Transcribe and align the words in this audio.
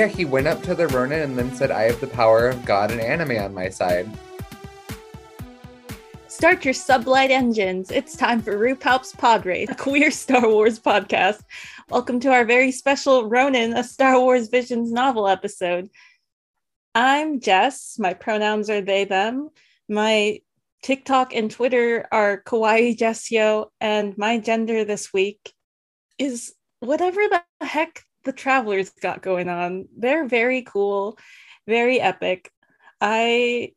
Yeah, 0.00 0.06
he 0.06 0.24
went 0.24 0.46
up 0.46 0.62
to 0.62 0.74
the 0.74 0.88
Ronin 0.88 1.20
and 1.20 1.38
then 1.38 1.54
said, 1.54 1.70
I 1.70 1.82
have 1.82 2.00
the 2.00 2.06
power 2.06 2.48
of 2.48 2.64
God 2.64 2.90
and 2.90 3.02
anime 3.02 3.36
on 3.36 3.52
my 3.52 3.68
side. 3.68 4.08
Start 6.26 6.64
your 6.64 6.72
sublight 6.72 7.28
engines. 7.28 7.90
It's 7.90 8.16
time 8.16 8.40
for 8.40 8.56
RuPaul's 8.56 9.12
Pod 9.12 9.44
Race, 9.44 9.68
a 9.68 9.74
queer 9.74 10.10
Star 10.22 10.48
Wars 10.48 10.80
podcast. 10.80 11.42
Welcome 11.90 12.18
to 12.20 12.32
our 12.32 12.46
very 12.46 12.72
special 12.72 13.28
Ronin, 13.28 13.74
a 13.74 13.84
Star 13.84 14.18
Wars 14.18 14.48
Visions 14.48 14.90
novel 14.90 15.28
episode. 15.28 15.90
I'm 16.94 17.38
Jess. 17.38 17.98
My 17.98 18.14
pronouns 18.14 18.70
are 18.70 18.80
they, 18.80 19.04
them. 19.04 19.50
My 19.86 20.40
TikTok 20.82 21.34
and 21.34 21.50
Twitter 21.50 22.08
are 22.10 22.42
Kawaii 22.42 22.96
Jessio, 22.96 23.66
and 23.82 24.16
my 24.16 24.38
gender 24.38 24.82
this 24.82 25.12
week 25.12 25.52
is 26.16 26.54
whatever 26.78 27.20
the 27.28 27.42
heck 27.66 28.02
the 28.30 28.36
travelers 28.36 28.90
got 28.90 29.22
going 29.22 29.48
on. 29.48 29.88
They're 29.96 30.28
very 30.28 30.62
cool, 30.62 31.18
very 31.66 32.00
epic. 32.00 32.52
I 33.00 33.72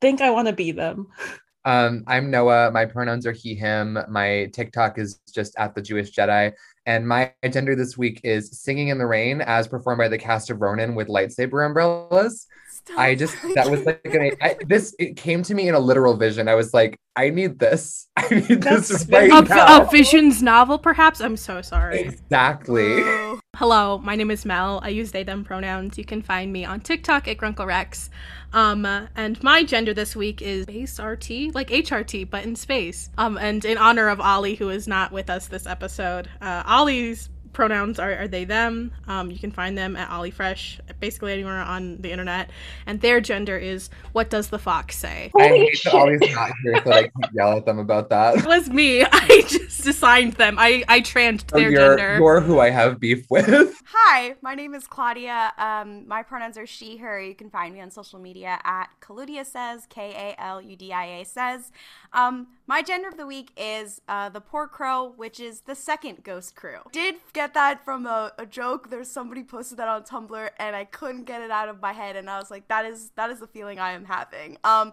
think 0.00 0.20
I 0.20 0.30
want 0.30 0.48
to 0.48 0.54
be 0.54 0.72
them. 0.72 1.06
Um, 1.64 2.04
I'm 2.06 2.30
Noah. 2.30 2.70
My 2.70 2.86
pronouns 2.86 3.26
are 3.26 3.32
he, 3.32 3.54
him. 3.54 3.98
My 4.08 4.48
TikTok 4.54 4.96
is 4.96 5.20
just 5.34 5.54
at 5.58 5.74
the 5.74 5.82
Jewish 5.82 6.14
Jedi. 6.14 6.52
And 6.86 7.06
my 7.06 7.34
gender 7.50 7.76
this 7.76 7.98
week 7.98 8.22
is 8.24 8.58
Singing 8.62 8.88
in 8.88 8.96
the 8.96 9.04
Rain 9.04 9.42
as 9.42 9.68
performed 9.68 9.98
by 9.98 10.08
the 10.08 10.16
cast 10.16 10.48
of 10.48 10.62
Ronin 10.62 10.94
with 10.94 11.08
lightsaber 11.08 11.66
umbrellas. 11.66 12.46
Stop. 12.88 13.00
I 13.00 13.14
just 13.14 13.36
that 13.54 13.70
was 13.70 13.84
like 13.84 14.00
an, 14.06 14.30
I, 14.40 14.56
this 14.66 14.94
it 14.98 15.14
came 15.14 15.42
to 15.42 15.54
me 15.54 15.68
in 15.68 15.74
a 15.74 15.78
literal 15.78 16.16
vision. 16.16 16.48
I 16.48 16.54
was 16.54 16.72
like, 16.72 16.98
I 17.16 17.28
need 17.28 17.58
this. 17.58 18.08
I 18.16 18.26
need 18.30 18.62
That's 18.62 18.88
this 18.88 19.06
right 19.10 19.30
a, 19.30 19.42
now. 19.42 19.82
A 19.82 19.90
Visions 19.90 20.42
novel, 20.42 20.78
perhaps. 20.78 21.20
I'm 21.20 21.36
so 21.36 21.60
sorry. 21.60 22.00
Exactly. 22.00 23.02
Oh. 23.02 23.40
Hello, 23.56 23.98
my 23.98 24.16
name 24.16 24.30
is 24.30 24.46
Mel. 24.46 24.80
I 24.82 24.88
use 24.88 25.12
they 25.12 25.22
them 25.22 25.44
pronouns. 25.44 25.98
You 25.98 26.04
can 26.06 26.22
find 26.22 26.50
me 26.50 26.64
on 26.64 26.80
TikTok 26.80 27.28
at 27.28 27.36
Grunkle 27.36 27.66
Rex. 27.66 28.08
Um, 28.54 28.86
and 28.86 29.42
my 29.42 29.64
gender 29.64 29.92
this 29.92 30.16
week 30.16 30.40
is 30.40 30.64
space 30.64 30.98
RT, 30.98 31.54
like 31.54 31.68
HRT, 31.68 32.30
but 32.30 32.46
in 32.46 32.56
space. 32.56 33.10
Um, 33.18 33.36
and 33.36 33.66
in 33.66 33.76
honor 33.76 34.08
of 34.08 34.18
Ollie, 34.18 34.54
who 34.54 34.70
is 34.70 34.88
not 34.88 35.12
with 35.12 35.28
us 35.28 35.46
this 35.46 35.66
episode, 35.66 36.30
uh, 36.40 36.62
Ollie's 36.64 37.28
pronouns 37.58 37.98
are, 37.98 38.14
are 38.14 38.28
they 38.28 38.44
them. 38.44 38.92
Um, 39.08 39.32
you 39.32 39.38
can 39.40 39.50
find 39.50 39.76
them 39.76 39.96
at 39.96 40.08
ollie 40.10 40.30
fresh 40.30 40.78
basically 41.00 41.32
anywhere 41.32 41.56
on 41.56 42.00
the 42.00 42.12
internet. 42.12 42.50
And 42.86 43.00
their 43.00 43.20
gender 43.20 43.58
is 43.58 43.90
what 44.12 44.30
does 44.30 44.50
the 44.50 44.60
fox 44.60 44.96
say? 44.96 45.32
I 45.36 45.48
hate 45.48 45.80
that 45.82 45.92
ollie's 45.92 46.20
not 46.20 46.52
here 46.62 46.80
so 46.84 46.92
i 46.92 47.02
can't 47.02 47.32
yell 47.34 47.56
at 47.56 47.66
them 47.66 47.80
about 47.80 48.10
that. 48.10 48.36
It 48.36 48.46
was 48.46 48.70
me. 48.70 49.02
I 49.12 49.44
just 49.48 49.84
assigned 49.84 50.34
them. 50.34 50.54
I 50.56 50.84
i 50.86 51.00
trans 51.00 51.42
their 51.42 51.68
you're, 51.68 51.96
gender. 51.96 52.18
you're 52.18 52.40
who 52.40 52.60
i 52.60 52.70
have 52.70 53.00
beef 53.00 53.26
with. 53.28 53.48
Hi 53.86 54.36
my 54.40 54.54
name 54.54 54.72
is 54.72 54.86
claudia. 54.86 55.52
Um, 55.58 56.06
my 56.06 56.22
pronouns 56.22 56.56
are 56.58 56.66
she 56.66 56.98
her. 56.98 57.20
You 57.20 57.34
can 57.34 57.50
find 57.50 57.74
me 57.74 57.80
on 57.80 57.90
social 57.90 58.20
media 58.20 58.60
at 58.62 58.86
kaludia 59.00 59.44
says 59.44 59.84
k-a-l-u-d-i-a 59.90 61.24
says 61.24 61.72
um, 62.12 62.48
my 62.66 62.82
gender 62.82 63.08
of 63.08 63.16
the 63.16 63.26
week 63.26 63.50
is 63.56 64.00
uh, 64.08 64.28
the 64.28 64.40
poor 64.40 64.66
crow 64.66 65.12
which 65.16 65.40
is 65.40 65.62
the 65.62 65.74
second 65.74 66.22
ghost 66.22 66.56
crew 66.56 66.78
did 66.92 67.16
get 67.32 67.54
that 67.54 67.84
from 67.84 68.06
a, 68.06 68.32
a 68.38 68.46
joke. 68.46 68.90
There's 68.90 69.10
somebody 69.10 69.42
posted 69.42 69.78
that 69.78 69.88
on 69.88 70.02
Tumblr, 70.02 70.50
and 70.58 70.76
I 70.76 70.84
couldn't 70.84 71.24
get 71.24 71.42
it 71.42 71.50
out 71.50 71.68
of 71.68 71.80
my 71.80 71.92
head, 71.92 72.16
and 72.16 72.28
I 72.28 72.38
was 72.38 72.50
like, 72.50 72.68
that 72.68 72.84
is 72.84 73.10
that 73.16 73.30
is 73.30 73.40
the 73.40 73.46
feeling 73.46 73.78
I 73.78 73.92
am 73.92 74.04
having. 74.04 74.58
Um, 74.64 74.92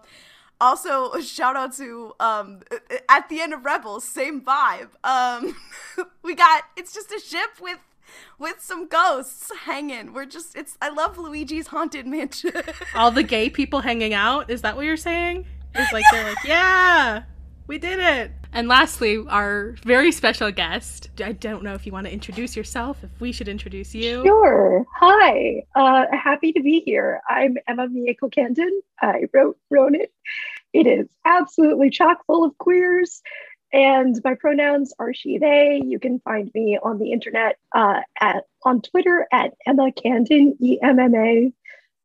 also, 0.60 1.18
shout 1.20 1.56
out 1.56 1.74
to 1.74 2.14
um, 2.20 2.60
at 3.08 3.28
the 3.28 3.40
end 3.40 3.52
of 3.52 3.64
Rebels, 3.64 4.04
same 4.04 4.40
vibe. 4.40 4.88
Um, 5.04 5.56
we 6.22 6.34
got 6.34 6.64
it's 6.76 6.92
just 6.94 7.10
a 7.12 7.20
ship 7.20 7.60
with 7.60 7.78
with 8.38 8.60
some 8.60 8.86
ghosts 8.86 9.50
hanging. 9.64 10.12
We're 10.12 10.26
just 10.26 10.56
it's 10.56 10.78
I 10.80 10.88
love 10.88 11.18
Luigi's 11.18 11.68
haunted 11.68 12.06
mansion. 12.06 12.52
All 12.94 13.10
the 13.10 13.22
gay 13.22 13.50
people 13.50 13.80
hanging 13.80 14.14
out. 14.14 14.50
Is 14.50 14.62
that 14.62 14.76
what 14.76 14.84
you're 14.86 14.96
saying? 14.96 15.46
It's 15.78 15.92
like 15.92 16.04
they're 16.10 16.24
like, 16.24 16.44
yeah, 16.44 17.22
we 17.66 17.78
did 17.78 17.98
it. 17.98 18.30
And 18.52 18.68
lastly, 18.68 19.22
our 19.28 19.76
very 19.82 20.10
special 20.10 20.50
guest. 20.50 21.10
I 21.22 21.32
don't 21.32 21.62
know 21.62 21.74
if 21.74 21.84
you 21.84 21.92
want 21.92 22.06
to 22.06 22.12
introduce 22.12 22.56
yourself, 22.56 23.04
if 23.04 23.10
we 23.20 23.30
should 23.30 23.48
introduce 23.48 23.94
you. 23.94 24.22
Sure. 24.24 24.86
Hi. 24.94 25.64
Uh, 25.74 26.06
happy 26.12 26.52
to 26.52 26.62
be 26.62 26.80
here. 26.80 27.20
I'm 27.28 27.56
Emma 27.68 27.88
Mieko 27.88 28.32
Candon. 28.32 28.70
I 29.02 29.24
wrote 29.34 29.58
Ronin. 29.70 30.06
It 30.72 30.86
is 30.86 31.08
absolutely 31.26 31.90
chock 31.90 32.24
full 32.26 32.44
of 32.44 32.56
queers. 32.56 33.22
And 33.72 34.18
my 34.24 34.34
pronouns 34.34 34.94
are 34.98 35.12
she, 35.12 35.36
they. 35.38 35.82
You 35.84 35.98
can 35.98 36.20
find 36.20 36.50
me 36.54 36.78
on 36.82 36.98
the 36.98 37.12
internet 37.12 37.58
uh, 37.74 38.00
at 38.20 38.44
on 38.64 38.80
Twitter 38.80 39.26
at 39.32 39.52
Emma 39.66 39.92
Candon, 39.92 40.56
E 40.60 40.78
M 40.82 40.98
M 40.98 41.14
A 41.14 41.52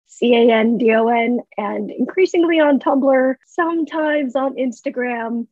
C 0.07 0.35
A 0.35 0.51
N 0.51 0.77
D 0.77 0.93
O 0.93 1.07
N, 1.07 1.39
and 1.57 1.91
increasingly 1.91 2.59
on 2.59 2.79
Tumblr, 2.79 3.35
sometimes 3.45 4.35
on 4.35 4.55
Instagram 4.55 5.47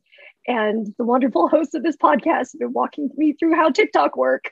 and 0.46 0.92
the 0.98 1.04
wonderful 1.04 1.48
hosts 1.48 1.74
of 1.74 1.82
this 1.82 1.96
podcast 1.96 2.52
have 2.52 2.58
been 2.58 2.72
walking 2.72 3.10
me 3.16 3.32
through 3.32 3.54
how 3.54 3.70
TikTok 3.70 4.16
work 4.16 4.44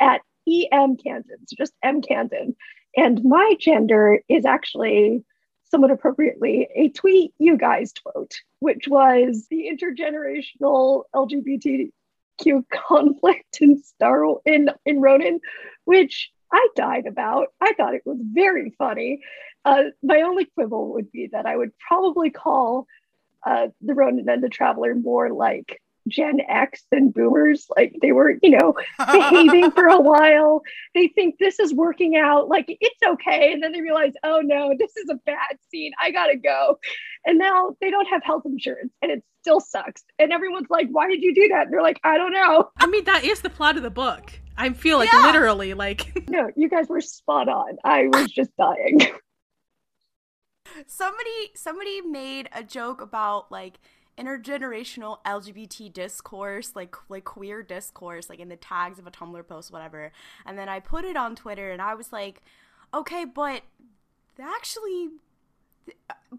at 0.00 0.20
EM 0.48 0.96
Candon, 0.96 1.38
so 1.46 1.56
just 1.56 1.72
M 1.82 2.02
Candon. 2.02 2.54
And 2.96 3.24
my 3.24 3.54
gender 3.58 4.20
is 4.28 4.44
actually 4.44 5.24
somewhat 5.70 5.90
appropriately 5.90 6.68
a 6.74 6.88
tweet 6.90 7.32
you 7.38 7.56
guys 7.56 7.92
quote, 7.92 8.34
which 8.60 8.86
was 8.88 9.46
the 9.50 9.70
intergenerational 9.72 11.04
LGBTQ 11.14 12.64
conflict 12.70 13.58
in 13.60 13.82
Star 13.82 14.24
in 14.44 14.70
in 14.84 15.00
Ronin, 15.00 15.40
which 15.84 16.30
I 16.54 16.68
died 16.76 17.06
about. 17.06 17.48
I 17.60 17.74
thought 17.74 17.94
it 17.94 18.02
was 18.04 18.18
very 18.20 18.72
funny. 18.78 19.20
Uh, 19.64 19.84
my 20.02 20.22
only 20.22 20.44
quibble 20.44 20.92
would 20.92 21.10
be 21.10 21.28
that 21.32 21.46
I 21.46 21.56
would 21.56 21.72
probably 21.78 22.30
call 22.30 22.86
uh, 23.44 23.68
the 23.80 23.94
Ronin 23.94 24.28
and 24.28 24.42
the 24.42 24.48
Traveler 24.48 24.94
more 24.94 25.32
like 25.32 25.82
Gen 26.06 26.40
X 26.48 26.84
than 26.92 27.10
boomers. 27.10 27.66
Like 27.76 27.96
they 28.00 28.12
were, 28.12 28.38
you 28.40 28.50
know, 28.50 28.74
behaving 28.98 29.72
for 29.72 29.86
a 29.86 30.00
while. 30.00 30.62
They 30.94 31.08
think 31.08 31.36
this 31.40 31.58
is 31.58 31.74
working 31.74 32.16
out, 32.16 32.48
like 32.48 32.66
it's 32.68 33.02
okay. 33.04 33.52
And 33.52 33.60
then 33.60 33.72
they 33.72 33.80
realize, 33.80 34.12
oh 34.22 34.40
no, 34.44 34.74
this 34.78 34.96
is 34.96 35.10
a 35.10 35.16
bad 35.26 35.58
scene. 35.70 35.90
I 36.00 36.12
gotta 36.12 36.36
go. 36.36 36.78
And 37.26 37.36
now 37.38 37.74
they 37.80 37.90
don't 37.90 38.06
have 38.06 38.22
health 38.22 38.42
insurance 38.44 38.92
and 39.02 39.10
it 39.10 39.24
still 39.40 39.60
sucks. 39.60 40.04
And 40.20 40.32
everyone's 40.32 40.70
like, 40.70 40.88
why 40.92 41.08
did 41.08 41.22
you 41.22 41.34
do 41.34 41.48
that? 41.48 41.64
And 41.64 41.72
they're 41.72 41.82
like, 41.82 42.00
I 42.04 42.16
don't 42.16 42.32
know. 42.32 42.70
I 42.78 42.86
mean, 42.86 43.04
that 43.04 43.24
is 43.24 43.40
the 43.40 43.50
plot 43.50 43.76
of 43.76 43.82
the 43.82 43.90
book. 43.90 44.38
I 44.56 44.72
feel 44.72 44.98
like 44.98 45.12
yeah. 45.12 45.26
literally 45.26 45.74
like 45.74 46.24
No, 46.28 46.50
you 46.56 46.68
guys 46.68 46.88
were 46.88 47.00
spot 47.00 47.48
on. 47.48 47.76
I 47.84 48.08
was 48.08 48.30
just 48.30 48.56
dying 48.56 49.00
somebody 50.86 51.52
somebody 51.54 52.00
made 52.00 52.48
a 52.52 52.62
joke 52.62 53.00
about 53.00 53.50
like 53.50 53.78
intergenerational 54.18 55.18
LGBT 55.24 55.92
discourse, 55.92 56.74
like 56.74 56.94
like 57.08 57.24
queer 57.24 57.62
discourse, 57.62 58.28
like 58.28 58.40
in 58.40 58.48
the 58.48 58.56
tags 58.56 58.98
of 58.98 59.06
a 59.06 59.10
Tumblr 59.10 59.46
post, 59.46 59.72
whatever. 59.72 60.12
And 60.46 60.58
then 60.58 60.68
I 60.68 60.80
put 60.80 61.04
it 61.04 61.16
on 61.16 61.36
Twitter, 61.36 61.70
and 61.70 61.82
I 61.82 61.94
was 61.94 62.12
like, 62.12 62.42
okay, 62.92 63.24
but 63.24 63.62
actually, 64.40 65.10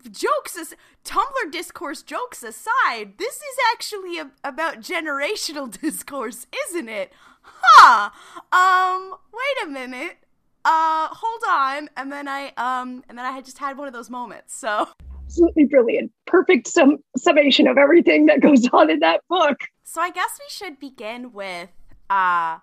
jokes 0.09 0.57
as 0.57 0.73
Tumblr 1.03 1.51
discourse 1.51 2.01
jokes 2.01 2.43
aside, 2.43 3.17
this 3.17 3.35
is 3.35 3.57
actually 3.73 4.19
a, 4.19 4.31
about 4.43 4.79
generational 4.79 5.69
discourse, 5.81 6.47
isn't 6.69 6.89
it? 6.89 7.11
Huh. 7.45 8.09
Um. 8.51 9.15
Wait 9.33 9.67
a 9.67 9.69
minute 9.69 10.17
uh, 10.65 11.07
hold 11.11 11.41
on. 11.47 11.89
And 11.95 12.11
then 12.11 12.27
I, 12.27 12.47
um, 12.57 13.03
and 13.07 13.17
then 13.17 13.25
I 13.25 13.31
had 13.31 13.45
just 13.45 13.59
had 13.59 13.77
one 13.77 13.87
of 13.87 13.93
those 13.93 14.09
moments. 14.09 14.57
So 14.57 14.87
absolutely 15.23 15.65
brilliant. 15.65 16.11
Perfect 16.25 16.67
sum- 16.67 17.03
summation 17.15 17.67
of 17.67 17.77
everything 17.77 18.25
that 18.25 18.41
goes 18.41 18.67
on 18.73 18.89
in 18.89 18.99
that 18.99 19.21
book. 19.29 19.57
So 19.83 20.01
I 20.01 20.09
guess 20.09 20.39
we 20.39 20.49
should 20.49 20.79
begin 20.79 21.31
with, 21.31 21.69
uh, 22.09 22.57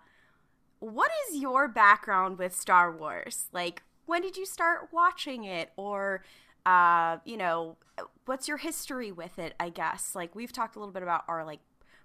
what 0.81 1.11
is 1.29 1.41
your 1.41 1.69
background 1.69 2.39
with 2.39 2.55
Star 2.55 2.91
Wars? 2.91 3.47
Like, 3.53 3.83
when 4.07 4.21
did 4.21 4.37
you 4.37 4.45
start 4.45 4.89
watching 4.93 5.45
it? 5.45 5.71
Or, 5.77 6.25
uh, 6.67 7.19
you 7.25 7.37
know, 7.37 7.77
what's 8.25 8.49
your 8.49 8.57
history 8.57 9.13
with 9.13 9.39
it? 9.39 9.55
I 9.61 9.69
guess. 9.69 10.17
Like, 10.17 10.35
we've 10.35 10.53
talked 10.53 10.75
a 10.75 10.81
little 10.81 10.93
bit 10.93 11.05
about 11.05 11.23
our, 11.29 11.45
like, 11.45 11.61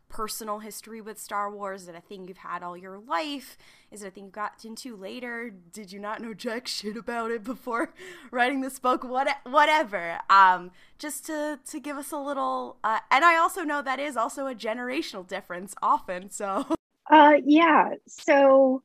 personal 0.10 0.60
history 0.60 1.02
with 1.02 1.20
Star 1.20 1.52
Wars? 1.52 1.84
Is 1.84 1.88
it 1.90 1.96
a 1.96 2.02
thing 2.02 2.28
you've 2.28 2.38
had 2.38 2.64
all 2.64 2.78
your 2.78 2.98
life? 2.98 3.58
Is 3.92 4.04
it 4.04 4.08
a 4.08 4.12
thing 4.12 4.26
you 4.26 4.32
got 4.32 4.64
into 4.66 4.96
later? 4.96 5.52
Did 5.72 5.92
you 5.92 6.00
not 6.00 6.22
know 6.22 6.34
jack 6.34 6.68
shit 6.68 6.98
about 6.98 7.32
it 7.32 7.44
before 7.44 7.94
writing 8.32 8.62
this 8.62 8.80
book? 8.80 9.04
What, 9.04 9.28
whatever. 9.44 10.20
Um, 10.30 10.72
just 11.00 11.26
to 11.28 11.60
to 11.66 11.80
give 11.80 11.98
us 11.98 12.12
a 12.12 12.18
little. 12.18 12.78
Uh, 12.84 13.00
and 13.12 13.24
I 13.24 13.38
also 13.38 13.64
know 13.64 13.82
that 13.82 14.00
is 14.00 14.18
also 14.18 14.48
a 14.48 14.56
generational 14.56 15.28
difference 15.28 15.76
often. 15.82 16.30
So. 16.30 16.66
Uh, 17.10 17.38
yeah. 17.46 17.92
So. 18.06 18.84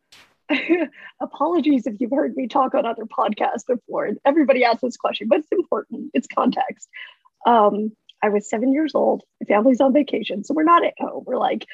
apologies 1.21 1.89
if 1.89 2.01
you've 2.01 2.13
heard 2.13 2.37
me 2.37 2.47
talk 2.47 2.73
on 2.75 2.87
other 2.87 3.05
podcasts 3.05 3.67
before. 3.67 4.11
Everybody 4.25 4.63
asks 4.65 4.83
this 4.83 4.97
question, 4.97 5.27
but 5.27 5.39
it's 5.41 5.49
important. 5.51 6.11
It's 6.15 6.29
context. 6.29 6.89
Um, 7.47 7.93
I 8.23 8.29
was 8.29 8.49
seven 8.49 8.73
years 8.73 8.95
old. 8.95 9.23
My 9.41 9.47
family's 9.47 9.81
on 9.81 9.93
vacation, 9.93 10.45
so 10.45 10.55
we're 10.55 10.63
not 10.63 10.85
at 10.85 10.95
home. 10.99 11.25
We're 11.27 11.39
like, 11.39 11.67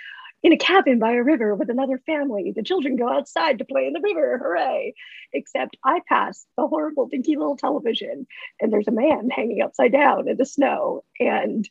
in 0.42 0.52
a 0.52 0.56
cabin 0.56 0.98
by 0.98 1.12
a 1.12 1.22
river 1.22 1.54
with 1.54 1.68
another 1.68 1.98
family. 1.98 2.52
The 2.54 2.62
children 2.62 2.96
go 2.96 3.08
outside 3.08 3.58
to 3.58 3.64
play 3.64 3.86
in 3.86 3.92
the 3.92 4.00
river. 4.00 4.38
Hooray. 4.38 4.94
Except 5.32 5.76
I 5.84 6.00
pass 6.08 6.46
the 6.56 6.66
horrible 6.66 7.06
dinky 7.06 7.36
little 7.36 7.56
television 7.56 8.26
and 8.60 8.72
there's 8.72 8.88
a 8.88 8.92
man 8.92 9.30
hanging 9.30 9.62
upside 9.62 9.92
down 9.92 10.28
in 10.28 10.36
the 10.36 10.46
snow 10.46 11.04
and 11.18 11.68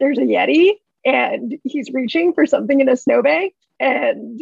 there's 0.00 0.18
a 0.18 0.22
Yeti 0.22 0.72
and 1.04 1.58
he's 1.64 1.92
reaching 1.92 2.32
for 2.32 2.44
something 2.44 2.80
in 2.80 2.88
a 2.88 2.96
snowbank 2.96 3.54
and 3.78 4.40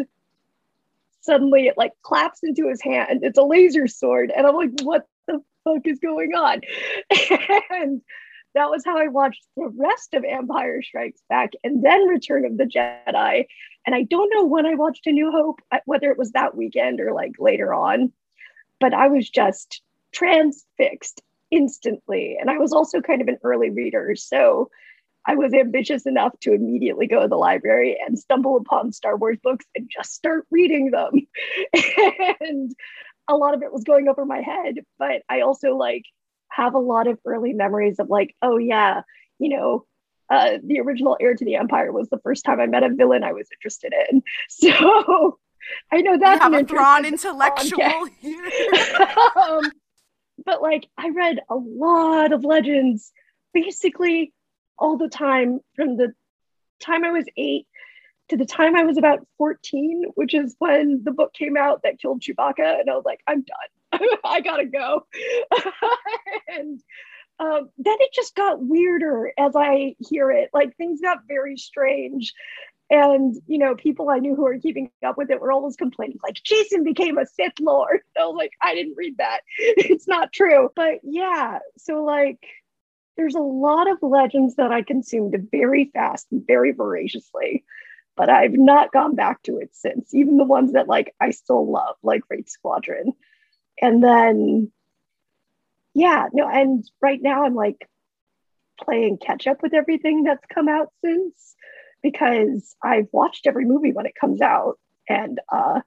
suddenly 1.20 1.66
it 1.66 1.76
like 1.76 1.93
claps 2.02 2.40
into 2.43 2.69
his 2.69 2.81
hand. 2.81 3.20
It's 3.23 3.38
a 3.38 3.43
laser 3.43 3.87
sword. 3.87 4.32
And 4.34 4.46
I'm 4.46 4.56
like, 4.56 4.81
what 4.82 5.06
the 5.26 5.43
fuck 5.64 5.87
is 5.87 5.99
going 5.99 6.32
on? 6.34 6.62
and 7.70 8.00
that 8.55 8.70
was 8.70 8.85
how 8.85 8.99
I 8.99 9.08
watched 9.08 9.47
the 9.56 9.70
rest 9.76 10.14
of 10.14 10.25
Empire 10.25 10.82
Strikes 10.82 11.23
Back 11.29 11.52
and 11.62 11.85
then 11.85 12.08
Return 12.08 12.44
of 12.44 12.56
the 12.56 12.64
Jedi. 12.64 13.47
And 13.87 13.94
I 13.94 14.02
don't 14.02 14.32
know 14.35 14.44
when 14.44 14.67
I 14.67 14.75
watched 14.75 15.06
A 15.06 15.12
New 15.12 15.31
Hope, 15.31 15.61
whether 15.85 16.11
it 16.11 16.19
was 16.19 16.32
that 16.32 16.56
weekend 16.56 17.00
or 17.00 17.12
like 17.12 17.32
later 17.38 17.73
on, 17.73 18.12
but 18.81 18.93
I 18.93 19.08
was 19.08 19.29
just 19.29 19.82
transfixed 20.12 21.23
instantly. 21.50 22.37
And 22.41 22.50
I 22.50 22.58
was 22.58 22.73
also 22.73 23.00
kind 23.00 23.23
of 23.23 23.29
an 23.29 23.38
early 23.43 23.70
reader. 23.70 24.14
So 24.17 24.70
I 25.26 25.35
was 25.35 25.52
ambitious 25.52 26.06
enough 26.06 26.38
to 26.41 26.52
immediately 26.52 27.06
go 27.06 27.20
to 27.20 27.29
the 27.29 27.37
library 27.37 27.99
and 28.05 28.19
stumble 28.19 28.56
upon 28.56 28.93
Star 28.93 29.17
Wars 29.17 29.38
books 29.43 29.67
and 29.75 29.88
just 29.91 30.14
start 30.14 30.47
reading 30.50 30.91
them. 30.91 31.26
and 32.41 32.75
a 33.29 33.37
lot 33.37 33.55
of 33.55 33.62
it 33.62 33.73
was 33.73 33.85
going 33.85 34.08
over 34.08 34.25
my 34.25 34.41
head, 34.41 34.76
but 34.99 35.23
I 35.29 35.43
also 35.43 35.76
like 35.76 36.05
have 36.50 36.75
a 36.75 36.79
lot 36.79 37.06
of 37.06 37.19
early 37.25 37.52
memories 37.52 37.99
of 37.99 38.08
like, 38.08 38.35
oh 38.43 38.58
yeah, 38.58 39.02
you 39.38 39.49
know, 39.49 39.87
uh, 40.29 40.58
the 40.62 40.81
original 40.81 41.17
heir 41.20 41.35
to 41.35 41.44
the 41.44 41.56
empire 41.56 41.93
was 41.93 42.08
the 42.08 42.19
first 42.19 42.44
time 42.44 42.61
I 42.61 42.67
met 42.67 42.85
a 42.85 42.88
villain 42.88 43.25
I 43.25 43.32
was 43.32 43.49
interested 43.52 43.93
in. 44.11 44.23
So 44.49 45.38
I 45.93 46.00
know 46.00 46.19
that's 46.19 46.43
have 46.43 46.55
a 46.55 46.64
Thrawn 46.64 47.05
intellectual 47.05 47.82
um, 49.37 49.70
but 50.44 50.62
like 50.62 50.87
I 50.97 51.11
read 51.11 51.41
a 51.49 51.55
lot 51.55 52.32
of 52.32 52.44
legends 52.44 53.12
basically 53.52 54.32
all 54.79 54.97
the 54.97 55.08
time 55.08 55.61
from 55.76 55.97
the 55.97 56.14
time 56.81 57.05
I 57.05 57.11
was 57.11 57.26
eight 57.37 57.67
to 58.31 58.37
the 58.37 58.47
time 58.47 58.75
I 58.76 58.85
was 58.85 58.97
about 58.97 59.26
14, 59.38 60.05
which 60.14 60.35
is 60.35 60.56
when 60.58 61.02
the 61.05 61.11
book 61.11 61.35
came 61.35 61.56
out 61.56 61.82
that 61.82 62.00
killed 62.00 62.23
Chewbacca. 62.23 62.81
And 62.81 62.88
I 62.88 62.94
was 62.94 63.05
like, 63.05 63.20
I'm 63.26 63.43
done. 63.43 63.56
I 64.25 64.41
gotta 64.41 64.67
go. 64.67 65.06
and 66.49 66.81
um, 67.38 67.70
then 67.79 67.97
it 68.00 68.12
just 68.12 68.35
got 68.35 68.62
weirder 68.62 69.32
as 69.38 69.52
I 69.56 69.94
hear 69.99 70.31
it. 70.31 70.50
Like 70.52 70.76
things 70.76 71.00
got 71.00 71.20
very 71.26 71.56
strange. 71.56 72.35
And, 72.93 73.37
you 73.47 73.58
know, 73.58 73.76
people 73.76 74.11
I 74.11 74.19
knew 74.19 74.35
who 74.35 74.43
were 74.43 74.58
keeping 74.58 74.91
up 75.06 75.17
with 75.17 75.31
it 75.31 75.41
were 75.41 75.52
always 75.52 75.76
complaining, 75.76 76.19
like, 76.25 76.41
Jacen 76.43 76.82
became 76.85 77.19
a 77.19 77.26
Sith 77.26 77.61
Lord. 77.61 78.00
Was 78.17 78.35
like, 78.37 78.50
I 78.61 78.75
didn't 78.75 78.97
read 78.97 79.17
that. 79.19 79.43
it's 79.58 80.08
not 80.08 80.32
true. 80.32 80.70
But 80.75 80.99
yeah, 81.05 81.61
so 81.79 82.02
like, 82.02 82.44
there's 83.17 83.37
a 83.37 83.41
lot 83.41 83.88
of 83.88 83.99
legends 84.02 84.56
that 84.56 84.73
I 84.73 84.82
consumed 84.82 85.37
very 85.52 85.91
fast 85.94 86.26
and 86.32 86.44
very 86.44 86.73
voraciously 86.73 87.64
but 88.20 88.29
I've 88.29 88.52
not 88.52 88.93
gone 88.93 89.14
back 89.14 89.43
to 89.44 89.56
it 89.56 89.70
since, 89.73 90.12
even 90.12 90.37
the 90.37 90.44
ones 90.44 90.75
that 90.75 90.88
like 90.88 91.14
I 91.20 91.31
still 91.31 91.70
love, 91.70 91.97
like 92.02 92.20
Wraith 92.29 92.50
Squadron. 92.50 93.14
And 93.81 94.03
then, 94.03 94.71
yeah, 95.94 96.27
no, 96.32 96.49
and 96.49 96.85
right 97.00 97.21
now 97.23 97.44
I'm 97.44 97.55
like 97.55 97.88
playing 98.82 99.19
catch 99.19 99.47
up 99.47 99.62
with 99.62 99.75
everything 99.75 100.25
that's 100.25 100.44
come 100.53 100.69
out 100.69 100.88
since 101.05 101.55
because 102.03 102.75
I've 102.82 103.09
watched 103.12 103.47
every 103.47 103.65
movie 103.65 103.93
when 103.93 104.06
it 104.06 104.15
comes 104.19 104.41
out. 104.41 104.79
And 105.09 105.41
uh, 105.53 105.81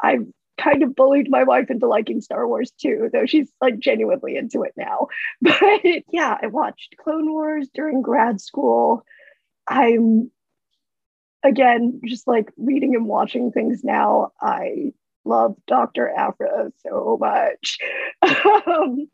I've 0.00 0.26
kind 0.58 0.82
of 0.82 0.94
bullied 0.94 1.30
my 1.30 1.44
wife 1.44 1.70
into 1.70 1.86
liking 1.86 2.20
Star 2.20 2.46
Wars 2.46 2.70
too, 2.72 3.10
though 3.12 3.26
she's 3.26 3.48
like 3.60 3.78
genuinely 3.78 4.36
into 4.36 4.62
it 4.62 4.72
now. 4.76 5.08
But 5.42 5.80
yeah, 6.10 6.36
I 6.40 6.46
watched 6.48 6.96
Clone 6.98 7.30
Wars 7.30 7.68
during 7.72 8.02
grad 8.02 8.40
school. 8.40 9.04
I'm 9.66 10.30
again, 11.42 12.00
just 12.04 12.26
like 12.26 12.50
reading 12.56 12.94
and 12.94 13.06
watching 13.06 13.52
things 13.52 13.84
now, 13.84 14.32
I 14.40 14.92
love 15.26 15.56
Dr. 15.66 16.08
Aphra 16.08 16.72
so 16.82 17.18
much. 17.20 17.78
um, 18.22 19.08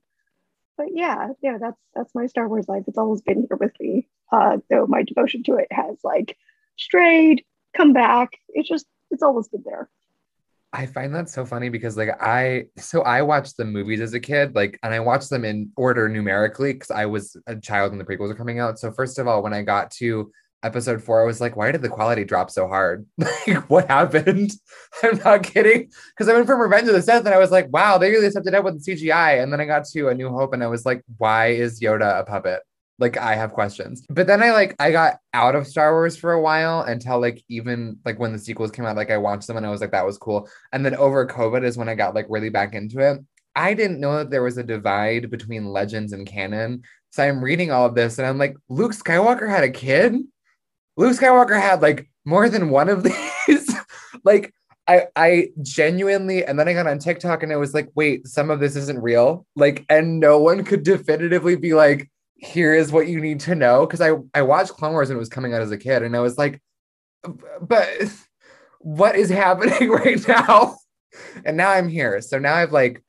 but 0.76 0.86
yeah, 0.92 1.28
yeah, 1.42 1.58
that's 1.58 1.80
that's 1.94 2.14
my 2.14 2.26
Star 2.26 2.48
Wars 2.48 2.68
life. 2.68 2.84
It's 2.86 2.98
always 2.98 3.22
been 3.22 3.46
here 3.48 3.56
with 3.58 3.72
me. 3.80 4.08
Uh, 4.30 4.58
though 4.70 4.86
my 4.86 5.02
devotion 5.02 5.42
to 5.44 5.56
it 5.56 5.68
has 5.70 5.98
like 6.02 6.36
strayed, 6.76 7.44
come 7.76 7.92
back. 7.92 8.30
It's 8.48 8.68
just 8.68 8.86
it's 9.10 9.22
always 9.22 9.48
been 9.48 9.62
there. 9.64 9.88
I 10.74 10.86
find 10.86 11.14
that 11.14 11.28
so 11.28 11.44
funny 11.44 11.68
because 11.68 11.98
like 11.98 12.10
I 12.20 12.66
so 12.78 13.02
I 13.02 13.20
watched 13.22 13.58
the 13.58 13.64
movies 13.64 14.00
as 14.00 14.14
a 14.14 14.20
kid, 14.20 14.54
like 14.54 14.78
and 14.82 14.94
I 14.94 15.00
watched 15.00 15.28
them 15.28 15.44
in 15.44 15.70
order 15.76 16.08
numerically 16.08 16.72
because 16.72 16.90
I 16.90 17.06
was 17.06 17.36
a 17.46 17.56
child 17.56 17.92
when 17.92 17.98
the 17.98 18.04
prequels 18.04 18.28
were 18.28 18.34
coming 18.34 18.58
out. 18.58 18.78
So 18.78 18.90
first 18.90 19.18
of 19.18 19.28
all, 19.28 19.42
when 19.42 19.52
I 19.52 19.62
got 19.62 19.90
to 19.92 20.32
episode 20.62 21.02
four, 21.02 21.22
I 21.22 21.26
was 21.26 21.40
like, 21.40 21.56
why 21.56 21.72
did 21.72 21.82
the 21.82 21.88
quality 21.88 22.24
drop 22.24 22.50
so 22.50 22.68
hard? 22.68 23.06
like, 23.18 23.68
what 23.70 23.88
happened? 23.88 24.52
I'm 25.02 25.18
not 25.18 25.42
kidding. 25.42 25.90
Because 26.10 26.28
I 26.28 26.34
went 26.34 26.46
from 26.46 26.60
Revenge 26.60 26.88
of 26.88 26.94
the 26.94 27.02
Sith 27.02 27.24
and 27.24 27.34
I 27.34 27.38
was 27.38 27.50
like, 27.50 27.72
wow, 27.72 27.98
they 27.98 28.10
really 28.10 28.30
stepped 28.30 28.46
it 28.46 28.54
up 28.54 28.64
with 28.64 28.84
the 28.84 28.94
CGI. 28.94 29.42
And 29.42 29.52
then 29.52 29.60
I 29.60 29.64
got 29.64 29.84
to 29.86 30.08
A 30.08 30.14
New 30.14 30.30
Hope 30.30 30.52
and 30.52 30.62
I 30.62 30.68
was 30.68 30.86
like, 30.86 31.02
why 31.18 31.48
is 31.48 31.80
Yoda 31.80 32.20
a 32.20 32.24
puppet? 32.24 32.60
Like 32.98 33.16
I 33.16 33.34
have 33.34 33.52
questions. 33.52 34.06
But 34.08 34.26
then 34.26 34.42
I 34.42 34.52
like 34.52 34.76
I 34.78 34.92
got 34.92 35.16
out 35.34 35.56
of 35.56 35.66
Star 35.66 35.92
Wars 35.92 36.16
for 36.16 36.32
a 36.32 36.40
while 36.40 36.82
until 36.82 37.20
like 37.20 37.42
even 37.48 37.98
like 38.04 38.18
when 38.18 38.32
the 38.32 38.38
sequels 38.38 38.70
came 38.70 38.84
out, 38.84 38.96
like 38.96 39.10
I 39.10 39.16
watched 39.16 39.48
them 39.48 39.56
and 39.56 39.66
I 39.66 39.70
was 39.70 39.80
like, 39.80 39.90
that 39.92 40.06
was 40.06 40.18
cool. 40.18 40.48
And 40.72 40.84
then 40.84 40.94
over 40.94 41.26
COVID 41.26 41.64
is 41.64 41.76
when 41.76 41.88
I 41.88 41.94
got 41.94 42.14
like 42.14 42.26
really 42.28 42.50
back 42.50 42.74
into 42.74 43.00
it. 43.00 43.18
I 43.56 43.74
didn't 43.74 44.00
know 44.00 44.18
that 44.18 44.30
there 44.30 44.42
was 44.42 44.56
a 44.56 44.62
divide 44.62 45.30
between 45.30 45.66
legends 45.66 46.12
and 46.12 46.26
canon. 46.26 46.82
So 47.10 47.22
I'm 47.22 47.44
reading 47.44 47.70
all 47.70 47.86
of 47.86 47.94
this 47.94 48.18
and 48.18 48.26
I'm 48.26 48.38
like, 48.38 48.56
Luke 48.68 48.92
Skywalker 48.92 49.48
had 49.48 49.64
a 49.64 49.70
kid? 49.70 50.16
Luke 50.96 51.16
Skywalker 51.16 51.60
had 51.60 51.82
like 51.82 52.08
more 52.24 52.48
than 52.48 52.70
one 52.70 52.88
of 52.88 53.02
these. 53.46 53.74
like 54.24 54.54
I 54.86 55.06
I 55.16 55.48
genuinely 55.62 56.44
and 56.44 56.58
then 56.58 56.68
I 56.68 56.72
got 56.72 56.86
on 56.86 56.98
TikTok 56.98 57.42
and 57.42 57.52
I 57.52 57.56
was 57.56 57.74
like, 57.74 57.90
wait, 57.94 58.26
some 58.26 58.50
of 58.50 58.60
this 58.60 58.76
isn't 58.76 59.02
real. 59.02 59.46
Like, 59.56 59.84
and 59.88 60.20
no 60.20 60.38
one 60.38 60.64
could 60.64 60.82
definitively 60.82 61.56
be 61.56 61.74
like, 61.74 62.10
here 62.36 62.74
is 62.74 62.90
what 62.90 63.06
you 63.06 63.20
need 63.20 63.40
to 63.40 63.54
know. 63.54 63.86
Cause 63.86 64.00
I 64.00 64.12
I 64.34 64.42
watched 64.42 64.72
Clone 64.72 64.92
Wars 64.92 65.08
when 65.08 65.16
it 65.16 65.20
was 65.20 65.28
coming 65.28 65.54
out 65.54 65.62
as 65.62 65.70
a 65.70 65.78
kid, 65.78 66.02
and 66.02 66.16
I 66.16 66.20
was 66.20 66.36
like, 66.36 66.60
but 67.60 67.88
what 68.80 69.16
is 69.16 69.30
happening 69.30 69.90
right 69.90 70.26
now? 70.26 70.76
And 71.44 71.56
now 71.56 71.70
I'm 71.70 71.88
here. 71.88 72.20
So 72.20 72.38
now 72.38 72.54
I've 72.54 72.72
like 72.72 73.02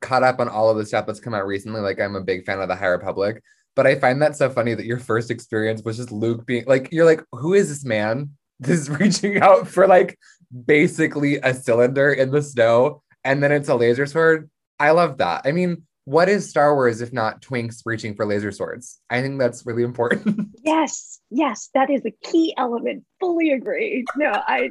caught 0.00 0.22
up 0.22 0.40
on 0.40 0.48
all 0.48 0.70
of 0.70 0.76
the 0.76 0.86
stuff 0.86 1.06
that's 1.06 1.20
come 1.20 1.34
out 1.34 1.46
recently. 1.46 1.80
Like 1.80 2.00
I'm 2.00 2.16
a 2.16 2.20
big 2.20 2.44
fan 2.44 2.60
of 2.60 2.68
the 2.68 2.76
High 2.76 2.86
Republic. 2.86 3.42
But 3.76 3.86
I 3.86 3.94
find 3.94 4.20
that 4.22 4.36
so 4.36 4.50
funny 4.50 4.74
that 4.74 4.86
your 4.86 4.98
first 4.98 5.30
experience 5.30 5.82
was 5.82 5.96
just 5.96 6.12
Luke 6.12 6.44
being 6.44 6.64
like, 6.66 6.90
you're 6.92 7.04
like, 7.04 7.22
who 7.32 7.54
is 7.54 7.68
this 7.68 7.84
man? 7.84 8.30
This 8.58 8.80
is 8.80 8.90
reaching 9.00 9.40
out 9.40 9.68
for 9.68 9.86
like 9.86 10.18
basically 10.66 11.36
a 11.36 11.54
cylinder 11.54 12.12
in 12.12 12.30
the 12.30 12.42
snow, 12.42 13.02
and 13.24 13.42
then 13.42 13.52
it's 13.52 13.68
a 13.68 13.74
laser 13.74 14.06
sword. 14.06 14.50
I 14.78 14.90
love 14.90 15.18
that. 15.18 15.42
I 15.44 15.52
mean, 15.52 15.84
what 16.04 16.28
is 16.28 16.48
Star 16.48 16.74
Wars 16.74 17.00
if 17.00 17.12
not 17.12 17.42
twinks 17.42 17.82
reaching 17.84 18.14
for 18.14 18.26
laser 18.26 18.50
swords? 18.50 19.00
I 19.10 19.22
think 19.22 19.38
that's 19.38 19.64
really 19.64 19.82
important. 19.82 20.48
yes, 20.64 21.20
yes, 21.30 21.70
that 21.74 21.90
is 21.90 22.04
a 22.04 22.10
key 22.10 22.54
element. 22.56 23.04
Fully 23.20 23.52
agree. 23.52 24.04
No, 24.16 24.32
I 24.32 24.70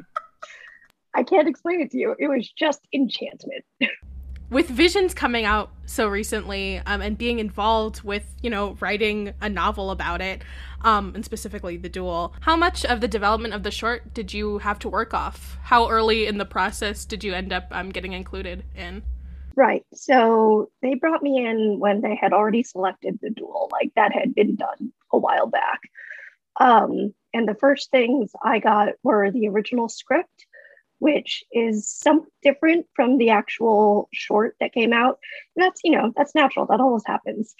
I 1.14 1.22
can't 1.22 1.48
explain 1.48 1.80
it 1.80 1.90
to 1.92 1.98
you. 1.98 2.14
It 2.18 2.28
was 2.28 2.50
just 2.50 2.80
enchantment. 2.92 3.64
with 4.50 4.68
visions 4.68 5.14
coming 5.14 5.44
out 5.44 5.70
so 5.86 6.08
recently 6.08 6.78
um, 6.86 7.00
and 7.00 7.16
being 7.16 7.38
involved 7.38 8.02
with 8.02 8.34
you 8.42 8.50
know 8.50 8.76
writing 8.80 9.32
a 9.40 9.48
novel 9.48 9.90
about 9.90 10.20
it 10.20 10.42
um, 10.82 11.12
and 11.14 11.24
specifically 11.24 11.76
the 11.76 11.88
duel. 11.88 12.34
How 12.40 12.56
much 12.56 12.84
of 12.84 13.00
the 13.00 13.08
development 13.08 13.54
of 13.54 13.62
the 13.62 13.70
short 13.70 14.12
did 14.12 14.34
you 14.34 14.58
have 14.58 14.78
to 14.80 14.88
work 14.88 15.14
off? 15.14 15.58
How 15.62 15.88
early 15.88 16.26
in 16.26 16.38
the 16.38 16.44
process 16.44 17.04
did 17.04 17.24
you 17.24 17.34
end 17.34 17.52
up 17.52 17.68
um, 17.70 17.90
getting 17.90 18.12
included 18.12 18.64
in? 18.74 19.02
Right. 19.56 19.84
So 19.92 20.70
they 20.80 20.94
brought 20.94 21.22
me 21.22 21.44
in 21.44 21.78
when 21.78 22.00
they 22.00 22.14
had 22.14 22.32
already 22.32 22.62
selected 22.62 23.18
the 23.20 23.30
duel. 23.30 23.68
Like 23.72 23.92
that 23.96 24.12
had 24.12 24.34
been 24.34 24.56
done 24.56 24.92
a 25.12 25.18
while 25.18 25.46
back. 25.46 25.80
Um, 26.58 27.14
and 27.32 27.48
the 27.48 27.54
first 27.54 27.90
things 27.90 28.32
i 28.42 28.58
got 28.58 28.90
were 29.02 29.30
the 29.30 29.48
original 29.48 29.88
script 29.88 30.46
which 31.00 31.44
is 31.50 31.90
some 31.90 32.26
different 32.42 32.86
from 32.94 33.18
the 33.18 33.30
actual 33.30 34.08
short 34.12 34.54
that 34.60 34.72
came 34.72 34.92
out. 34.92 35.18
And 35.56 35.64
that's, 35.64 35.80
you 35.82 35.90
know, 35.90 36.12
that's 36.16 36.34
natural. 36.34 36.66
That 36.66 36.80
always 36.80 37.02
happens. 37.06 37.54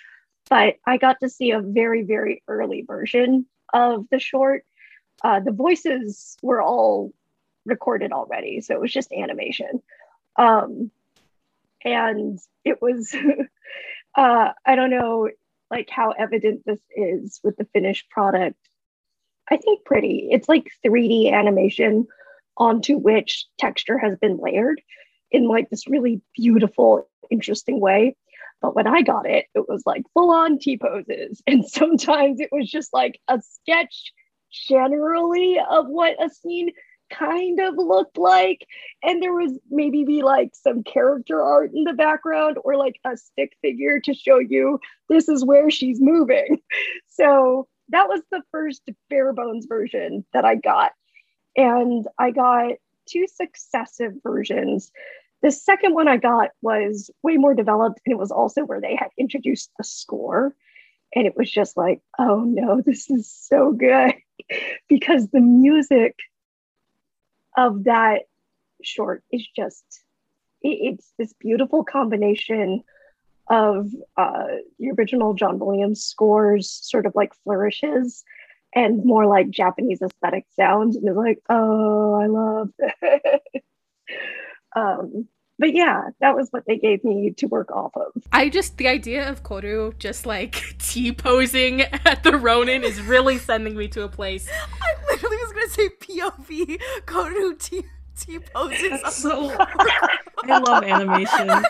But 0.49 0.77
I 0.87 0.97
got 0.97 1.21
to 1.21 1.29
see 1.29 1.51
a 1.51 1.61
very, 1.61 2.03
very 2.03 2.43
early 2.49 2.83
version 2.83 3.47
of 3.73 4.07
the 4.11 4.21
short. 4.21 4.65
Uh, 5.25 5.41
the 5.41 5.53
voices 5.53 6.37
were 6.43 6.63
all 6.63 7.13
recorded 7.67 8.13
already, 8.13 8.61
so 8.61 8.75
it 8.75 8.81
was 8.81 8.93
just 8.93 9.13
animation. 9.13 9.83
Um, 10.37 10.91
and 11.85 12.39
it 12.65 12.81
was, 12.81 13.15
uh, 14.15 14.51
I 14.67 14.75
don't 14.77 14.91
know, 14.91 15.29
like 15.71 15.89
how 15.91 16.11
evident 16.11 16.63
this 16.65 16.81
is 16.95 17.41
with 17.43 17.57
the 17.57 17.67
finished 17.73 18.11
product 18.11 18.57
I 19.51 19.57
think, 19.57 19.85
pretty. 19.85 20.29
It's 20.31 20.49
like 20.49 20.71
3D 20.85 21.33
animation 21.33 22.07
onto 22.61 22.99
which 22.99 23.47
texture 23.59 23.99
has 23.99 24.17
been 24.19 24.39
layered 24.39 24.81
in 25.33 25.49
like 25.49 25.71
this 25.71 25.89
really 25.89 26.21
beautiful, 26.37 27.09
interesting 27.31 27.81
way. 27.81 28.17
But 28.61 28.77
when 28.77 28.87
I 28.87 29.01
got 29.01 29.27
it, 29.27 29.47
it 29.55 29.67
was 29.69 29.83
like 29.87 30.03
full 30.13 30.31
on 30.31 30.59
T 30.59 30.77
poses. 30.77 31.43
And 31.47 31.67
sometimes 31.67 32.39
it 32.39 32.51
was 32.53 32.71
just 32.71 32.93
like 32.93 33.19
a 33.27 33.41
sketch 33.41 34.13
generally 34.53 35.59
of 35.71 35.87
what 35.89 36.23
a 36.23 36.29
scene 36.29 36.71
kind 37.11 37.59
of 37.61 37.75
looked 37.77 38.19
like. 38.19 38.67
And 39.03 39.23
there 39.23 39.33
was 39.33 39.59
maybe 39.71 40.05
be 40.05 40.23
like 40.23 40.51
some 40.53 40.83
character 40.85 41.43
art 41.43 41.71
in 41.75 41.85
the 41.85 41.95
background 41.95 42.59
or 42.63 42.77
like 42.77 43.01
a 43.05 43.17
stick 43.17 43.57
figure 43.63 44.01
to 44.01 44.15
show 44.15 44.39
you 44.39 44.79
this 45.09 45.29
is 45.29 45.45
where 45.45 45.71
she's 45.71 46.01
moving. 46.01 46.59
So 47.13 47.69
that 47.91 48.09
was 48.09 48.23
the 48.31 48.41
first 48.51 48.81
bare 49.11 49.35
bones 49.35 49.67
version 49.69 50.25
that 50.33 50.47
I 50.47 50.55
got. 50.55 50.93
And 51.57 52.07
I 52.19 52.31
got 52.31 52.75
two 53.07 53.27
successive 53.27 54.15
versions. 54.23 54.93
The 55.43 55.51
second 55.51 55.95
one 55.95 56.09
I 56.09 56.17
got 56.17 56.51
was 56.63 57.11
way 57.23 57.37
more 57.37 57.55
developed, 57.55 58.01
and 58.05 58.13
it 58.13 58.19
was 58.19 58.31
also 58.31 58.65
where 58.65 58.81
they 58.81 58.95
had 58.95 59.09
introduced 59.19 59.71
the 59.79 59.85
score. 59.85 60.55
And 61.15 61.27
it 61.27 61.37
was 61.37 61.51
just 61.51 61.77
like, 61.77 62.01
oh 62.19 62.41
no, 62.41 62.81
this 62.87 63.11
is 63.11 63.31
so 63.31 63.73
good 63.73 64.15
because 64.89 65.29
the 65.29 65.41
music 65.41 66.17
of 67.57 67.85
that 67.85 68.23
short 68.83 69.25
is 69.33 69.47
just, 69.57 69.85
it, 70.63 70.95
it's 70.95 71.13
this 71.19 71.33
beautiful 71.35 71.85
combination 71.85 72.85
of 73.49 73.91
uh, 74.17 74.47
the 74.79 74.91
original 74.97 75.35
John 75.35 75.59
Williams 75.59 76.05
scores, 76.05 76.71
sort 76.71 77.05
of 77.05 77.17
like 77.17 77.35
flourishes, 77.43 78.25
and 78.75 79.05
more 79.05 79.27
like 79.27 79.51
Japanese 79.51 80.03
aesthetic 80.03 80.47
sounds. 80.57 80.97
And 80.97 81.09
it's 81.09 81.17
like, 81.17 81.41
oh, 81.49 82.15
I 82.15 82.27
love 82.27 82.71
it. 82.79 83.63
um, 84.77 85.29
but 85.61 85.75
yeah, 85.75 86.09
that 86.21 86.35
was 86.35 86.49
what 86.53 86.65
they 86.67 86.79
gave 86.79 87.05
me 87.05 87.35
to 87.37 87.47
work 87.47 87.71
off 87.71 87.93
of. 87.95 88.13
I 88.33 88.49
just 88.49 88.79
the 88.79 88.89
idea 88.89 89.29
of 89.29 89.43
Koru 89.43 89.97
just 89.99 90.25
like 90.25 90.75
T 90.79 91.13
posing 91.13 91.83
at 91.83 92.23
the 92.25 92.37
Ronin 92.37 92.83
is 92.83 93.01
really 93.03 93.37
sending 93.37 93.77
me 93.77 93.87
to 93.89 94.03
a 94.03 94.09
place. 94.09 94.49
I 94.83 95.13
literally 95.13 95.37
was 95.37 95.53
gonna 95.53 95.69
say 95.69 95.89
POV 96.01 96.81
Koru 97.05 97.59
T 97.59 97.85
T 98.27 98.39
poses. 98.39 99.01
So 99.15 99.55
I 99.59 100.59
love 100.59 100.85
animation. 100.85 101.65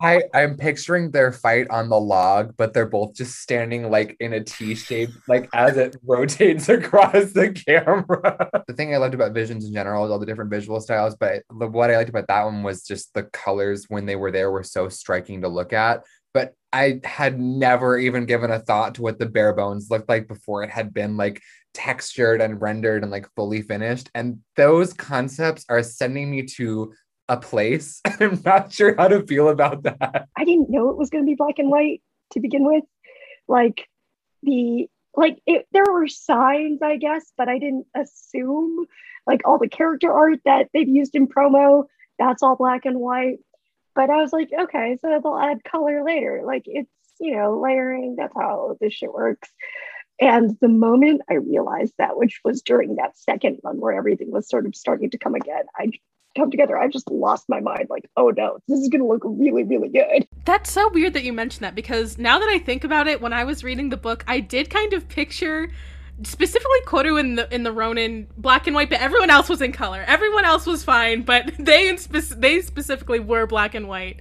I 0.00 0.22
I'm 0.32 0.56
picturing 0.56 1.10
their 1.10 1.32
fight 1.32 1.68
on 1.70 1.88
the 1.88 1.98
log, 1.98 2.54
but 2.56 2.72
they're 2.72 2.88
both 2.88 3.14
just 3.14 3.40
standing 3.40 3.90
like 3.90 4.16
in 4.20 4.32
a 4.32 4.42
T 4.42 4.74
shape, 4.74 5.10
like 5.26 5.48
as 5.52 5.76
it 5.76 5.96
rotates 6.04 6.68
across 6.68 7.32
the 7.32 7.50
camera. 7.50 8.50
the 8.66 8.74
thing 8.74 8.94
I 8.94 8.98
loved 8.98 9.14
about 9.14 9.32
Visions 9.32 9.66
in 9.66 9.72
general 9.72 10.04
is 10.04 10.10
all 10.10 10.18
the 10.18 10.26
different 10.26 10.50
visual 10.50 10.80
styles, 10.80 11.16
but 11.16 11.42
the, 11.58 11.66
what 11.66 11.90
I 11.90 11.96
liked 11.96 12.10
about 12.10 12.28
that 12.28 12.44
one 12.44 12.62
was 12.62 12.84
just 12.84 13.12
the 13.14 13.24
colors 13.24 13.86
when 13.88 14.06
they 14.06 14.16
were 14.16 14.30
there 14.30 14.50
were 14.50 14.64
so 14.64 14.88
striking 14.88 15.42
to 15.42 15.48
look 15.48 15.72
at. 15.72 16.04
But 16.34 16.54
I 16.72 17.00
had 17.02 17.40
never 17.40 17.98
even 17.98 18.26
given 18.26 18.50
a 18.50 18.60
thought 18.60 18.96
to 18.96 19.02
what 19.02 19.18
the 19.18 19.26
bare 19.26 19.54
bones 19.54 19.90
looked 19.90 20.08
like 20.08 20.28
before 20.28 20.62
it 20.62 20.70
had 20.70 20.92
been 20.92 21.16
like 21.16 21.42
textured 21.78 22.40
and 22.40 22.60
rendered 22.60 23.04
and 23.04 23.12
like 23.12 23.32
fully 23.36 23.62
finished. 23.62 24.10
And 24.12 24.40
those 24.56 24.92
concepts 24.92 25.64
are 25.68 25.84
sending 25.84 26.28
me 26.28 26.42
to 26.56 26.92
a 27.28 27.36
place. 27.36 28.00
I'm 28.20 28.42
not 28.44 28.72
sure 28.72 28.96
how 28.96 29.06
to 29.06 29.24
feel 29.24 29.48
about 29.48 29.84
that. 29.84 30.26
I 30.36 30.44
didn't 30.44 30.70
know 30.70 30.90
it 30.90 30.98
was 30.98 31.08
going 31.08 31.24
to 31.24 31.30
be 31.30 31.36
black 31.36 31.58
and 31.58 31.70
white 31.70 32.02
to 32.32 32.40
begin 32.40 32.64
with. 32.66 32.82
Like 33.46 33.86
the 34.42 34.88
like 35.16 35.38
it, 35.46 35.66
there 35.72 35.84
were 35.88 36.08
signs, 36.08 36.82
I 36.82 36.96
guess, 36.96 37.32
but 37.36 37.48
I 37.48 37.58
didn't 37.58 37.86
assume 37.94 38.86
like 39.24 39.42
all 39.44 39.58
the 39.58 39.68
character 39.68 40.12
art 40.12 40.40
that 40.44 40.68
they've 40.74 40.88
used 40.88 41.14
in 41.14 41.28
promo. 41.28 41.84
That's 42.18 42.42
all 42.42 42.56
black 42.56 42.86
and 42.86 42.98
white. 42.98 43.38
But 43.94 44.10
I 44.10 44.16
was 44.16 44.32
like, 44.32 44.48
okay, 44.56 44.98
so 45.00 45.20
they'll 45.22 45.38
add 45.38 45.62
color 45.62 46.02
later. 46.04 46.42
Like 46.44 46.62
it's 46.66 46.90
you 47.20 47.36
know 47.36 47.60
layering. 47.60 48.16
That's 48.16 48.34
how 48.36 48.76
this 48.80 48.94
shit 48.94 49.12
works. 49.12 49.48
And 50.20 50.56
the 50.60 50.68
moment 50.68 51.22
I 51.30 51.34
realized 51.34 51.94
that, 51.98 52.16
which 52.16 52.40
was 52.44 52.62
during 52.62 52.96
that 52.96 53.16
second 53.16 53.58
one 53.62 53.80
where 53.80 53.92
everything 53.92 54.30
was 54.30 54.48
sort 54.48 54.66
of 54.66 54.74
starting 54.74 55.10
to 55.10 55.18
come 55.18 55.34
again, 55.34 55.64
I 55.76 55.90
come 56.36 56.50
together. 56.50 56.76
I 56.78 56.88
just 56.88 57.10
lost 57.10 57.48
my 57.48 57.60
mind. 57.60 57.86
Like, 57.88 58.10
oh 58.16 58.30
no, 58.30 58.58
this 58.68 58.80
is 58.80 58.88
going 58.88 59.00
to 59.00 59.06
look 59.06 59.22
really, 59.24 59.64
really 59.64 59.88
good. 59.88 60.26
That's 60.44 60.70
so 60.70 60.88
weird 60.90 61.14
that 61.14 61.24
you 61.24 61.32
mentioned 61.32 61.64
that 61.64 61.74
because 61.74 62.18
now 62.18 62.38
that 62.38 62.48
I 62.48 62.58
think 62.58 62.84
about 62.84 63.06
it, 63.06 63.20
when 63.20 63.32
I 63.32 63.44
was 63.44 63.62
reading 63.62 63.90
the 63.90 63.96
book, 63.96 64.24
I 64.26 64.40
did 64.40 64.70
kind 64.70 64.92
of 64.92 65.08
picture 65.08 65.70
specifically 66.24 66.80
Koru 66.84 67.20
in 67.20 67.36
the 67.36 67.52
in 67.54 67.62
the 67.62 67.72
Ronin 67.72 68.26
black 68.36 68.66
and 68.66 68.74
white, 68.74 68.90
but 68.90 69.00
everyone 69.00 69.30
else 69.30 69.48
was 69.48 69.62
in 69.62 69.72
color. 69.72 70.04
Everyone 70.06 70.44
else 70.44 70.66
was 70.66 70.82
fine, 70.82 71.22
but 71.22 71.52
they 71.58 71.88
in 71.88 71.98
spe- 71.98 72.34
they 72.36 72.60
specifically 72.60 73.20
were 73.20 73.46
black 73.46 73.74
and 73.74 73.88
white. 73.88 74.20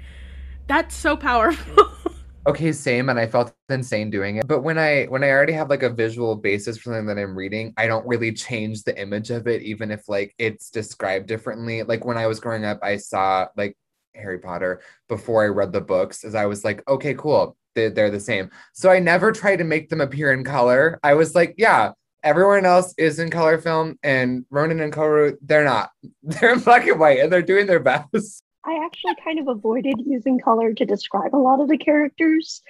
That's 0.67 0.95
so 0.95 1.15
powerful. 1.15 1.89
okay 2.47 2.71
same 2.71 3.09
and 3.09 3.19
i 3.19 3.27
felt 3.27 3.53
insane 3.69 4.09
doing 4.09 4.37
it 4.37 4.47
but 4.47 4.61
when 4.61 4.77
i 4.77 5.03
when 5.05 5.23
i 5.23 5.29
already 5.29 5.51
have 5.51 5.69
like 5.69 5.83
a 5.83 5.89
visual 5.89 6.35
basis 6.35 6.77
for 6.77 6.83
something 6.83 7.05
that 7.05 7.17
i'm 7.17 7.37
reading 7.37 7.73
i 7.75 7.85
don't 7.85 8.07
really 8.07 8.31
change 8.31 8.83
the 8.83 8.99
image 8.99 9.29
of 9.29 9.47
it 9.47 9.61
even 9.61 9.91
if 9.91 10.07
like 10.07 10.33
it's 10.37 10.69
described 10.69 11.27
differently. 11.27 11.83
Like 11.83 12.05
when 12.05 12.17
i 12.17 12.25
was 12.25 12.39
growing 12.39 12.63
up 12.63 12.79
i 12.81 12.95
saw 12.95 13.47
like 13.57 13.75
harry 14.15 14.39
potter 14.39 14.81
before 15.09 15.43
i 15.43 15.47
read 15.47 15.73
the 15.73 15.81
books 15.81 16.23
as 16.23 16.35
i 16.35 16.45
was 16.45 16.63
like 16.63 16.87
okay 16.87 17.13
cool 17.13 17.55
they're, 17.75 17.91
they're 17.91 18.09
the 18.09 18.19
same. 18.19 18.49
So 18.73 18.89
i 18.89 18.99
never 18.99 19.31
tried 19.31 19.57
to 19.57 19.63
make 19.63 19.89
them 19.89 20.01
appear 20.01 20.31
in 20.33 20.43
color. 20.43 20.99
I 21.03 21.13
was 21.13 21.35
like 21.35 21.55
yeah 21.57 21.91
everyone 22.23 22.65
else 22.65 22.93
is 22.97 23.19
in 23.19 23.29
color 23.29 23.59
film 23.59 23.99
and 24.03 24.45
ronin 24.49 24.79
and 24.79 24.91
koru 24.91 25.35
they're 25.41 25.63
not. 25.63 25.89
They're 26.23 26.53
in 26.53 26.59
black 26.59 26.87
and 26.87 26.99
white 26.99 27.19
and 27.19 27.31
they're 27.31 27.41
doing 27.41 27.67
their 27.67 27.79
best 28.13 28.43
I 28.67 28.83
actually 28.85 29.15
kind 29.23 29.39
of 29.39 29.47
avoided 29.47 30.01
using 30.05 30.39
color 30.39 30.73
to 30.73 30.85
describe 30.85 31.33
a 31.33 31.37
lot 31.37 31.61
of 31.61 31.69
the 31.69 31.77
characters. 31.77 32.61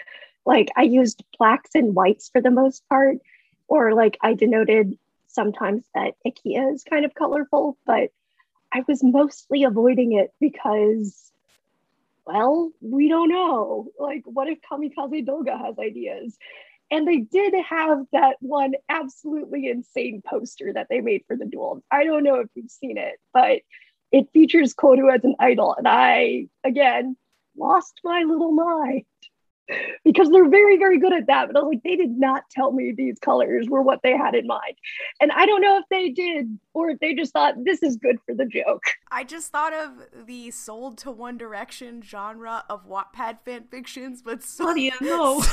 Like 0.45 0.69
I 0.77 0.83
used 0.83 1.23
blacks 1.37 1.71
and 1.73 1.95
whites 1.95 2.29
for 2.29 2.39
the 2.39 2.51
most 2.51 2.87
part, 2.87 3.17
or 3.67 3.93
like 3.93 4.17
I 4.21 4.35
denoted 4.35 4.97
sometimes 5.25 5.83
that 5.95 6.13
Akia 6.25 6.73
is 6.73 6.83
kind 6.83 7.03
of 7.03 7.15
colorful, 7.15 7.77
but 7.85 8.11
I 8.71 8.83
was 8.87 9.03
mostly 9.03 9.63
avoiding 9.63 10.13
it 10.13 10.31
because, 10.39 11.31
well, 12.25 12.71
we 12.79 13.09
don't 13.09 13.29
know. 13.29 13.87
Like, 13.99 14.23
what 14.25 14.47
if 14.47 14.59
Kamikaze 14.61 15.25
Douga 15.25 15.57
has 15.57 15.79
ideas? 15.79 16.37
And 16.91 17.07
they 17.07 17.17
did 17.17 17.53
have 17.69 18.05
that 18.13 18.37
one 18.39 18.73
absolutely 18.87 19.67
insane 19.67 20.21
poster 20.25 20.73
that 20.73 20.87
they 20.89 21.01
made 21.01 21.23
for 21.27 21.35
the 21.35 21.45
duel. 21.45 21.83
I 21.91 22.03
don't 22.03 22.23
know 22.23 22.35
if 22.35 22.49
you've 22.55 22.71
seen 22.71 22.97
it, 22.97 23.19
but 23.33 23.61
it 24.11 24.29
features 24.33 24.73
Koru 24.73 25.13
as 25.13 25.23
an 25.23 25.35
idol. 25.39 25.75
And 25.77 25.87
I, 25.87 26.47
again, 26.63 27.15
lost 27.57 27.99
my 28.03 28.23
little 28.23 28.51
mind 28.51 29.05
because 30.03 30.29
they're 30.29 30.49
very, 30.49 30.77
very 30.77 30.97
good 30.97 31.13
at 31.13 31.27
that. 31.27 31.47
But 31.47 31.57
I 31.57 31.59
was 31.59 31.73
like, 31.73 31.83
they 31.83 31.95
did 31.95 32.17
not 32.17 32.43
tell 32.51 32.71
me 32.71 32.93
these 32.95 33.19
colors 33.19 33.67
were 33.69 33.81
what 33.81 33.99
they 34.03 34.15
had 34.15 34.35
in 34.35 34.47
mind. 34.47 34.75
And 35.19 35.31
I 35.31 35.45
don't 35.45 35.61
know 35.61 35.77
if 35.77 35.85
they 35.89 36.09
did 36.09 36.57
or 36.73 36.89
if 36.89 36.99
they 36.99 37.13
just 37.13 37.33
thought 37.33 37.55
this 37.63 37.83
is 37.83 37.97
good 37.97 38.17
for 38.25 38.33
the 38.33 38.45
joke. 38.45 38.83
I 39.11 39.23
just 39.23 39.51
thought 39.51 39.73
of 39.73 40.25
the 40.25 40.51
sold 40.51 40.97
to 40.99 41.11
One 41.11 41.37
Direction 41.37 42.01
genre 42.01 42.63
of 42.69 42.87
Wattpad 42.87 43.39
fan 43.43 43.65
fictions, 43.69 44.21
but 44.21 44.43
so. 44.43 44.65
Claudia, 44.65 44.93
no. 45.01 45.43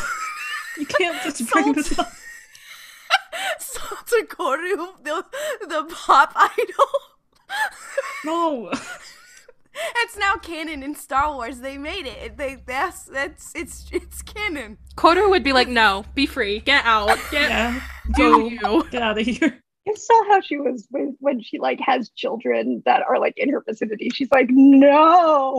you 0.79 0.87
can't 0.87 1.21
just 1.23 1.51
bring 1.51 1.73
this 1.73 1.99
up. 1.99 2.13
sold 3.59 4.07
to 4.07 4.27
Koru, 4.29 5.03
the, 5.03 5.25
the 5.67 5.93
pop 5.93 6.33
idol. 6.37 7.14
No. 8.25 8.71
That's 9.95 10.17
now 10.17 10.37
canon 10.37 10.83
in 10.83 10.95
Star 10.95 11.35
Wars. 11.35 11.59
They 11.59 11.77
made 11.79 12.07
it. 12.07 12.37
They 12.37 12.59
that's 12.65 13.03
that's 13.05 13.53
it's 13.57 13.87
it's 13.93 14.23
canon. 14.23 14.79
Koru 14.97 15.29
would 15.29 15.43
be 15.43 15.53
like, 15.53 15.67
"No, 15.69 16.05
be 16.15 16.27
free. 16.27 16.61
Get 16.61 16.85
out. 16.87 17.19
Get 17.33 17.51
Yeah. 17.51 17.81
do 18.15 18.51
you." 18.51 18.87
Get 18.91 19.03
out 19.03 19.19
of 19.19 19.27
here. 19.27 19.61
You 19.85 19.97
saw 19.97 20.25
how 20.29 20.41
she 20.41 20.57
was 20.59 20.87
when, 20.91 21.17
when 21.21 21.43
she 21.43 21.59
like 21.59 21.81
has 21.81 22.09
children 22.11 22.83
that 22.87 23.03
are 23.03 23.19
like 23.19 23.35
in 23.37 23.51
her 23.51 23.63
vicinity. 23.69 24.09
She's 24.11 24.31
like, 24.33 24.47
no, 24.49 25.59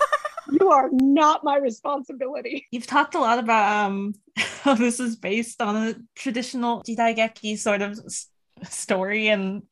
you 0.60 0.70
are 0.70 0.90
not 0.92 1.42
my 1.42 1.56
responsibility. 1.56 2.66
You've 2.70 2.86
talked 2.86 3.14
a 3.16 3.18
lot 3.18 3.38
about 3.38 3.86
um 3.86 4.14
how 4.62 4.74
this 4.74 5.00
is 5.00 5.16
based 5.16 5.60
on 5.62 5.74
a 5.88 5.94
traditional 6.14 6.82
Jidaigeki 6.84 7.58
sort 7.58 7.80
of 7.82 7.98
s- 8.06 8.28
story 8.68 9.28
and 9.28 9.62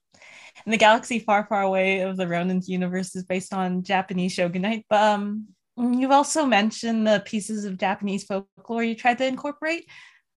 in 0.66 0.72
the 0.72 0.78
galaxy 0.78 1.18
far, 1.18 1.46
far 1.46 1.62
away 1.62 2.00
of 2.00 2.16
the 2.16 2.28
Ronin's 2.28 2.68
universe 2.68 3.14
is 3.14 3.24
based 3.24 3.52
on 3.52 3.82
Japanese 3.82 4.32
shogunate. 4.32 4.84
But 4.88 5.02
um, 5.02 5.48
you've 5.76 6.10
also 6.10 6.46
mentioned 6.46 7.06
the 7.06 7.22
pieces 7.24 7.64
of 7.64 7.78
Japanese 7.78 8.24
folklore 8.24 8.84
you 8.84 8.94
tried 8.94 9.18
to 9.18 9.26
incorporate. 9.26 9.88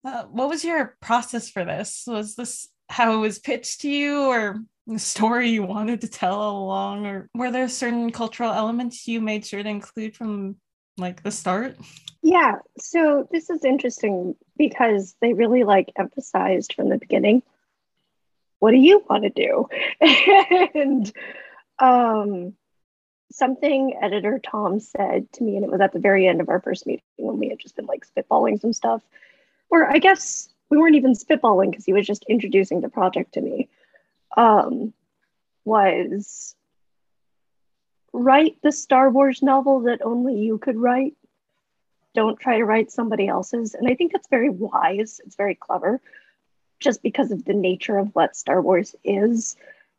Uh, 0.05 0.23
what 0.23 0.49
was 0.49 0.63
your 0.63 0.95
process 1.01 1.49
for 1.49 1.63
this? 1.63 2.03
Was 2.07 2.35
this 2.35 2.67
how 2.89 3.13
it 3.13 3.17
was 3.17 3.39
pitched 3.39 3.81
to 3.81 3.89
you, 3.89 4.25
or 4.25 4.57
the 4.85 4.99
story 4.99 5.49
you 5.49 5.63
wanted 5.63 6.01
to 6.01 6.07
tell 6.07 6.35
all 6.35 6.63
along, 6.63 7.05
or 7.05 7.29
were 7.33 7.51
there 7.51 7.67
certain 7.69 8.11
cultural 8.11 8.51
elements 8.51 9.07
you 9.07 9.21
made 9.21 9.45
sure 9.45 9.63
to 9.63 9.69
include 9.69 10.15
from 10.15 10.57
like 10.97 11.23
the 11.23 11.31
start? 11.31 11.77
Yeah, 12.21 12.55
so 12.77 13.27
this 13.31 13.49
is 13.49 13.65
interesting 13.65 14.35
because 14.57 15.15
they 15.21 15.33
really 15.33 15.63
like 15.63 15.91
emphasized 15.97 16.73
from 16.73 16.89
the 16.89 16.97
beginning 16.97 17.43
what 18.63 18.71
do 18.71 18.77
you 18.77 19.03
want 19.09 19.23
to 19.23 19.29
do? 19.29 19.67
and 20.73 21.11
um, 21.79 22.53
something 23.29 23.93
editor 24.01 24.39
Tom 24.39 24.79
said 24.79 25.29
to 25.33 25.43
me, 25.43 25.57
and 25.57 25.65
it 25.65 25.69
was 25.69 25.81
at 25.81 25.91
the 25.91 25.99
very 25.99 26.25
end 26.25 26.39
of 26.39 26.47
our 26.47 26.61
first 26.61 26.87
meeting 26.87 27.03
when 27.17 27.39
we 27.39 27.49
had 27.49 27.59
just 27.59 27.75
been 27.75 27.87
like 27.87 28.07
spitballing 28.07 28.61
some 28.61 28.71
stuff, 28.71 29.01
or 29.69 29.91
I 29.91 29.97
guess 29.99 30.47
we 30.69 30.77
weren't 30.77 30.95
even 30.95 31.11
spitballing 31.11 31.71
because 31.71 31.83
he 31.83 31.91
was 31.91 32.07
just 32.07 32.23
introducing 32.29 32.79
the 32.79 32.87
project 32.87 33.33
to 33.33 33.41
me. 33.41 33.67
Um, 34.37 34.93
was 35.65 36.55
write 38.13 38.55
the 38.63 38.71
Star 38.71 39.09
Wars 39.09 39.41
novel 39.41 39.81
that 39.81 40.01
only 40.05 40.37
you 40.37 40.57
could 40.57 40.77
write. 40.77 41.17
Don't 42.15 42.39
try 42.39 42.59
to 42.59 42.63
write 42.63 42.91
somebody 42.91 43.27
else's. 43.27 43.73
And 43.73 43.89
I 43.89 43.95
think 43.95 44.13
that's 44.13 44.29
very 44.29 44.49
wise. 44.49 45.19
It's 45.25 45.35
very 45.35 45.55
clever, 45.55 45.99
just 46.83 47.01
because 47.01 47.31
of 47.31 47.45
the 47.45 47.53
nature 47.53 47.97
of 47.97 48.13
what 48.13 48.35
Star 48.35 48.61
Wars 48.61 48.95
is. 49.03 49.55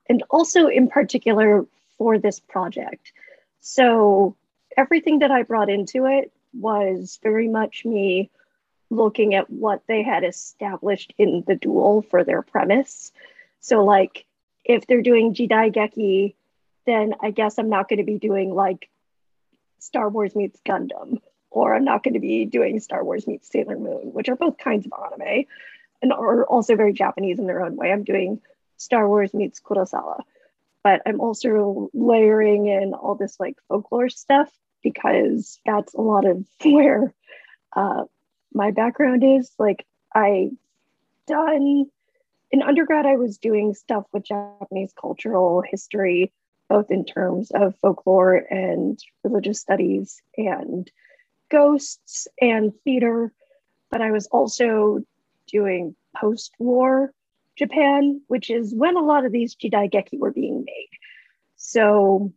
And 0.09 0.23
also, 0.31 0.67
in 0.67 0.89
particular, 0.89 1.65
for 1.99 2.19
this 2.19 2.39
project. 2.39 3.13
So, 3.61 4.37
everything 4.77 5.21
that 5.21 5.31
I 5.31 5.43
brought 5.43 5.71
into 5.71 6.07
it 6.07 6.33
was 6.53 7.19
very 7.23 7.49
much 7.49 7.85
me 7.85 8.31
looking 8.91 9.35
at 9.35 9.51
what 9.51 9.83
they 9.89 10.03
had 10.03 10.25
established 10.25 11.15
in 11.19 11.43
the 11.47 11.57
duel 11.57 12.03
for 12.03 12.23
their 12.23 12.43
premise. 12.43 13.13
So, 13.61 13.85
like, 13.85 14.27
if 14.65 14.87
they're 14.87 15.03
doing 15.03 15.35
Jidaigeki, 15.35 16.35
then 16.87 17.15
I 17.21 17.31
guess 17.31 17.59
I'm 17.59 17.71
not 17.71 17.89
going 17.89 17.99
to 17.99 18.05
be 18.05 18.19
doing 18.19 18.55
like 18.55 18.89
Star 19.79 20.09
Wars 20.09 20.37
meets 20.37 20.61
Gundam, 20.67 21.21
or 21.51 21.75
I'm 21.75 21.85
not 21.85 22.03
going 22.03 22.15
to 22.15 22.21
be 22.21 22.45
doing 22.45 22.81
Star 22.81 23.03
Wars 23.03 23.27
meets 23.27 23.51
Sailor 23.51 23.79
Moon, 23.79 24.13
which 24.13 24.29
are 24.29 24.37
both 24.37 24.59
kinds 24.59 24.87
of 24.87 24.93
anime 24.93 25.45
and 26.03 26.13
are 26.13 26.45
also 26.45 26.77
very 26.77 26.93
Japanese 26.93 27.39
in 27.39 27.47
their 27.47 27.65
own 27.65 27.77
way. 27.77 27.93
I'm 27.93 28.05
doing 28.05 28.41
Star 28.77 29.09
Wars 29.09 29.35
meets 29.35 29.61
Kurosawa, 29.61 30.23
but 30.83 31.03
I'm 31.07 31.21
also 31.21 31.91
layering 31.95 32.67
in 32.67 32.95
all 32.95 33.15
this 33.15 33.39
like 33.39 33.57
folklore 33.69 34.09
stuff 34.09 34.53
because 34.83 35.59
that's 35.65 35.95
a 35.95 36.01
lot 36.01 36.27
of 36.27 36.45
where 36.65 37.13
uh, 37.75 38.05
my 38.53 38.71
background 38.71 39.25
is. 39.25 39.51
Like 39.59 39.87
I 40.15 40.51
done 41.27 41.87
in 42.51 42.63
undergrad, 42.63 43.07
I 43.07 43.17
was 43.17 43.39
doing 43.39 43.75
stuff 43.75 44.05
with 44.13 44.27
Japanese 44.27 44.93
cultural 45.01 45.63
history 45.63 46.33
both 46.69 46.91
in 46.91 47.05
terms 47.05 47.51
of 47.51 47.77
folklore 47.77 48.35
and 48.35 48.99
religious 49.23 49.61
studies 49.61 50.23
and 50.37 50.91
ghosts 51.51 52.27
and 52.41 52.73
theater. 52.85 53.33
But 53.91 54.01
I 54.01 54.11
was 54.11 54.27
also 54.29 55.01
doing 55.47 55.95
post 56.17 56.53
war 56.59 57.13
Japan, 57.57 58.21
which 58.27 58.51
is 58.51 58.75
when 58.75 58.97
a 58.97 59.03
lot 59.03 59.25
of 59.25 59.33
these 59.33 59.55
Jidaigeki 59.55 60.19
were 60.19 60.33
being 60.33 60.65
made. 60.65 60.91
So 61.57 62.33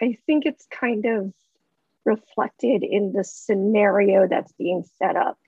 I 0.00 0.18
think 0.26 0.46
it's 0.46 0.66
kind 0.66 1.04
of 1.06 1.32
reflected 2.04 2.82
in 2.82 3.12
the 3.12 3.24
scenario 3.24 4.26
that's 4.26 4.52
being 4.52 4.84
set 4.98 5.16
up 5.16 5.38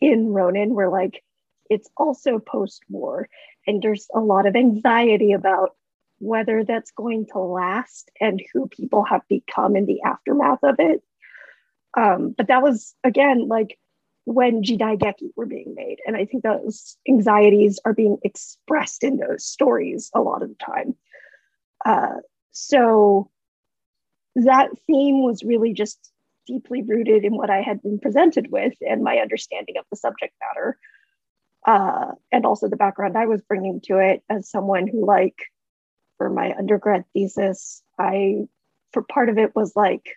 in 0.00 0.28
Ronin, 0.28 0.74
where 0.74 0.90
like 0.90 1.24
it's 1.70 1.88
also 1.96 2.38
post 2.38 2.82
war 2.88 3.28
and 3.66 3.82
there's 3.82 4.06
a 4.14 4.20
lot 4.20 4.46
of 4.46 4.54
anxiety 4.54 5.32
about 5.32 5.74
whether 6.18 6.64
that's 6.64 6.90
going 6.92 7.26
to 7.26 7.38
last 7.38 8.10
and 8.20 8.42
who 8.52 8.68
people 8.68 9.04
have 9.04 9.22
become 9.28 9.76
in 9.76 9.86
the 9.86 10.02
aftermath 10.02 10.62
of 10.62 10.76
it. 10.78 11.02
Um, 11.96 12.34
but 12.36 12.48
that 12.48 12.62
was 12.62 12.94
again 13.02 13.48
like 13.48 13.78
when 14.26 14.62
Jidaigeki 14.62 15.30
were 15.36 15.46
being 15.46 15.74
made, 15.76 15.98
and 16.04 16.16
I 16.16 16.24
think 16.24 16.42
those 16.42 16.98
anxieties 17.08 17.78
are 17.84 17.94
being 17.94 18.18
expressed 18.24 19.04
in 19.04 19.18
those 19.18 19.44
stories 19.44 20.10
a 20.14 20.20
lot 20.20 20.42
of 20.42 20.48
the 20.48 20.56
time. 20.56 20.96
Uh, 21.84 22.16
so 22.50 23.30
that 24.34 24.70
theme 24.88 25.22
was 25.22 25.44
really 25.44 25.72
just 25.72 26.10
deeply 26.44 26.82
rooted 26.82 27.24
in 27.24 27.36
what 27.36 27.50
I 27.50 27.62
had 27.62 27.80
been 27.82 28.00
presented 28.00 28.50
with 28.50 28.74
and 28.80 29.04
my 29.04 29.18
understanding 29.18 29.76
of 29.78 29.84
the 29.90 29.96
subject 29.96 30.34
matter. 30.40 30.76
Uh, 31.64 32.12
and 32.32 32.44
also 32.44 32.68
the 32.68 32.76
background 32.76 33.16
I 33.16 33.26
was 33.26 33.42
bringing 33.42 33.80
to 33.82 33.98
it 33.98 34.22
as 34.28 34.50
someone 34.50 34.88
who 34.88 35.06
like 35.06 35.38
for 36.18 36.28
my 36.30 36.52
undergrad 36.58 37.04
thesis, 37.12 37.82
I, 37.96 38.48
for 38.92 39.02
part 39.02 39.28
of 39.28 39.38
it 39.38 39.54
was 39.54 39.76
like, 39.76 40.16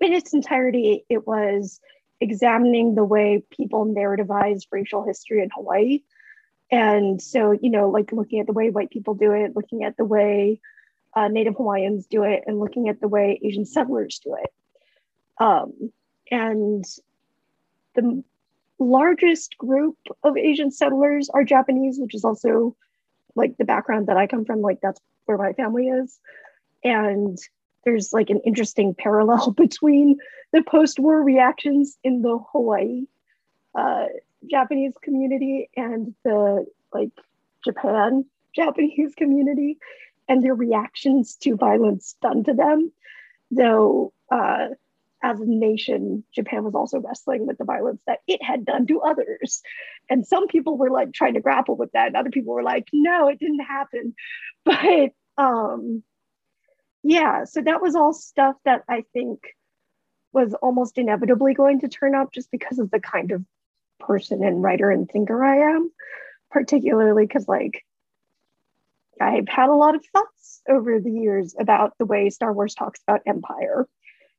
in 0.00 0.12
its 0.12 0.32
entirety, 0.34 1.04
it 1.08 1.26
was 1.26 1.80
examining 2.20 2.94
the 2.94 3.04
way 3.04 3.42
people 3.50 3.86
narrativize 3.86 4.62
racial 4.70 5.04
history 5.04 5.42
in 5.42 5.50
Hawaii. 5.54 6.02
And 6.70 7.20
so, 7.20 7.52
you 7.52 7.70
know, 7.70 7.90
like 7.90 8.12
looking 8.12 8.40
at 8.40 8.46
the 8.46 8.52
way 8.52 8.70
white 8.70 8.90
people 8.90 9.14
do 9.14 9.32
it, 9.32 9.54
looking 9.54 9.84
at 9.84 9.96
the 9.96 10.04
way 10.04 10.60
uh, 11.14 11.28
Native 11.28 11.56
Hawaiians 11.56 12.06
do 12.06 12.24
it, 12.24 12.44
and 12.46 12.58
looking 12.58 12.88
at 12.88 13.00
the 13.00 13.08
way 13.08 13.38
Asian 13.42 13.64
settlers 13.64 14.20
do 14.24 14.36
it. 14.42 14.52
Um, 15.38 15.92
and 16.30 16.84
the 17.94 18.24
largest 18.78 19.56
group 19.58 19.96
of 20.22 20.36
Asian 20.36 20.70
settlers 20.70 21.28
are 21.30 21.44
Japanese, 21.44 21.98
which 21.98 22.14
is 22.14 22.24
also 22.24 22.76
like 23.36 23.56
the 23.56 23.64
background 23.64 24.06
that 24.08 24.16
I 24.16 24.26
come 24.26 24.44
from, 24.44 24.60
like 24.60 24.80
that's 24.80 25.00
where 25.26 25.38
my 25.38 25.52
family 25.52 25.88
is. 25.88 26.18
And 26.82 27.38
there's 27.84 28.12
like 28.12 28.30
an 28.30 28.40
interesting 28.44 28.94
parallel 28.94 29.50
between 29.56 30.18
the 30.52 30.62
post-war 30.62 31.22
reactions 31.22 31.98
in 32.04 32.22
the 32.22 32.38
Hawaii 32.52 33.06
uh, 33.74 34.06
Japanese 34.50 34.94
community 35.02 35.68
and 35.76 36.14
the 36.24 36.66
like 36.92 37.10
Japan 37.64 38.24
Japanese 38.54 39.14
community 39.16 39.78
and 40.28 40.42
their 40.42 40.54
reactions 40.54 41.34
to 41.36 41.56
violence 41.56 42.16
done 42.22 42.44
to 42.44 42.54
them. 42.54 42.92
Though 43.50 44.12
uh, 44.30 44.68
as 45.22 45.40
a 45.40 45.46
nation, 45.46 46.24
Japan 46.34 46.64
was 46.64 46.74
also 46.74 46.98
wrestling 47.00 47.46
with 47.46 47.58
the 47.58 47.64
violence 47.64 48.00
that 48.06 48.20
it 48.26 48.42
had 48.42 48.64
done 48.64 48.86
to 48.86 49.00
others. 49.00 49.62
And 50.08 50.26
some 50.26 50.48
people 50.48 50.76
were 50.76 50.90
like 50.90 51.12
trying 51.12 51.34
to 51.34 51.40
grapple 51.40 51.76
with 51.76 51.92
that, 51.92 52.08
and 52.08 52.16
other 52.16 52.30
people 52.30 52.54
were 52.54 52.62
like, 52.62 52.88
no, 52.92 53.28
it 53.28 53.38
didn't 53.38 53.60
happen. 53.60 54.14
But 54.64 55.12
um, 55.36 56.02
yeah, 57.04 57.44
so 57.44 57.60
that 57.60 57.82
was 57.82 57.94
all 57.94 58.14
stuff 58.14 58.56
that 58.64 58.82
I 58.88 59.04
think 59.12 59.40
was 60.32 60.54
almost 60.54 60.96
inevitably 60.96 61.52
going 61.52 61.80
to 61.80 61.88
turn 61.88 62.14
up 62.14 62.32
just 62.32 62.50
because 62.50 62.78
of 62.78 62.90
the 62.90 62.98
kind 62.98 63.30
of 63.30 63.44
person 64.00 64.42
and 64.42 64.62
writer 64.62 64.90
and 64.90 65.08
thinker 65.08 65.44
I 65.44 65.74
am, 65.74 65.92
particularly 66.50 67.26
because 67.26 67.46
like 67.46 67.84
I've 69.20 69.48
had 69.48 69.68
a 69.68 69.74
lot 69.74 69.94
of 69.94 70.04
thoughts 70.06 70.62
over 70.66 70.98
the 70.98 71.10
years 71.10 71.54
about 71.58 71.92
the 71.98 72.06
way 72.06 72.30
Star 72.30 72.52
Wars 72.52 72.74
talks 72.74 73.00
about 73.06 73.20
empire 73.26 73.86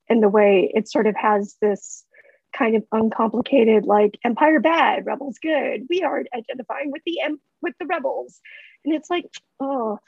and 0.09 0.21
the 0.21 0.29
way 0.29 0.71
it 0.73 0.89
sort 0.89 1.05
of 1.05 1.15
has 1.15 1.55
this 1.61 2.03
kind 2.51 2.75
of 2.75 2.83
uncomplicated 2.91 3.85
like 3.85 4.17
empire 4.23 4.61
bad 4.61 5.05
rebels 5.05 5.37
good 5.39 5.81
we 5.89 6.03
are 6.03 6.23
identifying 6.33 6.89
with 6.89 7.01
the 7.05 7.19
with 7.61 7.75
the 7.79 7.85
rebels. 7.85 8.41
And 8.83 8.95
it's 8.95 9.09
like 9.09 9.27
oh 9.59 9.99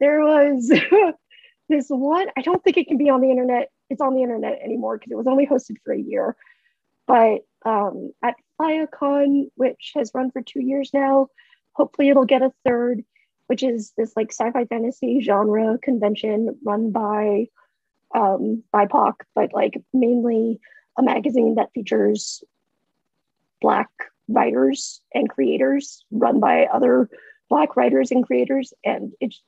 there 0.00 0.20
was 0.20 0.72
this 1.68 1.86
one 1.88 2.28
i 2.36 2.42
don't 2.42 2.62
think 2.62 2.76
it 2.76 2.86
can 2.86 2.98
be 2.98 3.10
on 3.10 3.20
the 3.20 3.30
internet 3.30 3.70
it's 3.90 4.00
on 4.00 4.14
the 4.14 4.22
internet 4.22 4.58
anymore 4.62 4.96
because 4.96 5.10
it 5.10 5.16
was 5.16 5.26
only 5.26 5.46
hosted 5.46 5.76
for 5.84 5.92
a 5.92 6.00
year 6.00 6.36
but 7.06 7.42
um, 7.64 8.10
at 8.24 8.34
FIYAHCON, 8.60 9.50
which 9.54 9.92
has 9.94 10.10
run 10.12 10.30
for 10.30 10.42
two 10.42 10.60
years 10.60 10.90
now 10.92 11.28
hopefully 11.72 12.08
it'll 12.08 12.24
get 12.24 12.42
a 12.42 12.52
third 12.64 13.04
which 13.46 13.62
is 13.62 13.92
this 13.96 14.12
like 14.16 14.32
sci-fi 14.32 14.64
fantasy 14.64 15.20
genre 15.20 15.78
convention 15.78 16.58
run 16.64 16.90
by 16.90 17.46
um, 18.14 18.62
BIPOC, 18.72 19.14
but 19.34 19.52
like 19.52 19.80
mainly 19.92 20.60
a 20.98 21.02
magazine 21.02 21.56
that 21.56 21.72
features 21.72 22.42
Black 23.60 23.88
writers 24.28 25.00
and 25.14 25.28
creators 25.28 26.04
run 26.10 26.40
by 26.40 26.66
other 26.66 27.08
Black 27.48 27.76
writers 27.76 28.10
and 28.10 28.26
creators. 28.26 28.72
And 28.84 29.12
it's, 29.20 29.40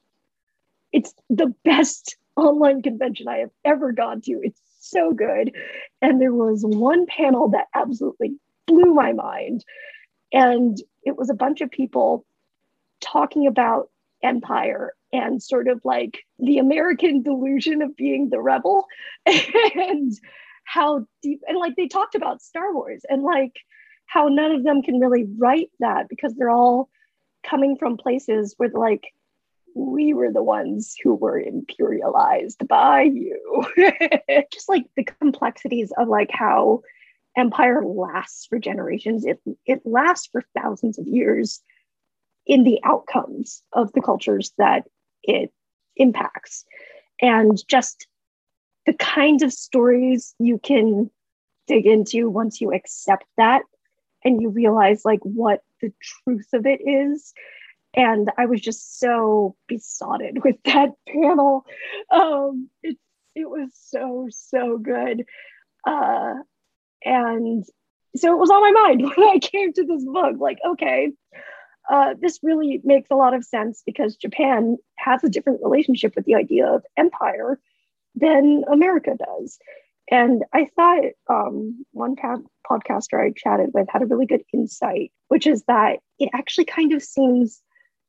it's 0.92 1.14
the 1.30 1.54
best 1.64 2.16
online 2.36 2.82
convention 2.82 3.28
I 3.28 3.38
have 3.38 3.50
ever 3.64 3.92
gone 3.92 4.20
to. 4.22 4.40
It's 4.42 4.60
so 4.80 5.12
good. 5.12 5.54
And 6.00 6.20
there 6.20 6.32
was 6.32 6.62
one 6.64 7.06
panel 7.06 7.48
that 7.50 7.66
absolutely 7.74 8.32
blew 8.66 8.94
my 8.94 9.12
mind. 9.12 9.64
And 10.32 10.80
it 11.04 11.16
was 11.16 11.30
a 11.30 11.34
bunch 11.34 11.60
of 11.60 11.70
people 11.70 12.24
talking 13.00 13.46
about 13.46 13.90
empire 14.22 14.94
and 15.12 15.42
sort 15.42 15.68
of 15.68 15.80
like 15.84 16.18
the 16.38 16.58
American 16.58 17.22
delusion 17.22 17.82
of 17.82 17.96
being 17.96 18.28
the 18.28 18.40
rebel 18.40 18.86
and 19.26 20.12
how 20.64 21.06
deep 21.22 21.40
and 21.48 21.56
like 21.58 21.76
they 21.76 21.88
talked 21.88 22.14
about 22.14 22.42
Star 22.42 22.74
Wars 22.74 23.02
and 23.08 23.22
like 23.22 23.52
how 24.06 24.28
none 24.28 24.50
of 24.52 24.64
them 24.64 24.82
can 24.82 24.98
really 24.98 25.26
write 25.38 25.70
that 25.80 26.08
because 26.08 26.34
they're 26.34 26.50
all 26.50 26.90
coming 27.42 27.76
from 27.76 27.96
places 27.96 28.54
where 28.58 28.68
like 28.70 29.04
we 29.78 30.12
were 30.12 30.32
the 30.32 30.42
ones 30.42 30.96
who 31.02 31.14
were 31.14 31.40
imperialized 31.40 32.66
by 32.66 33.02
you. 33.02 33.64
Just 34.52 34.68
like 34.68 34.86
the 34.96 35.04
complexities 35.04 35.92
of 35.96 36.08
like 36.08 36.30
how 36.32 36.82
empire 37.36 37.84
lasts 37.84 38.46
for 38.46 38.58
generations. 38.58 39.24
It 39.24 39.40
it 39.64 39.82
lasts 39.84 40.28
for 40.32 40.42
thousands 40.60 40.98
of 40.98 41.06
years 41.06 41.62
in 42.44 42.64
the 42.64 42.80
outcomes 42.84 43.62
of 43.72 43.92
the 43.92 44.02
cultures 44.02 44.52
that 44.58 44.84
it 45.22 45.52
impacts. 45.96 46.64
And 47.20 47.62
just 47.68 48.06
the 48.84 48.94
kinds 48.94 49.42
of 49.42 49.52
stories 49.52 50.34
you 50.40 50.58
can 50.58 51.10
dig 51.68 51.86
into 51.86 52.28
once 52.28 52.60
you 52.60 52.72
accept 52.72 53.26
that 53.36 53.62
and 54.24 54.40
you 54.40 54.48
realize 54.48 55.04
like 55.04 55.20
what 55.22 55.62
the 55.80 55.92
truth 56.00 56.48
of 56.52 56.66
it 56.66 56.80
is 56.80 57.32
and 57.98 58.30
i 58.38 58.46
was 58.46 58.60
just 58.60 58.98
so 58.98 59.54
besotted 59.66 60.38
with 60.44 60.56
that 60.64 60.90
panel 61.06 61.64
um 62.10 62.70
it, 62.82 62.96
it 63.34 63.48
was 63.48 63.70
so 63.74 64.28
so 64.30 64.78
good 64.78 65.24
uh 65.86 66.34
and 67.04 67.64
so 68.16 68.32
it 68.32 68.38
was 68.38 68.50
on 68.50 68.62
my 68.62 68.70
mind 68.70 69.02
when 69.16 69.28
i 69.28 69.38
came 69.38 69.72
to 69.72 69.84
this 69.84 70.04
book 70.04 70.36
like 70.38 70.58
okay 70.66 71.10
uh, 71.90 72.14
this 72.20 72.38
really 72.42 72.80
makes 72.84 73.08
a 73.10 73.14
lot 73.14 73.32
of 73.32 73.42
sense 73.42 73.82
because 73.86 74.14
Japan 74.14 74.76
has 74.98 75.24
a 75.24 75.28
different 75.28 75.60
relationship 75.62 76.14
with 76.14 76.26
the 76.26 76.34
idea 76.34 76.66
of 76.66 76.84
empire 76.98 77.58
than 78.14 78.62
America 78.70 79.12
does. 79.18 79.58
And 80.10 80.44
I 80.52 80.66
thought 80.76 81.04
um, 81.28 81.84
one 81.92 82.16
podcaster 82.16 83.20
I 83.20 83.32
chatted 83.36 83.70
with 83.74 83.88
had 83.90 84.02
a 84.02 84.06
really 84.06 84.26
good 84.26 84.42
insight, 84.52 85.12
which 85.28 85.46
is 85.46 85.64
that 85.64 86.00
it 86.18 86.30
actually 86.34 86.64
kind 86.64 86.92
of 86.92 87.02
seems 87.02 87.62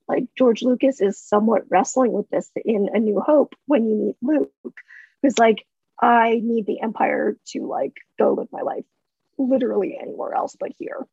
like 0.09 0.25
George 0.37 0.63
Lucas 0.63 0.99
is 0.99 1.21
somewhat 1.21 1.63
wrestling 1.69 2.11
with 2.11 2.29
this 2.29 2.49
in 2.65 2.89
A 2.93 2.99
New 2.99 3.19
Hope 3.19 3.53
when 3.67 3.87
you 3.87 3.95
meet 3.95 4.15
Luke, 4.21 4.77
who's 5.21 5.37
like, 5.37 5.65
I 6.01 6.41
need 6.43 6.65
the 6.65 6.81
Empire 6.81 7.37
to 7.49 7.67
like 7.67 7.93
go 8.17 8.33
live 8.33 8.47
my 8.51 8.61
life 8.61 8.85
literally 9.37 9.97
anywhere 10.01 10.33
else 10.33 10.57
but 10.59 10.71
here. 10.77 11.05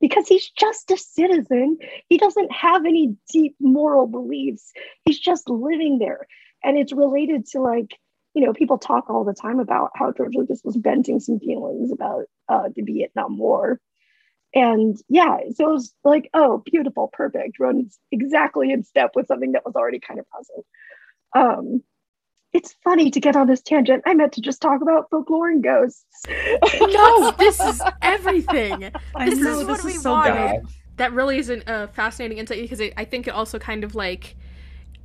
Because 0.00 0.26
he's 0.26 0.50
just 0.50 0.90
a 0.90 0.98
citizen. 0.98 1.78
He 2.08 2.18
doesn't 2.18 2.52
have 2.52 2.84
any 2.84 3.16
deep 3.32 3.54
moral 3.60 4.06
beliefs. 4.06 4.72
He's 5.04 5.18
just 5.18 5.48
living 5.48 5.98
there. 5.98 6.26
And 6.62 6.76
it's 6.76 6.92
related 6.92 7.46
to 7.50 7.60
like 7.60 7.96
you 8.34 8.44
know, 8.44 8.52
people 8.52 8.78
talk 8.78 9.08
all 9.08 9.24
the 9.24 9.32
time 9.32 9.60
about 9.60 9.92
how 9.94 10.10
George 10.10 10.34
Lucas 10.34 10.60
was 10.64 10.74
venting 10.76 11.20
some 11.20 11.38
feelings 11.38 11.92
about 11.92 12.24
uh, 12.48 12.68
the 12.74 12.82
Vietnam 12.82 13.38
War. 13.38 13.80
And 14.54 14.96
yeah, 15.08 15.38
so 15.54 15.68
it 15.68 15.72
was 15.72 15.94
like, 16.04 16.30
oh, 16.32 16.62
beautiful, 16.64 17.10
perfect, 17.12 17.58
runs 17.58 17.98
exactly 18.12 18.70
in 18.70 18.84
step 18.84 19.10
with 19.14 19.26
something 19.26 19.52
that 19.52 19.64
was 19.64 19.74
already 19.74 19.98
kind 19.98 20.20
of 20.20 20.26
present. 20.30 20.66
Um, 21.34 21.82
it's 22.52 22.76
funny 22.84 23.10
to 23.10 23.18
get 23.18 23.34
on 23.34 23.48
this 23.48 23.60
tangent. 23.60 24.04
I 24.06 24.14
meant 24.14 24.32
to 24.34 24.40
just 24.40 24.62
talk 24.62 24.80
about 24.80 25.10
folklore 25.10 25.48
and 25.48 25.62
ghosts. 25.62 26.04
no, 26.80 27.32
this 27.32 27.58
is 27.58 27.82
everything. 28.00 28.92
I 29.16 29.28
this 29.28 29.40
know, 29.40 29.60
is 29.60 29.66
this 29.66 29.66
what 29.66 29.84
we 29.84 29.92
is 29.94 30.02
so 30.02 30.12
wanted. 30.12 30.60
good. 30.60 30.70
That 30.96 31.12
really 31.12 31.38
is 31.38 31.50
a 31.50 31.68
uh, 31.68 31.86
fascinating 31.88 32.38
insight 32.38 32.62
because 32.62 32.78
it, 32.78 32.94
I 32.96 33.04
think 33.04 33.26
it 33.26 33.34
also 33.34 33.58
kind 33.58 33.82
of 33.82 33.96
like 33.96 34.36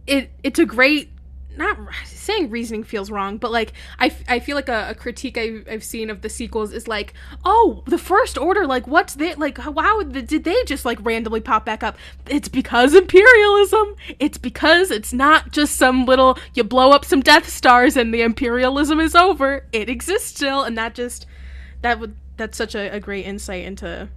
it. 0.06 0.30
It's 0.44 0.60
a 0.60 0.66
great 0.66 1.10
not 1.58 1.78
saying 2.06 2.50
reasoning 2.50 2.84
feels 2.84 3.12
wrong, 3.12 3.38
but 3.38 3.52
like 3.52 3.74
I, 4.00 4.16
I 4.28 4.40
feel 4.40 4.56
like 4.56 4.70
a, 4.70 4.90
a 4.90 4.96
critique 4.96 5.38
I, 5.38 5.62
I've 5.70 5.84
seen 5.84 6.10
of 6.10 6.22
the 6.22 6.30
sequels 6.30 6.72
is 6.72 6.88
like, 6.88 7.14
oh, 7.44 7.84
the 7.86 7.98
First 7.98 8.38
Order, 8.38 8.66
like 8.66 8.88
what's 8.88 9.16
they 9.16 9.36
like? 9.36 9.58
How 9.58 10.04
did 10.04 10.44
they 10.44 10.64
just 10.66 10.86
like 10.86 11.00
randomly 11.02 11.42
pop 11.42 11.66
back 11.66 11.84
up? 11.84 11.98
It's 12.28 12.48
because 12.48 12.94
imperialism. 12.94 13.96
It's 14.20 14.38
because 14.38 14.92
it's 14.92 15.14
not 15.14 15.52
just 15.52 15.76
some 15.76 16.06
little 16.06 16.38
you 16.54 16.64
blow 16.64 16.92
up 16.92 17.06
some 17.06 17.22
Death 17.22 17.50
Stars 17.50 17.98
and 17.98 18.14
the 18.14 18.22
imperialism 18.22 19.00
is 19.00 19.16
over. 19.16 19.66
It 19.72 19.90
exists 19.90 20.30
still, 20.30 20.64
and 20.64 20.78
that 20.78 20.96
just 20.96 21.26
that 21.82 22.00
would 22.00 22.16
that's 22.38 22.58
such 22.58 22.76
a, 22.76 22.90
a 22.96 23.00
great 23.00 23.26
insight 23.26 23.66
into 23.66 24.08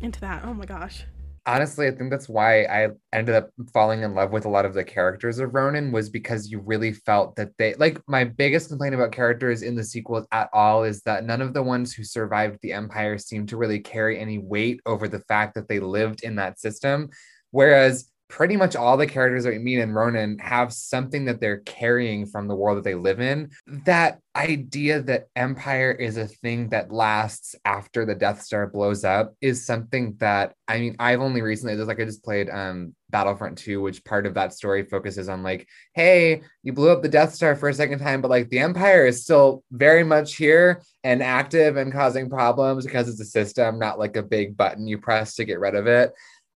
into 0.00 0.20
that. 0.20 0.44
Oh 0.44 0.54
my 0.54 0.66
gosh 0.66 1.04
honestly, 1.50 1.88
I 1.88 1.90
think 1.90 2.10
that's 2.10 2.28
why 2.28 2.62
I 2.64 2.90
ended 3.12 3.34
up 3.34 3.50
falling 3.74 4.02
in 4.02 4.14
love 4.14 4.30
with 4.30 4.44
a 4.44 4.48
lot 4.48 4.64
of 4.64 4.72
the 4.72 4.84
characters 4.84 5.40
of 5.40 5.52
Ronin 5.52 5.90
was 5.90 6.08
because 6.08 6.48
you 6.48 6.60
really 6.60 6.92
felt 6.92 7.34
that 7.36 7.50
they 7.58 7.74
like 7.74 8.00
my 8.06 8.22
biggest 8.22 8.68
complaint 8.68 8.94
about 8.94 9.10
characters 9.10 9.62
in 9.62 9.74
the 9.74 9.82
sequels 9.82 10.26
at 10.30 10.48
all 10.52 10.84
is 10.84 11.02
that 11.02 11.24
none 11.24 11.42
of 11.42 11.52
the 11.52 11.62
ones 11.62 11.92
who 11.92 12.04
survived 12.04 12.60
the 12.62 12.72
Empire 12.72 13.18
seemed 13.18 13.48
to 13.48 13.56
really 13.56 13.80
carry 13.80 14.20
any 14.20 14.38
weight 14.38 14.80
over 14.86 15.08
the 15.08 15.18
fact 15.20 15.56
that 15.56 15.68
they 15.68 15.80
lived 15.80 16.22
in 16.22 16.36
that 16.36 16.60
system. 16.60 17.10
Whereas 17.50 18.08
pretty 18.30 18.56
much 18.56 18.76
all 18.76 18.96
the 18.96 19.06
characters 19.06 19.42
that 19.42 19.50
we 19.50 19.58
meet 19.58 19.80
in 19.80 19.92
Ronin 19.92 20.38
have 20.38 20.72
something 20.72 21.24
that 21.24 21.40
they're 21.40 21.58
carrying 21.58 22.24
from 22.24 22.46
the 22.46 22.54
world 22.54 22.78
that 22.78 22.84
they 22.84 22.94
live 22.94 23.20
in. 23.20 23.50
That 23.84 24.20
idea 24.36 25.02
that 25.02 25.26
empire 25.34 25.90
is 25.90 26.16
a 26.16 26.28
thing 26.28 26.68
that 26.68 26.92
lasts 26.92 27.56
after 27.64 28.06
the 28.06 28.14
Death 28.14 28.40
Star 28.42 28.68
blows 28.68 29.04
up 29.04 29.34
is 29.40 29.66
something 29.66 30.14
that 30.20 30.54
I 30.68 30.78
mean, 30.78 30.94
I've 31.00 31.20
only 31.20 31.42
recently 31.42 31.74
just 31.74 31.88
like 31.88 32.00
I 32.00 32.04
just 32.04 32.22
played 32.22 32.48
um 32.48 32.94
Battlefront 33.10 33.58
2, 33.58 33.82
which 33.82 34.04
part 34.04 34.24
of 34.24 34.34
that 34.34 34.54
story 34.54 34.84
focuses 34.84 35.28
on 35.28 35.42
like, 35.42 35.66
hey, 35.94 36.42
you 36.62 36.72
blew 36.72 36.90
up 36.90 37.02
the 37.02 37.08
Death 37.08 37.34
Star 37.34 37.56
for 37.56 37.68
a 37.68 37.74
second 37.74 37.98
time, 37.98 38.20
but 38.20 38.30
like 38.30 38.48
the 38.48 38.60
Empire 38.60 39.06
is 39.06 39.24
still 39.24 39.64
very 39.72 40.04
much 40.04 40.36
here 40.36 40.80
and 41.02 41.20
active 41.20 41.76
and 41.76 41.92
causing 41.92 42.30
problems 42.30 42.84
because 42.84 43.08
it's 43.08 43.20
a 43.20 43.24
system, 43.24 43.80
not 43.80 43.98
like 43.98 44.16
a 44.16 44.22
big 44.22 44.56
button 44.56 44.86
you 44.86 44.98
press 44.98 45.34
to 45.34 45.44
get 45.44 45.58
rid 45.58 45.74
of 45.74 45.88
it. 45.88 46.12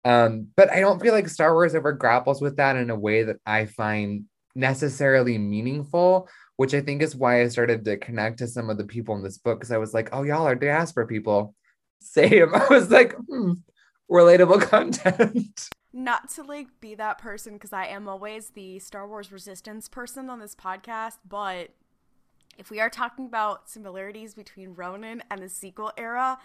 Um, 0.05 0.47
but 0.55 0.71
I 0.71 0.79
don't 0.79 1.01
feel 1.01 1.13
like 1.13 1.29
Star 1.29 1.53
Wars 1.53 1.75
ever 1.75 1.93
grapples 1.93 2.41
with 2.41 2.57
that 2.57 2.75
in 2.75 2.89
a 2.89 2.99
way 2.99 3.23
that 3.23 3.37
I 3.45 3.65
find 3.65 4.25
necessarily 4.55 5.37
meaningful, 5.37 6.27
which 6.57 6.73
I 6.73 6.81
think 6.81 7.01
is 7.01 7.15
why 7.15 7.41
I 7.41 7.47
started 7.47 7.85
to 7.85 7.97
connect 7.97 8.39
to 8.39 8.47
some 8.47 8.69
of 8.69 8.77
the 8.77 8.85
people 8.85 9.15
in 9.15 9.23
this 9.23 9.37
book 9.37 9.59
because 9.59 9.71
I 9.71 9.77
was 9.77 9.93
like, 9.93 10.09
oh, 10.11 10.23
y'all 10.23 10.47
are 10.47 10.55
diaspora 10.55 11.07
people. 11.07 11.55
Same. 11.99 12.53
I 12.53 12.67
was 12.69 12.91
like, 12.91 13.15
hmm, 13.15 13.53
relatable 14.11 14.61
content. 14.69 15.69
Not 15.93 16.29
to 16.31 16.43
like 16.43 16.67
be 16.81 16.95
that 16.95 17.17
person 17.17 17.53
because 17.53 17.71
I 17.71 17.85
am 17.85 18.07
always 18.07 18.49
the 18.49 18.79
Star 18.79 19.07
Wars 19.07 19.31
resistance 19.31 19.87
person 19.87 20.29
on 20.29 20.39
this 20.39 20.55
podcast, 20.55 21.19
but 21.27 21.69
if 22.57 22.69
we 22.69 22.79
are 22.79 22.89
talking 22.89 23.25
about 23.25 23.69
similarities 23.69 24.33
between 24.33 24.73
Ronin 24.73 25.23
and 25.31 25.41
the 25.41 25.49
sequel 25.49 25.91
era, 25.97 26.39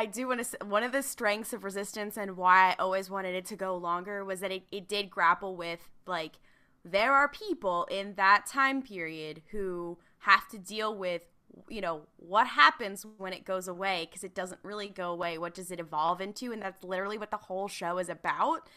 I 0.00 0.06
do 0.06 0.28
want 0.28 0.42
to. 0.42 0.64
One 0.64 0.82
of 0.82 0.92
the 0.92 1.02
strengths 1.02 1.52
of 1.52 1.62
Resistance 1.62 2.16
and 2.16 2.34
why 2.34 2.70
I 2.70 2.76
always 2.78 3.10
wanted 3.10 3.34
it 3.34 3.44
to 3.46 3.56
go 3.56 3.76
longer 3.76 4.24
was 4.24 4.40
that 4.40 4.50
it, 4.50 4.62
it 4.72 4.88
did 4.88 5.10
grapple 5.10 5.56
with 5.56 5.90
like 6.06 6.38
there 6.82 7.12
are 7.12 7.28
people 7.28 7.86
in 7.90 8.14
that 8.14 8.46
time 8.46 8.80
period 8.80 9.42
who 9.50 9.98
have 10.20 10.48
to 10.48 10.58
deal 10.58 10.96
with 10.96 11.26
you 11.68 11.82
know 11.82 12.06
what 12.16 12.46
happens 12.46 13.04
when 13.18 13.34
it 13.34 13.44
goes 13.44 13.68
away 13.68 14.06
because 14.08 14.24
it 14.24 14.34
doesn't 14.34 14.60
really 14.62 14.88
go 14.88 15.10
away. 15.10 15.36
What 15.36 15.52
does 15.52 15.70
it 15.70 15.78
evolve 15.78 16.22
into? 16.22 16.50
And 16.50 16.62
that's 16.62 16.82
literally 16.82 17.18
what 17.18 17.30
the 17.30 17.36
whole 17.36 17.68
show 17.68 17.98
is 17.98 18.08
about. 18.08 18.70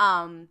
Um 0.00 0.48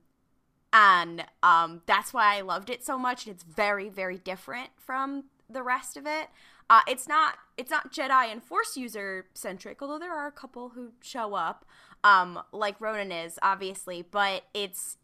and 0.71 1.25
um 1.43 1.83
that's 1.85 2.11
why 2.11 2.35
i 2.35 2.41
loved 2.41 2.67
it 2.67 2.83
so 2.83 2.97
much 2.97 3.27
it's 3.27 3.43
very 3.43 3.89
very 3.89 4.17
different 4.17 4.71
from 4.75 5.25
the 5.47 5.61
rest 5.61 5.95
of 5.95 6.07
it 6.07 6.29
uh, 6.69 6.81
it's 6.87 7.07
not 7.07 7.35
it's 7.57 7.69
not 7.69 7.93
Jedi 7.93 8.31
and 8.31 8.43
Force 8.43 8.75
user 8.77 9.27
centric, 9.33 9.81
although 9.81 9.99
there 9.99 10.15
are 10.15 10.27
a 10.27 10.31
couple 10.31 10.69
who 10.69 10.91
show 11.01 11.35
up, 11.35 11.65
um, 12.03 12.39
like 12.51 12.79
Ronin 12.79 13.11
is 13.11 13.37
obviously, 13.41 14.01
but 14.01 14.43
it's 14.53 14.97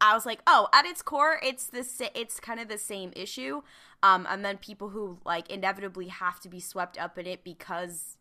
I 0.00 0.14
was 0.14 0.24
like, 0.24 0.40
oh, 0.46 0.68
at 0.72 0.84
its 0.84 1.02
core, 1.02 1.40
it's 1.42 1.66
this 1.66 2.00
it's 2.14 2.38
kind 2.40 2.60
of 2.60 2.68
the 2.68 2.78
same 2.78 3.12
issue, 3.16 3.62
um, 4.02 4.26
and 4.28 4.44
then 4.44 4.58
people 4.58 4.90
who 4.90 5.18
like 5.24 5.50
inevitably 5.50 6.08
have 6.08 6.40
to 6.40 6.48
be 6.48 6.60
swept 6.60 6.98
up 6.98 7.18
in 7.18 7.26
it 7.26 7.42
because 7.42 8.16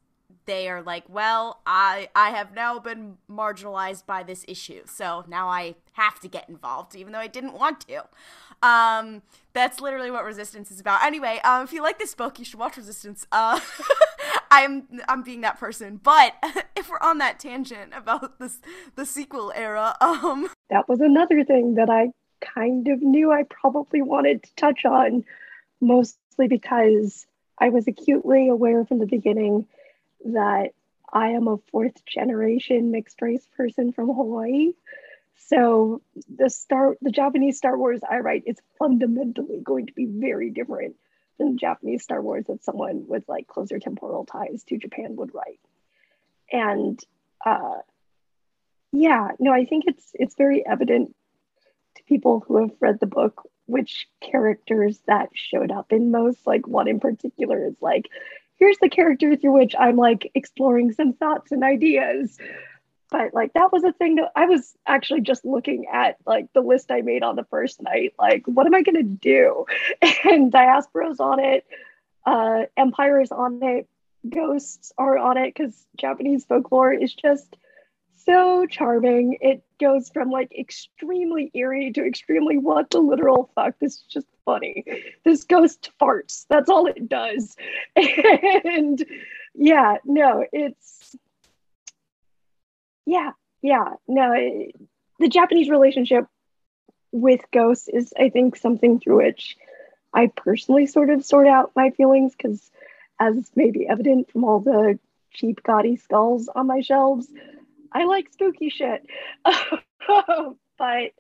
they 0.45 0.69
are 0.69 0.81
like, 0.81 1.03
well, 1.07 1.61
I 1.65 2.09
I 2.15 2.31
have 2.31 2.53
now 2.53 2.79
been 2.79 3.17
marginalized 3.29 4.05
by 4.05 4.23
this 4.23 4.45
issue, 4.47 4.83
so 4.85 5.25
now 5.27 5.47
I 5.47 5.75
have 5.93 6.19
to 6.21 6.27
get 6.27 6.49
involved, 6.49 6.95
even 6.95 7.13
though 7.13 7.19
I 7.19 7.27
didn't 7.27 7.53
want 7.53 7.85
to. 7.87 8.03
Um, 8.61 9.21
that's 9.53 9.79
literally 9.79 10.09
what 10.09 10.23
Resistance 10.23 10.71
is 10.71 10.79
about. 10.79 11.03
Anyway, 11.03 11.39
um, 11.43 11.63
if 11.63 11.73
you 11.73 11.83
like 11.83 11.99
this 11.99 12.15
book, 12.15 12.39
you 12.39 12.45
should 12.45 12.59
watch 12.59 12.77
Resistance. 12.77 13.27
Uh, 13.31 13.59
I'm 14.51 14.87
I'm 15.07 15.23
being 15.23 15.41
that 15.41 15.59
person, 15.59 15.99
but 16.01 16.33
if 16.75 16.89
we're 16.89 16.99
on 17.01 17.19
that 17.19 17.39
tangent 17.39 17.93
about 17.95 18.39
this 18.39 18.59
the 18.95 19.05
sequel 19.05 19.51
era, 19.55 19.95
um, 20.01 20.49
that 20.69 20.89
was 20.89 21.01
another 21.01 21.43
thing 21.43 21.75
that 21.75 21.89
I 21.89 22.11
kind 22.41 22.87
of 22.87 23.01
knew 23.01 23.31
I 23.31 23.43
probably 23.43 24.01
wanted 24.01 24.43
to 24.43 24.55
touch 24.55 24.85
on, 24.85 25.25
mostly 25.81 26.47
because 26.47 27.25
I 27.59 27.69
was 27.69 27.87
acutely 27.87 28.49
aware 28.49 28.85
from 28.85 28.99
the 28.99 29.05
beginning 29.05 29.67
that 30.25 30.71
I 31.12 31.30
am 31.30 31.47
a 31.47 31.58
fourth 31.71 32.06
generation 32.06 32.91
mixed 32.91 33.21
race 33.21 33.47
person 33.56 33.91
from 33.91 34.08
Hawaii. 34.08 34.73
So 35.36 36.01
the 36.36 36.49
Star 36.49 36.97
the 37.01 37.12
Japanese 37.12 37.58
Star 37.58 37.77
Wars 37.77 38.01
I 38.10 38.19
write 38.19 38.43
is 38.45 38.58
fundamentally 38.77 39.62
going 39.63 39.88
to 39.88 39.93
be 39.93 40.06
very 40.06 40.49
different 40.49 40.95
than 41.38 41.51
the 41.51 41.58
Japanese 41.58 42.03
Star 42.03 42.21
Wars 42.21 42.45
that 42.47 42.63
someone 42.63 43.06
with 43.08 43.23
like 43.27 43.47
closer 43.47 43.80
temporal 43.80 44.25
ties 44.25 44.63
to 44.65 44.77
Japan 44.77 45.15
would 45.15 45.34
write. 45.34 45.60
And 46.51 46.99
uh, 47.45 47.80
yeah, 48.91 49.30
no, 49.39 49.51
I 49.53 49.65
think 49.65 49.86
it's 49.88 50.12
it's 50.13 50.36
very 50.36 50.65
evident 50.65 51.15
to 51.95 52.03
people 52.03 52.43
who 52.45 52.62
have 52.62 52.71
read 52.80 52.99
the 52.99 53.06
book 53.06 53.47
which 53.67 54.08
characters 54.21 54.99
that 55.08 55.30
showed 55.34 55.71
up 55.71 55.91
in 55.91 56.10
most. 56.10 56.47
Like 56.47 56.67
one 56.67 56.88
in 56.88 56.99
particular 56.99 57.67
is 57.67 57.75
like, 57.82 58.10
here's 58.58 58.78
the 58.80 58.89
character 58.89 59.36
through 59.36 59.54
which 59.54 59.76
I'm 59.78 59.96
like 59.96 60.32
exploring 60.36 60.91
some 60.91 61.13
thoughts 61.13 61.52
and 61.52 61.63
ideas. 61.63 62.38
but 63.10 63.34
like 63.34 63.54
that 63.54 63.72
was 63.72 63.84
a 63.84 63.93
thing 63.93 64.15
that 64.15 64.32
I 64.36 64.46
was 64.46 64.76
actually 64.86 65.22
just 65.22 65.46
looking 65.46 65.86
at 65.91 66.17
like 66.26 66.52
the 66.54 66.62
list 66.62 66.91
I 66.91 67.02
made 67.02 67.24
on 67.24 67.36
the 67.36 67.46
first 67.46 67.82
night. 67.82 68.13
Like, 68.20 68.43
what 68.46 68.67
am 68.67 68.76
I 68.76 68.82
gonna 68.82 69.04
do? 69.04 69.65
And 70.24 70.52
Diaspora's 70.52 71.20
on 71.20 71.39
it, 71.39 71.65
uh, 72.26 72.63
Empire 72.76 73.22
is 73.22 73.32
on 73.32 73.62
it, 73.63 73.88
ghosts 74.28 74.91
are 74.98 75.17
on 75.17 75.38
it 75.38 75.54
because 75.54 75.74
Japanese 75.98 76.46
folklore 76.46 76.93
is 76.93 77.13
just 77.13 77.56
so 78.27 78.65
charming. 78.65 79.37
It 79.41 79.63
goes 79.79 80.09
from 80.09 80.29
like 80.29 80.51
extremely 80.57 81.49
eerie 81.53 81.91
to 81.93 82.05
extremely 82.05 82.57
what 82.57 82.89
the 82.89 82.99
literal 82.99 83.49
fuck. 83.55 83.75
This 83.79 83.95
is 83.95 84.03
just 84.09 84.27
funny. 84.45 84.85
This 85.23 85.43
ghost 85.43 85.91
farts. 85.99 86.45
That's 86.49 86.69
all 86.69 86.87
it 86.87 87.09
does. 87.09 87.55
And 87.95 89.03
yeah, 89.55 89.97
no, 90.05 90.45
it's 90.51 91.15
yeah, 93.05 93.31
yeah, 93.61 93.93
no, 94.07 94.33
it, 94.33 94.75
the 95.17 95.29
Japanese 95.29 95.69
relationship 95.69 96.27
with 97.13 97.41
ghosts 97.51 97.87
is, 97.87 98.13
I 98.19 98.29
think, 98.29 98.57
something 98.57 98.99
through 98.99 99.23
which 99.25 99.57
I 100.13 100.27
personally 100.27 100.87
sort 100.87 101.09
of 101.09 101.23
sort 101.23 101.47
out 101.47 101.71
my 101.75 101.91
feelings 101.91 102.35
because, 102.35 102.69
as 103.19 103.49
may 103.55 103.71
be 103.71 103.87
evident 103.87 104.29
from 104.29 104.43
all 104.43 104.59
the 104.59 104.99
cheap, 105.31 105.63
gaudy 105.63 105.95
skulls 105.95 106.49
on 106.53 106.67
my 106.67 106.81
shelves, 106.81 107.31
I 107.93 108.06
like 108.06 108.32
spooky 108.32 108.69
shit. 108.69 109.06
but 110.78 111.12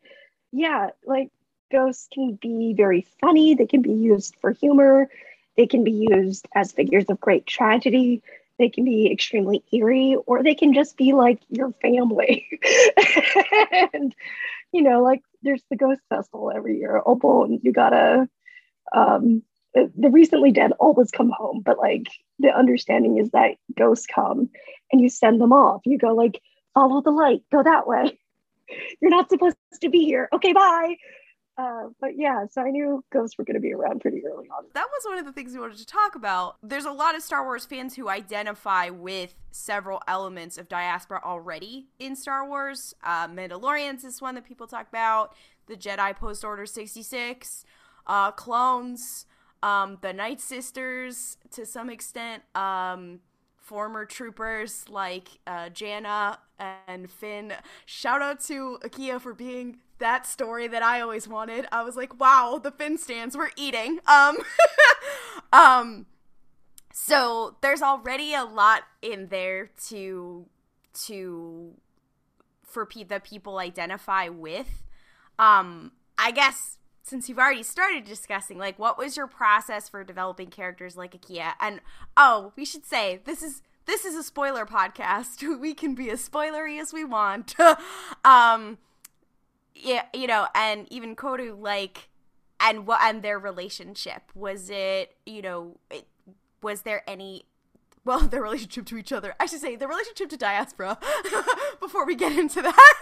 yeah, 0.51 0.89
like 1.05 1.29
ghosts 1.71 2.07
can 2.13 2.37
be 2.41 2.73
very 2.75 3.05
funny, 3.19 3.55
they 3.55 3.65
can 3.65 3.81
be 3.81 3.91
used 3.91 4.35
for 4.41 4.51
humor, 4.51 5.09
they 5.55 5.67
can 5.67 5.83
be 5.83 6.07
used 6.09 6.47
as 6.55 6.71
figures 6.71 7.05
of 7.09 7.19
great 7.19 7.45
tragedy, 7.45 8.21
they 8.59 8.69
can 8.69 8.85
be 8.85 9.11
extremely 9.11 9.63
eerie, 9.71 10.17
or 10.25 10.43
they 10.43 10.55
can 10.55 10.73
just 10.73 10.97
be 10.97 11.13
like 11.13 11.39
your 11.49 11.71
family. 11.81 12.47
and 13.93 14.15
you 14.71 14.81
know, 14.81 15.01
like 15.01 15.21
there's 15.43 15.63
the 15.69 15.75
ghost 15.75 16.01
festival 16.09 16.51
every 16.55 16.77
year. 16.77 17.01
Obon, 17.05 17.59
you 17.63 17.71
gotta 17.71 18.27
um 18.93 19.43
the 19.95 20.09
recently 20.09 20.51
dead 20.51 20.71
always 20.79 21.11
come 21.11 21.29
home, 21.29 21.61
but 21.63 21.77
like 21.77 22.07
the 22.39 22.49
understanding 22.49 23.17
is 23.17 23.29
that 23.31 23.57
ghosts 23.77 24.07
come 24.07 24.49
and 24.91 25.01
you 25.01 25.09
send 25.09 25.39
them 25.39 25.53
off. 25.53 25.81
You 25.85 25.97
go 25.97 26.13
like, 26.15 26.41
follow 26.73 27.01
the 27.01 27.11
light, 27.11 27.43
go 27.51 27.63
that 27.63 27.87
way. 27.87 28.19
You're 29.01 29.11
not 29.11 29.29
supposed 29.29 29.57
to 29.81 29.89
be 29.89 30.05
here. 30.05 30.29
Okay, 30.33 30.53
bye. 30.53 30.95
Uh, 31.57 31.87
but 31.99 32.11
yeah, 32.15 32.45
so 32.51 32.61
I 32.61 32.69
knew 32.69 33.03
ghosts 33.11 33.35
were 33.37 33.43
going 33.43 33.55
to 33.55 33.59
be 33.59 33.73
around 33.73 34.01
pretty 34.01 34.21
early 34.23 34.47
on. 34.49 34.65
That 34.75 34.85
was 34.91 35.03
one 35.05 35.17
of 35.17 35.25
the 35.25 35.31
things 35.31 35.53
we 35.53 35.59
wanted 35.59 35.79
to 35.79 35.87
talk 35.87 36.13
about. 36.13 36.57
There's 36.61 36.85
a 36.85 36.91
lot 36.91 37.15
of 37.15 37.23
Star 37.23 37.43
Wars 37.43 37.65
fans 37.65 37.95
who 37.95 38.09
identify 38.09 38.89
with 38.89 39.33
several 39.49 40.03
elements 40.07 40.59
of 40.59 40.69
diaspora 40.69 41.19
already 41.25 41.87
in 41.97 42.15
Star 42.15 42.47
Wars. 42.47 42.93
Uh, 43.03 43.27
Mandalorians 43.27 44.05
is 44.05 44.21
one 44.21 44.35
that 44.35 44.45
people 44.45 44.67
talk 44.67 44.87
about. 44.87 45.33
The 45.65 45.75
Jedi 45.75 46.15
Post 46.15 46.43
Order 46.43 46.67
66, 46.67 47.65
uh, 48.05 48.31
clones, 48.31 49.25
um, 49.63 49.97
the 50.01 50.13
Night 50.13 50.39
Sisters 50.39 51.37
to 51.51 51.65
some 51.65 51.89
extent. 51.89 52.43
Um, 52.53 53.21
former 53.67 54.05
troopers 54.05 54.85
like 54.87 55.27
uh, 55.45 55.67
Jannah 55.67 56.39
and 56.87 57.11
Finn. 57.11 57.53
Shout 57.85 58.21
out 58.21 58.39
to 58.45 58.79
Akia 58.81 59.19
for 59.19 59.33
being 59.33 59.79
that 59.99 60.25
story 60.25 60.67
that 60.69 60.81
I 60.81 61.01
always 61.01 61.27
wanted. 61.27 61.67
I 61.69 61.83
was 61.83 61.97
like, 61.97 62.17
wow, 62.17 62.61
the 62.63 62.71
Finn 62.71 62.97
stands 62.97 63.35
were 63.35 63.51
eating. 63.57 63.99
Um, 64.07 64.37
um, 65.53 66.05
so 66.93 67.57
there's 67.59 67.81
already 67.81 68.33
a 68.33 68.45
lot 68.45 68.83
in 69.01 69.27
there 69.27 69.69
to 69.89 70.45
to 71.05 71.73
for 72.63 72.85
pe- 72.85 73.03
that 73.03 73.25
people 73.25 73.57
identify 73.57 74.29
with. 74.29 74.83
Um, 75.37 75.91
I 76.17 76.31
guess 76.31 76.77
since 77.07 77.29
you've 77.29 77.39
already 77.39 77.63
started 77.63 78.03
discussing, 78.03 78.57
like, 78.57 78.77
what 78.77 78.97
was 78.97 79.15
your 79.15 79.27
process 79.27 79.87
for 79.87 80.03
developing 80.03 80.49
characters 80.49 80.97
like 80.97 81.13
Akia? 81.13 81.53
And 81.61 81.79
oh, 82.17 82.51
we 82.57 82.65
should 82.65 82.85
say 82.85 83.21
this 83.23 83.41
is 83.41 83.61
this 83.85 84.03
is 84.03 84.15
a 84.15 84.23
spoiler 84.23 84.65
podcast. 84.65 85.41
We 85.59 85.73
can 85.73 85.95
be 85.95 86.09
as 86.09 86.27
spoilery 86.27 86.79
as 86.81 86.91
we 86.91 87.05
want. 87.05 87.55
um, 88.25 88.77
yeah, 89.73 90.03
you 90.13 90.27
know, 90.27 90.47
and 90.53 90.91
even 90.91 91.15
Koru, 91.15 91.57
like, 91.57 92.09
and 92.59 92.85
what 92.85 93.01
and 93.01 93.21
their 93.21 93.39
relationship 93.39 94.23
was 94.35 94.69
it? 94.69 95.15
You 95.25 95.41
know, 95.41 95.77
it, 95.89 96.07
was 96.61 96.81
there 96.81 97.03
any? 97.07 97.45
Well, 98.03 98.19
their 98.27 98.41
relationship 98.41 98.85
to 98.87 98.97
each 98.97 99.13
other. 99.13 99.33
I 99.39 99.45
should 99.45 99.61
say 99.61 99.77
the 99.77 99.87
relationship 99.87 100.27
to 100.29 100.37
diaspora. 100.37 100.99
before 101.79 102.05
we 102.05 102.15
get 102.15 102.37
into 102.37 102.61
that. 102.61 102.97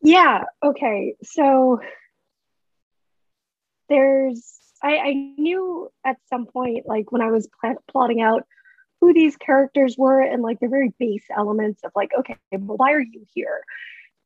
Yeah. 0.00 0.44
Okay. 0.62 1.14
So 1.22 1.80
there's, 3.88 4.58
I, 4.82 4.96
I 4.98 5.12
knew 5.38 5.90
at 6.04 6.16
some 6.28 6.46
point, 6.46 6.86
like 6.86 7.10
when 7.10 7.22
I 7.22 7.30
was 7.30 7.48
pl- 7.60 7.82
plotting 7.90 8.20
out 8.20 8.44
who 9.00 9.12
these 9.12 9.36
characters 9.36 9.96
were 9.96 10.20
and 10.20 10.42
like 10.42 10.60
the 10.60 10.68
very 10.68 10.92
base 10.98 11.24
elements 11.36 11.80
of 11.84 11.92
like, 11.94 12.10
okay, 12.18 12.36
well, 12.52 12.76
why 12.76 12.92
are 12.92 13.00
you 13.00 13.24
here? 13.32 13.62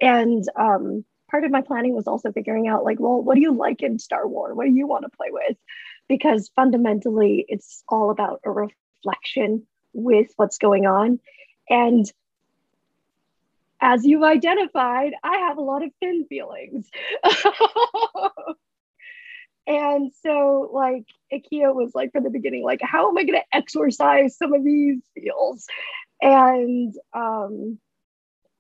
And 0.01 0.45
um, 0.59 1.05
part 1.31 1.45
of 1.45 1.51
my 1.51 1.63
planning 1.63 1.95
was 1.95 2.07
also 2.07 2.33
figuring 2.33 2.69
out 2.69 2.85
like, 2.85 2.99
well, 2.99 3.23
what 3.23 3.35
do 3.35 3.41
you 3.41 3.53
like 3.53 3.83
in 3.83 3.99
Star 3.99 4.27
Wars? 4.27 4.55
What 4.55 4.67
do 4.67 4.75
you 4.75 4.87
want 4.87 5.05
to 5.05 5.17
play 5.17 5.29
with? 5.31 5.57
Because 6.09 6.51
fundamentally, 6.57 7.45
it's 7.49 7.83
all 7.89 8.11
about 8.11 8.41
a 8.45 8.51
reflection 8.51 9.67
with 9.93 10.29
what's 10.37 10.59
going 10.59 10.87
on. 10.87 11.21
And 11.69 12.11
as 13.83 14.05
you've 14.05 14.23
identified, 14.23 15.13
I 15.25 15.39
have 15.39 15.59
a 15.59 15.63
lot 15.63 15.83
of 15.83 15.91
Finn 15.99 16.25
feelings. 16.29 16.89
and 19.67 20.13
so, 20.23 20.71
like, 20.73 21.05
Akia 21.33 21.75
was 21.75 21.91
like 21.93 22.13
from 22.13 22.23
the 22.23 22.31
beginning, 22.31 22.63
like, 22.63 22.81
how 22.81 23.09
am 23.09 23.19
I 23.19 23.25
going 23.25 23.41
to 23.41 23.57
exorcise 23.57 24.37
some 24.37 24.55
of 24.55 24.63
these 24.63 25.01
feels? 25.15 25.67
And 26.23 26.95
um, 27.13 27.81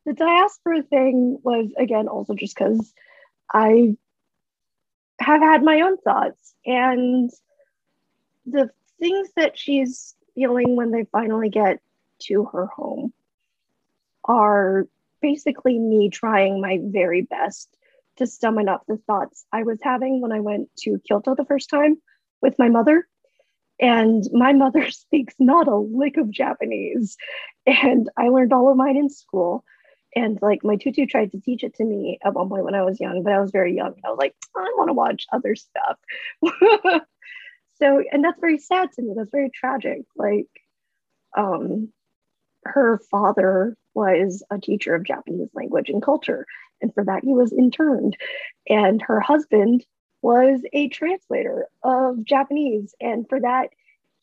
the 0.04 0.12
diaspora 0.12 0.82
thing 0.82 1.38
was, 1.44 1.70
again, 1.78 2.08
also 2.08 2.34
just 2.34 2.56
because 2.56 2.92
I 3.54 3.96
have 5.20 5.40
had 5.40 5.62
my 5.62 5.82
own 5.82 5.98
thoughts. 5.98 6.52
And 6.66 7.30
the 8.44 8.70
things 8.98 9.28
that 9.36 9.56
she's 9.56 10.16
feeling 10.34 10.74
when 10.74 10.90
they 10.90 11.06
finally 11.12 11.48
get 11.48 11.78
to 12.22 12.44
her 12.46 12.66
home 12.66 13.12
are 14.24 14.88
basically 15.22 15.78
me 15.78 16.10
trying 16.10 16.60
my 16.60 16.78
very 16.82 17.22
best 17.22 17.68
to 18.16 18.26
summon 18.26 18.68
up 18.68 18.82
the 18.86 18.98
thoughts 19.06 19.46
I 19.52 19.62
was 19.62 19.78
having 19.82 20.20
when 20.20 20.32
I 20.32 20.40
went 20.40 20.68
to 20.80 21.00
Kyoto 21.06 21.34
the 21.34 21.46
first 21.46 21.70
time 21.70 21.96
with 22.42 22.58
my 22.58 22.68
mother. 22.68 23.06
And 23.80 24.24
my 24.32 24.52
mother 24.64 24.90
speaks 24.90 25.34
not 25.38 25.68
a 25.68 25.76
lick 25.76 26.16
of 26.16 26.30
Japanese. 26.30 27.16
And 27.66 28.10
I 28.16 28.28
learned 28.28 28.52
all 28.52 28.70
of 28.70 28.76
mine 28.76 28.96
in 28.96 29.08
school. 29.08 29.64
And 30.14 30.38
like 30.42 30.62
my 30.62 30.76
tutu 30.76 31.06
tried 31.06 31.32
to 31.32 31.40
teach 31.40 31.64
it 31.64 31.74
to 31.76 31.84
me 31.84 32.18
at 32.22 32.34
one 32.34 32.50
point 32.50 32.64
when 32.64 32.74
I 32.74 32.82
was 32.82 33.00
young, 33.00 33.22
but 33.22 33.32
I 33.32 33.40
was 33.40 33.50
very 33.50 33.74
young. 33.74 33.94
I 34.04 34.10
was 34.10 34.18
like, 34.18 34.34
I 34.54 34.70
want 34.76 34.88
to 34.88 34.94
watch 34.94 35.26
other 35.32 35.54
stuff. 35.54 35.98
so, 37.80 38.04
and 38.12 38.22
that's 38.22 38.40
very 38.40 38.58
sad 38.58 38.92
to 38.92 39.02
me. 39.02 39.14
That's 39.16 39.30
very 39.30 39.50
tragic. 39.54 40.02
Like, 40.14 40.48
um, 41.34 41.88
her 42.64 42.98
father 43.10 43.76
was 43.94 44.42
a 44.50 44.58
teacher 44.58 44.94
of 44.94 45.04
Japanese 45.04 45.50
language 45.54 45.90
and 45.90 46.02
culture. 46.02 46.46
And 46.80 46.92
for 46.94 47.04
that, 47.04 47.24
he 47.24 47.34
was 47.34 47.52
interned. 47.52 48.16
And 48.68 49.00
her 49.02 49.20
husband 49.20 49.84
was 50.20 50.60
a 50.72 50.88
translator 50.88 51.66
of 51.82 52.24
Japanese. 52.24 52.94
And 53.00 53.28
for 53.28 53.40
that, 53.40 53.70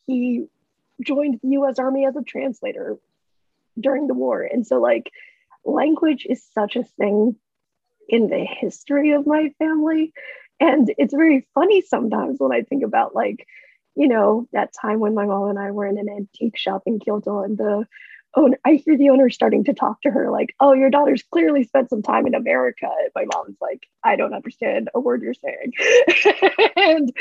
he 0.06 0.46
joined 1.02 1.40
the 1.42 1.50
US 1.50 1.78
Army 1.78 2.04
as 2.06 2.16
a 2.16 2.22
translator 2.22 2.98
during 3.78 4.06
the 4.06 4.14
war. 4.14 4.42
And 4.42 4.66
so, 4.66 4.80
like, 4.80 5.10
language 5.64 6.26
is 6.28 6.42
such 6.54 6.76
a 6.76 6.84
thing 6.84 7.36
in 8.08 8.28
the 8.28 8.44
history 8.44 9.12
of 9.12 9.26
my 9.26 9.50
family. 9.58 10.12
And 10.58 10.92
it's 10.98 11.14
very 11.14 11.46
funny 11.54 11.80
sometimes 11.80 12.38
when 12.38 12.52
I 12.52 12.62
think 12.62 12.82
about, 12.82 13.14
like, 13.14 13.46
you 13.94 14.08
know, 14.08 14.48
that 14.52 14.72
time 14.72 15.00
when 15.00 15.14
my 15.14 15.26
mom 15.26 15.48
and 15.48 15.58
I 15.58 15.70
were 15.70 15.86
in 15.86 15.98
an 15.98 16.08
antique 16.08 16.56
shop 16.56 16.82
in 16.86 16.98
Kyoto 16.98 17.42
and 17.42 17.56
the 17.56 17.86
owner, 18.34 18.58
I 18.64 18.74
hear 18.74 18.96
the 18.96 19.10
owner 19.10 19.30
starting 19.30 19.64
to 19.64 19.74
talk 19.74 20.02
to 20.02 20.10
her 20.10 20.30
like, 20.30 20.54
oh, 20.60 20.72
your 20.72 20.90
daughter's 20.90 21.22
clearly 21.22 21.64
spent 21.64 21.90
some 21.90 22.02
time 22.02 22.26
in 22.26 22.34
America. 22.34 22.86
And 22.86 23.10
my 23.14 23.24
mom's 23.32 23.56
like, 23.60 23.86
I 24.04 24.16
don't 24.16 24.34
understand 24.34 24.88
a 24.94 25.00
word 25.00 25.22
you're 25.22 25.34
saying. 25.34 25.72
and 26.76 27.12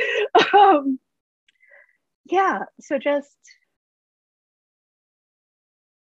um, 0.54 1.00
yeah, 2.26 2.64
so 2.80 2.98
just 2.98 3.38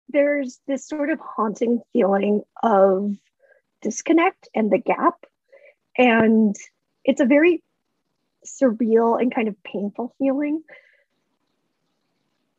there's 0.10 0.60
this 0.68 0.88
sort 0.88 1.10
of 1.10 1.20
haunting 1.20 1.82
feeling 1.92 2.44
of 2.62 3.16
disconnect 3.82 4.48
and 4.54 4.72
the 4.72 4.78
gap. 4.78 5.26
And 5.98 6.56
it's 7.04 7.22
a 7.22 7.26
very 7.26 7.64
surreal 8.46 9.20
and 9.20 9.34
kind 9.34 9.48
of 9.48 9.62
painful 9.64 10.14
feeling. 10.20 10.64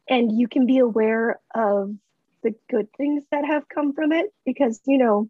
And 0.09 0.37
you 0.39 0.49
can 0.49 0.67
be 0.67 0.79
aware 0.79 1.41
of 1.55 1.95
the 2.45 2.55
good 2.71 2.93
things 2.93 3.25
that 3.33 3.45
have 3.45 3.69
come 3.69 3.93
from 3.93 4.13
it 4.13 4.33
because, 4.45 4.81
you 4.87 4.99
know, 4.99 5.29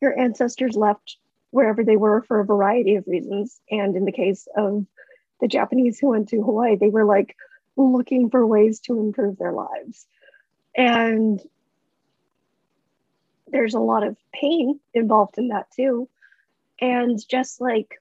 your 0.00 0.18
ancestors 0.18 0.76
left 0.76 1.18
wherever 1.50 1.84
they 1.84 1.96
were 1.96 2.22
for 2.22 2.40
a 2.40 2.44
variety 2.44 2.94
of 2.94 3.06
reasons. 3.06 3.60
And 3.70 3.96
in 3.96 4.06
the 4.06 4.12
case 4.12 4.48
of 4.56 4.86
the 5.40 5.48
Japanese 5.48 5.98
who 5.98 6.08
went 6.08 6.30
to 6.30 6.42
Hawaii, 6.42 6.76
they 6.76 6.88
were 6.88 7.04
like 7.04 7.36
looking 7.76 8.30
for 8.30 8.46
ways 8.46 8.80
to 8.80 8.98
improve 8.98 9.36
their 9.36 9.52
lives. 9.52 10.06
And 10.76 11.40
there's 13.48 13.74
a 13.74 13.80
lot 13.80 14.06
of 14.06 14.16
pain 14.32 14.78
involved 14.94 15.36
in 15.36 15.48
that 15.48 15.70
too. 15.72 16.08
And 16.80 17.18
just 17.28 17.60
like, 17.60 18.00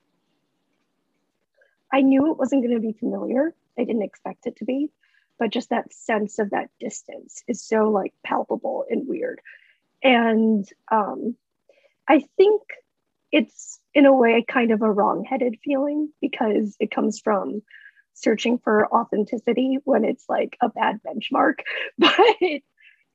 I 1.91 2.01
knew 2.01 2.31
it 2.31 2.37
wasn't 2.37 2.63
going 2.63 2.75
to 2.75 2.87
be 2.87 2.93
familiar. 2.93 3.53
I 3.77 3.83
didn't 3.83 4.03
expect 4.03 4.45
it 4.45 4.57
to 4.57 4.65
be, 4.65 4.91
but 5.39 5.51
just 5.51 5.69
that 5.69 5.93
sense 5.93 6.37
of 6.37 6.49
that 6.51 6.69
distance 6.79 7.43
is 7.47 7.63
so 7.63 7.89
like 7.89 8.13
palpable 8.25 8.85
and 8.89 9.07
weird. 9.07 9.41
And 10.03 10.67
um, 10.91 11.35
I 12.07 12.23
think 12.37 12.61
it's 13.31 13.79
in 13.93 14.05
a 14.05 14.15
way 14.15 14.43
kind 14.47 14.71
of 14.71 14.81
a 14.81 14.91
wrong-headed 14.91 15.57
feeling 15.63 16.11
because 16.21 16.75
it 16.79 16.91
comes 16.91 17.19
from 17.19 17.61
searching 18.13 18.57
for 18.57 18.93
authenticity 18.93 19.77
when 19.85 20.03
it's 20.03 20.25
like 20.27 20.57
a 20.61 20.69
bad 20.69 20.99
benchmark 21.05 21.59
but 21.97 22.13
it, 22.41 22.63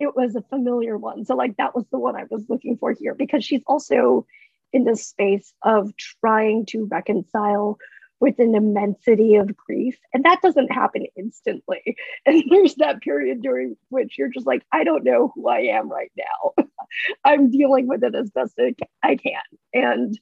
it 0.01 0.17
was 0.17 0.35
a 0.35 0.43
familiar 0.43 0.97
one 0.97 1.25
so 1.25 1.35
like 1.35 1.57
that 1.57 1.75
was 1.75 1.85
the 1.91 1.99
one 1.99 2.17
i 2.17 2.25
was 2.31 2.47
looking 2.49 2.77
for 2.79 2.93
here 2.93 3.15
because 3.15 3.45
she's 3.45 3.63
also 3.67 4.25
in 4.73 4.85
this 4.85 5.07
space 5.07 5.53
of 5.63 5.95
trying 5.97 6.65
to 6.65 6.87
reconcile 6.91 7.77
with 8.21 8.39
an 8.39 8.55
immensity 8.55 9.35
of 9.35 9.57
grief. 9.57 9.99
And 10.13 10.25
that 10.25 10.41
doesn't 10.43 10.73
happen 10.73 11.07
instantly. 11.17 11.97
And 12.27 12.43
there's 12.49 12.77
that 12.77 13.03
period 13.03 13.43
during 13.43 13.77
which 13.91 14.17
you're 14.17 14.31
just 14.31 14.47
like 14.47 14.65
i 14.73 14.85
don't 14.85 15.05
know 15.05 15.33
who 15.35 15.49
i 15.49 15.61
am 15.61 15.91
right 15.91 16.13
now. 16.17 16.65
I'm 17.25 17.51
dealing 17.51 17.87
with 17.87 18.03
it 18.03 18.15
as 18.15 18.31
best 18.31 18.59
i 19.03 19.17
can. 19.17 19.43
And 19.73 20.19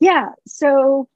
yeah 0.00 0.30
so 0.46 1.08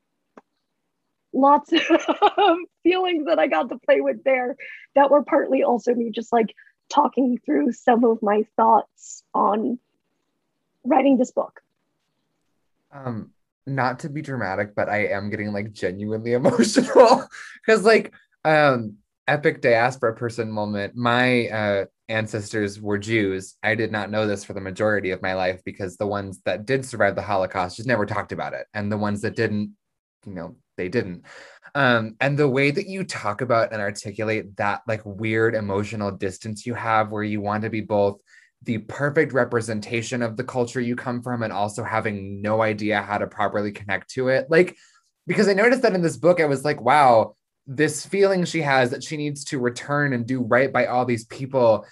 lots 1.33 1.73
of 1.91 2.57
feelings 2.83 3.27
that 3.27 3.39
i 3.39 3.47
got 3.47 3.69
to 3.71 3.79
play 3.79 4.01
with 4.01 4.23
there 4.25 4.57
that 4.95 5.11
were 5.11 5.25
partly 5.25 5.63
also 5.63 5.95
me 5.95 6.11
just 6.11 6.33
like 6.33 6.55
talking 6.89 7.39
through 7.45 7.73
some 7.73 8.05
of 8.05 8.23
my 8.23 8.45
thoughts 8.57 9.23
on 9.35 9.79
writing 10.85 11.17
this 11.17 11.31
book. 11.31 11.63
Um 12.93 13.33
not 13.67 14.01
to 14.01 14.09
be 14.09 14.23
dramatic, 14.23 14.75
but 14.75 14.89
I 14.89 15.07
am 15.07 15.31
getting 15.31 15.53
like 15.53 15.73
genuinely 15.73 16.33
emotional 16.35 17.27
because 17.65 17.85
like 17.85 18.13
um 18.45 18.97
epic 19.29 19.61
diaspora 19.61 20.15
person 20.15 20.51
moment. 20.51 20.95
My 20.97 21.49
uh 21.49 21.85
ancestors 22.09 22.81
were 22.81 22.99
Jews. 22.99 23.57
I 23.63 23.75
did 23.75 23.91
not 23.91 24.11
know 24.11 24.27
this 24.27 24.45
for 24.45 24.53
the 24.53 24.61
majority 24.61 25.11
of 25.11 25.23
my 25.23 25.35
life 25.35 25.63
because 25.65 25.97
the 25.97 26.07
ones 26.07 26.41
that 26.45 26.67
did 26.67 26.85
survive 26.85 27.17
the 27.17 27.23
Holocaust 27.23 27.77
just 27.77 27.89
never 27.89 28.07
talked 28.07 28.33
about 28.33 28.53
it. 28.53 28.67
And 28.75 28.93
the 28.93 28.99
ones 28.99 29.23
that 29.23 29.35
didn't, 29.35 29.75
you 30.27 30.35
know, 30.35 30.57
they 30.77 30.89
didn't. 30.89 31.25
Um, 31.75 32.17
and 32.21 32.39
the 32.39 32.49
way 32.49 32.71
that 32.71 32.87
you 32.87 33.05
talk 33.05 33.41
about 33.41 33.73
and 33.73 33.81
articulate 33.81 34.57
that 34.57 34.83
like 34.87 35.01
weird 35.05 35.55
emotional 35.55 36.11
distance 36.11 36.67
you 36.67 36.75
have 36.75 37.11
where 37.11 37.23
you 37.23 37.41
want 37.41 37.63
to 37.63 37.71
be 37.71 37.81
both 37.81 38.19
the 38.65 38.79
perfect 38.79 39.33
representation 39.33 40.23
of 40.23 40.37
the 40.37 40.45
culture 40.45 40.81
you 40.81 40.95
come 40.95 41.23
from 41.23 41.43
and 41.43 41.53
also 41.53 41.83
having 41.83 42.41
no 42.41 42.63
idea 42.63 43.03
how 43.03 43.19
to 43.19 43.27
properly 43.27 43.73
connect 43.73 44.11
to 44.11 44.29
it. 44.29 44.47
Like, 44.51 44.77
because 45.27 45.49
I 45.49 45.53
noticed 45.53 45.83
that 45.83 45.95
in 45.95 46.03
this 46.03 46.17
book, 46.17 46.41
I 46.41 46.47
was 46.47 46.65
like, 46.65 46.81
wow, 46.81 47.35
this 47.67 48.05
feeling 48.05 48.45
she 48.45 48.63
has 48.63 48.91
that 48.91 49.05
she 49.05 49.17
needs 49.17 49.45
to 49.45 49.59
return 49.59 50.13
and 50.13 50.27
do 50.27 50.43
right 50.43 50.73
by 50.73 50.87
all 50.87 51.05
these 51.05 51.25
people. 51.27 51.87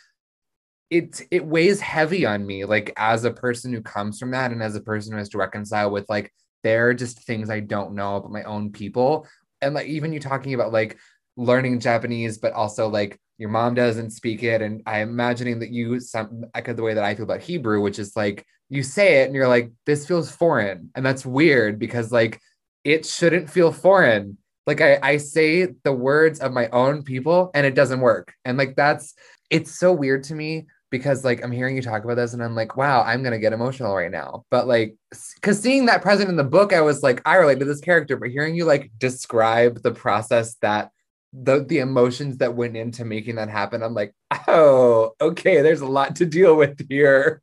It 0.90 1.22
it 1.30 1.46
weighs 1.46 1.80
heavy 1.80 2.26
on 2.26 2.44
me, 2.44 2.64
like 2.64 2.92
as 2.96 3.24
a 3.24 3.30
person 3.30 3.72
who 3.72 3.80
comes 3.80 4.18
from 4.18 4.33
that, 4.33 4.50
and 4.50 4.62
as 4.62 4.74
a 4.74 4.80
person 4.80 5.12
who 5.12 5.18
has 5.18 5.28
to 5.30 5.38
reconcile 5.38 5.90
with 5.90 6.06
like 6.09 6.33
there 6.64 6.88
are 6.88 6.94
just 6.94 7.22
things 7.22 7.48
I 7.48 7.61
don't 7.61 7.94
know 7.94 8.16
about 8.16 8.33
my 8.33 8.42
own 8.42 8.72
people, 8.72 9.28
and 9.61 9.74
like 9.74 9.87
even 9.87 10.12
you 10.12 10.18
talking 10.18 10.54
about 10.54 10.72
like 10.72 10.98
learning 11.37 11.78
Japanese, 11.78 12.38
but 12.38 12.52
also 12.52 12.88
like 12.88 13.20
your 13.40 13.50
mom 13.50 13.74
doesn't 13.74 14.11
speak 14.11 14.42
it 14.42 14.62
and 14.62 14.83
i'm 14.87 15.09
imagining 15.09 15.59
that 15.59 15.70
you 15.70 15.98
some 15.98 16.44
echo 16.55 16.72
the 16.72 16.83
way 16.83 16.94
that 16.94 17.05
i 17.05 17.14
feel 17.14 17.24
about 17.24 17.40
hebrew 17.40 17.81
which 17.81 17.98
is 17.98 18.14
like 18.14 18.44
you 18.68 18.83
say 18.83 19.22
it 19.22 19.26
and 19.26 19.35
you're 19.35 19.48
like 19.48 19.72
this 19.87 20.07
feels 20.07 20.31
foreign 20.31 20.90
and 20.94 21.05
that's 21.05 21.26
weird 21.26 21.79
because 21.79 22.12
like 22.12 22.40
it 22.85 23.05
shouldn't 23.05 23.50
feel 23.50 23.72
foreign. 23.72 24.38
Like 24.66 24.81
I, 24.81 24.98
I 25.03 25.16
say 25.16 25.68
the 25.85 25.92
words 25.92 26.40
of 26.40 26.53
my 26.53 26.68
own 26.68 27.03
people 27.03 27.50
and 27.55 27.66
it 27.66 27.74
doesn't 27.74 28.00
work 28.00 28.35
and 28.44 28.57
like 28.57 28.76
that's 28.76 29.14
it's 29.48 29.76
so 29.76 29.92
weird 29.92 30.22
to 30.24 30.35
me 30.35 30.66
because 30.90 31.24
like 31.24 31.42
i'm 31.42 31.50
hearing 31.50 31.74
you 31.74 31.83
talk 31.83 32.05
about 32.05 32.14
this 32.14 32.35
and 32.35 32.42
i'm 32.42 32.55
like 32.55 32.76
wow 32.76 33.03
i'm 33.03 33.22
gonna 33.22 33.38
get 33.38 33.53
emotional 33.53 33.94
right 33.94 34.11
now. 34.11 34.44
But 34.50 34.68
like 34.68 34.94
because 35.35 35.59
seeing 35.59 35.87
that 35.87 36.03
present 36.03 36.29
in 36.29 36.37
the 36.37 36.44
book 36.44 36.72
i 36.72 36.81
was 36.81 37.03
like 37.03 37.20
i 37.24 37.37
relate 37.37 37.59
to 37.59 37.64
this 37.64 37.81
character 37.81 38.16
but 38.16 38.31
hearing 38.31 38.55
you 38.55 38.64
like 38.64 38.92
describe 38.98 39.83
the 39.83 39.92
process 39.92 40.55
that 40.57 40.90
the 41.33 41.64
the 41.64 41.79
emotions 41.79 42.38
that 42.38 42.55
went 42.57 42.77
into 42.77 43.05
making 43.05 43.37
that 43.37 43.49
happen 43.49 43.83
i'm 43.83 43.95
like 43.95 44.12
oh 44.49 45.12
okay 45.21 45.62
there's 45.62 45.81
a 45.81 45.87
lot 45.87 46.16
to 46.16 46.27
deal 46.27 46.57
with 46.57 46.88
here. 46.88 47.43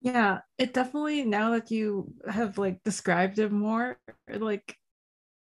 Yeah 0.00 0.38
it 0.56 0.72
definitely 0.72 1.24
now 1.24 1.50
that 1.50 1.70
you 1.70 2.14
have 2.26 2.56
like 2.56 2.82
described 2.84 3.38
it 3.38 3.52
more 3.52 3.98
like 4.32 4.74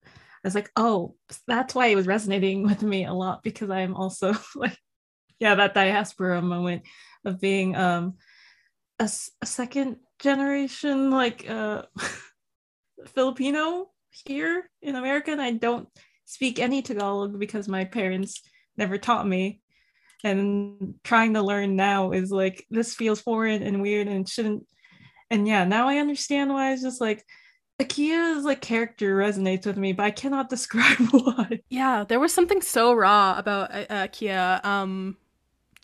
i 0.05 0.47
was 0.47 0.55
like 0.55 0.71
oh 0.77 1.15
that's 1.45 1.75
why 1.75 1.87
it 1.87 1.95
was 1.95 2.07
resonating 2.07 2.63
with 2.63 2.81
me 2.81 3.03
a 3.03 3.13
lot 3.13 3.43
because 3.43 3.69
i'm 3.69 3.95
also 3.95 4.33
like 4.55 4.77
yeah 5.39 5.55
that 5.55 5.73
diaspora 5.73 6.41
moment 6.41 6.83
of 7.25 7.41
being 7.41 7.75
um 7.75 8.13
a, 8.99 9.09
a 9.41 9.45
second 9.45 9.97
generation 10.19 11.11
like 11.11 11.49
uh 11.49 11.83
filipino 13.07 13.89
here 14.09 14.69
in 14.81 14.95
america 14.95 15.31
and 15.31 15.41
i 15.41 15.51
don't 15.51 15.89
speak 16.25 16.59
any 16.59 16.81
Tagalog 16.81 17.39
because 17.39 17.67
my 17.67 17.85
parents 17.85 18.41
never 18.77 18.97
taught 18.97 19.27
me. 19.27 19.61
And 20.23 20.95
trying 21.03 21.35
to 21.35 21.43
learn 21.43 21.75
now 21.75 22.11
is 22.11 22.31
like 22.31 22.65
this 22.71 22.95
feels 22.95 23.21
foreign 23.21 23.61
and 23.61 23.81
weird 23.81 24.07
and 24.07 24.27
shouldn't. 24.27 24.65
And 25.29 25.47
yeah, 25.47 25.65
now 25.65 25.87
I 25.87 25.97
understand 25.97 26.51
why 26.51 26.73
it's 26.73 26.81
just 26.81 26.99
like 26.99 27.23
Akia's 27.79 28.43
like 28.43 28.61
character 28.61 29.17
resonates 29.17 29.65
with 29.65 29.77
me, 29.77 29.93
but 29.93 30.03
I 30.03 30.11
cannot 30.11 30.49
describe 30.55 30.97
why. 31.11 31.61
Yeah, 31.69 32.05
there 32.07 32.19
was 32.19 32.33
something 32.33 32.61
so 32.61 32.93
raw 32.93 33.37
about 33.37 33.71
uh, 33.71 33.85
Akia. 34.07 34.63
Um, 34.65 35.17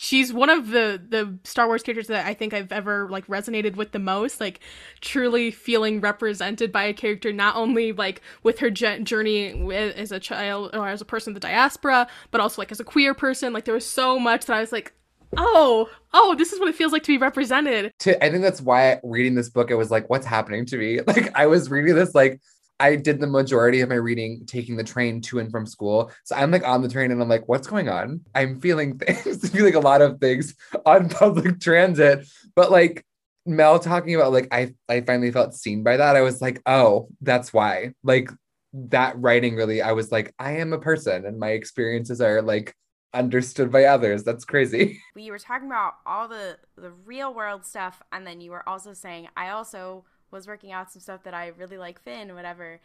she's 0.01 0.33
one 0.33 0.49
of 0.49 0.69
the 0.69 0.99
the 1.09 1.37
Star 1.43 1.67
Wars 1.67 1.83
characters 1.83 2.07
that 2.07 2.25
I 2.25 2.33
think 2.33 2.55
I've 2.55 2.71
ever 2.71 3.07
like 3.07 3.27
resonated 3.27 3.75
with 3.75 3.91
the 3.91 3.99
most 3.99 4.41
like 4.41 4.59
truly 4.99 5.51
feeling 5.51 6.01
represented 6.01 6.71
by 6.71 6.85
a 6.85 6.93
character 6.93 7.31
not 7.31 7.55
only 7.55 7.91
like 7.91 8.19
with 8.41 8.57
her 8.59 8.71
journey 8.71 9.71
as 9.71 10.11
a 10.11 10.19
child 10.19 10.75
or 10.75 10.87
as 10.87 11.01
a 11.01 11.05
person 11.05 11.31
in 11.31 11.33
the 11.35 11.39
diaspora 11.39 12.07
but 12.31 12.41
also 12.41 12.59
like 12.59 12.71
as 12.71 12.79
a 12.79 12.83
queer 12.83 13.13
person 13.13 13.53
like 13.53 13.65
there 13.65 13.75
was 13.75 13.85
so 13.85 14.17
much 14.17 14.45
that 14.45 14.57
I 14.57 14.61
was 14.61 14.71
like 14.71 14.91
oh 15.37 15.87
oh 16.15 16.35
this 16.35 16.51
is 16.51 16.59
what 16.59 16.67
it 16.67 16.73
feels 16.73 16.91
like 16.91 17.03
to 17.03 17.13
be 17.13 17.19
represented. 17.19 17.93
To, 17.99 18.25
i 18.25 18.29
think 18.31 18.41
that's 18.41 18.59
why 18.59 18.99
reading 19.03 19.35
this 19.35 19.49
book 19.49 19.71
i 19.71 19.75
was 19.75 19.91
like 19.91 20.09
what's 20.09 20.25
happening 20.25 20.65
to 20.65 20.77
me? 20.77 20.99
Like 21.07 21.31
i 21.37 21.45
was 21.45 21.69
reading 21.69 21.93
this 21.93 22.15
like 22.15 22.41
I 22.81 22.95
did 22.95 23.19
the 23.19 23.27
majority 23.27 23.81
of 23.81 23.89
my 23.89 23.95
reading 23.95 24.43
taking 24.47 24.75
the 24.75 24.83
train 24.83 25.21
to 25.21 25.37
and 25.37 25.51
from 25.51 25.67
school. 25.67 26.11
So 26.23 26.35
I'm 26.35 26.49
like 26.49 26.67
on 26.67 26.81
the 26.81 26.89
train 26.89 27.11
and 27.11 27.21
I'm 27.21 27.29
like, 27.29 27.47
what's 27.47 27.67
going 27.67 27.89
on? 27.89 28.21
I'm 28.33 28.59
feeling 28.59 28.97
things, 28.97 29.49
feeling 29.49 29.75
a 29.75 29.79
lot 29.79 30.01
of 30.01 30.19
things 30.19 30.55
on 30.85 31.09
public 31.09 31.59
transit. 31.59 32.27
But 32.55 32.71
like 32.71 33.05
Mel 33.45 33.77
talking 33.77 34.15
about 34.15 34.31
like 34.31 34.47
I 34.51 34.73
I 34.89 35.01
finally 35.01 35.31
felt 35.31 35.53
seen 35.53 35.83
by 35.83 35.97
that. 35.97 36.15
I 36.15 36.21
was 36.21 36.41
like, 36.41 36.59
oh, 36.65 37.09
that's 37.21 37.53
why. 37.53 37.93
Like 38.03 38.31
that 38.73 39.15
writing 39.19 39.55
really, 39.55 39.83
I 39.83 39.91
was 39.91 40.11
like, 40.11 40.33
I 40.39 40.53
am 40.53 40.73
a 40.73 40.79
person 40.79 41.25
and 41.27 41.39
my 41.39 41.49
experiences 41.49 42.19
are 42.19 42.41
like 42.41 42.73
understood 43.13 43.71
by 43.71 43.85
others. 43.85 44.23
That's 44.23 44.45
crazy. 44.45 44.99
We 45.15 45.29
were 45.29 45.37
talking 45.37 45.67
about 45.67 45.95
all 46.07 46.27
the 46.27 46.57
the 46.77 46.91
real 47.05 47.31
world 47.31 47.63
stuff 47.63 48.01
and 48.11 48.25
then 48.25 48.41
you 48.41 48.49
were 48.49 48.67
also 48.67 48.93
saying 48.93 49.27
I 49.37 49.49
also 49.49 50.05
was 50.31 50.47
working 50.47 50.71
out 50.71 50.91
some 50.91 51.01
stuff 51.01 51.23
that 51.23 51.33
I 51.33 51.47
really 51.47 51.77
like 51.77 52.01
Finn, 52.01 52.33
whatever. 52.33 52.79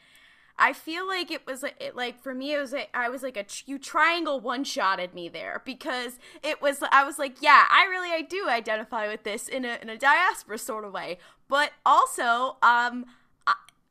I 0.58 0.72
feel 0.72 1.06
like 1.06 1.30
it 1.30 1.46
was 1.46 1.62
like, 1.62 1.76
it, 1.80 1.94
like 1.94 2.18
for 2.22 2.34
me 2.34 2.54
it 2.54 2.58
was 2.58 2.72
like, 2.72 2.88
I 2.94 3.08
was 3.08 3.22
like 3.22 3.36
a 3.36 3.44
you 3.66 3.78
triangle 3.78 4.40
one 4.40 4.64
shotted 4.64 5.14
me 5.14 5.28
there 5.28 5.62
because 5.64 6.18
it 6.42 6.62
was 6.62 6.82
I 6.90 7.04
was 7.04 7.18
like 7.18 7.42
yeah 7.42 7.64
I 7.70 7.86
really 7.90 8.10
I 8.10 8.22
do 8.22 8.48
identify 8.48 9.06
with 9.08 9.22
this 9.22 9.48
in 9.48 9.64
a 9.64 9.78
in 9.82 9.90
a 9.90 9.98
diaspora 9.98 10.58
sort 10.58 10.84
of 10.84 10.92
way 10.94 11.18
but 11.48 11.72
also 11.84 12.56
um 12.62 13.04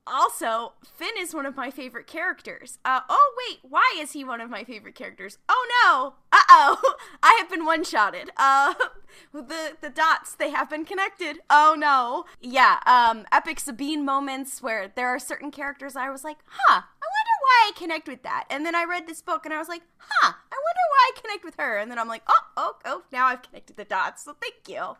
also, 0.07 0.73
Finn 0.83 1.15
is 1.17 1.33
one 1.33 1.45
of 1.45 1.55
my 1.55 1.71
favorite 1.71 2.07
characters. 2.07 2.79
Uh, 2.85 3.01
oh, 3.09 3.35
wait, 3.37 3.59
why 3.63 3.95
is 3.97 4.11
he 4.11 4.23
one 4.23 4.41
of 4.41 4.49
my 4.49 4.63
favorite 4.63 4.95
characters? 4.95 5.37
Oh 5.49 5.67
no! 5.83 6.13
Uh 6.31 6.43
oh! 6.49 6.95
I 7.23 7.35
have 7.39 7.49
been 7.49 7.65
one 7.65 7.83
shotted. 7.83 8.29
Uh, 8.37 8.73
the, 9.33 9.75
the 9.81 9.89
dots, 9.89 10.35
they 10.35 10.51
have 10.51 10.69
been 10.69 10.85
connected. 10.85 11.39
Oh 11.49 11.75
no! 11.77 12.25
Yeah, 12.39 12.79
um, 12.85 13.25
epic 13.31 13.59
Sabine 13.59 14.05
moments 14.05 14.61
where 14.61 14.91
there 14.95 15.07
are 15.07 15.19
certain 15.19 15.51
characters 15.51 15.95
I 15.95 16.09
was 16.09 16.23
like, 16.23 16.37
huh, 16.47 16.81
I 16.81 17.05
wonder 17.15 17.35
why 17.41 17.69
I 17.69 17.79
connect 17.79 18.07
with 18.07 18.23
that. 18.23 18.45
And 18.49 18.65
then 18.65 18.75
I 18.75 18.85
read 18.85 19.07
this 19.07 19.21
book 19.21 19.45
and 19.45 19.53
I 19.53 19.59
was 19.59 19.69
like, 19.69 19.81
huh, 19.97 20.33
I 20.51 20.55
wonder 20.55 20.81
why 20.89 21.11
I 21.11 21.21
connect 21.21 21.43
with 21.43 21.55
her. 21.57 21.77
And 21.77 21.89
then 21.89 21.99
I'm 21.99 22.07
like, 22.07 22.23
oh, 22.27 22.41
oh, 22.57 22.75
oh, 22.85 23.03
now 23.11 23.27
I've 23.27 23.41
connected 23.41 23.77
the 23.77 23.85
dots. 23.85 24.23
So 24.23 24.35
thank 24.41 24.67
you. 24.67 24.95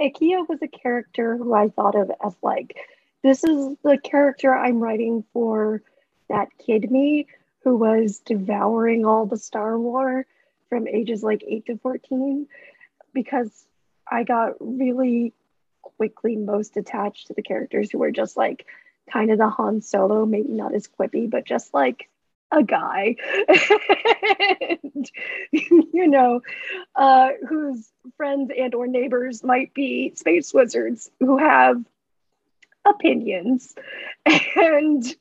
Akia 0.00 0.48
was 0.48 0.60
a 0.62 0.68
character 0.68 1.36
who 1.36 1.54
I 1.54 1.68
thought 1.68 1.94
of 1.94 2.10
as 2.24 2.34
like, 2.42 2.76
this 3.24 3.42
is 3.42 3.74
the 3.82 3.96
character 3.96 4.54
I'm 4.54 4.80
writing 4.80 5.24
for 5.32 5.82
that 6.28 6.48
kid 6.58 6.90
me 6.90 7.26
who 7.64 7.74
was 7.74 8.18
devouring 8.18 9.06
all 9.06 9.24
the 9.24 9.38
Star 9.38 9.78
Wars 9.78 10.26
from 10.68 10.86
ages 10.86 11.22
like 11.22 11.42
8 11.46 11.66
to 11.66 11.78
14 11.78 12.46
because 13.14 13.66
I 14.06 14.24
got 14.24 14.56
really 14.60 15.32
quickly 15.80 16.36
most 16.36 16.76
attached 16.76 17.28
to 17.28 17.32
the 17.34 17.42
characters 17.42 17.90
who 17.90 17.98
were 17.98 18.10
just 18.10 18.36
like 18.36 18.66
kind 19.10 19.30
of 19.30 19.38
the 19.38 19.48
Han 19.48 19.80
Solo, 19.80 20.26
maybe 20.26 20.52
not 20.52 20.74
as 20.74 20.86
quippy, 20.86 21.28
but 21.28 21.46
just 21.46 21.72
like 21.72 22.10
a 22.52 22.62
guy, 22.62 23.16
and, 24.60 25.10
you 25.50 26.06
know, 26.08 26.42
uh, 26.94 27.30
whose 27.48 27.90
friends 28.18 28.52
and 28.56 28.74
or 28.74 28.86
neighbors 28.86 29.42
might 29.42 29.72
be 29.72 30.12
space 30.14 30.52
wizards 30.52 31.10
who 31.20 31.38
have 31.38 31.82
opinions 32.84 33.74
and 34.56 35.16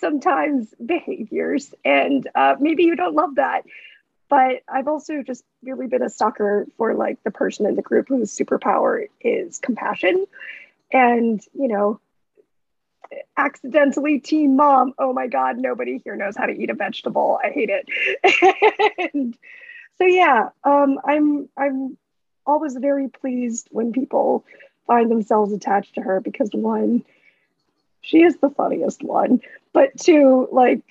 sometimes 0.00 0.74
behaviors, 0.84 1.74
and 1.84 2.28
uh, 2.34 2.56
maybe 2.60 2.84
you 2.84 2.96
don't 2.96 3.14
love 3.14 3.36
that. 3.36 3.64
But 4.28 4.62
I've 4.68 4.88
also 4.88 5.22
just 5.22 5.42
really 5.62 5.86
been 5.86 6.02
a 6.02 6.10
sucker 6.10 6.66
for 6.76 6.94
like 6.94 7.22
the 7.24 7.30
person 7.30 7.66
in 7.66 7.76
the 7.76 7.82
group 7.82 8.08
whose 8.08 8.36
superpower 8.36 9.06
is 9.22 9.58
compassion. 9.58 10.26
And, 10.92 11.42
you 11.54 11.68
know, 11.68 12.00
accidentally 13.36 14.18
team 14.18 14.56
mom. 14.56 14.92
Oh 14.98 15.12
my 15.12 15.26
God, 15.26 15.58
nobody 15.58 15.98
here 16.04 16.16
knows 16.16 16.36
how 16.36 16.46
to 16.46 16.52
eat 16.52 16.70
a 16.70 16.74
vegetable. 16.74 17.38
I 17.42 17.50
hate 17.50 17.70
it. 17.70 19.10
and 19.14 19.36
so 19.96 20.04
yeah, 20.04 20.50
um, 20.64 20.98
I'm 21.04 21.48
I'm 21.56 21.96
always 22.46 22.74
very 22.76 23.08
pleased 23.08 23.68
when 23.70 23.92
people 23.92 24.44
find 24.88 25.08
themselves 25.08 25.52
attached 25.52 25.94
to 25.94 26.00
her 26.00 26.20
because 26.20 26.50
one, 26.52 27.04
she 28.00 28.22
is 28.22 28.36
the 28.38 28.50
funniest 28.50 29.04
one, 29.04 29.40
but 29.72 29.96
two, 29.96 30.48
like 30.50 30.82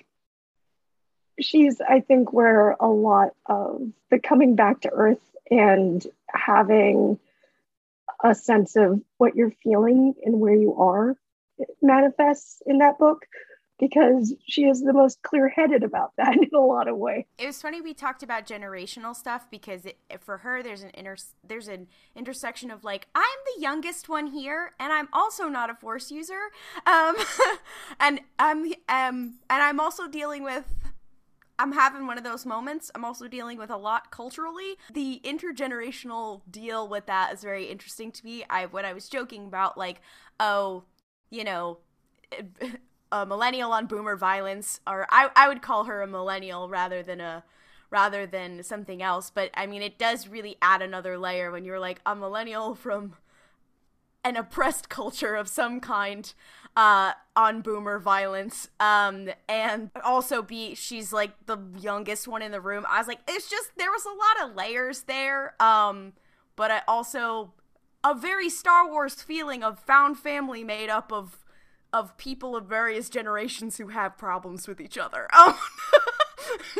she's 1.40 1.80
I 1.86 2.00
think 2.00 2.32
where 2.32 2.70
a 2.70 2.88
lot 2.88 3.34
of 3.46 3.82
the 4.10 4.18
coming 4.18 4.54
back 4.54 4.80
to 4.82 4.90
earth 4.90 5.20
and 5.50 6.04
having 6.28 7.18
a 8.22 8.34
sense 8.34 8.76
of 8.76 9.02
what 9.18 9.36
you're 9.36 9.52
feeling 9.62 10.14
and 10.24 10.40
where 10.40 10.54
you 10.54 10.74
are 10.76 11.16
manifests 11.82 12.62
in 12.66 12.78
that 12.78 12.98
book 12.98 13.26
because 13.78 14.34
she 14.46 14.64
is 14.64 14.82
the 14.82 14.92
most 14.92 15.22
clear-headed 15.22 15.82
about 15.82 16.12
that 16.16 16.36
in 16.42 16.50
a 16.54 16.60
lot 16.60 16.88
of 16.88 16.96
ways. 16.96 17.24
It 17.38 17.46
was 17.46 17.60
funny 17.60 17.80
we 17.80 17.94
talked 17.94 18.22
about 18.22 18.46
generational 18.46 19.14
stuff 19.14 19.50
because 19.50 19.86
it, 19.86 19.98
for 20.20 20.38
her 20.38 20.62
there's 20.62 20.82
an 20.82 20.90
inter 20.94 21.16
there's 21.46 21.68
an 21.68 21.88
intersection 22.16 22.70
of 22.70 22.84
like 22.84 23.08
I'm 23.14 23.22
the 23.54 23.62
youngest 23.62 24.08
one 24.08 24.28
here 24.28 24.72
and 24.78 24.92
I'm 24.92 25.08
also 25.12 25.48
not 25.48 25.70
a 25.70 25.74
force 25.74 26.10
user, 26.10 26.50
um, 26.86 27.16
and 28.00 28.20
I'm 28.38 28.66
um 28.88 29.38
and 29.50 29.62
I'm 29.62 29.80
also 29.80 30.08
dealing 30.08 30.42
with 30.42 30.64
I'm 31.58 31.72
having 31.72 32.06
one 32.06 32.18
of 32.18 32.24
those 32.24 32.46
moments. 32.46 32.90
I'm 32.94 33.04
also 33.04 33.26
dealing 33.26 33.58
with 33.58 33.70
a 33.70 33.76
lot 33.76 34.12
culturally. 34.12 34.76
The 34.92 35.20
intergenerational 35.24 36.42
deal 36.48 36.86
with 36.86 37.06
that 37.06 37.32
is 37.32 37.42
very 37.42 37.66
interesting 37.66 38.12
to 38.12 38.24
me. 38.24 38.44
I 38.48 38.66
when 38.66 38.84
I 38.84 38.92
was 38.92 39.08
joking 39.08 39.46
about 39.46 39.76
like, 39.76 40.00
oh, 40.38 40.84
you 41.30 41.42
know, 41.42 41.78
a 43.10 43.26
millennial 43.26 43.72
on 43.72 43.86
boomer 43.86 44.16
violence, 44.16 44.80
or 44.86 45.06
I 45.10 45.30
I 45.36 45.48
would 45.48 45.62
call 45.62 45.84
her 45.84 46.02
a 46.02 46.06
millennial 46.06 46.68
rather 46.68 47.02
than 47.02 47.20
a 47.20 47.44
rather 47.90 48.26
than 48.26 48.62
something 48.62 49.02
else. 49.02 49.30
But 49.30 49.50
I 49.54 49.66
mean, 49.66 49.82
it 49.82 49.98
does 49.98 50.28
really 50.28 50.56
add 50.60 50.82
another 50.82 51.18
layer 51.18 51.50
when 51.50 51.64
you're 51.64 51.80
like 51.80 52.00
a 52.04 52.14
millennial 52.14 52.74
from 52.74 53.14
an 54.24 54.36
oppressed 54.36 54.88
culture 54.88 55.34
of 55.34 55.48
some 55.48 55.80
kind 55.80 56.32
uh, 56.76 57.12
on 57.34 57.60
boomer 57.60 57.98
violence. 57.98 58.68
Um, 58.78 59.30
and 59.48 59.90
also 60.04 60.42
be 60.42 60.74
she's 60.74 61.12
like 61.12 61.46
the 61.46 61.58
youngest 61.78 62.28
one 62.28 62.42
in 62.42 62.52
the 62.52 62.60
room. 62.60 62.84
I 62.88 62.98
was 62.98 63.08
like, 63.08 63.20
it's 63.26 63.48
just 63.48 63.70
there 63.76 63.90
was 63.90 64.04
a 64.04 64.10
lot 64.10 64.50
of 64.50 64.56
layers 64.56 65.02
there. 65.02 65.60
Um, 65.62 66.12
but 66.56 66.70
I 66.70 66.82
also 66.86 67.52
a 68.04 68.14
very 68.14 68.48
Star 68.48 68.88
Wars 68.88 69.14
feeling 69.14 69.62
of 69.62 69.78
found 69.78 70.18
family 70.18 70.62
made 70.62 70.88
up 70.88 71.12
of 71.12 71.38
of 71.92 72.16
people 72.16 72.54
of 72.56 72.66
various 72.66 73.08
generations 73.08 73.78
who 73.78 73.88
have 73.88 74.18
problems 74.18 74.68
with 74.68 74.80
each 74.80 74.98
other. 74.98 75.28
Oh, 75.40 75.60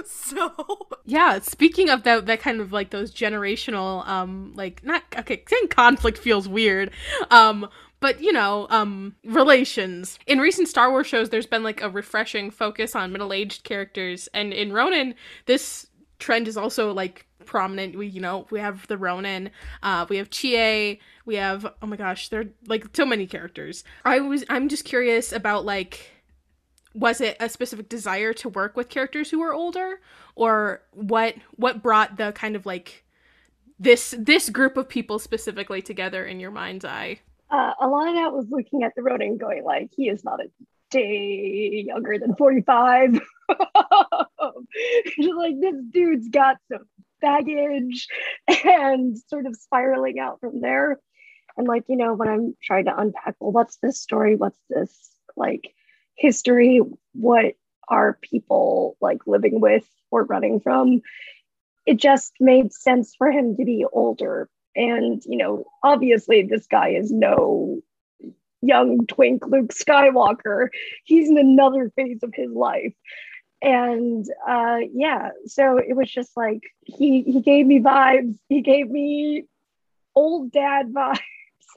so 0.04 0.88
yeah 1.04 1.38
speaking 1.40 1.90
of 1.90 2.02
that 2.04 2.26
that 2.26 2.40
kind 2.40 2.60
of 2.60 2.72
like 2.72 2.90
those 2.90 3.12
generational 3.12 4.06
um 4.06 4.52
like 4.54 4.82
not 4.84 5.02
okay 5.18 5.42
saying 5.46 5.68
conflict 5.68 6.16
feels 6.16 6.48
weird 6.48 6.90
um 7.30 7.68
but 8.00 8.20
you 8.22 8.32
know 8.32 8.66
um 8.70 9.14
relations 9.24 10.18
in 10.26 10.38
recent 10.38 10.68
star 10.68 10.90
wars 10.90 11.06
shows 11.06 11.30
there's 11.30 11.46
been 11.46 11.62
like 11.62 11.82
a 11.82 11.90
refreshing 11.90 12.50
focus 12.50 12.94
on 12.94 13.12
middle-aged 13.12 13.64
characters 13.64 14.28
and 14.32 14.52
in 14.52 14.72
ronin 14.72 15.14
this 15.46 15.87
trend 16.18 16.48
is 16.48 16.56
also 16.56 16.92
like 16.92 17.26
prominent. 17.44 17.96
We 17.96 18.06
you 18.06 18.20
know 18.20 18.46
we 18.50 18.60
have 18.60 18.86
the 18.88 18.98
ronin 18.98 19.50
uh 19.82 20.06
we 20.08 20.18
have 20.18 20.30
chie 20.30 21.00
we 21.24 21.36
have 21.36 21.66
oh 21.82 21.86
my 21.86 21.96
gosh 21.96 22.28
there 22.28 22.40
are 22.40 22.48
like 22.66 22.86
so 22.94 23.06
many 23.06 23.26
characters. 23.26 23.84
I 24.04 24.20
was 24.20 24.44
i'm 24.48 24.68
just 24.68 24.84
curious 24.84 25.32
about 25.32 25.64
like 25.64 26.12
was 26.94 27.20
it 27.20 27.36
a 27.38 27.48
specific 27.48 27.88
desire 27.88 28.32
to 28.34 28.48
work 28.48 28.76
with 28.76 28.88
characters 28.88 29.30
who 29.30 29.40
were 29.40 29.54
older? 29.54 30.00
Or 30.34 30.82
what 30.92 31.34
what 31.56 31.82
brought 31.82 32.16
the 32.16 32.32
kind 32.32 32.56
of 32.56 32.66
like 32.66 33.04
this 33.78 34.14
this 34.18 34.50
group 34.50 34.76
of 34.76 34.88
people 34.88 35.18
specifically 35.18 35.82
together 35.82 36.24
in 36.24 36.40
your 36.40 36.50
mind's 36.50 36.84
eye? 36.84 37.20
Uh, 37.50 37.72
a 37.80 37.88
lot 37.88 38.08
of 38.08 38.14
that 38.14 38.32
was 38.32 38.46
looking 38.50 38.82
at 38.82 38.94
the 38.94 39.02
Ronin 39.02 39.38
going 39.38 39.64
like, 39.64 39.90
he 39.96 40.08
is 40.08 40.22
not 40.22 40.40
a 40.40 40.50
day 40.90 41.84
younger 41.86 42.18
than 42.18 42.34
45. 42.36 43.20
like 45.36 45.60
this 45.60 45.76
dude's 45.90 46.28
got 46.28 46.56
some 46.70 46.86
baggage 47.20 48.06
and 48.64 49.18
sort 49.28 49.46
of 49.46 49.56
spiraling 49.56 50.18
out 50.18 50.40
from 50.40 50.60
there. 50.60 51.00
And 51.56 51.66
like, 51.66 51.84
you 51.88 51.96
know, 51.96 52.14
when 52.14 52.28
I'm 52.28 52.56
trying 52.62 52.84
to 52.84 52.96
unpack, 52.96 53.34
well, 53.40 53.52
what's 53.52 53.78
this 53.78 54.00
story? 54.00 54.36
What's 54.36 54.60
this 54.70 55.10
like 55.36 55.74
history? 56.14 56.80
What 57.12 57.54
are 57.88 58.18
people 58.22 58.96
like 59.00 59.26
living 59.26 59.60
with 59.60 59.86
or 60.10 60.24
running 60.24 60.60
from? 60.60 61.00
It 61.86 61.96
just 61.96 62.34
made 62.38 62.72
sense 62.72 63.14
for 63.16 63.30
him 63.30 63.56
to 63.56 63.64
be 63.64 63.84
older 63.92 64.48
and, 64.78 65.20
you 65.26 65.36
know, 65.36 65.64
obviously 65.82 66.42
this 66.42 66.66
guy 66.68 66.90
is 66.90 67.10
no 67.10 67.80
young 68.62 69.06
twink 69.06 69.44
Luke 69.46 69.72
Skywalker. 69.72 70.68
He's 71.04 71.28
in 71.28 71.36
another 71.36 71.90
phase 71.96 72.22
of 72.22 72.32
his 72.32 72.52
life. 72.52 72.94
And 73.60 74.26
uh, 74.48 74.78
yeah, 74.92 75.30
so 75.46 75.78
it 75.78 75.96
was 75.96 76.10
just 76.10 76.36
like 76.36 76.62
he 76.84 77.22
he 77.22 77.40
gave 77.40 77.66
me 77.66 77.80
vibes. 77.80 78.38
He 78.48 78.60
gave 78.60 78.88
me 78.88 79.44
old 80.14 80.52
dad 80.52 80.86
vibes. 80.92 81.18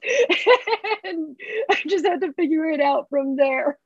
and 1.04 1.36
I 1.70 1.76
just 1.88 2.06
had 2.06 2.22
to 2.22 2.34
figure 2.34 2.70
it 2.70 2.82
out 2.82 3.08
from 3.10 3.36
there 3.36 3.78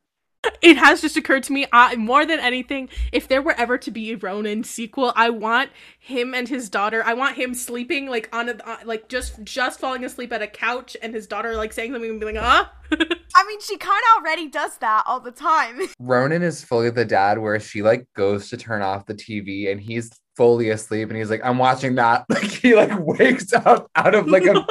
it 0.65 0.77
has 0.77 0.99
just 0.99 1.15
occurred 1.15 1.43
to 1.43 1.53
me 1.53 1.65
uh, 1.71 1.95
more 1.95 2.25
than 2.25 2.39
anything 2.39 2.89
if 3.11 3.27
there 3.27 3.41
were 3.41 3.53
ever 3.57 3.77
to 3.77 3.91
be 3.91 4.11
a 4.11 4.17
ronin 4.17 4.63
sequel 4.63 5.13
i 5.15 5.29
want 5.29 5.69
him 5.99 6.33
and 6.33 6.49
his 6.49 6.69
daughter 6.69 7.03
i 7.05 7.13
want 7.13 7.35
him 7.35 7.53
sleeping 7.53 8.07
like 8.09 8.27
on 8.33 8.49
a 8.49 8.55
uh, 8.65 8.77
like 8.83 9.07
just 9.07 9.43
just 9.43 9.79
falling 9.79 10.03
asleep 10.03 10.33
at 10.33 10.41
a 10.41 10.47
couch 10.47 10.97
and 11.01 11.13
his 11.13 11.27
daughter 11.27 11.55
like 11.55 11.71
saying 11.71 11.91
something 11.91 12.09
and 12.09 12.19
being 12.19 12.35
like 12.35 12.43
huh? 12.43 12.65
I 13.35 13.47
mean 13.47 13.59
she 13.61 13.77
kind 13.77 14.01
of 14.11 14.23
already 14.23 14.47
does 14.47 14.77
that 14.77 15.03
all 15.05 15.19
the 15.19 15.31
time. 15.31 15.81
Ronin 15.99 16.43
is 16.43 16.63
fully 16.63 16.89
the 16.89 17.05
dad 17.05 17.39
where 17.39 17.59
she 17.59 17.81
like 17.81 18.07
goes 18.13 18.49
to 18.49 18.57
turn 18.57 18.81
off 18.81 19.05
the 19.05 19.13
tv 19.13 19.71
and 19.71 19.79
he's 19.81 20.11
fully 20.35 20.69
asleep 20.69 21.09
and 21.09 21.17
he's 21.17 21.29
like 21.29 21.41
i'm 21.43 21.57
watching 21.57 21.95
that. 21.95 22.25
Like 22.29 22.43
he 22.43 22.75
like 22.75 22.91
wakes 22.99 23.53
up 23.53 23.89
out 23.95 24.15
of 24.15 24.27
like 24.27 24.45
a 24.45 24.65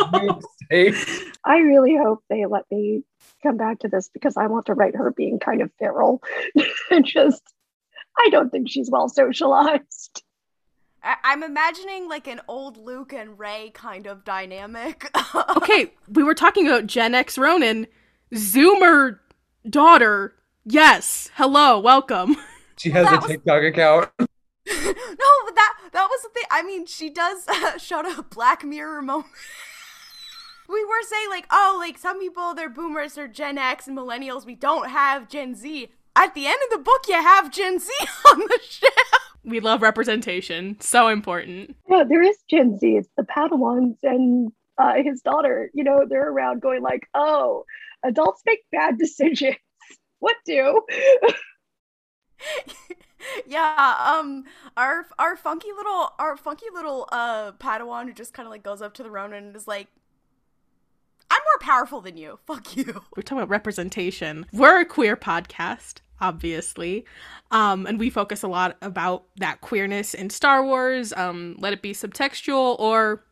state. 0.64 0.94
I 1.44 1.58
really 1.58 1.96
hope 1.96 2.22
they 2.28 2.44
let 2.46 2.64
me 2.70 3.04
come 3.44 3.56
back 3.56 3.80
to 3.80 3.88
this 3.88 4.08
because 4.08 4.36
I 4.36 4.46
want 4.48 4.66
to 4.66 4.74
write 4.74 4.96
her 4.96 5.12
being 5.12 5.38
kind 5.38 5.62
of 5.62 5.70
feral. 5.78 6.22
Just, 7.04 7.42
I 8.18 8.28
don't 8.30 8.50
think 8.50 8.68
she's 8.68 8.90
well 8.90 9.08
socialized. 9.08 10.22
I- 11.02 11.32
am 11.32 11.42
imagining 11.42 12.08
like 12.08 12.26
an 12.26 12.40
old 12.48 12.78
Luke 12.78 13.12
and 13.12 13.38
Rey 13.38 13.70
kind 13.74 14.06
of 14.06 14.24
dynamic. 14.24 15.10
okay, 15.56 15.92
we 16.08 16.22
were 16.22 16.34
talking 16.34 16.66
about 16.66 16.86
Gen 16.86 17.14
X 17.14 17.36
Ronin, 17.36 17.86
Zoomer 18.34 19.18
daughter. 19.68 20.34
Yes, 20.64 21.30
hello, 21.34 21.78
welcome. 21.78 22.36
She 22.76 22.90
has 22.90 23.04
well, 23.04 23.24
a 23.24 23.28
TikTok 23.28 23.62
was... 23.62 23.68
account. 23.70 24.10
no, 24.18 24.26
but 24.66 25.54
that 25.54 25.74
that 25.92 26.08
was 26.10 26.22
the 26.22 26.28
thing. 26.34 26.42
I 26.50 26.64
mean, 26.64 26.86
she 26.86 27.08
does 27.08 27.46
uh, 27.46 27.78
show 27.78 28.00
a 28.00 28.20
Black 28.20 28.64
Mirror 28.64 29.02
moment 29.02 29.30
we 30.68 30.84
were 30.84 31.02
saying 31.08 31.28
like, 31.30 31.46
oh, 31.50 31.76
like 31.78 31.98
some 31.98 32.20
people 32.20 32.54
they're 32.54 32.68
boomers 32.70 33.18
or 33.18 33.28
Gen 33.28 33.58
X 33.58 33.86
and 33.86 33.96
millennials. 33.96 34.46
We 34.46 34.54
don't 34.54 34.90
have 34.90 35.28
Gen 35.28 35.54
Z. 35.54 35.88
At 36.16 36.34
the 36.34 36.46
end 36.46 36.58
of 36.64 36.78
the 36.78 36.84
book, 36.84 37.06
you 37.08 37.14
have 37.14 37.50
Gen 37.50 37.78
Z 37.80 37.90
on 38.30 38.38
the 38.38 38.58
ship. 38.68 38.92
We 39.44 39.60
love 39.60 39.82
representation. 39.82 40.76
So 40.80 41.08
important. 41.08 41.76
Yeah, 41.88 42.04
there 42.08 42.22
is 42.22 42.38
Gen 42.48 42.78
Z. 42.78 42.96
It's 42.96 43.08
the 43.16 43.24
Padawans 43.24 43.96
and 44.02 44.52
uh, 44.78 44.94
his 45.02 45.20
daughter. 45.20 45.70
You 45.74 45.84
know, 45.84 46.04
they're 46.08 46.30
around 46.30 46.62
going 46.62 46.82
like, 46.82 47.06
"Oh, 47.14 47.64
adults 48.04 48.42
make 48.46 48.60
bad 48.72 48.98
decisions. 48.98 49.56
What 50.20 50.36
do?" 50.46 50.82
yeah, 53.46 54.14
um, 54.18 54.44
our 54.76 55.06
our 55.18 55.36
funky 55.36 55.68
little 55.76 56.12
our 56.18 56.36
funky 56.36 56.66
little 56.72 57.08
uh 57.12 57.52
Padawan 57.52 58.06
who 58.06 58.12
just 58.12 58.32
kind 58.32 58.46
of 58.46 58.50
like 58.50 58.62
goes 58.62 58.82
up 58.82 58.94
to 58.94 59.02
the 59.02 59.10
Ronin 59.10 59.44
and 59.44 59.56
is 59.56 59.68
like, 59.68 59.88
"I'm 59.88 59.88
more 59.88 60.03
powerful 61.64 62.00
than 62.00 62.16
you. 62.16 62.38
Fuck 62.46 62.76
you." 62.76 63.02
We're 63.16 63.22
talking 63.22 63.38
about 63.38 63.50
representation. 63.50 64.46
We're 64.52 64.80
a 64.80 64.84
queer 64.84 65.16
podcast 65.16 66.00
obviously. 66.20 67.04
Um, 67.50 67.86
and 67.86 67.98
we 67.98 68.08
focus 68.08 68.42
a 68.42 68.48
lot 68.48 68.76
about 68.80 69.24
that 69.36 69.60
queerness 69.60 70.14
in 70.14 70.30
Star 70.30 70.64
Wars, 70.64 71.12
um, 71.12 71.56
let 71.58 71.72
it 71.72 71.82
be 71.82 71.92
subtextual 71.92 72.78
or 72.78 73.24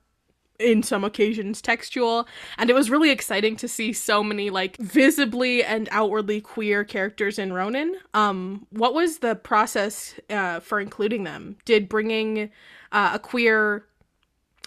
in 0.58 0.82
some 0.82 1.02
occasions 1.02 1.60
textual 1.60 2.28
and 2.56 2.70
it 2.70 2.72
was 2.72 2.88
really 2.88 3.10
exciting 3.10 3.56
to 3.56 3.66
see 3.66 3.92
so 3.92 4.22
many 4.22 4.48
like 4.50 4.76
visibly 4.76 5.64
and 5.64 5.88
outwardly 5.90 6.40
queer 6.40 6.84
characters 6.84 7.38
in 7.38 7.52
ronin 7.52 7.96
um 8.14 8.64
what 8.70 8.94
was 8.94 9.18
the 9.18 9.34
process 9.34 10.14
uh, 10.30 10.60
for 10.60 10.78
including 10.78 11.24
them 11.24 11.56
did 11.64 11.88
bringing 11.88 12.50
uh, 12.92 13.10
a 13.14 13.18
queer 13.18 13.84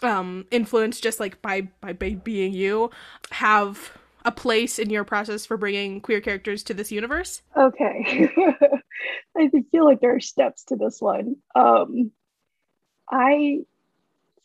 um 0.03 0.45
influence 0.51 0.99
just 0.99 1.19
like 1.19 1.41
by 1.41 1.61
by 1.81 1.93
being 1.93 2.53
you 2.53 2.89
have 3.31 3.97
a 4.25 4.31
place 4.31 4.79
in 4.79 4.89
your 4.89 5.03
process 5.03 5.45
for 5.45 5.55
bringing 5.55 6.01
queer 6.01 6.19
characters 6.19 6.63
to 6.63 6.73
this 6.73 6.91
universe? 6.91 7.43
Okay. 7.55 8.29
I 9.37 9.49
feel 9.71 9.85
like 9.85 10.01
there 10.01 10.15
are 10.15 10.19
steps 10.19 10.63
to 10.65 10.75
this 10.75 10.99
one. 10.99 11.35
Um, 11.53 12.11
I 13.09 13.59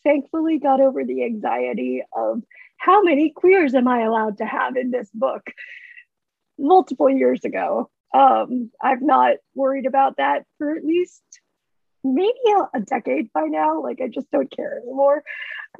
thankfully 0.04 0.58
got 0.58 0.80
over 0.80 1.04
the 1.04 1.24
anxiety 1.24 2.02
of 2.14 2.42
how 2.76 3.02
many 3.02 3.30
queers 3.30 3.74
am 3.74 3.88
I 3.88 4.02
allowed 4.02 4.38
to 4.38 4.44
have 4.44 4.76
in 4.76 4.90
this 4.90 5.10
book 5.14 5.46
multiple 6.58 7.08
years 7.08 7.44
ago. 7.44 7.90
Um, 8.14 8.70
I've 8.82 9.02
not 9.02 9.36
worried 9.54 9.86
about 9.86 10.18
that 10.18 10.44
for 10.58 10.76
at 10.76 10.84
least 10.84 11.22
maybe 12.04 12.34
a, 12.74 12.80
decade 12.80 13.32
by 13.32 13.44
now. 13.44 13.82
Like 13.82 14.00
I 14.02 14.08
just 14.08 14.30
don't 14.30 14.54
care 14.54 14.78
anymore 14.82 15.22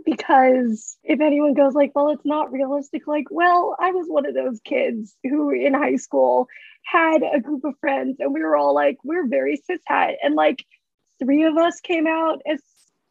because 0.04 0.96
if 1.02 1.20
anyone 1.20 1.54
goes 1.54 1.74
like, 1.74 1.92
well, 1.94 2.10
it's 2.10 2.24
not 2.24 2.52
realistic, 2.52 3.06
like, 3.06 3.26
well, 3.30 3.76
I 3.78 3.90
was 3.90 4.06
one 4.08 4.26
of 4.26 4.34
those 4.34 4.60
kids 4.64 5.16
who 5.24 5.50
in 5.50 5.74
high 5.74 5.96
school 5.96 6.46
had 6.84 7.22
a 7.22 7.40
group 7.40 7.64
of 7.64 7.78
friends 7.80 8.16
and 8.20 8.32
we 8.32 8.42
were 8.42 8.56
all 8.56 8.74
like, 8.74 8.98
we're 9.04 9.28
very 9.28 9.60
cishet. 9.68 10.14
And 10.22 10.34
like 10.34 10.64
three 11.22 11.44
of 11.44 11.56
us 11.56 11.80
came 11.80 12.06
out 12.06 12.40
as 12.46 12.60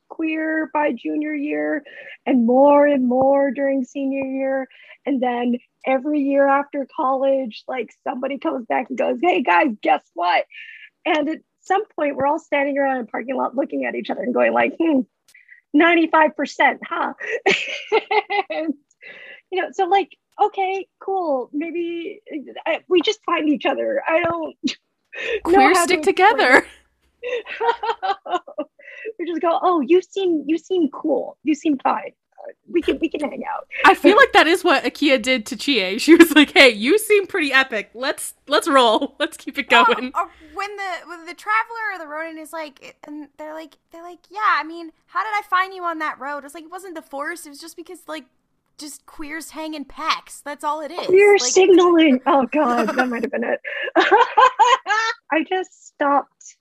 queer 0.10 0.70
by 0.74 0.92
junior 0.92 1.34
year 1.34 1.84
and 2.26 2.46
more 2.46 2.86
and 2.86 3.08
more 3.08 3.52
during 3.52 3.84
senior 3.84 4.26
year. 4.26 4.68
And 5.06 5.22
then 5.22 5.58
every 5.86 6.22
year 6.22 6.48
after 6.48 6.88
college, 6.96 7.64
like 7.68 7.90
somebody 8.04 8.38
comes 8.38 8.66
back 8.66 8.88
and 8.90 8.98
goes, 8.98 9.18
hey 9.22 9.42
guys, 9.44 9.76
guess 9.82 10.04
what? 10.14 10.46
And 11.06 11.30
at 11.30 11.40
some 11.62 11.86
point, 11.88 12.16
we're 12.16 12.28
all 12.28 12.40
standing 12.40 12.78
around 12.78 12.98
in 12.98 13.04
a 13.04 13.08
parking 13.08 13.36
lot 13.36 13.56
looking 13.56 13.86
at 13.86 13.96
each 13.96 14.10
other 14.10 14.22
and 14.22 14.34
going 14.34 14.54
like, 14.54 14.76
hmm, 14.80 15.02
95%, 15.76 16.80
huh? 16.84 17.14
and, 18.50 18.74
you 19.52 19.62
know, 19.62 19.70
so 19.72 19.86
like, 19.86 20.18
okay, 20.42 20.88
cool. 21.00 21.50
Maybe 21.54 22.22
I, 22.66 22.80
we 22.88 23.02
just 23.02 23.20
find 23.26 23.50
each 23.50 23.66
other. 23.66 24.02
I 24.08 24.22
don't 24.22 24.56
queer 25.44 25.76
stick 25.76 26.02
to 26.02 26.06
together. 26.06 26.66
we 29.20 29.26
just 29.28 29.42
go, 29.42 29.60
oh, 29.62 29.82
you 29.82 30.02
seem 30.02 30.44
you 30.48 30.58
seem 30.58 30.90
cool. 30.90 31.38
You 31.44 31.56
seem 31.56 31.78
fine. 31.80 32.14
We 32.72 32.82
can 32.82 33.00
we 33.00 33.10
can 33.10 33.22
hang 33.22 33.44
out. 33.46 33.68
I 33.86 33.96
feel 33.96 34.16
like 34.16 34.32
that 34.34 34.48
is 34.48 34.64
what 34.64 34.84
Akia 34.84 35.22
did 35.22 35.46
to 35.48 35.56
Chie. 35.56 35.98
She 36.00 36.16
was 36.16 36.34
like, 36.36 36.52
"Hey, 36.52 36.70
you 36.70 36.98
seem 36.98 37.28
pretty 37.28 37.52
epic. 37.52 37.92
Let's 37.94 38.34
let's 38.48 38.68
roll. 38.68 39.16
Let's 39.20 39.38
keep 39.38 39.58
it 39.58 39.68
oh, 39.72 39.86
going." 39.86 40.12
Oh, 40.16 40.30
when 40.54 40.76
the 40.76 41.08
when 41.08 41.26
the 41.26 41.34
traveler 41.34 41.94
or 41.94 42.00
the 42.00 42.08
Ronin 42.08 42.38
is 42.38 42.54
like, 42.54 42.98
and 43.06 43.28
they're 43.38 43.54
like, 43.54 43.78
they're 43.92 44.04
like, 44.04 44.20
yeah. 44.30 44.58
I 44.60 44.64
mean, 44.64 44.92
how 45.08 45.24
did 45.24 45.34
I 45.34 45.42
find 45.50 45.74
you 45.74 45.84
on 45.84 46.00
that 46.00 46.20
road? 46.20 46.46
It's 46.46 46.54
like 46.54 46.66
it 46.66 46.72
wasn't 46.72 46.96
the 46.96 47.02
force. 47.02 47.46
It 47.46 47.50
was 47.50 47.60
just 47.60 47.76
because 47.76 48.00
like 48.08 48.26
just 48.78 49.06
queers 49.06 49.52
hang 49.52 49.74
in 49.74 49.86
packs. 49.86 50.42
That's 50.42 50.64
all 50.64 50.82
it 50.82 50.92
is. 50.92 51.06
Queer 51.08 51.34
like- 51.34 51.42
signaling. 51.42 52.22
Oh 52.26 52.48
god, 52.52 52.90
that 52.90 53.10
might 53.10 53.24
have 53.24 53.32
been 53.32 53.44
it. 53.44 53.62
I 55.32 55.44
just 55.48 55.88
stopped 55.88 56.58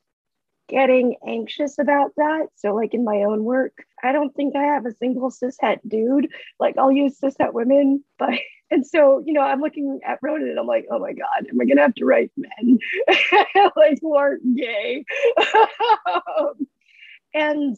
getting 0.68 1.16
anxious 1.26 1.78
about 1.78 2.12
that. 2.16 2.48
So, 2.56 2.74
like 2.74 2.94
in 2.94 3.04
my 3.04 3.22
own 3.22 3.44
work, 3.44 3.72
I 4.02 4.12
don't 4.12 4.34
think 4.34 4.54
I 4.54 4.62
have 4.62 4.86
a 4.86 4.94
single 4.94 5.30
cishet 5.30 5.78
dude. 5.86 6.28
Like, 6.60 6.76
I'll 6.78 6.92
use 6.92 7.18
cishet 7.20 7.52
women, 7.52 8.04
but 8.18 8.34
and 8.70 8.86
so 8.86 9.22
you 9.26 9.32
know, 9.32 9.40
I'm 9.40 9.60
looking 9.60 10.00
at 10.06 10.18
Ronin 10.22 10.48
and 10.48 10.58
I'm 10.58 10.66
like, 10.66 10.86
oh 10.90 10.98
my 10.98 11.12
god, 11.12 11.48
am 11.50 11.60
I 11.60 11.64
gonna 11.64 11.82
have 11.82 11.94
to 11.94 12.04
write 12.04 12.30
men 12.36 12.78
like 13.76 13.98
who 14.00 14.14
aren't 14.14 14.56
gay? 14.56 15.04
and 17.34 17.76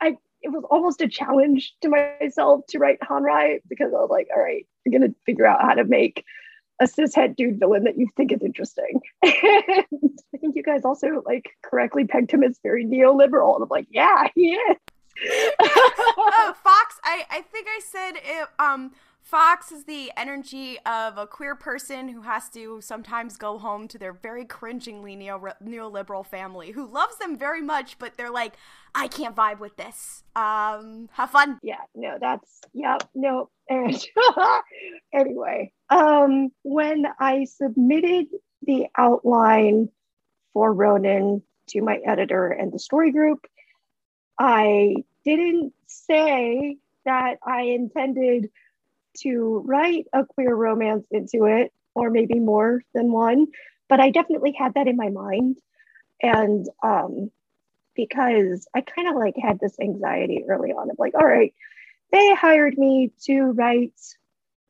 I 0.00 0.16
it 0.42 0.48
was 0.48 0.64
almost 0.70 1.00
a 1.00 1.08
challenge 1.08 1.74
to 1.82 1.88
myself 1.88 2.62
to 2.68 2.78
write 2.78 3.00
Hanrai 3.00 3.60
because 3.68 3.92
I 3.94 3.98
was 3.98 4.10
like, 4.10 4.28
all 4.34 4.42
right, 4.42 4.66
I'm 4.86 4.92
gonna 4.92 5.14
figure 5.26 5.46
out 5.46 5.62
how 5.62 5.74
to 5.74 5.84
make 5.84 6.24
a 6.80 6.86
cishet 6.86 7.36
dude 7.36 7.58
villain 7.58 7.84
that 7.84 7.98
you 7.98 8.08
think 8.16 8.32
is 8.32 8.42
interesting. 8.42 9.00
and 9.22 10.20
I 10.34 10.38
think 10.38 10.53
you 10.53 10.53
guys 10.64 10.84
also 10.84 11.22
like 11.24 11.50
correctly 11.62 12.06
pegged 12.06 12.30
him 12.30 12.42
as 12.42 12.58
very 12.62 12.84
neoliberal. 12.84 13.54
And 13.54 13.62
I'm 13.62 13.68
like, 13.68 13.86
yeah, 13.90 14.28
he 14.34 14.54
is. 14.54 14.76
uh, 15.58 16.52
Fox, 16.54 17.00
I, 17.04 17.24
I 17.30 17.40
think 17.42 17.66
I 17.68 17.80
said 17.82 18.12
it, 18.16 18.48
um 18.58 18.92
Fox 19.24 19.72
is 19.72 19.84
the 19.84 20.12
energy 20.18 20.78
of 20.84 21.16
a 21.16 21.26
queer 21.26 21.56
person 21.56 22.08
who 22.08 22.20
has 22.20 22.50
to 22.50 22.82
sometimes 22.82 23.38
go 23.38 23.56
home 23.56 23.88
to 23.88 23.98
their 23.98 24.12
very 24.12 24.44
cringingly 24.44 25.16
neo- 25.16 25.54
neoliberal 25.64 26.26
family 26.26 26.72
who 26.72 26.86
loves 26.86 27.16
them 27.16 27.38
very 27.38 27.62
much, 27.62 27.98
but 27.98 28.18
they're 28.18 28.30
like, 28.30 28.52
I 28.94 29.08
can't 29.08 29.34
vibe 29.34 29.60
with 29.60 29.78
this. 29.78 30.24
Um, 30.36 31.08
have 31.12 31.30
fun. 31.30 31.58
Yeah, 31.62 31.80
no, 31.94 32.18
that's, 32.20 32.60
yeah, 32.74 32.98
no. 33.14 33.48
And 33.70 33.96
anyway, 35.14 35.72
um, 35.88 36.50
when 36.62 37.06
I 37.18 37.44
submitted 37.44 38.26
the 38.66 38.88
outline 38.98 39.88
for 40.54 40.72
Ronin 40.72 41.42
to 41.68 41.82
my 41.82 41.98
editor 42.06 42.48
and 42.48 42.72
the 42.72 42.78
story 42.78 43.12
group, 43.12 43.46
I 44.38 44.94
didn't 45.24 45.74
say 45.86 46.78
that 47.04 47.36
I 47.46 47.62
intended 47.62 48.50
to 49.18 49.62
write 49.66 50.06
a 50.12 50.24
queer 50.24 50.54
romance 50.54 51.06
into 51.10 51.44
it, 51.44 51.72
or 51.94 52.10
maybe 52.10 52.40
more 52.40 52.82
than 52.94 53.12
one, 53.12 53.46
but 53.88 54.00
I 54.00 54.10
definitely 54.10 54.52
had 54.52 54.74
that 54.74 54.88
in 54.88 54.96
my 54.96 55.10
mind. 55.10 55.58
And 56.22 56.66
um, 56.82 57.30
because 57.94 58.66
I 58.74 58.80
kind 58.80 59.08
of 59.08 59.16
like 59.16 59.34
had 59.40 59.60
this 59.60 59.78
anxiety 59.80 60.44
early 60.48 60.70
on 60.70 60.90
of 60.90 60.98
like, 60.98 61.14
all 61.14 61.26
right, 61.26 61.54
they 62.10 62.34
hired 62.34 62.76
me 62.78 63.12
to 63.24 63.52
write 63.52 64.00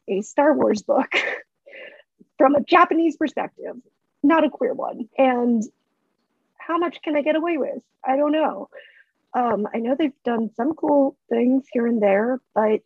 a 0.08 0.20
Star 0.22 0.52
Wars 0.54 0.82
book 0.82 1.10
from 2.38 2.54
a 2.54 2.62
Japanese 2.62 3.16
perspective, 3.16 3.76
not 4.24 4.44
a 4.44 4.50
queer 4.50 4.74
one. 4.74 5.08
And 5.16 5.62
how 6.58 6.78
much 6.78 7.02
can 7.02 7.14
I 7.14 7.22
get 7.22 7.36
away 7.36 7.58
with? 7.58 7.82
I 8.04 8.16
don't 8.16 8.32
know. 8.32 8.68
Um, 9.34 9.68
I 9.72 9.78
know 9.78 9.94
they've 9.96 10.22
done 10.24 10.50
some 10.56 10.74
cool 10.74 11.16
things 11.28 11.66
here 11.72 11.86
and 11.86 12.02
there, 12.02 12.40
but 12.54 12.80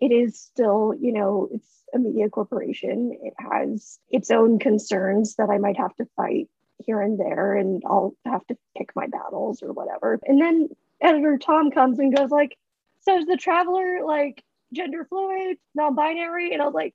it 0.00 0.12
is 0.12 0.38
still, 0.38 0.94
you 0.98 1.12
know, 1.12 1.48
it's 1.52 1.66
a 1.94 1.98
media 1.98 2.28
corporation. 2.28 3.16
It 3.22 3.34
has 3.38 3.98
its 4.10 4.30
own 4.30 4.58
concerns 4.58 5.36
that 5.36 5.48
I 5.50 5.58
might 5.58 5.78
have 5.78 5.94
to 5.96 6.06
fight 6.16 6.48
here 6.84 7.00
and 7.00 7.18
there, 7.18 7.54
and 7.54 7.82
I'll 7.86 8.14
have 8.24 8.46
to 8.48 8.56
pick 8.76 8.94
my 8.94 9.06
battles 9.06 9.62
or 9.62 9.72
whatever. 9.72 10.20
And 10.24 10.40
then 10.40 10.68
editor 11.00 11.38
Tom 11.38 11.70
comes 11.70 11.98
and 11.98 12.14
goes 12.14 12.30
like, 12.30 12.56
"So 13.00 13.16
is 13.16 13.26
the 13.26 13.36
traveler 13.36 14.04
like 14.04 14.44
gender 14.72 15.04
fluid, 15.04 15.58
non-binary?" 15.74 16.52
And 16.52 16.62
I 16.62 16.66
was 16.66 16.74
like, 16.74 16.94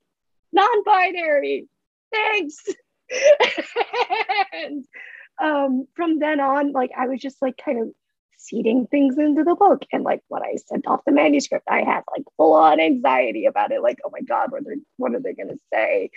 "Non-binary, 0.52 1.68
thanks." 2.12 2.64
And 4.52 4.84
um, 5.42 5.86
from 5.94 6.18
then 6.18 6.40
on, 6.40 6.72
like 6.72 6.90
I 6.96 7.06
was 7.06 7.20
just 7.20 7.40
like 7.42 7.56
kind 7.62 7.80
of 7.80 7.88
seeding 8.36 8.86
things 8.86 9.16
into 9.18 9.44
the 9.44 9.54
book. 9.54 9.84
And 9.92 10.04
like 10.04 10.20
when 10.28 10.42
I 10.42 10.56
sent 10.66 10.86
off 10.86 11.00
the 11.06 11.12
manuscript, 11.12 11.66
I 11.68 11.82
had 11.82 12.02
like 12.12 12.24
full 12.36 12.54
on 12.54 12.80
anxiety 12.80 13.46
about 13.46 13.72
it. 13.72 13.82
Like, 13.82 13.98
oh 14.04 14.10
my 14.12 14.20
God, 14.20 14.52
what 14.52 14.62
are, 14.62 14.76
what 14.96 15.14
are 15.14 15.20
they 15.20 15.34
going 15.34 15.48
to 15.48 15.58
say? 15.72 16.10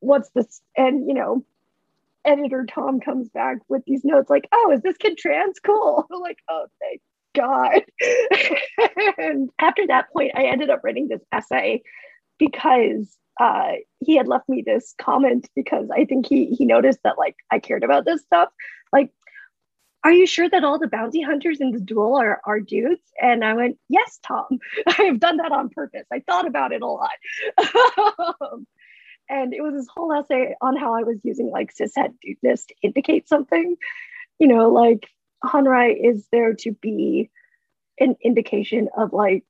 What's 0.00 0.28
this? 0.30 0.60
And, 0.76 1.08
you 1.08 1.14
know, 1.14 1.44
editor 2.24 2.66
Tom 2.66 3.00
comes 3.00 3.28
back 3.28 3.58
with 3.68 3.82
these 3.86 4.04
notes 4.04 4.30
like, 4.30 4.48
oh, 4.52 4.72
is 4.74 4.82
this 4.82 4.96
kid 4.96 5.18
trans? 5.18 5.58
Cool. 5.60 6.06
Like, 6.10 6.38
oh, 6.48 6.66
thank 6.80 7.00
God. 7.34 7.82
and 9.18 9.50
after 9.58 9.86
that 9.88 10.10
point, 10.12 10.32
I 10.34 10.44
ended 10.44 10.70
up 10.70 10.80
writing 10.82 11.08
this 11.08 11.20
essay 11.32 11.82
because 12.38 13.16
uh, 13.40 13.72
he 14.00 14.16
had 14.16 14.28
left 14.28 14.48
me 14.48 14.62
this 14.62 14.94
comment 14.98 15.48
because 15.54 15.88
I 15.90 16.04
think 16.04 16.26
he 16.26 16.46
he 16.46 16.64
noticed 16.64 17.00
that 17.04 17.18
like 17.18 17.36
I 17.50 17.58
cared 17.58 17.84
about 17.84 18.04
this 18.04 18.22
stuff. 18.22 18.50
Like 18.92 19.10
are 20.04 20.12
you 20.12 20.26
sure 20.26 20.48
that 20.50 20.64
all 20.64 20.78
the 20.78 20.86
bounty 20.86 21.22
hunters 21.22 21.62
in 21.62 21.70
the 21.70 21.80
duel 21.80 22.16
are, 22.16 22.38
are 22.44 22.60
dudes? 22.60 23.00
And 23.20 23.42
I 23.42 23.54
went, 23.54 23.78
yes, 23.88 24.20
Tom, 24.22 24.58
I 24.86 25.02
have 25.04 25.18
done 25.18 25.38
that 25.38 25.50
on 25.50 25.70
purpose. 25.70 26.04
I 26.12 26.20
thought 26.20 26.46
about 26.46 26.72
it 26.72 26.82
a 26.82 26.86
lot. 26.86 27.10
and 29.30 29.54
it 29.54 29.62
was 29.62 29.72
this 29.74 29.88
whole 29.88 30.12
essay 30.12 30.54
on 30.60 30.76
how 30.76 30.94
I 30.94 31.04
was 31.04 31.18
using 31.24 31.50
like 31.50 31.74
cishet 31.74 32.12
dudeness 32.22 32.66
to 32.66 32.74
indicate 32.82 33.28
something. 33.28 33.76
You 34.38 34.48
know, 34.48 34.68
like 34.68 35.08
Hanrai 35.42 35.96
is 35.98 36.26
there 36.30 36.52
to 36.52 36.72
be 36.72 37.30
an 37.98 38.16
indication 38.22 38.88
of 38.94 39.14
like 39.14 39.44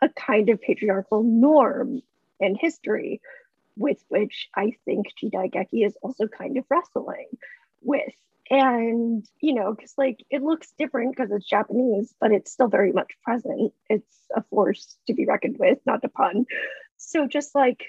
a 0.00 0.08
kind 0.08 0.48
of 0.48 0.60
patriarchal 0.60 1.22
norm 1.22 2.00
and 2.42 2.58
history 2.58 3.20
with 3.76 4.02
which 4.08 4.48
I 4.54 4.72
think 4.84 5.06
Jidaigeki 5.22 5.86
is 5.86 5.96
also 6.02 6.28
kind 6.28 6.56
of 6.58 6.64
wrestling 6.68 7.28
with. 7.80 8.12
And, 8.50 9.26
you 9.40 9.54
know, 9.54 9.72
because 9.72 9.94
like 9.96 10.24
it 10.28 10.42
looks 10.42 10.72
different 10.78 11.16
because 11.16 11.30
it's 11.30 11.48
Japanese, 11.48 12.14
but 12.20 12.32
it's 12.32 12.52
still 12.52 12.68
very 12.68 12.92
much 12.92 13.12
present. 13.24 13.72
It's 13.88 14.16
a 14.34 14.42
force 14.42 14.96
to 15.06 15.14
be 15.14 15.24
reckoned 15.24 15.56
with, 15.58 15.78
not 15.86 16.04
a 16.04 16.08
pun. 16.08 16.44
So 16.98 17.26
just 17.26 17.54
like 17.54 17.86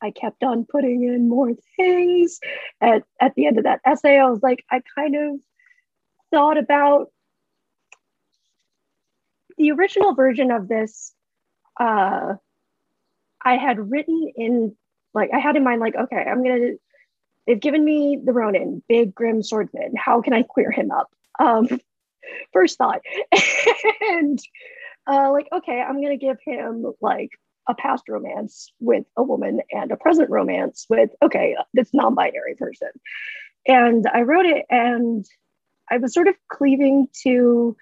I 0.00 0.10
kept 0.10 0.44
on 0.44 0.64
putting 0.64 1.02
in 1.04 1.28
more 1.28 1.52
things. 1.76 2.38
At, 2.80 3.02
at 3.20 3.34
the 3.34 3.46
end 3.46 3.58
of 3.58 3.64
that 3.64 3.80
essay, 3.84 4.18
I 4.18 4.30
was 4.30 4.42
like, 4.42 4.64
I 4.70 4.82
kind 4.94 5.16
of 5.16 5.40
thought 6.30 6.58
about 6.58 7.10
the 9.58 9.72
original 9.72 10.14
version 10.14 10.50
of 10.50 10.68
this. 10.68 11.12
Uh, 11.80 12.34
I 13.44 13.56
had 13.56 13.90
written 13.90 14.32
in, 14.36 14.76
like, 15.14 15.30
I 15.32 15.38
had 15.38 15.56
in 15.56 15.64
mind, 15.64 15.80
like, 15.80 15.94
okay, 15.94 16.24
I'm 16.28 16.42
to, 16.60 16.78
they've 17.46 17.60
given 17.60 17.84
me 17.84 18.18
the 18.22 18.32
Ronin, 18.32 18.82
big, 18.88 19.14
grim 19.14 19.42
swordsman. 19.42 19.94
How 19.96 20.20
can 20.22 20.32
I 20.32 20.42
queer 20.42 20.70
him 20.70 20.90
up? 20.90 21.10
Um, 21.38 21.68
first 22.52 22.78
thought. 22.78 23.00
and, 24.00 24.38
uh, 25.06 25.30
like, 25.32 25.48
okay, 25.52 25.80
I'm 25.80 26.00
to 26.18 26.24
give 26.24 26.38
him, 26.44 26.92
like, 27.00 27.30
a 27.68 27.74
past 27.74 28.08
romance 28.08 28.70
with 28.80 29.04
a 29.16 29.22
woman 29.22 29.60
and 29.70 29.90
a 29.90 29.96
present 29.96 30.30
romance 30.30 30.86
with 30.88 31.10
okay 31.22 31.56
this 31.74 31.90
non-binary 31.92 32.54
person 32.54 32.90
and 33.66 34.06
i 34.12 34.22
wrote 34.22 34.46
it 34.46 34.64
and 34.70 35.26
i 35.90 35.96
was 35.96 36.14
sort 36.14 36.28
of 36.28 36.34
cleaving 36.48 37.08
to 37.12 37.76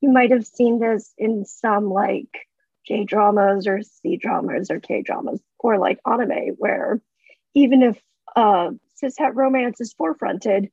you 0.00 0.10
might 0.10 0.30
have 0.30 0.46
seen 0.46 0.78
this 0.78 1.12
in 1.18 1.44
some 1.44 1.90
like 1.90 2.46
j 2.86 3.04
dramas 3.04 3.66
or 3.66 3.82
c 3.82 4.16
dramas 4.16 4.70
or 4.70 4.80
k 4.80 5.02
dramas 5.02 5.40
or 5.58 5.78
like 5.78 5.98
anime 6.06 6.54
where 6.58 7.00
even 7.54 7.82
if 7.82 8.00
uh 8.36 8.70
cishet 9.02 9.34
romance 9.34 9.80
is 9.80 9.94
forefronted 9.94 10.70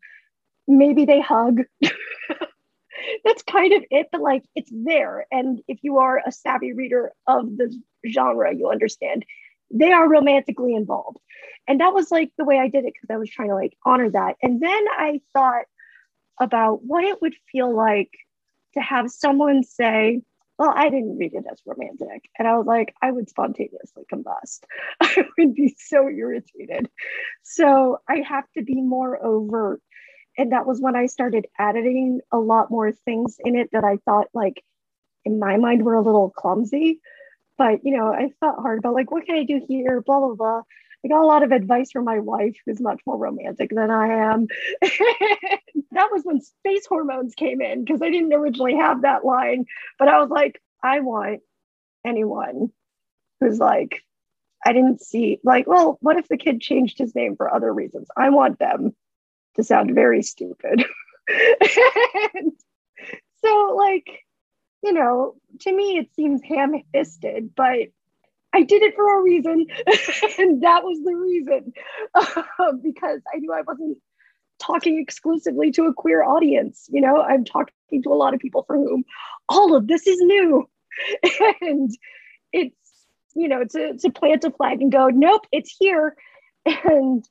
maybe 0.67 1.05
they 1.05 1.19
hug 1.19 1.61
that's 3.23 3.43
kind 3.43 3.73
of 3.73 3.83
it, 3.89 4.07
but 4.11 4.21
like 4.21 4.43
it's 4.55 4.71
there. 4.73 5.25
And 5.31 5.61
if 5.67 5.79
you 5.81 5.97
are 5.97 6.21
a 6.25 6.31
savvy 6.31 6.73
reader 6.73 7.11
of 7.27 7.57
the 7.57 7.75
genre, 8.07 8.53
you 8.55 8.69
understand 8.69 9.25
they 9.71 9.91
are 9.91 10.09
romantically 10.09 10.75
involved. 10.75 11.17
And 11.67 11.79
that 11.79 11.93
was 11.93 12.11
like 12.11 12.31
the 12.37 12.45
way 12.45 12.59
I 12.59 12.67
did 12.67 12.85
it 12.85 12.93
because 12.93 13.13
I 13.13 13.17
was 13.17 13.29
trying 13.29 13.49
to 13.49 13.55
like 13.55 13.75
honor 13.85 14.09
that. 14.11 14.35
And 14.43 14.61
then 14.61 14.85
I 14.97 15.21
thought 15.33 15.65
about 16.39 16.83
what 16.83 17.03
it 17.03 17.21
would 17.21 17.33
feel 17.51 17.75
like 17.75 18.11
to 18.73 18.81
have 18.81 19.09
someone 19.09 19.63
say, 19.63 20.21
well, 20.59 20.73
I 20.75 20.89
didn't 20.89 21.17
read 21.17 21.33
it 21.33 21.45
as 21.51 21.61
romantic. 21.65 22.29
And 22.39 22.47
I 22.47 22.57
was 22.57 22.67
like, 22.67 22.93
I 23.01 23.11
would 23.11 23.29
spontaneously 23.29 24.03
combust. 24.13 24.61
I 25.01 25.25
would 25.37 25.55
be 25.55 25.75
so 25.79 26.09
irritated. 26.09 26.89
So 27.43 27.99
I 28.09 28.23
have 28.27 28.45
to 28.57 28.63
be 28.63 28.81
more 28.81 29.23
overt 29.23 29.81
and 30.37 30.51
that 30.51 30.65
was 30.65 30.81
when 30.81 30.95
I 30.95 31.05
started 31.07 31.47
adding 31.59 32.21
a 32.31 32.37
lot 32.37 32.71
more 32.71 32.91
things 32.91 33.37
in 33.43 33.55
it 33.55 33.69
that 33.73 33.83
I 33.83 33.97
thought 34.05 34.27
like 34.33 34.63
in 35.25 35.39
my 35.39 35.57
mind 35.57 35.83
were 35.83 35.95
a 35.95 36.01
little 36.01 36.31
clumsy. 36.31 37.01
But 37.57 37.81
you 37.85 37.97
know, 37.97 38.13
I 38.13 38.29
thought 38.39 38.61
hard 38.61 38.79
about 38.79 38.95
like 38.95 39.11
what 39.11 39.25
can 39.25 39.35
I 39.37 39.43
do 39.43 39.61
here, 39.67 40.01
blah 40.01 40.19
blah 40.19 40.35
blah. 40.35 40.61
I 41.03 41.09
got 41.09 41.21
a 41.21 41.25
lot 41.25 41.43
of 41.43 41.51
advice 41.51 41.91
from 41.91 42.05
my 42.05 42.19
wife, 42.19 42.55
who's 42.65 42.79
much 42.79 43.01
more 43.05 43.17
romantic 43.17 43.71
than 43.73 43.91
I 43.91 44.31
am. 44.31 44.47
that 44.81 46.09
was 46.11 46.23
when 46.23 46.39
space 46.41 46.85
hormones 46.85 47.35
came 47.35 47.61
in 47.61 47.83
because 47.83 48.01
I 48.01 48.09
didn't 48.09 48.33
originally 48.33 48.75
have 48.77 49.01
that 49.01 49.25
line. 49.25 49.65
But 49.99 50.07
I 50.07 50.19
was 50.19 50.29
like, 50.29 50.61
I 50.81 51.01
want 51.01 51.41
anyone 52.05 52.71
who's 53.39 53.59
like, 53.59 54.01
I 54.65 54.71
didn't 54.71 55.01
see, 55.01 55.39
like, 55.43 55.67
well, 55.67 55.97
what 55.99 56.17
if 56.17 56.29
the 56.29 56.37
kid 56.37 56.61
changed 56.61 56.97
his 56.97 57.13
name 57.13 57.35
for 57.35 57.53
other 57.53 57.73
reasons? 57.73 58.07
I 58.15 58.29
want 58.29 58.59
them 58.59 58.95
to 59.55 59.63
sound 59.63 59.93
very 59.93 60.23
stupid. 60.23 60.85
so, 63.43 63.75
like, 63.75 64.23
you 64.83 64.93
know, 64.93 65.35
to 65.61 65.71
me, 65.71 65.97
it 65.97 66.13
seems 66.15 66.41
ham 66.43 66.81
fisted, 66.93 67.53
but 67.55 67.89
I 68.53 68.61
did 68.61 68.83
it 68.83 68.95
for 68.95 69.19
a 69.19 69.23
reason. 69.23 69.65
and 70.39 70.61
that 70.61 70.83
was 70.83 70.99
the 71.03 71.15
reason 71.15 71.73
uh, 72.13 72.71
because 72.83 73.21
I 73.33 73.39
knew 73.39 73.51
I 73.51 73.61
wasn't 73.61 73.97
talking 74.59 74.99
exclusively 74.99 75.71
to 75.71 75.85
a 75.85 75.93
queer 75.93 76.23
audience. 76.23 76.87
You 76.89 77.01
know, 77.01 77.21
I'm 77.21 77.43
talking 77.43 78.03
to 78.03 78.09
a 78.09 78.15
lot 78.15 78.33
of 78.33 78.39
people 78.39 78.63
for 78.65 78.75
whom 78.75 79.03
all 79.49 79.75
of 79.75 79.87
this 79.87 80.07
is 80.07 80.19
new. 80.21 80.69
and 81.61 81.89
it's, 82.51 82.75
you 83.35 83.47
know, 83.47 83.63
to, 83.65 83.97
to 83.97 84.09
plant 84.11 84.43
a 84.43 84.51
flag 84.51 84.81
and 84.81 84.91
go, 84.91 85.07
nope, 85.07 85.45
it's 85.51 85.75
here. 85.77 86.15
And 86.65 87.27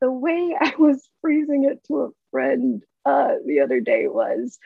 the 0.00 0.12
way 0.12 0.54
I 0.60 0.74
was 0.78 1.08
phrasing 1.20 1.64
it 1.64 1.82
to 1.88 2.00
a 2.02 2.08
friend 2.30 2.82
uh, 3.04 3.34
the 3.46 3.60
other 3.60 3.80
day 3.80 4.06
was 4.06 4.58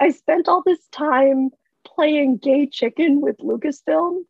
I 0.00 0.10
spent 0.10 0.48
all 0.48 0.62
this 0.66 0.84
time 0.92 1.50
playing 1.86 2.38
gay 2.38 2.66
chicken 2.66 3.20
with 3.20 3.38
Lucasfilm 3.38 4.24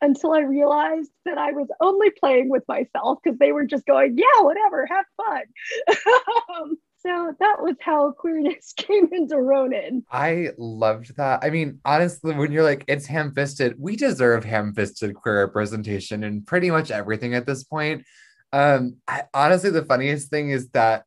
until 0.00 0.32
I 0.32 0.40
realized 0.40 1.10
that 1.24 1.38
I 1.38 1.52
was 1.52 1.68
only 1.80 2.10
playing 2.10 2.48
with 2.48 2.64
myself 2.68 3.18
because 3.22 3.38
they 3.38 3.52
were 3.52 3.66
just 3.66 3.86
going, 3.86 4.16
yeah, 4.16 4.42
whatever, 4.42 4.86
have 4.86 5.04
fun. 5.16 5.42
um, 6.60 6.76
so 7.02 7.34
that 7.40 7.56
was 7.60 7.76
how 7.80 8.12
queerness 8.12 8.72
came 8.76 9.08
into 9.12 9.36
Ronin. 9.36 10.04
I 10.10 10.50
loved 10.58 11.16
that. 11.16 11.40
I 11.42 11.50
mean, 11.50 11.80
honestly, 11.84 12.34
when 12.34 12.52
you're 12.52 12.64
like, 12.64 12.84
it's 12.88 13.06
ham 13.06 13.32
fisted, 13.34 13.74
we 13.78 13.96
deserve 13.96 14.44
ham 14.44 14.74
fisted 14.74 15.14
queer 15.14 15.44
representation 15.44 16.24
in 16.24 16.42
pretty 16.42 16.70
much 16.70 16.90
everything 16.90 17.34
at 17.34 17.46
this 17.46 17.64
point. 17.64 18.04
Um, 18.52 18.96
I, 19.06 19.22
honestly, 19.32 19.70
the 19.70 19.84
funniest 19.84 20.28
thing 20.28 20.50
is 20.50 20.68
that 20.70 21.04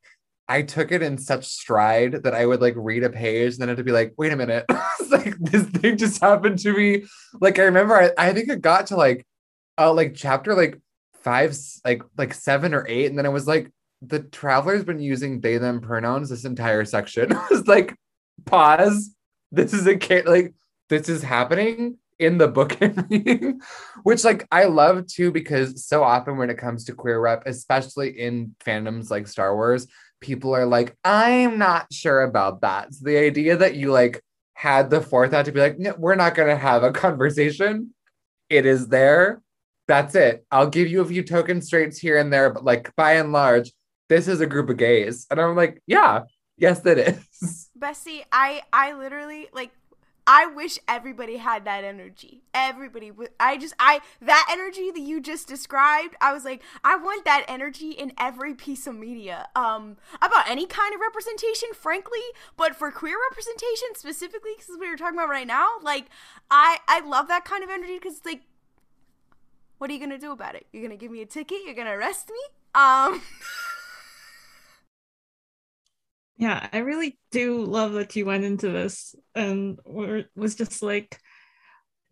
I 0.48 0.62
took 0.62 0.92
it 0.92 1.02
in 1.02 1.18
such 1.18 1.46
stride 1.46 2.24
that 2.24 2.34
I 2.34 2.46
would 2.46 2.62
like 2.62 2.74
read 2.76 3.04
a 3.04 3.10
page 3.10 3.54
and 3.54 3.62
then 3.62 3.70
have 3.70 3.78
to 3.78 3.84
be 3.84 3.92
like, 3.92 4.14
wait 4.18 4.34
a 4.34 4.36
minute, 4.36 4.66
like 5.10 5.38
this 5.40 5.64
thing 5.64 5.98
just 5.98 6.22
happened 6.22 6.60
to 6.60 6.74
me. 6.74 7.06
Like 7.40 7.60
I 7.60 7.64
remember, 7.64 7.96
I, 7.96 8.12
I 8.18 8.34
think 8.34 8.50
it 8.50 8.62
got 8.62 8.88
to 8.88 8.98
like, 8.98 9.26
uh, 9.78 9.94
like 9.94 10.14
chapter 10.16 10.54
like 10.54 10.80
five, 11.22 11.56
like 11.86 12.04
like 12.18 12.34
seven 12.34 12.74
or 12.74 12.86
eight, 12.88 13.08
and 13.08 13.18
then 13.18 13.26
I 13.26 13.30
was 13.30 13.48
like, 13.48 13.72
the 14.02 14.20
traveler's 14.20 14.84
been 14.84 15.00
using 15.00 15.40
they 15.40 15.58
them 15.58 15.80
pronouns 15.80 16.30
this 16.30 16.46
entire 16.46 16.86
section. 16.86 17.32
I 17.34 17.48
was 17.50 17.68
like, 17.68 17.96
pause. 18.46 19.16
This 19.52 19.74
is 19.74 19.88
a 19.88 19.96
kid 19.96 20.26
like 20.26 20.54
this 20.90 21.10
is 21.10 21.24
happening 21.24 21.98
in 22.20 22.38
the 22.38 22.48
book 22.48 22.78
which 24.04 24.24
like 24.24 24.48
I 24.52 24.66
love 24.66 25.08
too, 25.08 25.32
because 25.32 25.86
so 25.86 26.04
often 26.04 26.38
when 26.38 26.50
it 26.50 26.58
comes 26.58 26.86
to 26.86 26.94
queer 26.94 27.20
rep, 27.20 27.44
especially 27.46 28.20
in 28.20 28.56
fandoms 28.66 29.10
like 29.10 29.28
Star 29.28 29.56
Wars, 29.56 29.88
people 30.24 30.56
are 30.56 30.66
like, 30.66 30.96
I'm 31.04 31.60
not 31.60 31.94
sure 31.94 32.24
about 32.24 32.62
that. 32.62 32.94
So 32.94 33.06
the 33.06 33.18
idea 33.18 33.58
that 33.58 33.76
you 33.76 33.92
like 33.92 34.24
had 34.54 34.90
the 34.90 35.02
forethought 35.02 35.46
to 35.46 35.52
be 35.52 35.60
like, 35.60 35.78
no, 35.78 35.94
we're 35.98 36.16
not 36.16 36.34
gonna 36.34 36.56
have 36.56 36.82
a 36.82 36.92
conversation. 36.92 37.94
It 38.50 38.66
is 38.66 38.88
there. 38.88 39.42
That's 39.88 40.16
it. 40.16 40.46
I'll 40.50 40.70
give 40.70 40.88
you 40.88 41.02
a 41.02 41.06
few 41.06 41.24
token 41.24 41.62
straights 41.62 42.00
here 42.00 42.18
and 42.18 42.32
there, 42.32 42.50
but 42.50 42.64
like 42.64 42.96
by 42.96 43.14
and 43.14 43.32
large, 43.32 43.72
this 44.10 44.28
is 44.28 44.42
a 44.42 44.48
group 44.48 44.70
of 44.70 44.78
gays. 44.78 45.28
And 45.30 45.40
I'm 45.40 45.56
like, 45.56 45.82
yeah, 45.86 46.22
yes, 46.58 46.86
it 46.86 46.98
is. 46.98 47.70
Bessie, 47.76 48.24
I 48.32 48.64
I 48.72 48.94
literally 48.94 49.50
like 49.54 49.72
I 50.26 50.46
wish 50.46 50.80
everybody 50.88 51.38
had 51.38 51.66
that 51.66 51.84
energy. 51.84 52.44
Everybody. 52.54 53.12
I 53.40 53.58
just, 53.58 53.74
I, 53.80 54.00
that 54.22 54.48
energy 54.52 54.92
that 54.92 55.02
you 55.02 55.20
just 55.20 55.48
described, 55.48 56.16
I 56.22 56.34
was 56.34 56.46
like, 56.46 56.62
I 56.84 56.96
want 56.96 57.26
that 57.26 57.44
energy 57.48 57.92
in 57.92 58.14
every 58.18 58.54
piece 58.54 58.88
of 58.88 58.96
media. 58.96 59.50
Um, 59.56 59.98
about 60.22 60.50
any 60.50 60.66
kind 60.66 60.94
of 60.94 61.02
representation, 61.02 61.70
frankly, 61.74 62.22
but 62.56 62.76
for 62.76 62.92
queer 62.92 63.18
representation 63.30 63.90
specifically, 63.96 64.52
because 64.58 64.78
we 64.80 64.90
were 64.90 64.98
talking 64.98 65.18
about 65.18 65.30
right 65.30 65.48
now, 65.48 65.72
like, 65.82 66.06
I, 66.50 66.78
I 66.88 67.02
love 67.02 67.28
that 67.28 67.44
kind 67.46 67.64
of 67.64 67.70
energy 67.70 68.00
because, 68.02 68.22
like, 68.26 68.42
what 69.78 69.90
are 69.90 69.94
you 69.94 70.00
gonna 70.00 70.18
do 70.18 70.32
about 70.32 70.56
it? 70.56 70.66
You're 70.72 70.84
gonna 70.84 70.96
give 70.96 71.12
me 71.12 71.22
a 71.22 71.26
ticket? 71.26 71.60
You're 71.66 71.76
gonna 71.76 71.98
arrest 71.98 72.30
me? 72.30 72.40
Um. 72.76 73.22
yeah 76.38 76.68
i 76.74 76.80
really 76.80 77.18
do 77.32 77.64
love 77.64 77.94
that 77.94 78.16
you 78.16 78.26
went 78.26 78.44
into 78.44 78.70
this 78.70 79.16
and 79.36 79.80
was 79.86 80.56
just 80.56 80.82
like 80.82 81.20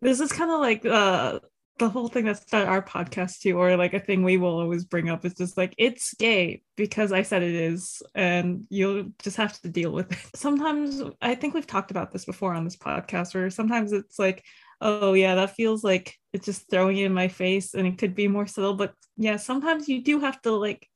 this 0.00 0.20
is 0.20 0.32
kind 0.32 0.50
of 0.50 0.60
like 0.60 0.84
uh 0.84 1.38
the 1.78 1.88
whole 1.88 2.08
thing 2.08 2.26
that 2.26 2.36
started 2.36 2.68
our 2.68 2.82
podcast 2.82 3.40
too, 3.40 3.58
or 3.58 3.76
like 3.76 3.94
a 3.94 4.00
thing 4.00 4.22
we 4.22 4.36
will 4.36 4.60
always 4.60 4.84
bring 4.84 5.08
up 5.08 5.24
is 5.24 5.34
just 5.34 5.56
like 5.56 5.74
it's 5.78 6.14
gay 6.14 6.62
because 6.76 7.12
I 7.12 7.22
said 7.22 7.42
it 7.42 7.54
is, 7.54 8.02
and 8.14 8.66
you'll 8.68 9.10
just 9.22 9.36
have 9.36 9.60
to 9.62 9.68
deal 9.68 9.90
with 9.90 10.12
it. 10.12 10.18
Sometimes 10.36 11.02
I 11.20 11.34
think 11.34 11.54
we've 11.54 11.66
talked 11.66 11.90
about 11.90 12.12
this 12.12 12.24
before 12.24 12.54
on 12.54 12.64
this 12.64 12.76
podcast, 12.76 13.34
where 13.34 13.50
sometimes 13.50 13.92
it's 13.92 14.18
like, 14.18 14.44
oh 14.80 15.14
yeah, 15.14 15.34
that 15.34 15.56
feels 15.56 15.82
like 15.82 16.16
it's 16.32 16.46
just 16.46 16.70
throwing 16.70 16.98
it 16.98 17.06
in 17.06 17.14
my 17.14 17.28
face, 17.28 17.74
and 17.74 17.86
it 17.86 17.98
could 17.98 18.14
be 18.14 18.28
more 18.28 18.46
subtle. 18.46 18.74
But 18.74 18.94
yeah, 19.16 19.36
sometimes 19.36 19.88
you 19.88 20.02
do 20.02 20.20
have 20.20 20.40
to 20.42 20.52
like 20.52 20.88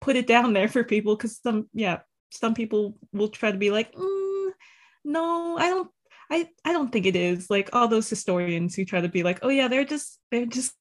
put 0.00 0.16
it 0.16 0.26
down 0.26 0.52
there 0.52 0.68
for 0.68 0.84
people 0.84 1.16
because 1.16 1.38
some 1.38 1.68
yeah, 1.72 2.00
some 2.30 2.54
people 2.54 2.96
will 3.12 3.28
try 3.28 3.50
to 3.50 3.58
be 3.58 3.70
like, 3.70 3.94
mm, 3.94 4.50
no, 5.04 5.56
I 5.58 5.68
don't 5.68 5.90
I 6.30 6.48
I 6.64 6.72
don't 6.72 6.90
think 6.92 7.06
it 7.06 7.16
is 7.16 7.50
like 7.50 7.70
all 7.72 7.88
those 7.88 8.08
historians 8.08 8.74
who 8.74 8.84
try 8.84 9.00
to 9.00 9.08
be 9.08 9.22
like, 9.22 9.40
oh 9.42 9.48
yeah, 9.48 9.68
they're 9.68 9.84
just 9.84 10.18
they're 10.30 10.46
just 10.46 10.74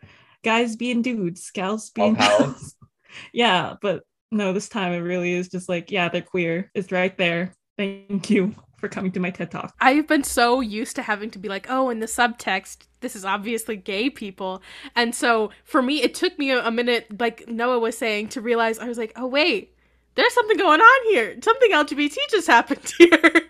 guys 0.44 0.76
being 0.76 1.02
dudes, 1.02 1.50
gals 1.50 1.90
being 1.90 2.14
gals. 2.14 2.74
yeah, 3.32 3.74
but 3.80 4.02
no, 4.30 4.52
this 4.52 4.68
time 4.68 4.92
it 4.92 4.98
really 4.98 5.32
is 5.32 5.48
just 5.48 5.68
like, 5.68 5.90
yeah, 5.90 6.08
they're 6.08 6.22
queer. 6.22 6.70
It's 6.74 6.92
right 6.92 7.16
there. 7.16 7.54
Thank 7.78 8.30
you 8.30 8.54
for 8.78 8.88
coming 8.88 9.12
to 9.12 9.20
my 9.20 9.30
TED 9.30 9.50
talk. 9.50 9.74
I've 9.80 10.06
been 10.06 10.24
so 10.24 10.60
used 10.60 10.96
to 10.96 11.02
having 11.02 11.30
to 11.30 11.38
be 11.38 11.48
like, 11.48 11.66
oh, 11.68 11.90
in 11.90 12.00
the 12.00 12.06
subtext, 12.06 12.86
this 13.00 13.14
is 13.14 13.24
obviously 13.24 13.76
gay 13.76 14.10
people. 14.10 14.62
And 14.94 15.14
so 15.14 15.50
for 15.64 15.80
me, 15.80 16.02
it 16.02 16.14
took 16.14 16.38
me 16.38 16.50
a, 16.50 16.66
a 16.66 16.70
minute, 16.70 17.20
like 17.20 17.48
Noah 17.48 17.78
was 17.78 17.96
saying, 17.96 18.28
to 18.30 18.40
realize 18.40 18.78
I 18.78 18.88
was 18.88 18.98
like, 18.98 19.12
oh, 19.16 19.26
wait, 19.26 19.75
there's 20.16 20.32
something 20.32 20.56
going 20.56 20.80
on 20.80 21.06
here. 21.12 21.36
Something 21.42 21.70
LGBT 21.72 22.16
just 22.30 22.46
happened 22.46 22.92
here. 22.98 23.42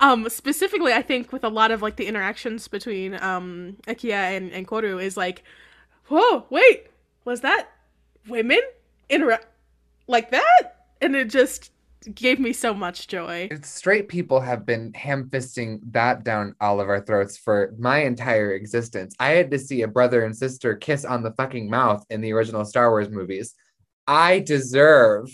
um, 0.00 0.28
specifically, 0.28 0.92
I 0.92 1.02
think 1.02 1.32
with 1.32 1.44
a 1.44 1.48
lot 1.48 1.70
of 1.70 1.82
like 1.82 1.96
the 1.96 2.06
interactions 2.06 2.66
between 2.68 3.22
um 3.22 3.76
Akia 3.86 4.36
and, 4.36 4.50
and 4.50 4.66
Koru 4.66 5.02
is 5.02 5.16
like, 5.16 5.44
whoa, 6.08 6.46
wait, 6.50 6.88
was 7.24 7.42
that 7.42 7.68
women 8.28 8.60
interact 9.08 9.46
like 10.08 10.30
that? 10.30 10.86
And 11.00 11.14
it 11.14 11.28
just 11.28 11.70
gave 12.14 12.38
me 12.38 12.52
so 12.52 12.72
much 12.72 13.08
joy. 13.08 13.48
Straight 13.62 14.08
people 14.08 14.40
have 14.40 14.64
been 14.64 14.92
ham 14.94 15.28
fisting 15.28 15.80
that 15.90 16.24
down 16.24 16.54
all 16.60 16.80
of 16.80 16.88
our 16.88 17.00
throats 17.00 17.36
for 17.36 17.74
my 17.78 17.98
entire 17.98 18.52
existence. 18.52 19.14
I 19.18 19.30
had 19.30 19.50
to 19.50 19.58
see 19.58 19.82
a 19.82 19.88
brother 19.88 20.24
and 20.24 20.36
sister 20.36 20.74
kiss 20.76 21.04
on 21.04 21.22
the 21.22 21.32
fucking 21.32 21.68
mouth 21.68 22.04
in 22.10 22.20
the 22.20 22.32
original 22.32 22.64
Star 22.64 22.90
Wars 22.90 23.10
movies. 23.10 23.54
I 24.06 24.38
deserve 24.38 25.28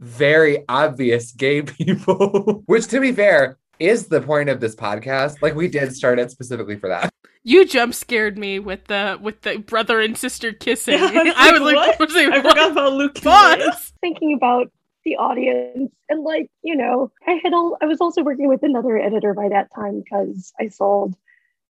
very 0.00 0.64
obvious 0.68 1.32
gay 1.32 1.62
people, 1.62 2.62
which 2.66 2.86
to 2.88 3.00
be 3.00 3.12
fair 3.12 3.58
is 3.78 4.08
the 4.08 4.20
point 4.20 4.48
of 4.48 4.60
this 4.60 4.74
podcast. 4.74 5.40
Like 5.42 5.54
we 5.54 5.68
did 5.68 5.94
start 5.94 6.18
it 6.18 6.30
specifically 6.30 6.76
for 6.76 6.88
that. 6.88 7.12
You 7.44 7.64
jump 7.64 7.94
scared 7.94 8.36
me 8.36 8.58
with 8.58 8.84
the 8.86 9.18
with 9.20 9.42
the 9.42 9.58
brother 9.58 10.00
and 10.00 10.16
sister 10.16 10.52
kissing. 10.52 10.98
Yeah, 10.98 11.10
I 11.14 11.22
was, 11.22 11.34
I 11.36 11.52
was 11.52 11.60
like, 11.60 11.76
what? 11.76 12.00
Was 12.00 12.14
like, 12.14 12.28
I 12.28 12.42
forgot 12.42 12.72
about 12.72 12.92
Luke. 12.94 13.22
Pause. 13.22 13.92
Thinking 14.00 14.34
about 14.34 14.70
the 15.04 15.16
audience 15.16 15.90
and 16.08 16.22
like 16.22 16.50
you 16.62 16.76
know, 16.76 17.10
I 17.26 17.40
had 17.42 17.52
all 17.54 17.78
I 17.80 17.86
was 17.86 18.00
also 18.00 18.22
working 18.22 18.48
with 18.48 18.62
another 18.62 18.98
editor 18.98 19.34
by 19.34 19.48
that 19.48 19.68
time 19.74 20.02
because 20.02 20.52
I 20.60 20.68
sold 20.68 21.14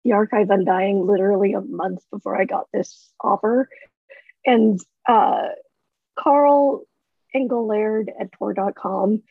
the 0.04 0.12
archive 0.12 0.50
Undying 0.50 1.06
literally 1.06 1.54
a 1.54 1.62
month 1.62 2.04
before 2.10 2.40
I 2.40 2.44
got 2.44 2.68
this 2.72 3.10
offer, 3.20 3.68
and 4.44 4.78
uh, 5.08 5.48
Carl 6.16 6.84
Engle-Laird 7.34 8.10
at 8.18 8.32
Tor.com 8.32 9.22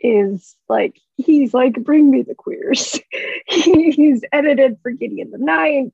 is 0.00 0.56
like 0.68 0.98
he's 1.16 1.52
like 1.52 1.74
bring 1.74 2.10
me 2.10 2.22
the 2.22 2.34
queers. 2.34 2.98
He's 3.46 4.24
edited 4.32 4.78
for 4.82 4.90
gideon 4.90 5.30
the 5.30 5.38
ninth 5.38 5.92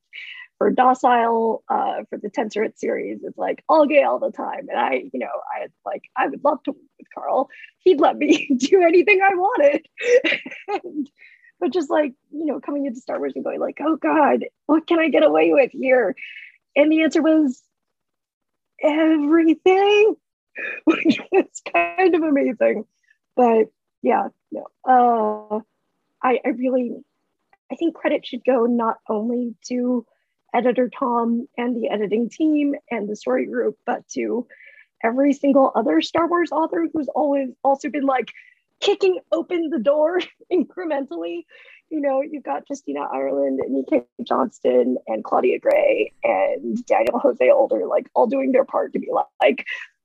for 0.58 0.70
docile 0.70 1.62
uh, 1.68 2.04
for 2.08 2.18
the 2.18 2.30
Tensorate 2.30 2.78
series. 2.78 3.20
It's 3.22 3.36
like 3.36 3.62
all 3.68 3.86
gay 3.86 4.04
all 4.04 4.18
the 4.18 4.30
time. 4.30 4.68
And 4.68 4.78
i 4.78 5.04
you 5.12 5.18
know 5.18 5.26
i 5.56 5.66
like 5.84 6.04
i 6.16 6.26
would 6.26 6.44
love 6.44 6.62
to 6.64 6.72
work 6.72 6.80
with 6.98 7.08
carl. 7.14 7.48
He'd 7.78 8.00
let 8.00 8.16
me 8.16 8.48
do 8.56 8.82
anything 8.82 9.20
i 9.22 9.34
wanted. 9.34 9.86
And, 10.68 11.10
but 11.58 11.72
just 11.72 11.90
like 11.90 12.12
you 12.32 12.44
know 12.44 12.60
coming 12.60 12.86
into 12.86 13.00
star 13.00 13.18
wars 13.18 13.32
and 13.34 13.44
going 13.44 13.60
like 13.60 13.78
oh 13.80 13.96
god 13.96 14.44
what 14.66 14.86
can 14.86 14.98
i 14.98 15.08
get 15.08 15.24
away 15.24 15.52
with 15.52 15.72
here? 15.72 16.14
And 16.76 16.92
the 16.92 17.02
answer 17.02 17.22
was 17.22 17.62
everything 18.82 20.16
which 20.84 21.20
was 21.32 21.62
kind 21.72 22.14
of 22.14 22.22
amazing. 22.22 22.84
But 23.34 23.70
yeah, 24.02 24.28
no. 24.50 24.66
Uh, 24.84 25.60
I, 26.22 26.40
I 26.44 26.48
really, 26.50 26.92
I 27.70 27.76
think 27.76 27.94
credit 27.94 28.26
should 28.26 28.44
go 28.44 28.66
not 28.66 28.98
only 29.08 29.54
to 29.68 30.06
editor 30.54 30.88
Tom 30.88 31.46
and 31.58 31.76
the 31.76 31.88
editing 31.88 32.30
team 32.30 32.74
and 32.90 33.08
the 33.08 33.16
story 33.16 33.46
group, 33.46 33.76
but 33.84 34.06
to 34.08 34.46
every 35.04 35.32
single 35.32 35.72
other 35.74 36.00
Star 36.00 36.28
Wars 36.28 36.50
author 36.52 36.86
who's 36.92 37.08
always 37.08 37.50
also 37.62 37.88
been 37.90 38.06
like 38.06 38.32
kicking 38.80 39.18
open 39.32 39.70
the 39.70 39.78
door 39.78 40.20
incrementally. 40.52 41.44
You 41.90 42.00
know, 42.00 42.20
you've 42.20 42.42
got 42.42 42.64
Justina 42.68 43.02
Ireland 43.12 43.60
and 43.60 43.78
E.K. 43.78 44.02
Johnston 44.24 44.96
and 45.06 45.22
Claudia 45.22 45.60
Gray 45.60 46.12
and 46.24 46.84
Daniel 46.84 47.20
Jose 47.20 47.48
Older, 47.48 47.86
like 47.86 48.08
all 48.14 48.26
doing 48.26 48.50
their 48.50 48.64
part 48.64 48.92
to 48.94 48.98
be 48.98 49.08
like, 49.40 49.64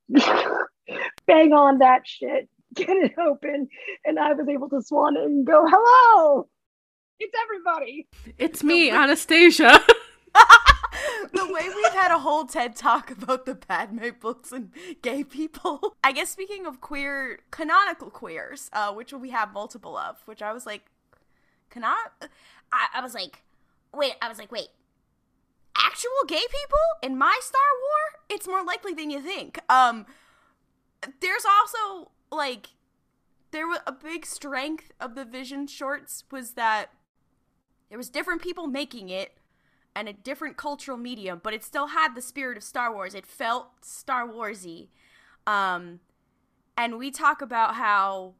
bang 1.27 1.53
on 1.53 1.79
that 1.79 2.07
shit, 2.07 2.49
get 2.75 2.89
it 2.89 3.17
open. 3.17 3.67
And 4.05 4.19
I 4.19 4.33
was 4.33 4.47
able 4.47 4.69
to 4.69 4.81
swan 4.81 5.17
in 5.17 5.23
and 5.23 5.47
go, 5.47 5.65
hello, 5.67 6.47
it's 7.19 7.33
everybody. 7.43 8.07
It's 8.37 8.63
me, 8.63 8.89
Anastasia. 8.89 9.79
the 11.33 11.45
way 11.45 11.69
we've 11.75 11.93
had 11.93 12.11
a 12.11 12.19
whole 12.19 12.45
TED 12.45 12.75
talk 12.75 13.11
about 13.11 13.45
the 13.45 13.55
Padme 13.55 14.09
books 14.19 14.51
and 14.51 14.71
gay 15.01 15.23
people. 15.23 15.95
I 16.03 16.11
guess 16.11 16.29
speaking 16.29 16.65
of 16.65 16.81
queer, 16.81 17.39
canonical 17.51 18.09
queers, 18.09 18.69
uh, 18.73 18.93
which 18.93 19.13
we 19.13 19.29
have 19.29 19.53
multiple 19.53 19.97
of, 19.97 20.21
which 20.25 20.41
I 20.41 20.51
was 20.53 20.65
like, 20.65 20.85
canon. 21.69 21.95
I, 22.71 22.87
I 22.95 23.01
was 23.01 23.13
like, 23.13 23.43
wait, 23.93 24.13
I 24.21 24.29
was 24.29 24.37
like, 24.37 24.51
wait, 24.51 24.69
actual 25.75 26.11
gay 26.27 26.43
people 26.49 26.79
in 27.01 27.17
my 27.17 27.37
Star 27.41 27.61
War, 27.81 28.21
it's 28.29 28.47
more 28.47 28.63
likely 28.63 28.93
than 28.93 29.09
you 29.09 29.21
think. 29.21 29.59
Um, 29.69 30.05
there's 31.21 31.45
also 31.45 32.11
like 32.31 32.69
there 33.51 33.67
was 33.67 33.79
a 33.85 33.91
big 33.91 34.25
strength 34.25 34.91
of 34.99 35.15
the 35.15 35.25
Vision 35.25 35.67
shorts 35.67 36.23
was 36.31 36.51
that 36.51 36.91
there 37.89 37.97
was 37.97 38.09
different 38.09 38.41
people 38.41 38.67
making 38.67 39.09
it 39.09 39.37
and 39.95 40.07
a 40.07 40.13
different 40.13 40.55
cultural 40.55 40.97
medium, 40.97 41.41
but 41.43 41.53
it 41.53 41.63
still 41.63 41.87
had 41.87 42.15
the 42.15 42.21
spirit 42.21 42.57
of 42.57 42.63
Star 42.63 42.93
Wars. 42.93 43.13
It 43.13 43.25
felt 43.25 43.83
Star 43.83 44.27
Warsy. 44.27 44.87
Um, 45.45 45.99
and 46.77 46.97
we 46.97 47.11
talk 47.11 47.41
about 47.41 47.75
how 47.75 48.35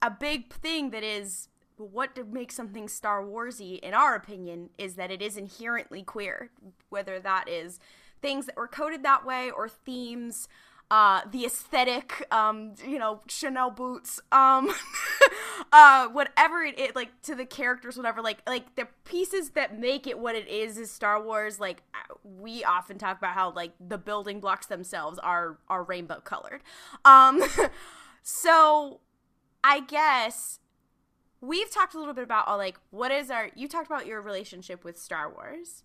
a 0.00 0.10
big 0.10 0.52
thing 0.52 0.90
that 0.90 1.04
is 1.04 1.48
what 1.76 2.16
makes 2.32 2.54
something 2.54 2.88
Star 2.88 3.22
Warsy, 3.22 3.78
in 3.80 3.94
our 3.94 4.14
opinion, 4.14 4.70
is 4.78 4.94
that 4.94 5.10
it 5.10 5.22
is 5.22 5.36
inherently 5.36 6.02
queer, 6.02 6.50
whether 6.88 7.18
that 7.20 7.48
is 7.48 7.80
things 8.20 8.46
that 8.46 8.56
were 8.56 8.68
coded 8.68 9.02
that 9.02 9.24
way 9.24 9.50
or 9.50 9.68
themes. 9.68 10.48
Uh, 10.90 11.22
the 11.30 11.46
aesthetic, 11.46 12.26
um, 12.30 12.74
you 12.86 12.98
know, 12.98 13.22
Chanel 13.26 13.70
boots, 13.70 14.20
um, 14.30 14.70
uh, 15.72 16.06
whatever 16.08 16.62
it, 16.62 16.78
it, 16.78 16.94
like 16.94 17.22
to 17.22 17.34
the 17.34 17.46
characters, 17.46 17.96
whatever, 17.96 18.20
like, 18.20 18.42
like 18.46 18.74
the 18.74 18.86
pieces 19.06 19.50
that 19.50 19.78
make 19.80 20.06
it 20.06 20.18
what 20.18 20.34
it 20.34 20.46
is 20.48 20.76
is 20.76 20.90
Star 20.90 21.22
Wars. 21.22 21.58
Like 21.58 21.82
we 22.22 22.62
often 22.62 22.98
talk 22.98 23.16
about 23.16 23.32
how 23.32 23.52
like 23.52 23.72
the 23.80 23.96
building 23.96 24.38
blocks 24.38 24.66
themselves 24.66 25.18
are 25.18 25.58
are 25.66 25.82
rainbow 25.82 26.20
colored. 26.20 26.62
Um, 27.06 27.42
so 28.22 29.00
I 29.64 29.80
guess 29.80 30.58
we've 31.42 31.70
talked 31.70 31.94
a 31.94 31.98
little 31.98 32.14
bit 32.14 32.24
about 32.24 32.46
all 32.48 32.56
like 32.56 32.78
what 32.90 33.10
is 33.10 33.30
our 33.30 33.50
you 33.54 33.68
talked 33.68 33.86
about 33.86 34.06
your 34.06 34.22
relationship 34.22 34.84
with 34.84 34.98
Star 34.98 35.30
Wars. 35.30 35.82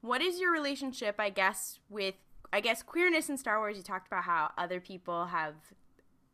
What 0.00 0.20
is 0.20 0.40
your 0.40 0.50
relationship, 0.50 1.16
I 1.18 1.30
guess, 1.30 1.78
with 1.88 2.14
I 2.52 2.60
guess 2.60 2.82
queerness 2.82 3.28
in 3.28 3.38
Star 3.38 3.60
Wars? 3.60 3.76
You 3.76 3.82
talked 3.82 4.08
about 4.08 4.24
how 4.24 4.50
other 4.58 4.80
people 4.80 5.26
have 5.26 5.54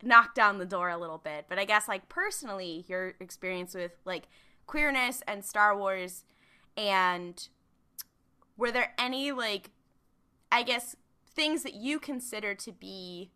knocked 0.02 0.34
down 0.34 0.58
the 0.58 0.64
door 0.64 0.88
a 0.88 0.96
little 0.96 1.18
bit, 1.18 1.46
but 1.48 1.58
I 1.58 1.64
guess 1.66 1.88
like 1.88 2.08
personally, 2.08 2.84
your 2.88 3.14
experience 3.20 3.74
with 3.74 3.92
like 4.04 4.28
queerness 4.66 5.22
and 5.26 5.44
Star 5.44 5.76
Wars 5.76 6.24
and 6.76 7.48
were 8.56 8.70
there 8.70 8.94
any 8.96 9.32
like 9.32 9.70
I 10.52 10.62
guess 10.62 10.94
things 11.26 11.64
that 11.64 11.74
you 11.74 11.98
consider 11.98 12.54
to 12.54 12.72
be 12.72 13.32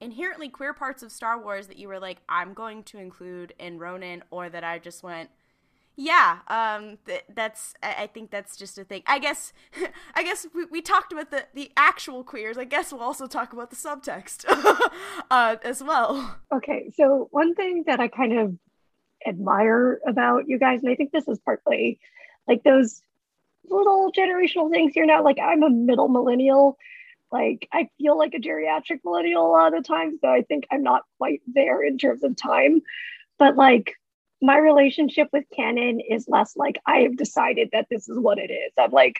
inherently 0.00 0.48
queer 0.48 0.74
parts 0.74 1.02
of 1.02 1.12
Star 1.12 1.40
Wars 1.40 1.66
that 1.68 1.78
you 1.78 1.88
were 1.88 1.98
like, 1.98 2.18
I'm 2.28 2.54
going 2.54 2.82
to 2.84 2.98
include 2.98 3.54
in 3.58 3.78
Ronin, 3.78 4.22
or 4.30 4.48
that 4.48 4.64
I 4.64 4.78
just 4.78 5.02
went, 5.02 5.30
yeah, 5.96 6.38
um, 6.48 6.98
th- 7.06 7.24
that's. 7.34 7.74
I-, 7.82 8.02
I 8.02 8.06
think 8.08 8.30
that's 8.30 8.56
just 8.56 8.78
a 8.78 8.84
thing. 8.84 9.02
I 9.06 9.18
guess, 9.18 9.52
I 10.14 10.22
guess 10.22 10.46
we, 10.54 10.64
we 10.64 10.82
talked 10.82 11.12
about 11.12 11.30
the 11.30 11.46
the 11.54 11.70
actual 11.76 12.24
queers. 12.24 12.58
I 12.58 12.64
guess 12.64 12.92
we'll 12.92 13.02
also 13.02 13.26
talk 13.26 13.52
about 13.52 13.70
the 13.70 13.76
subtext 13.76 14.44
uh, 15.30 15.56
as 15.62 15.82
well. 15.82 16.36
Okay, 16.52 16.90
so 16.96 17.28
one 17.30 17.54
thing 17.54 17.84
that 17.86 18.00
I 18.00 18.08
kind 18.08 18.38
of 18.38 18.56
admire 19.26 20.00
about 20.06 20.48
you 20.48 20.58
guys, 20.58 20.82
and 20.82 20.90
I 20.90 20.96
think 20.96 21.12
this 21.12 21.28
is 21.28 21.38
partly 21.44 22.00
like 22.48 22.62
those 22.64 23.00
little 23.68 24.12
generational 24.12 24.70
things 24.70 24.92
here 24.94 25.06
now. 25.06 25.22
Like 25.22 25.38
I'm 25.38 25.62
a 25.62 25.70
middle 25.70 26.08
millennial. 26.08 26.76
Like 27.34 27.68
I 27.72 27.88
feel 27.98 28.16
like 28.16 28.32
a 28.34 28.38
geriatric 28.38 29.00
millennial 29.04 29.44
a 29.44 29.50
lot 29.50 29.76
of 29.76 29.84
times, 29.84 30.20
so 30.20 30.28
I 30.28 30.42
think 30.42 30.68
I'm 30.70 30.84
not 30.84 31.02
quite 31.18 31.42
there 31.52 31.82
in 31.82 31.98
terms 31.98 32.22
of 32.22 32.36
time. 32.36 32.80
But 33.40 33.56
like 33.56 33.94
my 34.40 34.56
relationship 34.56 35.30
with 35.32 35.42
canon 35.52 35.98
is 35.98 36.28
less 36.28 36.56
like 36.56 36.78
I 36.86 36.98
have 36.98 37.16
decided 37.16 37.70
that 37.72 37.88
this 37.90 38.08
is 38.08 38.20
what 38.20 38.38
it 38.38 38.52
is. 38.52 38.72
I'm 38.78 38.92
like, 38.92 39.16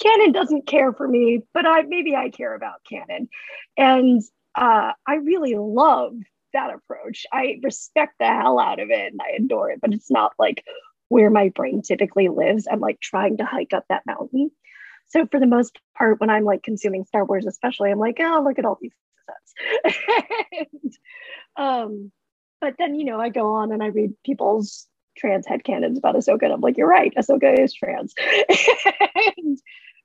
canon 0.00 0.30
doesn't 0.30 0.68
care 0.68 0.92
for 0.92 1.08
me, 1.08 1.42
but 1.52 1.66
I 1.66 1.82
maybe 1.82 2.14
I 2.14 2.30
care 2.30 2.54
about 2.54 2.84
canon. 2.88 3.28
And 3.76 4.22
uh, 4.54 4.92
I 5.04 5.14
really 5.16 5.56
love 5.56 6.14
that 6.52 6.72
approach. 6.72 7.26
I 7.32 7.58
respect 7.64 8.14
the 8.20 8.26
hell 8.26 8.60
out 8.60 8.78
of 8.78 8.90
it 8.90 9.10
and 9.12 9.20
I 9.20 9.34
adore 9.42 9.72
it, 9.72 9.80
but 9.80 9.92
it's 9.92 10.08
not 10.08 10.34
like 10.38 10.64
where 11.08 11.30
my 11.30 11.48
brain 11.48 11.82
typically 11.82 12.28
lives. 12.28 12.68
I'm 12.70 12.78
like 12.78 13.00
trying 13.00 13.38
to 13.38 13.44
hike 13.44 13.72
up 13.72 13.86
that 13.88 14.06
mountain. 14.06 14.52
So 15.06 15.26
for 15.26 15.38
the 15.38 15.46
most 15.46 15.78
part, 15.96 16.20
when 16.20 16.30
I'm 16.30 16.44
like 16.44 16.62
consuming 16.62 17.04
Star 17.04 17.24
Wars, 17.24 17.46
especially, 17.46 17.90
I'm 17.90 17.98
like, 17.98 18.16
oh, 18.20 18.42
look 18.44 18.58
at 18.58 18.64
all 18.64 18.78
these 18.80 18.92
sets. 19.26 19.96
and, 20.52 20.92
um, 21.56 22.12
but 22.60 22.74
then 22.78 22.94
you 22.94 23.04
know, 23.04 23.20
I 23.20 23.28
go 23.28 23.54
on 23.54 23.72
and 23.72 23.82
I 23.82 23.86
read 23.86 24.12
people's 24.24 24.86
trans 25.16 25.46
headcanons 25.46 25.98
about 25.98 26.16
Ahsoka, 26.16 26.44
and 26.44 26.52
I'm 26.52 26.60
like, 26.60 26.76
you're 26.76 26.88
right, 26.88 27.12
Ahsoka 27.16 27.58
is 27.58 27.72
trans. 27.72 28.14
and, 29.36 29.58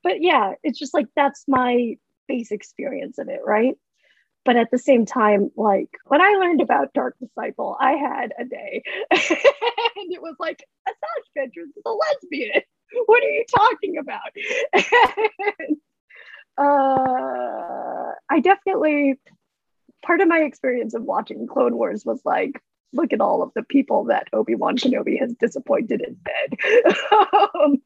but 0.04 0.22
yeah, 0.22 0.54
it's 0.64 0.80
just 0.80 0.93
like 0.93 1.08
that's 1.16 1.43
my 1.47 1.95
base 2.28 2.52
experience 2.52 3.18
of 3.18 3.28
it, 3.30 3.41
right? 3.45 3.76
But 4.45 4.56
at 4.56 4.72
the 4.72 4.78
same 4.78 5.06
time, 5.06 5.52
like 5.56 5.89
when 6.06 6.22
I 6.22 6.38
learned 6.39 6.62
about 6.62 6.93
Dark 6.93 7.16
Disciple, 7.20 7.76
I 7.80 7.93
had 7.93 8.34
a 8.39 8.45
day. 8.45 8.84
and 9.12 9.20
it 10.12 10.22
was 10.22 10.36
like, 10.39 10.64
Asajj 10.88 11.38
Ventress 11.38 11.70
is 11.76 11.84
a 11.86 11.91
lesbian. 11.91 12.62
What 13.06 13.24
are 13.24 13.30
you 13.30 13.46
talking 13.56 13.98
about? 13.98 14.32
uh, 16.58 18.14
I 18.30 18.40
definitely, 18.40 19.20
part 20.04 20.22
of 20.22 20.28
my 20.28 20.40
experience 20.40 20.94
of 20.94 21.04
watching 21.04 21.48
Clone 21.48 21.76
Wars 21.76 22.04
was 22.06 22.22
like, 22.26 22.62
look 22.94 23.14
at 23.14 23.22
all 23.22 23.44
of 23.44 23.52
the 23.56 23.64
people 23.64 24.06
that 24.06 24.28
Obi-Wan 24.34 24.78
Kenobi 24.78 25.20
has 25.20 25.34
disappointed 25.36 26.02
in 26.02 26.16
bed. 26.16 26.58
um, 27.54 27.82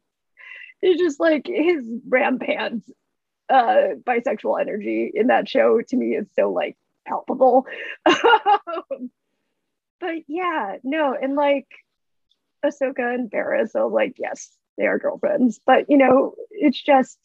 it's 0.82 1.02
just 1.02 1.20
like 1.20 1.48
his 1.48 1.86
rampant 2.08 2.84
uh, 3.50 3.96
bisexual 4.04 4.60
energy 4.60 5.12
in 5.14 5.28
that 5.28 5.50
show 5.50 5.82
to 5.82 5.98
me 5.98 6.16
is 6.16 6.28
so 6.36 6.52
like 6.52 6.78
palpable. 7.06 7.68
Um, 8.06 9.12
but 10.00 10.24
yeah, 10.28 10.78
no, 10.84 11.14
and 11.14 11.36
like 11.36 11.68
Ahsoka 12.66 13.14
and 13.14 13.30
Barriss, 13.30 13.72
so 13.72 13.88
like 13.88 14.16
yes, 14.18 14.52
they 14.78 14.86
are 14.86 15.00
girlfriends, 15.00 15.60
but 15.66 15.90
you 15.90 15.98
know, 15.98 16.36
it's 16.52 16.82
just 16.82 17.18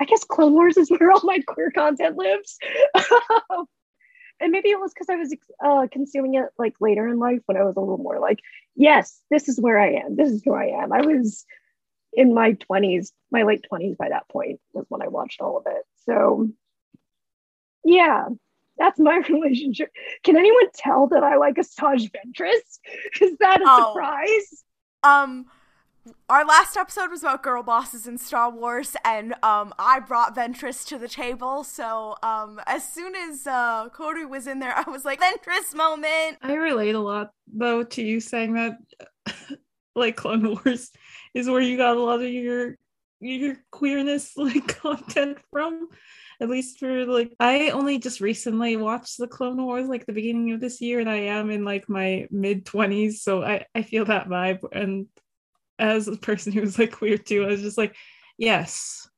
I 0.00 0.04
guess 0.04 0.24
Clone 0.24 0.52
Wars 0.54 0.76
is 0.76 0.90
where 0.90 1.10
all 1.10 1.20
my 1.24 1.40
queer 1.46 1.70
content 1.70 2.16
lives. 2.16 2.58
and 4.40 4.52
maybe 4.52 4.70
it 4.70 4.80
was 4.80 4.92
because 4.92 5.08
I 5.08 5.16
was 5.16 5.34
uh, 5.64 5.86
consuming 5.90 6.34
it 6.34 6.48
like 6.58 6.74
later 6.80 7.06
in 7.06 7.18
life 7.18 7.40
when 7.46 7.56
I 7.56 7.64
was 7.64 7.76
a 7.76 7.80
little 7.80 7.98
more 7.98 8.18
like, 8.18 8.40
yes, 8.74 9.20
this 9.30 9.48
is 9.48 9.60
where 9.60 9.78
I 9.78 9.92
am. 9.92 10.16
This 10.16 10.30
is 10.30 10.42
who 10.44 10.54
I 10.54 10.82
am. 10.82 10.92
I 10.92 11.02
was 11.02 11.44
in 12.12 12.34
my 12.34 12.52
20s, 12.52 13.12
my 13.30 13.42
late 13.42 13.64
20s 13.70 13.96
by 13.96 14.08
that 14.08 14.28
point 14.28 14.60
was 14.72 14.86
when 14.88 15.02
I 15.02 15.08
watched 15.08 15.40
all 15.40 15.58
of 15.58 15.64
it. 15.66 15.82
So, 16.06 16.48
yeah, 17.84 18.26
that's 18.78 18.98
my 18.98 19.16
relationship. 19.28 19.90
Can 20.22 20.36
anyone 20.36 20.70
tell 20.74 21.08
that 21.08 21.22
I 21.22 21.36
like 21.36 21.56
Asajj 21.56 22.10
Ventress? 22.10 22.78
Is 23.20 23.36
that 23.38 23.60
a 23.60 23.64
oh, 23.66 23.92
surprise? 23.92 24.64
Um, 25.02 25.46
our 26.28 26.44
last 26.44 26.76
episode 26.76 27.10
was 27.10 27.22
about 27.22 27.42
girl 27.42 27.62
bosses 27.62 28.06
in 28.06 28.18
Star 28.18 28.50
Wars, 28.50 28.94
and 29.04 29.34
um, 29.42 29.72
I 29.78 30.00
brought 30.00 30.36
Ventress 30.36 30.86
to 30.88 30.98
the 30.98 31.08
table. 31.08 31.64
So 31.64 32.16
um, 32.22 32.60
as 32.66 32.86
soon 32.86 33.14
as 33.14 33.46
uh, 33.46 33.88
Cody 33.90 34.24
was 34.24 34.46
in 34.46 34.58
there, 34.58 34.74
I 34.76 34.90
was 34.90 35.04
like, 35.04 35.20
Ventress 35.20 35.74
moment. 35.74 36.38
I 36.42 36.54
relate 36.54 36.94
a 36.94 37.00
lot 37.00 37.30
though 37.46 37.84
to 37.84 38.02
you 38.02 38.20
saying 38.20 38.54
that, 38.54 38.78
like 39.94 40.16
Clone 40.16 40.48
Wars 40.48 40.90
is 41.34 41.48
where 41.48 41.60
you 41.60 41.76
got 41.76 41.96
a 41.96 42.02
lot 42.02 42.20
of 42.20 42.28
your 42.28 42.76
your 43.20 43.56
queerness 43.70 44.32
like 44.36 44.66
content 44.66 45.38
from 45.50 45.88
at 46.40 46.50
least 46.50 46.78
for 46.78 47.06
like 47.06 47.32
I 47.40 47.70
only 47.70 47.98
just 47.98 48.20
recently 48.20 48.76
watched 48.76 49.18
the 49.18 49.28
Clone 49.28 49.62
Wars 49.62 49.88
like 49.88 50.04
the 50.04 50.12
beginning 50.12 50.52
of 50.52 50.60
this 50.60 50.80
year 50.80 51.00
and 51.00 51.08
I 51.08 51.16
am 51.16 51.50
in 51.50 51.64
like 51.64 51.88
my 51.88 52.26
mid 52.30 52.66
20s 52.66 53.14
so 53.14 53.42
I 53.42 53.64
I 53.74 53.82
feel 53.82 54.04
that 54.06 54.28
vibe 54.28 54.60
and 54.72 55.06
as 55.78 56.08
a 56.08 56.16
person 56.16 56.52
who's 56.52 56.78
like 56.78 56.92
queer 56.92 57.18
too 57.18 57.44
I 57.44 57.48
was 57.48 57.62
just 57.62 57.78
like 57.78 57.94
yes 58.38 59.08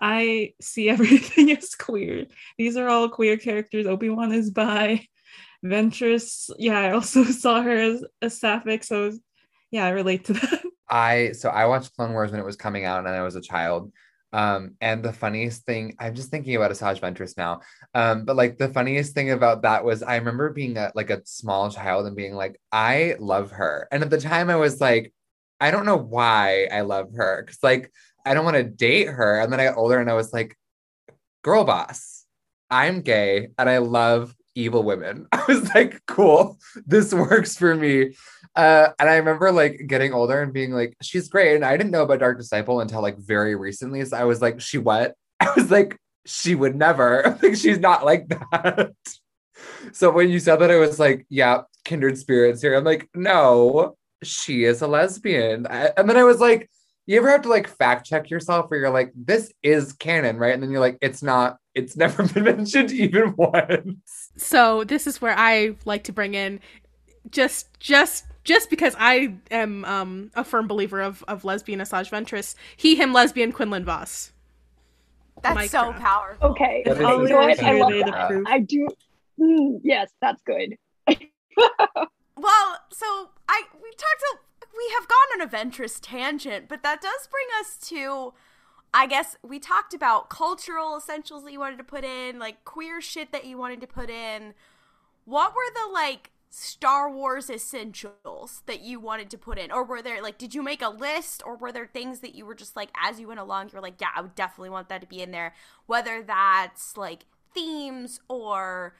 I 0.00 0.54
see 0.60 0.88
everything 0.90 1.50
as 1.52 1.74
queer 1.74 2.26
these 2.56 2.76
are 2.76 2.88
all 2.88 3.08
queer 3.08 3.36
characters 3.36 3.86
Obi-Wan 3.86 4.32
is 4.32 4.50
bi 4.50 5.06
Ventress 5.64 6.50
yeah 6.58 6.78
I 6.78 6.90
also 6.92 7.24
saw 7.42 7.62
her 7.62 7.76
as 7.76 8.04
a 8.22 8.30
sapphic 8.30 8.84
so 8.84 9.12
yeah 9.70 9.84
I 9.84 9.90
relate 9.90 10.24
to 10.26 10.34
that 10.34 10.62
I 10.88 11.32
so 11.32 11.50
I 11.50 11.66
watched 11.66 11.94
Clone 11.94 12.12
Wars 12.12 12.30
when 12.30 12.40
it 12.40 12.46
was 12.46 12.56
coming 12.56 12.84
out 12.84 13.06
and 13.06 13.08
I 13.08 13.22
was 13.22 13.36
a 13.36 13.40
child. 13.40 13.92
Um, 14.32 14.74
and 14.80 15.02
the 15.02 15.12
funniest 15.12 15.64
thing, 15.64 15.94
I'm 15.98 16.14
just 16.14 16.30
thinking 16.30 16.54
about 16.54 16.70
Asajj 16.70 17.00
Ventress 17.00 17.36
now. 17.36 17.60
Um, 17.94 18.24
but 18.24 18.36
like 18.36 18.58
the 18.58 18.68
funniest 18.68 19.14
thing 19.14 19.30
about 19.30 19.62
that 19.62 19.84
was 19.84 20.02
I 20.02 20.16
remember 20.16 20.50
being 20.50 20.76
a, 20.76 20.92
like 20.94 21.10
a 21.10 21.22
small 21.24 21.70
child 21.70 22.06
and 22.06 22.16
being 22.16 22.34
like, 22.34 22.60
I 22.70 23.16
love 23.18 23.52
her. 23.52 23.88
And 23.90 24.02
at 24.02 24.10
the 24.10 24.20
time 24.20 24.50
I 24.50 24.56
was 24.56 24.80
like, 24.80 25.14
I 25.60 25.70
don't 25.70 25.86
know 25.86 25.96
why 25.96 26.68
I 26.72 26.82
love 26.82 27.12
her. 27.14 27.44
Cause 27.46 27.58
like 27.62 27.92
I 28.24 28.34
don't 28.34 28.44
want 28.44 28.56
to 28.56 28.64
date 28.64 29.08
her. 29.08 29.40
And 29.40 29.52
then 29.52 29.60
I 29.60 29.64
got 29.64 29.76
older 29.76 29.98
and 29.98 30.10
I 30.10 30.14
was 30.14 30.32
like, 30.32 30.56
girl 31.42 31.64
boss, 31.64 32.24
I'm 32.70 33.00
gay 33.00 33.48
and 33.58 33.68
I 33.68 33.78
love 33.78 34.34
evil 34.54 34.82
women. 34.82 35.26
I 35.32 35.44
was 35.48 35.72
like, 35.74 36.02
cool, 36.06 36.58
this 36.86 37.14
works 37.14 37.56
for 37.56 37.74
me. 37.74 38.14
Uh, 38.54 38.88
and 38.98 39.08
I 39.08 39.16
remember 39.16 39.52
like 39.52 39.82
getting 39.86 40.12
older 40.12 40.42
and 40.42 40.52
being 40.52 40.72
like, 40.72 40.96
she's 41.00 41.28
great. 41.28 41.54
And 41.54 41.64
I 41.64 41.76
didn't 41.76 41.92
know 41.92 42.02
about 42.02 42.18
Dark 42.20 42.38
Disciple 42.38 42.80
until 42.80 43.00
like 43.00 43.18
very 43.18 43.54
recently. 43.54 44.04
So 44.04 44.16
I 44.16 44.24
was 44.24 44.42
like, 44.42 44.60
she 44.60 44.78
what? 44.78 45.14
I 45.40 45.52
was 45.56 45.70
like, 45.70 45.96
she 46.26 46.54
would 46.54 46.74
never. 46.74 47.38
like, 47.42 47.56
she's 47.56 47.78
not 47.78 48.04
like 48.04 48.28
that. 48.28 48.92
so 49.92 50.10
when 50.10 50.28
you 50.28 50.40
said 50.40 50.56
that, 50.56 50.70
I 50.70 50.76
was 50.76 50.98
like, 50.98 51.24
yeah, 51.28 51.62
kindred 51.84 52.18
spirits 52.18 52.60
here. 52.60 52.74
I'm 52.74 52.84
like, 52.84 53.08
no, 53.14 53.96
she 54.22 54.64
is 54.64 54.82
a 54.82 54.86
lesbian. 54.86 55.66
I, 55.66 55.92
and 55.96 56.08
then 56.08 56.16
I 56.16 56.24
was 56.24 56.40
like, 56.40 56.70
you 57.06 57.16
ever 57.16 57.30
have 57.30 57.42
to 57.42 57.48
like 57.48 57.68
fact 57.68 58.06
check 58.06 58.28
yourself 58.28 58.70
where 58.70 58.80
you're 58.80 58.90
like, 58.90 59.12
this 59.14 59.52
is 59.62 59.94
canon, 59.94 60.36
right? 60.36 60.52
And 60.52 60.62
then 60.62 60.70
you're 60.70 60.80
like, 60.80 60.98
it's 61.00 61.22
not, 61.22 61.56
it's 61.74 61.96
never 61.96 62.22
been 62.34 62.44
mentioned 62.44 62.92
even 62.92 63.34
once. 63.36 64.30
So 64.36 64.84
this 64.84 65.06
is 65.06 65.20
where 65.20 65.34
I 65.36 65.76
like 65.84 66.04
to 66.04 66.12
bring 66.12 66.34
in 66.34 66.60
just 67.30 67.68
just 67.80 68.24
just 68.44 68.70
because 68.70 68.94
I 68.98 69.34
am 69.50 69.84
um, 69.84 70.30
a 70.34 70.42
firm 70.42 70.66
believer 70.66 71.02
of, 71.02 71.22
of 71.28 71.44
lesbian 71.44 71.80
Asajj 71.80 72.10
Ventress, 72.10 72.54
he, 72.76 72.94
him, 72.94 73.12
lesbian 73.12 73.52
Quinlan 73.52 73.84
Vos. 73.84 74.32
That's 75.42 75.70
so 75.70 75.92
powerful. 75.92 76.50
Okay. 76.50 76.82
I 76.86 76.92
love 76.92 77.26
that. 77.26 78.44
I 78.46 78.60
do. 78.60 78.88
Mm, 79.38 79.80
yes, 79.84 80.10
that's 80.22 80.42
good. 80.42 80.76
well, 82.36 82.78
so 82.90 83.30
I 83.48 83.62
we 83.74 83.90
talked. 83.90 84.42
We 84.76 84.92
have 84.94 85.08
gone 85.08 85.40
on 85.40 85.48
a 85.48 85.50
Ventress 85.50 85.98
tangent, 86.00 86.68
but 86.68 86.82
that 86.82 87.00
does 87.00 87.28
bring 87.30 87.46
us 87.60 87.76
to. 87.88 88.34
I 88.94 89.06
guess 89.06 89.36
we 89.42 89.58
talked 89.58 89.92
about 89.92 90.30
cultural 90.30 90.96
essentials 90.96 91.44
that 91.44 91.52
you 91.52 91.60
wanted 91.60 91.78
to 91.78 91.84
put 91.84 92.04
in, 92.04 92.38
like 92.38 92.64
queer 92.64 93.00
shit 93.00 93.32
that 93.32 93.44
you 93.44 93.58
wanted 93.58 93.80
to 93.82 93.86
put 93.86 94.08
in. 94.08 94.54
What 95.24 95.52
were 95.52 95.72
the 95.74 95.92
like 95.92 96.30
Star 96.50 97.10
Wars 97.10 97.50
essentials 97.50 98.62
that 98.66 98.80
you 98.80 98.98
wanted 99.00 99.30
to 99.30 99.38
put 99.38 99.58
in? 99.58 99.70
Or 99.70 99.84
were 99.84 100.02
there, 100.02 100.22
like, 100.22 100.38
did 100.38 100.54
you 100.54 100.62
make 100.62 100.82
a 100.82 100.88
list? 100.88 101.42
Or 101.44 101.56
were 101.56 101.72
there 101.72 101.86
things 101.86 102.20
that 102.20 102.34
you 102.34 102.46
were 102.46 102.54
just 102.54 102.76
like, 102.76 102.90
as 103.02 103.20
you 103.20 103.28
went 103.28 103.40
along, 103.40 103.68
you 103.68 103.74
were 103.74 103.82
like, 103.82 104.00
yeah, 104.00 104.08
I 104.14 104.22
would 104.22 104.34
definitely 104.34 104.70
want 104.70 104.88
that 104.88 105.00
to 105.02 105.06
be 105.06 105.20
in 105.20 105.30
there? 105.30 105.54
Whether 105.86 106.22
that's 106.22 106.96
like 106.96 107.26
themes 107.54 108.20
or 108.28 108.94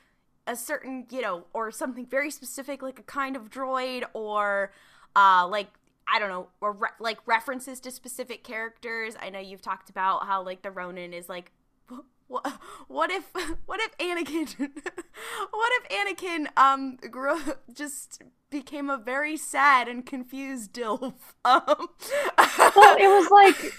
a 0.49 0.57
certain, 0.57 1.07
you 1.11 1.20
know, 1.20 1.44
or 1.53 1.70
something 1.70 2.07
very 2.07 2.30
specific, 2.30 2.82
like 2.82 2.99
a 2.99 3.03
kind 3.03 3.36
of 3.36 3.51
droid, 3.51 4.05
or 4.14 4.72
uh, 5.14 5.46
like, 5.46 5.68
I 6.12 6.18
don't 6.18 6.30
know, 6.30 6.49
or 6.61 6.72
re- 6.72 6.88
like 6.99 7.18
references 7.26 7.78
to 7.80 7.90
specific 7.90 8.42
characters. 8.42 9.14
I 9.20 9.30
know 9.30 9.38
you've 9.38 9.62
talked 9.62 9.90
about 9.90 10.26
how, 10.26 10.42
like, 10.42 10.62
the 10.62 10.70
Ronin 10.70 11.12
is 11.12 11.28
like 11.28 11.53
what, 12.28 12.61
what 12.88 13.11
if 13.11 13.24
what 13.66 13.80
if 13.80 13.96
Anakin 13.99 14.59
what 15.51 15.72
if 15.82 15.88
Anakin 15.88 16.46
um 16.57 16.96
grew, 17.11 17.38
just 17.72 18.22
became 18.51 18.88
a 18.88 18.96
very 18.96 19.36
sad 19.36 19.88
and 19.88 20.07
confused 20.07 20.72
dilf 20.72 21.12
um 21.44 21.62
well 21.66 22.96
it 22.99 23.09
was 23.09 23.30
like 23.30 23.72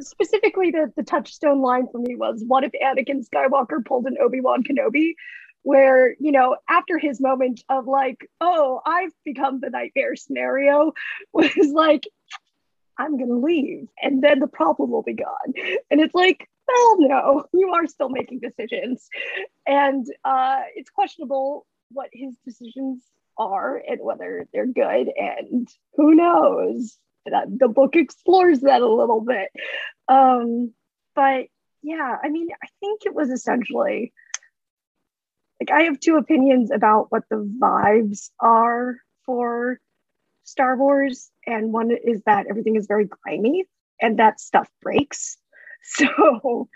specifically 0.00 0.70
the 0.72 0.92
the 0.96 1.02
touchstone 1.04 1.60
line 1.62 1.86
for 1.92 1.98
me 1.98 2.16
was 2.16 2.42
what 2.46 2.64
if 2.64 2.72
Anakin 2.72 3.24
Skywalker 3.28 3.84
pulled 3.84 4.06
an 4.06 4.16
Obi-Wan 4.20 4.64
Kenobi 4.64 5.14
where 5.66 6.14
you 6.20 6.30
know 6.30 6.56
after 6.68 6.96
his 6.96 7.20
moment 7.20 7.64
of 7.68 7.88
like 7.88 8.30
oh 8.40 8.80
I've 8.86 9.10
become 9.24 9.58
the 9.58 9.68
nightmare 9.68 10.14
scenario 10.14 10.92
was 11.32 11.72
like 11.74 12.04
I'm 12.96 13.18
going 13.18 13.30
to 13.30 13.36
leave 13.36 13.88
and 14.00 14.22
then 14.22 14.38
the 14.38 14.46
problem 14.46 14.90
will 14.90 15.02
be 15.02 15.12
gone. 15.12 15.52
And 15.90 16.00
it's 16.00 16.14
like, 16.14 16.48
well, 16.66 16.96
no, 16.98 17.44
you 17.52 17.72
are 17.74 17.86
still 17.86 18.08
making 18.08 18.40
decisions. 18.40 19.10
And 19.66 20.06
uh, 20.24 20.60
it's 20.74 20.88
questionable 20.88 21.66
what 21.90 22.08
his 22.10 22.34
decisions 22.44 23.02
are 23.36 23.76
and 23.86 24.00
whether 24.00 24.48
they're 24.52 24.66
good. 24.66 25.10
And 25.14 25.68
who 25.96 26.14
knows? 26.14 26.96
The 27.26 27.68
book 27.68 27.96
explores 27.96 28.60
that 28.60 28.80
a 28.80 28.88
little 28.88 29.20
bit. 29.20 29.50
Um, 30.08 30.72
but 31.14 31.48
yeah, 31.82 32.16
I 32.22 32.30
mean, 32.30 32.48
I 32.62 32.66
think 32.80 33.02
it 33.04 33.14
was 33.14 33.30
essentially 33.30 34.14
like 35.60 35.70
I 35.70 35.84
have 35.84 36.00
two 36.00 36.16
opinions 36.16 36.70
about 36.70 37.06
what 37.10 37.24
the 37.30 37.48
vibes 37.60 38.30
are 38.40 38.96
for 39.24 39.80
Star 40.44 40.76
Wars. 40.76 41.30
And 41.46 41.72
one 41.72 41.90
is 41.90 42.22
that 42.26 42.46
everything 42.48 42.76
is 42.76 42.86
very 42.86 43.06
grimy 43.06 43.64
and 44.00 44.18
that 44.18 44.40
stuff 44.40 44.68
breaks. 44.82 45.36
So 45.88 46.68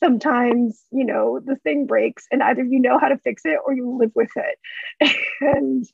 sometimes, 0.00 0.80
you 0.92 1.04
know, 1.04 1.40
the 1.44 1.56
thing 1.56 1.86
breaks 1.86 2.24
and 2.30 2.40
either 2.40 2.62
you 2.62 2.78
know 2.78 3.00
how 3.00 3.08
to 3.08 3.18
fix 3.18 3.42
it 3.44 3.58
or 3.66 3.74
you 3.74 3.98
live 3.98 4.12
with 4.14 4.30
it. 4.36 5.16
and 5.40 5.84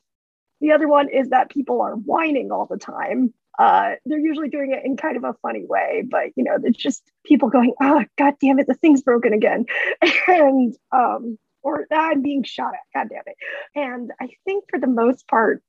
the 0.59 0.71
other 0.71 0.87
one 0.87 1.09
is 1.09 1.29
that 1.29 1.49
people 1.49 1.81
are 1.81 1.95
whining 1.95 2.51
all 2.51 2.67
the 2.67 2.77
time. 2.77 3.33
Uh, 3.57 3.93
they're 4.05 4.19
usually 4.19 4.49
doing 4.49 4.73
it 4.73 4.85
in 4.85 4.95
kind 4.95 5.17
of 5.17 5.23
a 5.23 5.33
funny 5.41 5.65
way, 5.65 6.03
but 6.07 6.27
you 6.35 6.43
know, 6.43 6.55
it's 6.63 6.77
just 6.77 7.01
people 7.25 7.49
going, 7.49 7.73
"Oh, 7.81 8.05
god 8.17 8.35
damn 8.39 8.59
it, 8.59 8.67
the 8.67 8.75
thing's 8.75 9.01
broken 9.01 9.33
again," 9.33 9.65
and 10.27 10.75
um, 10.91 11.37
or 11.63 11.87
ah, 11.91 12.09
I'm 12.11 12.21
being 12.21 12.43
shot 12.43 12.73
at, 12.73 12.79
god 12.93 13.09
damn 13.09 13.23
it. 13.25 13.37
And 13.75 14.11
I 14.19 14.29
think 14.45 14.65
for 14.69 14.79
the 14.79 14.87
most 14.87 15.27
part, 15.27 15.63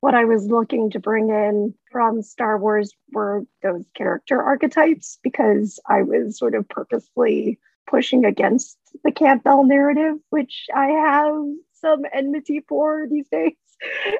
what 0.00 0.14
I 0.14 0.24
was 0.24 0.46
looking 0.46 0.90
to 0.90 0.98
bring 1.00 1.28
in 1.28 1.74
from 1.92 2.22
Star 2.22 2.58
Wars 2.58 2.92
were 3.12 3.44
those 3.62 3.84
character 3.94 4.42
archetypes 4.42 5.18
because 5.22 5.78
I 5.86 6.02
was 6.02 6.38
sort 6.38 6.54
of 6.54 6.68
purposely 6.68 7.58
pushing 7.86 8.24
against 8.24 8.78
the 9.04 9.12
Campbell 9.12 9.64
narrative, 9.64 10.16
which 10.30 10.66
I 10.74 10.86
have 10.86 11.34
some 11.74 12.02
enmity 12.12 12.64
for 12.66 13.06
these 13.10 13.28
days. 13.28 13.56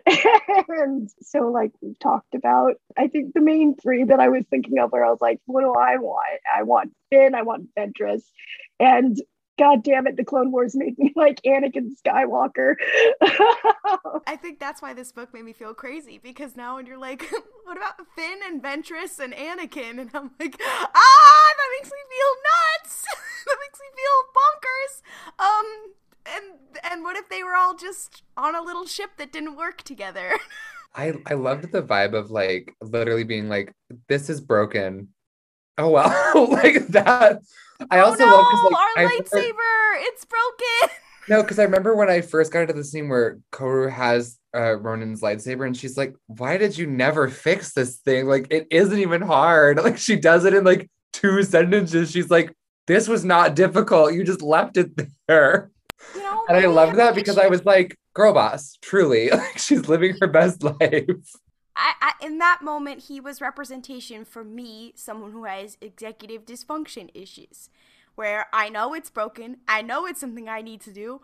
and 0.69 1.11
so, 1.21 1.51
like 1.51 1.73
we've 1.81 1.99
talked 1.99 2.35
about, 2.35 2.75
I 2.97 3.09
think 3.09 3.35
the 3.35 3.43
main 3.43 3.77
three 3.77 4.05
that 4.05 4.21
I 4.21 4.29
was 4.29 4.45
thinking 4.49 4.79
of 4.79 4.91
where 4.91 5.05
I 5.05 5.11
was 5.11 5.21
like, 5.21 5.41
what 5.47 5.61
do 5.61 5.73
I 5.75 5.97
want? 5.97 6.41
I 6.55 6.63
want 6.63 6.93
Finn, 7.11 7.35
I 7.35 7.43
want 7.43 7.69
Ventress, 7.79 8.23
and 8.79 9.21
God 9.61 9.85
damn 9.85 10.07
it, 10.07 10.17
the 10.17 10.25
Clone 10.25 10.53
Wars 10.53 10.75
made 10.75 10.99
me 10.99 11.13
like 11.17 11.43
Anakin 11.43 11.91
Skywalker. 12.03 12.77
I 14.27 14.39
think 14.41 14.59
that's 14.59 14.81
why 14.81 14.95
this 14.95 15.13
book 15.13 15.35
made 15.35 15.45
me 15.45 15.53
feel 15.53 15.75
crazy 15.75 16.17
because 16.17 16.57
now 16.57 16.77
when 16.77 16.87
you're 16.87 16.97
like, 16.97 17.31
what 17.65 17.77
about 17.77 18.01
Finn 18.17 18.39
and 18.47 18.63
Ventress 18.63 19.19
and 19.19 19.35
Anakin? 19.35 20.01
And 20.01 20.11
I'm 20.15 20.31
like, 20.41 20.57
ah, 20.59 21.55
that 21.59 21.69
makes 21.79 21.91
me 21.91 21.99
feel 22.09 22.33
nuts. 22.81 23.05
that 23.47 23.57
makes 23.61 23.81
me 23.81 23.87
feel 24.01 24.17
bonkers. 24.41 25.03
Um, 25.45 25.93
and 26.25 26.91
and 26.91 27.03
what 27.03 27.17
if 27.17 27.29
they 27.29 27.43
were 27.43 27.55
all 27.55 27.77
just 27.77 28.23
on 28.39 28.55
a 28.55 28.63
little 28.63 28.87
ship 28.87 29.11
that 29.19 29.31
didn't 29.31 29.57
work 29.57 29.83
together? 29.83 30.39
I 30.95 31.13
I 31.27 31.35
loved 31.35 31.71
the 31.71 31.83
vibe 31.83 32.15
of 32.15 32.31
like 32.31 32.75
literally 32.81 33.25
being 33.25 33.51
like, 33.51 33.75
this 34.09 34.31
is 34.31 34.41
broken. 34.41 35.09
Oh 35.81 35.91
well, 35.91 36.51
like 36.51 36.87
that 36.89 37.41
I 37.89 38.01
also 38.01 38.25
oh 38.25 38.27
no, 38.27 38.37
love 38.37 38.73
like, 38.73 39.07
our 39.07 39.11
lightsaber, 39.11 40.07
it's 40.07 40.25
broken. 40.25 40.97
No, 41.29 41.43
because 41.43 41.61
I 41.61 41.65
remember 41.65 41.95
when 41.95 42.11
I 42.11 42.23
first 42.23 42.51
got 42.51 42.63
into 42.63 42.73
the 42.73 42.83
scene 42.83 43.09
where 43.09 43.39
Koru 43.53 43.89
has 43.89 44.37
uh, 44.57 44.75
Ronin's 44.77 45.21
lightsaber, 45.21 45.65
and 45.65 45.77
she's 45.77 45.97
like, 45.97 46.17
"Why 46.27 46.57
did 46.57 46.77
you 46.77 46.89
never 46.89 47.29
fix 47.29 47.73
this 47.73 47.99
thing? 47.99 48.27
Like, 48.27 48.49
it 48.51 48.67
isn't 48.71 48.99
even 48.99 49.21
hard. 49.23 49.79
Like, 49.85 49.99
she 49.99 50.17
does 50.17 50.45
it 50.45 50.55
in 50.55 50.65
like 50.65 50.91
two 51.13 51.45
sentences. 51.45 52.11
She's 52.11 52.31
like, 52.31 52.53
"This 52.89 53.07
was 53.07 53.25
not 53.25 53.55
difficult. 53.55 54.15
You 54.15 54.25
just 54.25 54.43
left 54.43 54.77
it 54.77 54.91
there." 55.29 55.71
You 56.17 56.23
know, 56.23 56.47
and 56.49 56.57
I 56.57 56.67
loved 56.67 56.97
that 56.97 57.15
because 57.15 57.39
I 57.39 57.47
was 57.47 57.65
like, 57.65 57.97
"Girl, 58.15 58.33
boss, 58.33 58.77
truly, 58.83 59.31
like 59.31 59.59
she's 59.59 59.89
living 59.89 60.17
her 60.21 60.27
best 60.27 60.65
life." 60.65 61.05
I, 61.77 61.93
I, 62.01 62.13
in 62.25 62.39
that 62.39 62.61
moment, 62.63 63.05
he 63.05 63.21
was 63.21 63.41
representation 63.41 64.25
for 64.25 64.45
me, 64.45 64.93
someone 64.97 65.33
who 65.33 65.45
has 65.45 65.79
executive 65.81 66.45
dysfunction 66.45 67.11
issues, 67.15 67.71
where 68.15 68.47
I 68.53 68.69
know 68.69 68.95
it's 68.95 69.11
broken, 69.11 69.59
I 69.69 69.83
know 69.83 70.07
it's 70.07 70.21
something 70.21 70.49
I 70.49 70.63
need 70.63 70.81
to 70.83 70.93
do, 70.93 71.21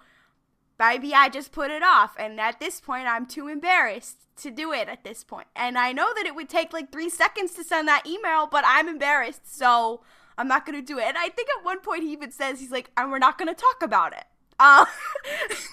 maybe 0.78 1.14
I 1.14 1.28
just 1.28 1.52
put 1.52 1.70
it 1.70 1.82
off, 1.82 2.14
and 2.18 2.40
at 2.40 2.60
this 2.60 2.80
point, 2.80 3.06
I'm 3.06 3.26
too 3.26 3.48
embarrassed 3.48 4.18
to 4.38 4.50
do 4.50 4.72
it 4.72 4.88
at 4.88 5.04
this. 5.04 5.24
And 5.54 5.78
I 5.78 5.92
know 5.92 6.12
that 6.14 6.26
it 6.26 6.34
would 6.34 6.48
take 6.48 6.72
like 6.72 6.92
three 6.92 7.10
seconds 7.10 7.52
to 7.54 7.64
send 7.64 7.88
that 7.88 8.06
email, 8.06 8.46
but 8.46 8.64
I'm 8.66 8.88
embarrassed, 8.88 9.54
so 9.56 10.02
I'm 10.38 10.48
not 10.48 10.66
gonna 10.66 10.82
do 10.82 10.98
it. 10.98 11.04
And 11.04 11.18
I 11.18 11.28
think 11.28 11.48
at 11.58 11.64
one 11.64 11.80
point 11.80 12.02
he 12.02 12.12
even 12.12 12.30
says 12.30 12.60
he's 12.60 12.70
like, 12.70 12.90
and 12.96 13.10
we're 13.10 13.18
not 13.18 13.38
gonna 13.38 13.54
talk 13.54 13.82
about 13.82 14.12
it. 14.12 14.24
Um, 14.58 14.86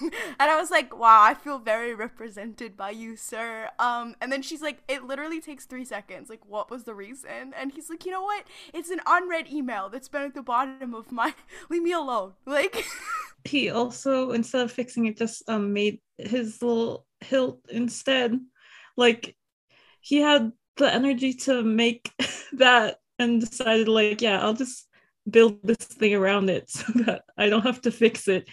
and 0.38 0.50
I 0.50 0.56
was 0.60 0.70
like, 0.70 0.96
wow, 0.96 1.22
I 1.22 1.34
feel 1.34 1.58
very 1.58 1.94
represented 1.94 2.76
by 2.76 2.90
you, 2.90 3.16
sir. 3.16 3.70
Um, 3.78 4.14
and 4.20 4.30
then 4.30 4.42
she's 4.42 4.62
like, 4.62 4.82
it 4.88 5.04
literally 5.04 5.40
takes 5.40 5.64
three 5.64 5.84
seconds. 5.84 6.28
Like, 6.28 6.44
what 6.46 6.70
was 6.70 6.84
the 6.84 6.94
reason? 6.94 7.54
And 7.58 7.72
he's 7.72 7.88
like, 7.88 8.04
you 8.04 8.12
know 8.12 8.22
what? 8.22 8.44
It's 8.72 8.90
an 8.90 9.00
unread 9.06 9.50
email 9.50 9.88
that's 9.88 10.08
been 10.08 10.22
at 10.22 10.34
the 10.34 10.42
bottom 10.42 10.94
of 10.94 11.10
my. 11.10 11.34
Leave 11.70 11.82
me 11.82 11.92
alone. 11.92 12.32
Like. 12.46 12.84
he 13.44 13.70
also, 13.70 14.32
instead 14.32 14.62
of 14.62 14.72
fixing 14.72 15.06
it, 15.06 15.16
just 15.16 15.48
um 15.48 15.72
made 15.72 16.00
his 16.18 16.60
little 16.62 17.06
hilt 17.20 17.60
instead. 17.70 18.38
Like, 18.96 19.36
he 20.00 20.18
had 20.18 20.52
the 20.76 20.92
energy 20.92 21.32
to 21.32 21.62
make 21.62 22.12
that 22.52 22.98
and 23.18 23.40
decided, 23.40 23.88
like, 23.88 24.20
yeah, 24.20 24.40
I'll 24.42 24.54
just 24.54 24.88
build 25.28 25.58
this 25.62 25.78
thing 25.78 26.14
around 26.14 26.50
it 26.50 26.68
so 26.68 26.84
that 27.06 27.24
I 27.38 27.48
don't 27.48 27.62
have 27.62 27.80
to 27.82 27.90
fix 27.90 28.28
it 28.28 28.46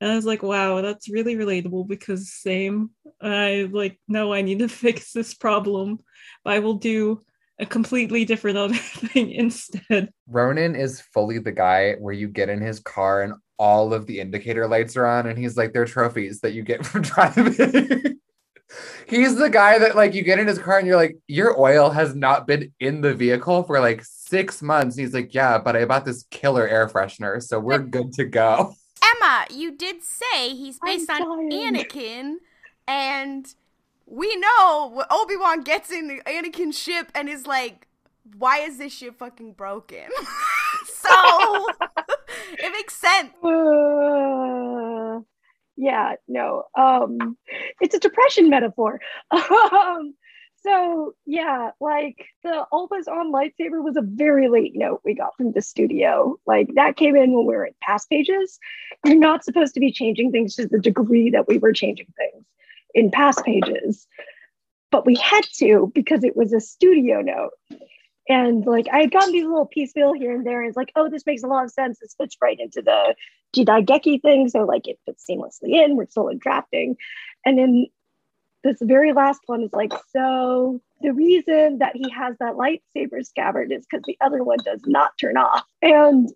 and 0.00 0.12
I 0.12 0.16
was 0.16 0.26
like, 0.26 0.42
wow, 0.42 0.80
that's 0.80 1.10
really 1.10 1.36
relatable 1.36 1.88
because 1.88 2.32
same. 2.32 2.90
I 3.20 3.68
like, 3.70 3.98
no, 4.06 4.32
I 4.32 4.42
need 4.42 4.60
to 4.60 4.68
fix 4.68 5.12
this 5.12 5.34
problem, 5.34 5.98
but 6.44 6.54
I 6.54 6.58
will 6.60 6.74
do 6.74 7.24
a 7.58 7.66
completely 7.66 8.24
different 8.24 8.58
other 8.58 8.74
thing 8.76 9.32
instead. 9.32 10.12
Ronin 10.28 10.76
is 10.76 11.00
fully 11.00 11.38
the 11.38 11.52
guy 11.52 11.94
where 11.94 12.14
you 12.14 12.28
get 12.28 12.48
in 12.48 12.60
his 12.60 12.80
car 12.80 13.22
and 13.22 13.34
all 13.58 13.92
of 13.92 14.06
the 14.06 14.20
indicator 14.20 14.68
lights 14.68 14.96
are 14.96 15.06
on, 15.06 15.26
and 15.26 15.36
he's 15.36 15.56
like, 15.56 15.72
they're 15.72 15.84
trophies 15.84 16.40
that 16.40 16.52
you 16.52 16.62
get 16.62 16.86
from 16.86 17.02
driving. 17.02 18.20
he's 19.08 19.34
the 19.34 19.50
guy 19.50 19.78
that 19.78 19.96
like 19.96 20.14
you 20.14 20.22
get 20.22 20.38
in 20.38 20.46
his 20.46 20.58
car 20.58 20.78
and 20.78 20.86
you're 20.86 20.96
like, 20.96 21.16
your 21.26 21.58
oil 21.58 21.90
has 21.90 22.14
not 22.14 22.46
been 22.46 22.72
in 22.78 23.00
the 23.00 23.14
vehicle 23.14 23.64
for 23.64 23.80
like 23.80 24.04
six 24.04 24.62
months. 24.62 24.96
And 24.96 25.04
he's 25.04 25.14
like, 25.14 25.34
yeah, 25.34 25.58
but 25.58 25.74
I 25.74 25.86
bought 25.86 26.04
this 26.04 26.24
killer 26.30 26.68
air 26.68 26.86
freshener, 26.88 27.42
so 27.42 27.58
we're 27.58 27.78
good 27.78 28.12
to 28.12 28.24
go. 28.24 28.74
Emma, 29.16 29.46
you 29.50 29.72
did 29.72 30.02
say 30.02 30.54
he's 30.54 30.78
based 30.78 31.10
on 31.10 31.50
Anakin, 31.50 32.36
and 32.86 33.54
we 34.06 34.34
know 34.36 35.04
Obi 35.10 35.36
Wan 35.36 35.62
gets 35.62 35.90
in 35.90 36.20
Anakin's 36.26 36.78
ship 36.78 37.10
and 37.14 37.28
is 37.28 37.46
like, 37.46 37.86
"Why 38.36 38.58
is 38.58 38.78
this 38.78 38.92
ship 38.92 39.18
fucking 39.18 39.52
broken?" 39.52 40.08
so 40.86 41.10
it 42.52 42.72
makes 42.72 42.96
sense. 42.96 43.32
Uh, 43.42 45.20
yeah, 45.76 46.14
no, 46.26 46.64
um, 46.76 47.36
it's 47.80 47.94
a 47.94 48.00
depression 48.00 48.48
metaphor. 48.50 49.00
um, 49.30 50.14
so 50.62 51.14
yeah, 51.26 51.70
like 51.80 52.26
the 52.42 52.62
always 52.72 53.06
on 53.06 53.32
lightsaber 53.32 53.82
was 53.82 53.96
a 53.96 54.02
very 54.02 54.48
late 54.48 54.72
note 54.74 55.00
we 55.04 55.14
got 55.14 55.36
from 55.36 55.52
the 55.52 55.62
studio. 55.62 56.38
Like 56.46 56.68
that 56.74 56.96
came 56.96 57.16
in 57.16 57.32
when 57.32 57.46
we 57.46 57.54
were 57.54 57.66
at 57.66 57.80
past 57.80 58.10
pages. 58.10 58.58
You're 59.04 59.16
not 59.16 59.44
supposed 59.44 59.74
to 59.74 59.80
be 59.80 59.92
changing 59.92 60.32
things 60.32 60.56
to 60.56 60.66
the 60.66 60.78
degree 60.78 61.30
that 61.30 61.46
we 61.46 61.58
were 61.58 61.72
changing 61.72 62.12
things 62.16 62.44
in 62.94 63.10
past 63.10 63.44
pages. 63.44 64.06
But 64.90 65.06
we 65.06 65.16
had 65.16 65.44
to 65.58 65.92
because 65.94 66.24
it 66.24 66.36
was 66.36 66.52
a 66.52 66.60
studio 66.60 67.20
note. 67.20 67.50
And 68.28 68.66
like 68.66 68.88
I 68.92 69.00
had 69.00 69.12
gotten 69.12 69.32
these 69.32 69.44
little 69.44 69.66
piecemeal 69.66 70.12
here 70.12 70.34
and 70.34 70.46
there, 70.46 70.60
and 70.60 70.68
it's 70.68 70.76
like, 70.76 70.92
oh, 70.96 71.08
this 71.08 71.24
makes 71.24 71.42
a 71.42 71.46
lot 71.46 71.64
of 71.64 71.70
sense. 71.70 71.98
This 71.98 72.14
fits 72.18 72.36
right 72.42 72.58
into 72.58 72.82
the 72.82 73.14
Jidaigeki 73.54 74.20
thing. 74.22 74.48
So 74.48 74.64
like 74.64 74.88
it 74.88 74.98
fits 75.06 75.24
seamlessly 75.28 75.82
in. 75.82 75.96
We're 75.96 76.06
still 76.06 76.28
in 76.28 76.38
drafting. 76.38 76.96
And 77.46 77.58
then 77.58 77.86
this 78.64 78.76
very 78.80 79.12
last 79.12 79.40
one 79.46 79.62
is 79.62 79.72
like, 79.72 79.92
so 80.12 80.80
the 81.00 81.12
reason 81.12 81.78
that 81.78 81.94
he 81.94 82.10
has 82.10 82.36
that 82.40 82.54
lightsaber 82.54 83.24
scabbard 83.24 83.72
is 83.72 83.86
because 83.86 84.04
the 84.06 84.18
other 84.20 84.42
one 84.42 84.58
does 84.64 84.80
not 84.86 85.16
turn 85.18 85.36
off. 85.36 85.64
And 85.80 86.28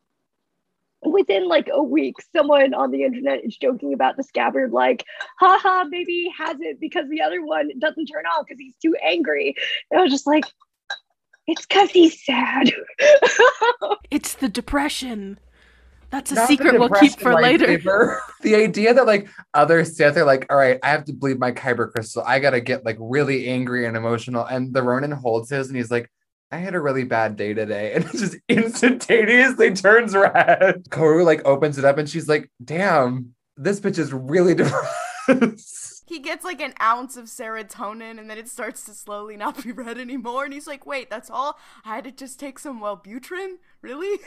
within 1.05 1.49
like 1.49 1.69
a 1.73 1.83
week, 1.83 2.17
someone 2.35 2.75
on 2.75 2.91
the 2.91 3.03
internet 3.03 3.45
is 3.45 3.57
joking 3.57 3.93
about 3.93 4.17
the 4.17 4.23
scabbard, 4.23 4.73
like, 4.73 5.05
haha, 5.39 5.85
maybe 5.85 6.13
he 6.13 6.33
has 6.37 6.57
it 6.61 6.79
because 6.81 7.09
the 7.09 7.23
other 7.23 7.45
one 7.45 7.71
doesn't 7.79 8.07
turn 8.07 8.25
off 8.27 8.47
because 8.47 8.61
he's 8.61 8.77
too 8.77 8.95
angry. 9.03 9.55
And 9.91 10.01
I 10.01 10.03
was 10.05 10.13
just 10.13 10.27
like, 10.27 10.45
it's 11.47 11.67
because 11.67 11.91
he's 11.91 12.25
sad. 12.25 12.73
it's 14.11 14.35
the 14.35 14.49
depression. 14.49 15.41
That's 16.13 16.31
a 16.31 16.35
Not 16.35 16.47
secret 16.47 16.79
we'll 16.79 16.91
keep 16.91 17.19
for 17.19 17.41
later. 17.41 18.21
the 18.43 18.55
idea 18.55 18.93
that 18.93 19.07
like 19.07 19.31
other 19.55 19.83
Sith 19.83 20.19
are 20.19 20.27
like, 20.27 20.45
all 20.51 20.59
right, 20.59 20.79
I 20.83 20.91
have 20.91 21.07
to 21.07 21.15
bleed 21.15 21.41
my 21.41 21.53
kyber 21.53 21.91
crystal. 21.91 22.23
I 22.25 22.39
gotta 22.39 22.61
get 22.61 22.85
like 22.85 22.99
really 23.01 23.49
angry 23.49 23.87
and 23.87 23.97
emotional. 23.97 24.45
And 24.45 24.75
the 24.75 24.83
Ronin 24.83 25.11
holds 25.11 25.49
his 25.49 25.69
and 25.69 25.77
he's 25.77 25.91
like, 25.91 26.11
I 26.51 26.59
had 26.59 26.75
a 26.75 26.81
really 26.81 27.05
bad 27.05 27.37
day 27.37 27.55
today. 27.55 27.93
And 27.97 28.05
it 28.05 28.13
just 28.13 28.37
instantaneously 28.47 29.73
turns 29.73 30.15
red. 30.15 30.85
Koru 30.91 31.25
like 31.25 31.47
opens 31.47 31.79
it 31.79 31.87
up 31.87 31.97
and 31.97 32.07
she's 32.07 32.29
like, 32.29 32.51
damn, 32.63 33.35
this 33.57 33.81
bitch 33.81 33.99
is 33.99 34.13
really 34.13 34.55
depressed. 35.35 36.05
He 36.07 36.19
gets 36.19 36.45
like 36.45 36.61
an 36.61 36.75
ounce 36.83 37.17
of 37.17 37.25
serotonin 37.25 38.21
and 38.21 38.29
then 38.29 38.37
it 38.37 38.51
starts 38.51 38.85
to 38.85 38.93
slowly 38.93 39.39
not 39.39 39.65
be 39.65 39.73
red 39.73 39.97
anymore. 39.97 40.45
And 40.45 40.53
he's 40.53 40.67
like, 40.67 40.85
wait, 40.85 41.09
that's 41.09 41.31
all? 41.31 41.59
I 41.87 41.95
had 41.95 42.05
to 42.05 42.11
just 42.13 42.39
take 42.39 42.59
some 42.59 42.83
Wellbutrin? 42.83 43.55
Really? 43.81 44.19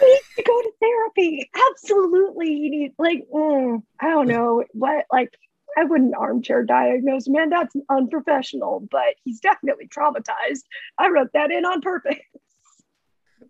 He 0.06 0.06
needs 0.06 0.24
to 0.36 0.42
go 0.42 0.62
to 0.62 0.72
therapy. 0.80 1.50
Absolutely. 1.70 2.46
He 2.46 2.70
needs, 2.70 2.94
like, 2.98 3.26
mm, 3.32 3.82
I 4.00 4.08
don't 4.08 4.28
know 4.28 4.64
what, 4.72 5.04
like, 5.12 5.34
I 5.76 5.84
wouldn't 5.84 6.14
armchair 6.14 6.62
diagnose 6.64 7.28
man. 7.28 7.50
That's 7.50 7.74
unprofessional, 7.88 8.88
but 8.90 9.14
he's 9.24 9.40
definitely 9.40 9.88
traumatized. 9.88 10.62
I 10.98 11.08
wrote 11.08 11.30
that 11.34 11.50
in 11.50 11.64
on 11.64 11.80
purpose. 11.80 12.16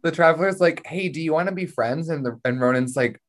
The 0.02 0.10
traveler's 0.10 0.60
like, 0.60 0.86
hey, 0.86 1.08
do 1.08 1.20
you 1.20 1.32
want 1.32 1.48
to 1.48 1.54
be 1.54 1.66
friends? 1.66 2.08
And 2.08 2.24
the 2.24 2.38
and 2.44 2.60
Ronin's 2.60 2.96
like, 2.96 3.20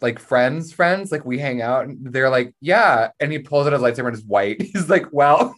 like 0.00 0.18
friends, 0.18 0.72
friends, 0.72 1.12
like 1.12 1.24
we 1.24 1.38
hang 1.38 1.62
out. 1.62 1.86
And 1.86 2.12
they're 2.12 2.30
like, 2.30 2.54
yeah. 2.60 3.10
And 3.20 3.32
he 3.32 3.38
pulls 3.38 3.66
out 3.66 3.72
his 3.72 3.82
lightsaber 3.82 4.08
and 4.08 4.16
it's 4.16 4.24
white. 4.24 4.60
He's 4.72 4.88
like, 4.88 5.06
well, 5.12 5.54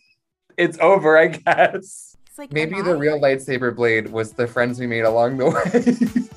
it's 0.56 0.78
over, 0.78 1.18
I 1.18 1.28
guess. 1.28 2.16
Like, 2.38 2.52
Maybe 2.52 2.80
the 2.80 2.96
real 2.96 3.20
lightsaber 3.20 3.74
blade 3.74 4.10
was 4.10 4.32
the 4.32 4.46
friends 4.46 4.78
we 4.80 4.86
made 4.86 5.02
along 5.02 5.36
the 5.36 5.50
way. 5.50 6.28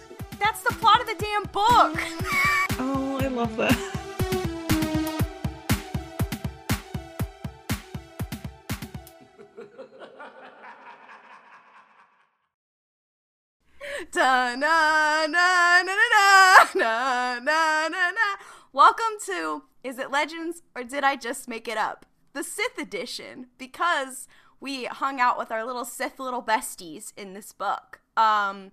That's 0.44 0.62
the 0.62 0.74
plot 0.74 1.00
of 1.00 1.08
the 1.08 1.16
damn 1.16 1.44
book. 1.44 1.98
Oh, 2.78 3.18
I 3.22 3.28
love 3.28 3.56
that. 3.56 3.80
Da 14.12 14.56
na 14.56 15.28
na 15.28 15.82
na 15.82 15.82
na 15.82 15.96
na 16.76 17.40
na 17.40 17.40
na 17.40 17.88
na 17.88 18.12
na. 18.12 18.36
Welcome 18.74 19.06
to 19.28 19.64
Is 19.82 19.98
It 19.98 20.12
Legends 20.12 20.62
or 20.76 20.84
Did 20.84 21.06
I 21.06 21.16
Just 21.16 21.48
Make 21.48 21.70
It 21.70 21.78
Up? 21.78 22.06
The 22.34 22.44
Sith 22.44 22.78
edition, 22.78 23.48
because 23.58 24.28
we 24.60 24.86
hung 24.86 25.22
out 25.22 25.38
with 25.38 25.54
our 25.54 25.66
little 25.66 25.86
Sith 25.86 26.20
little 26.20 26.44
besties 26.44 27.14
in 27.16 27.34
this 27.34 27.54
book. 27.54 28.02
Um 28.18 28.72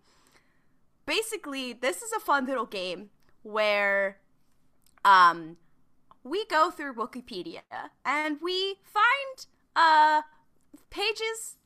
basically 1.11 1.73
this 1.73 2.03
is 2.03 2.13
a 2.13 2.21
fun 2.21 2.47
little 2.47 2.67
game 2.67 3.11
where 3.43 4.19
um 5.05 5.57
we 6.23 6.45
go 6.47 6.71
through 6.71 6.95
Wikipedia 6.95 7.63
and 8.05 8.39
we 8.41 8.77
find 8.85 9.47
uh 9.75 10.23
pages 10.91 11.57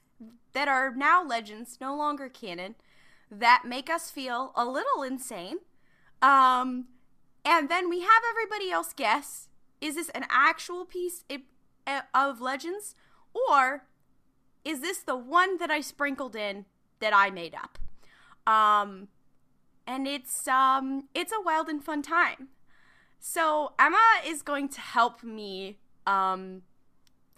that 0.54 0.68
are 0.68 0.94
now 0.94 1.22
legends, 1.22 1.78
no 1.78 1.94
longer 1.94 2.28
canon, 2.28 2.74
that 3.30 3.64
make 3.66 3.90
us 3.90 4.10
feel 4.10 4.52
a 4.54 4.64
little 4.64 5.02
insane. 5.02 5.58
Um, 6.22 6.86
and 7.44 7.68
then 7.68 7.90
we 7.90 8.00
have 8.00 8.22
everybody 8.30 8.70
else 8.70 8.94
guess 8.94 9.48
is 9.80 9.96
this 9.96 10.08
an 10.10 10.24
actual 10.30 10.86
piece 10.86 11.24
of 12.14 12.40
legends 12.40 12.94
or 13.34 13.84
is 14.64 14.80
this 14.80 15.00
the 15.00 15.16
one 15.16 15.58
that 15.58 15.70
I 15.70 15.82
sprinkled 15.82 16.34
in 16.34 16.64
that 17.00 17.12
I 17.14 17.28
made 17.28 17.54
up? 17.54 17.78
Um, 18.50 19.08
and 19.86 20.06
it's 20.06 20.46
um 20.48 21.08
it's 21.14 21.32
a 21.32 21.40
wild 21.42 21.68
and 21.68 21.82
fun 21.84 22.02
time. 22.02 22.48
So 23.20 23.72
Emma 23.78 23.98
is 24.26 24.42
going 24.42 24.68
to 24.70 24.80
help 24.80 25.22
me 25.22 25.78
um 26.06 26.62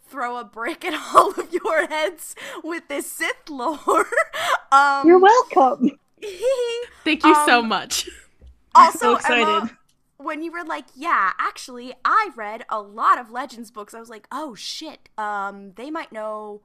throw 0.08 0.36
a 0.38 0.44
brick 0.44 0.84
at 0.84 0.94
all 1.14 1.30
of 1.32 1.52
your 1.52 1.86
heads 1.88 2.34
with 2.64 2.88
this 2.88 3.10
Sith 3.10 3.48
lore. 3.48 4.06
um 4.72 5.06
You're 5.06 5.18
welcome. 5.20 5.90
Thank 7.04 7.24
you 7.24 7.34
so 7.34 7.60
Um, 7.60 7.68
much. 7.68 8.08
also, 8.74 8.98
so 8.98 9.16
excited. 9.16 9.48
Emma, 9.48 9.70
when 10.18 10.42
you 10.42 10.50
were 10.52 10.64
like, 10.64 10.86
"Yeah, 10.94 11.32
actually, 11.38 11.94
I 12.04 12.30
read 12.36 12.64
a 12.68 12.80
lot 12.80 13.18
of 13.18 13.30
Legends 13.30 13.70
books," 13.70 13.94
I 13.94 14.00
was 14.00 14.08
like, 14.10 14.26
"Oh 14.32 14.54
shit, 14.54 15.08
um, 15.18 15.72
they 15.76 15.90
might 15.90 16.12
know 16.12 16.62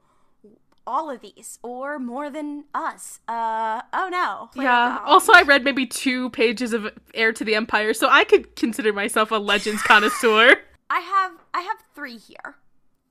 all 0.86 1.10
of 1.10 1.20
these 1.20 1.58
or 1.62 1.98
more 1.98 2.30
than 2.30 2.64
us." 2.74 3.20
Uh, 3.28 3.82
oh 3.92 4.08
no. 4.10 4.48
Playing 4.52 4.66
Yeah. 4.70 4.96
around. 4.96 5.06
Also, 5.06 5.32
I 5.34 5.42
read 5.42 5.64
maybe 5.64 5.86
two 5.86 6.30
pages 6.30 6.72
of 6.72 6.86
Heir 7.14 7.32
to 7.32 7.44
the 7.44 7.54
Empire, 7.54 7.94
so 7.94 8.08
I 8.10 8.24
could 8.24 8.54
consider 8.56 8.92
myself 8.92 9.30
a 9.30 9.36
Legends 9.36 9.82
connoisseur. 9.82 10.56
I 10.90 11.00
have 11.00 11.32
I 11.54 11.60
have 11.62 11.78
three 11.94 12.16
here. 12.18 12.56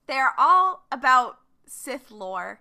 They're 0.08 0.34
all 0.38 0.86
about 0.92 1.38
Sith 1.66 2.12
lore. 2.12 2.60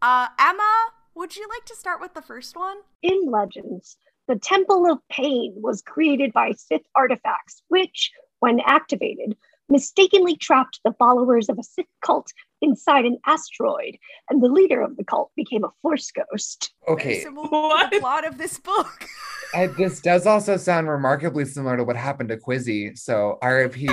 Uh, 0.00 0.28
Emma, 0.38 0.86
would 1.14 1.34
you 1.36 1.46
like 1.48 1.64
to 1.66 1.76
start 1.76 2.00
with 2.00 2.14
the 2.14 2.22
first 2.22 2.56
one? 2.56 2.76
In 3.02 3.26
Legends, 3.30 3.96
the 4.28 4.36
Temple 4.36 4.90
of 4.90 4.98
Pain 5.10 5.54
was 5.56 5.82
created 5.82 6.32
by 6.32 6.52
Sith 6.52 6.82
artifacts, 6.94 7.62
which, 7.68 8.10
when 8.40 8.60
activated, 8.66 9.36
mistakenly 9.68 10.36
trapped 10.36 10.80
the 10.84 10.92
followers 10.98 11.48
of 11.48 11.58
a 11.58 11.62
Sith 11.62 11.86
cult 12.04 12.30
inside 12.64 13.04
an 13.04 13.18
asteroid, 13.26 13.96
and 14.30 14.42
the 14.42 14.48
leader 14.48 14.80
of 14.80 14.96
the 14.96 15.04
cult 15.04 15.30
became 15.36 15.62
a 15.64 15.70
Force 15.82 16.10
ghost. 16.10 16.72
okay. 16.88 17.20
Similar 17.20 17.48
to 17.48 17.52
What? 17.52 17.90
the 17.92 18.00
plot 18.00 18.26
of 18.26 18.38
this 18.38 18.58
book. 18.58 19.06
I, 19.54 19.68
this 19.68 20.00
does 20.00 20.26
also 20.26 20.56
sound 20.56 20.88
remarkably 20.88 21.44
similar 21.44 21.76
to 21.76 21.84
what 21.84 21.94
happened 21.96 22.28
to 22.30 22.36
Quizzy. 22.36 22.98
So 22.98 23.38
RIP 23.40 23.74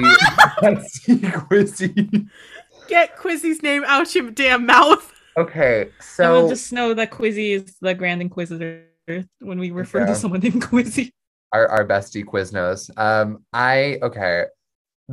Quizzy. 1.02 2.28
Get 2.88 3.16
Quizzy's 3.18 3.62
name 3.62 3.84
out 3.86 4.14
your 4.16 4.32
damn 4.32 4.66
mouth. 4.66 5.14
Okay, 5.38 5.90
So 6.02 6.44
so 6.44 6.50
just 6.50 6.74
know 6.74 6.94
that 6.94 7.12
Quizzy 7.12 7.52
is 7.52 7.76
the 7.80 7.94
Grand 7.94 8.22
Inquisitor 8.22 8.86
when 9.40 9.60
we 9.60 9.72
refer 9.72 10.00
Yeah. 10.00 10.08
to 10.08 10.16
someone 10.16 10.42
named 10.42 10.62
Quizzy. 10.64 11.12
our, 11.54 11.68
our 11.68 11.88
bestie 11.88 12.26
Quiznos. 12.26 12.90
Um, 12.98 13.46
I 13.54 13.98
okay. 14.02 14.46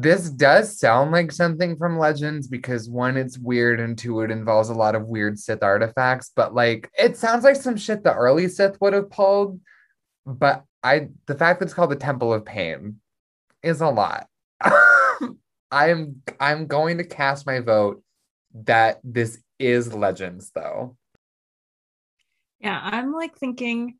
This 0.01 0.30
does 0.30 0.78
sound 0.78 1.11
like 1.11 1.32
something 1.32 1.76
from 1.76 1.99
Legends 1.99 2.46
because 2.46 2.88
one, 2.88 3.16
it's 3.16 3.36
weird, 3.36 3.80
and 3.80 3.99
two, 3.99 4.20
it 4.20 4.30
involves 4.30 4.68
a 4.68 4.74
lot 4.74 4.94
of 4.94 5.09
weird 5.09 5.38
Sith 5.38 5.62
artifacts. 5.62 6.30
But 6.36 6.55
like, 6.55 6.88
it 6.96 7.16
sounds 7.16 7.42
like 7.42 7.57
some 7.57 7.76
shit 7.76 8.05
the 8.05 8.14
early 8.14 8.46
Sith 8.49 8.80
would 8.80 8.92
have 8.92 9.11
pulled. 9.11 9.61
But 10.24 10.64
I, 10.84 11.09
the 11.26 11.34
fact 11.34 11.59
that 11.59 11.66
it's 11.66 11.74
called 11.74 11.90
the 11.90 11.96
Temple 11.96 12.32
of 12.32 12.44
Pain, 12.44 13.01
is 13.62 13.80
a 13.80 13.88
lot. 13.88 14.28
I'm 15.70 16.22
I'm 16.40 16.66
going 16.66 16.99
to 16.99 17.05
cast 17.05 17.46
my 17.46 17.61
vote 17.61 18.03
that 18.64 19.01
this 19.05 19.42
is 19.59 19.92
Legends, 19.92 20.51
though. 20.55 20.96
Yeah, 22.61 22.80
I'm 22.82 23.12
like 23.12 23.36
thinking, 23.36 23.96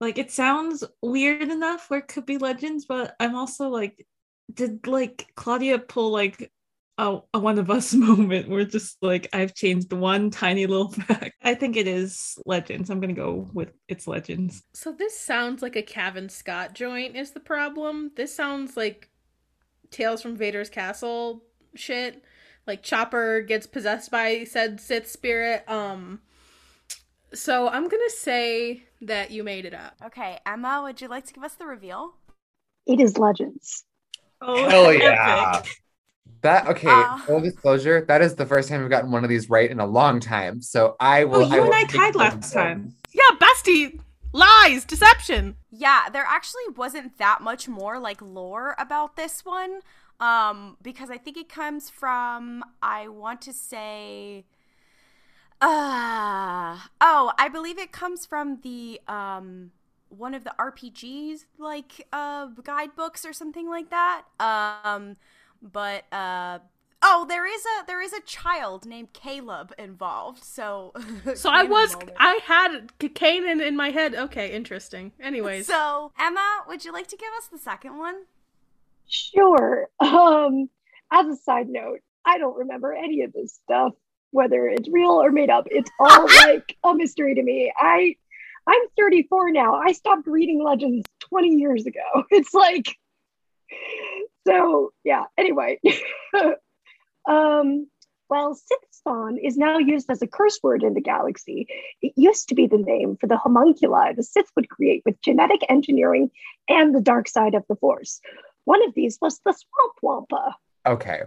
like 0.00 0.18
it 0.18 0.30
sounds 0.30 0.84
weird 1.02 1.42
enough 1.42 1.88
where 1.88 2.00
it 2.00 2.08
could 2.08 2.26
be 2.26 2.38
legends, 2.38 2.84
but 2.86 3.14
I'm 3.18 3.34
also 3.34 3.68
like, 3.68 4.06
did 4.52 4.86
like 4.86 5.26
Claudia 5.36 5.78
pull 5.78 6.10
like 6.10 6.50
a, 6.98 7.18
a 7.32 7.38
one 7.38 7.58
of 7.58 7.70
us 7.70 7.94
moment 7.94 8.48
where 8.48 8.64
just 8.64 8.96
like 9.02 9.28
I've 9.32 9.54
changed 9.54 9.92
one 9.92 10.30
tiny 10.30 10.66
little 10.66 10.90
fact? 10.92 11.34
I 11.42 11.54
think 11.54 11.76
it 11.76 11.86
is 11.86 12.38
legends. 12.46 12.90
I'm 12.90 13.00
gonna 13.00 13.12
go 13.12 13.48
with 13.52 13.70
it's 13.88 14.06
legends. 14.06 14.62
So 14.74 14.92
this 14.92 15.18
sounds 15.18 15.62
like 15.62 15.76
a 15.76 15.82
Cavan 15.82 16.28
Scott 16.28 16.74
joint 16.74 17.16
is 17.16 17.32
the 17.32 17.40
problem. 17.40 18.12
This 18.16 18.34
sounds 18.34 18.76
like 18.76 19.10
Tales 19.90 20.22
from 20.22 20.36
Vader's 20.36 20.70
Castle 20.70 21.44
shit. 21.74 22.22
Like 22.66 22.82
Chopper 22.82 23.42
gets 23.42 23.66
possessed 23.66 24.10
by 24.10 24.44
said 24.44 24.80
Sith 24.80 25.10
spirit. 25.10 25.64
Um 25.68 26.20
so 27.32 27.68
I'm 27.68 27.88
gonna 27.88 28.10
say 28.10 28.84
that 29.02 29.30
you 29.30 29.42
made 29.42 29.64
it 29.64 29.74
up. 29.74 29.96
Okay, 30.06 30.38
Emma, 30.46 30.80
would 30.84 31.00
you 31.00 31.08
like 31.08 31.26
to 31.26 31.32
give 31.32 31.42
us 31.42 31.54
the 31.54 31.66
reveal? 31.66 32.14
It 32.86 33.00
is 33.00 33.18
Legends. 33.18 33.84
Oh, 34.46 34.68
Hell 34.68 34.92
yeah. 34.94 35.56
epic. 35.56 35.80
That 36.42 36.66
okay, 36.68 36.86
Uh. 36.88 37.16
full 37.26 37.40
disclosure, 37.40 38.04
that 38.06 38.20
is 38.20 38.34
the 38.34 38.44
first 38.46 38.68
time 38.68 38.80
we've 38.80 38.90
gotten 38.90 39.10
one 39.10 39.24
of 39.24 39.30
these 39.30 39.48
right 39.48 39.70
in 39.70 39.80
a 39.80 39.86
long 39.86 40.20
time. 40.20 40.60
So 40.60 40.96
I 41.00 41.24
Oh, 41.24 41.28
will. 41.40 41.48
you 41.48 41.62
will 41.62 41.72
and 41.72 41.74
I 41.74 41.84
tied 41.84 42.14
last 42.16 42.52
vote. 42.52 42.60
time. 42.60 42.94
Yeah, 43.12 43.36
bestie 43.38 44.00
lies, 44.32 44.84
deception. 44.84 45.56
Yeah, 45.70 46.08
there 46.12 46.24
actually 46.28 46.68
wasn't 46.76 47.16
that 47.18 47.40
much 47.40 47.66
more 47.68 47.98
like 47.98 48.20
lore 48.20 48.74
about 48.78 49.16
this 49.16 49.44
one. 49.44 49.80
Um, 50.20 50.76
because 50.82 51.10
I 51.10 51.18
think 51.18 51.36
it 51.36 51.48
comes 51.48 51.90
from 51.90 52.62
I 52.82 53.08
want 53.08 53.40
to 53.42 53.52
say 53.52 54.44
uh 55.60 56.78
oh, 57.00 57.32
I 57.38 57.48
believe 57.50 57.78
it 57.78 57.92
comes 57.92 58.26
from 58.26 58.60
the 58.62 59.00
um 59.08 59.70
one 60.16 60.34
of 60.34 60.44
the 60.44 60.54
RPGs 60.58 61.44
like 61.58 62.06
uh 62.12 62.46
guidebooks 62.62 63.24
or 63.24 63.32
something 63.32 63.68
like 63.68 63.90
that. 63.90 64.22
Um 64.40 65.16
but 65.62 66.04
uh 66.12 66.58
oh, 67.02 67.26
there 67.28 67.46
is 67.46 67.62
a 67.64 67.86
there 67.86 68.00
is 68.00 68.12
a 68.12 68.20
child 68.22 68.86
named 68.86 69.12
Caleb 69.12 69.72
involved. 69.78 70.42
So 70.42 70.92
So 71.34 71.50
I 71.50 71.62
was. 71.64 71.96
I 72.18 72.40
had 72.44 72.96
Kanan 72.98 73.60
in 73.66 73.76
my 73.76 73.90
head. 73.90 74.14
Okay, 74.14 74.52
interesting. 74.52 75.12
Anyways. 75.20 75.66
So, 75.66 76.12
Emma, 76.18 76.62
would 76.68 76.84
you 76.84 76.92
like 76.92 77.08
to 77.08 77.16
give 77.16 77.28
us 77.38 77.48
the 77.48 77.58
second 77.58 77.98
one? 77.98 78.22
Sure. 79.06 79.88
Um, 80.00 80.68
as 81.12 81.26
a 81.26 81.36
side 81.36 81.68
note, 81.68 82.00
I 82.24 82.38
don't 82.38 82.56
remember 82.56 82.92
any 82.94 83.22
of 83.22 83.32
this 83.32 83.54
stuff. 83.64 83.92
whether 84.30 84.66
it's 84.66 84.88
real 84.88 85.10
or 85.22 85.30
made 85.30 85.50
up. 85.50 85.66
It's 85.70 85.90
all 86.00 86.26
like 86.46 86.76
a 86.84 86.94
mystery 86.94 87.34
to 87.34 87.42
me. 87.42 87.72
I 87.78 88.16
I'm 88.66 88.80
34 88.98 89.50
now. 89.50 89.74
I 89.74 89.92
stopped 89.92 90.26
reading 90.26 90.62
legends 90.62 91.04
20 91.20 91.48
years 91.48 91.86
ago. 91.86 92.00
It's 92.30 92.54
like 92.54 92.96
so 94.46 94.92
yeah. 95.04 95.24
Anyway, 95.38 95.80
um, 97.28 97.88
while 98.28 98.54
Sith 98.54 98.78
spawn 98.90 99.38
is 99.38 99.56
now 99.56 99.78
used 99.78 100.10
as 100.10 100.22
a 100.22 100.26
curse 100.26 100.58
word 100.62 100.82
in 100.82 100.94
the 100.94 101.00
galaxy, 101.00 101.66
it 102.02 102.12
used 102.16 102.48
to 102.48 102.54
be 102.54 102.66
the 102.66 102.78
name 102.78 103.16
for 103.20 103.26
the 103.26 103.36
homunculi 103.36 104.12
the 104.14 104.22
Sith 104.22 104.50
would 104.56 104.68
create 104.68 105.02
with 105.04 105.20
genetic 105.22 105.60
engineering 105.68 106.30
and 106.68 106.94
the 106.94 107.00
dark 107.00 107.28
side 107.28 107.54
of 107.54 107.64
the 107.68 107.76
Force. 107.76 108.20
One 108.64 108.86
of 108.86 108.94
these 108.94 109.18
was 109.20 109.40
the 109.44 109.52
Swamp 109.52 109.94
Wampa. 110.02 110.56
Okay. 110.86 111.22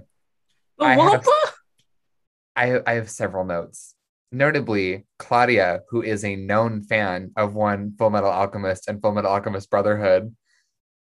The 0.78 0.86
I 0.86 0.90
have- 0.96 1.26
Wampa? 1.26 1.32
I 2.56 2.82
I 2.86 2.94
have 2.96 3.10
several 3.10 3.46
notes. 3.46 3.94
Notably, 4.32 5.06
Claudia, 5.20 5.82
who 5.90 6.02
is 6.02 6.26
a 6.26 6.36
known 6.36 6.82
fan 6.82 7.32
of 7.38 7.54
one 7.54 7.94
Full 7.98 8.10
Metal 8.10 8.30
Alchemist 8.30 8.88
and 8.88 9.02
Full 9.02 9.14
Metal 9.14 9.32
Alchemist 9.32 9.70
Brotherhood, 9.70 10.36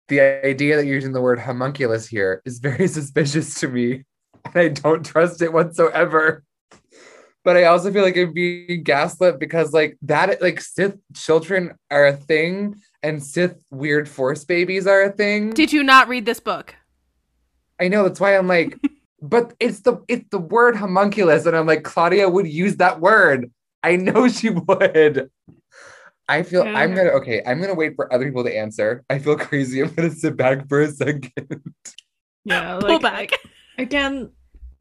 the 0.07 0.21
idea 0.45 0.77
that 0.77 0.85
you're 0.85 0.95
using 0.95 1.13
the 1.13 1.21
word 1.21 1.39
homunculus 1.39 2.07
here 2.07 2.41
is 2.45 2.59
very 2.59 2.87
suspicious 2.99 3.55
to 3.55 3.67
me, 3.67 4.03
and 4.45 4.55
I 4.55 4.67
don't 4.69 5.05
trust 5.05 5.41
it 5.41 5.51
whatsoever. 5.51 6.43
But 7.43 7.57
I 7.57 7.63
also 7.63 7.91
feel 7.91 8.03
like 8.03 8.15
I'm 8.17 8.33
being 8.33 8.83
gaslit 8.83 9.39
because, 9.39 9.73
like 9.73 9.97
that, 10.03 10.41
like 10.41 10.61
Sith 10.61 10.97
children 11.15 11.73
are 11.89 12.07
a 12.07 12.15
thing, 12.15 12.75
and 13.01 13.21
Sith 13.23 13.61
weird 13.71 14.07
Force 14.07 14.45
babies 14.45 14.85
are 14.85 15.03
a 15.03 15.11
thing. 15.11 15.49
Did 15.51 15.73
you 15.73 15.83
not 15.83 16.07
read 16.07 16.25
this 16.25 16.39
book? 16.39 16.75
I 17.79 17.87
know 17.87 18.03
that's 18.03 18.19
why 18.19 18.37
I'm 18.37 18.47
like, 18.47 18.77
but 19.21 19.53
it's 19.59 19.81
the 19.81 20.03
it's 20.07 20.27
the 20.31 20.39
word 20.39 20.75
homunculus, 20.75 21.45
and 21.45 21.55
I'm 21.55 21.67
like, 21.67 21.83
Claudia 21.83 22.29
would 22.29 22.47
use 22.47 22.77
that 22.77 22.99
word. 22.99 23.51
I 23.83 23.95
know 23.95 24.27
she 24.27 24.49
would. 24.49 25.29
I 26.27 26.43
feel 26.43 26.63
I'm 26.63 26.95
gonna 26.95 27.09
okay. 27.11 27.41
I'm 27.45 27.59
gonna 27.59 27.73
wait 27.75 27.95
for 27.95 28.11
other 28.13 28.25
people 28.25 28.43
to 28.43 28.55
answer. 28.55 29.03
I 29.09 29.19
feel 29.19 29.37
crazy. 29.37 29.81
I'm 29.81 29.93
gonna 29.93 30.11
sit 30.11 30.37
back 30.37 30.67
for 30.69 30.81
a 30.81 30.91
second. 30.91 31.61
Yeah, 32.45 32.79
Pull 32.81 32.99
like 32.99 33.01
back. 33.01 33.39
again, 33.77 34.31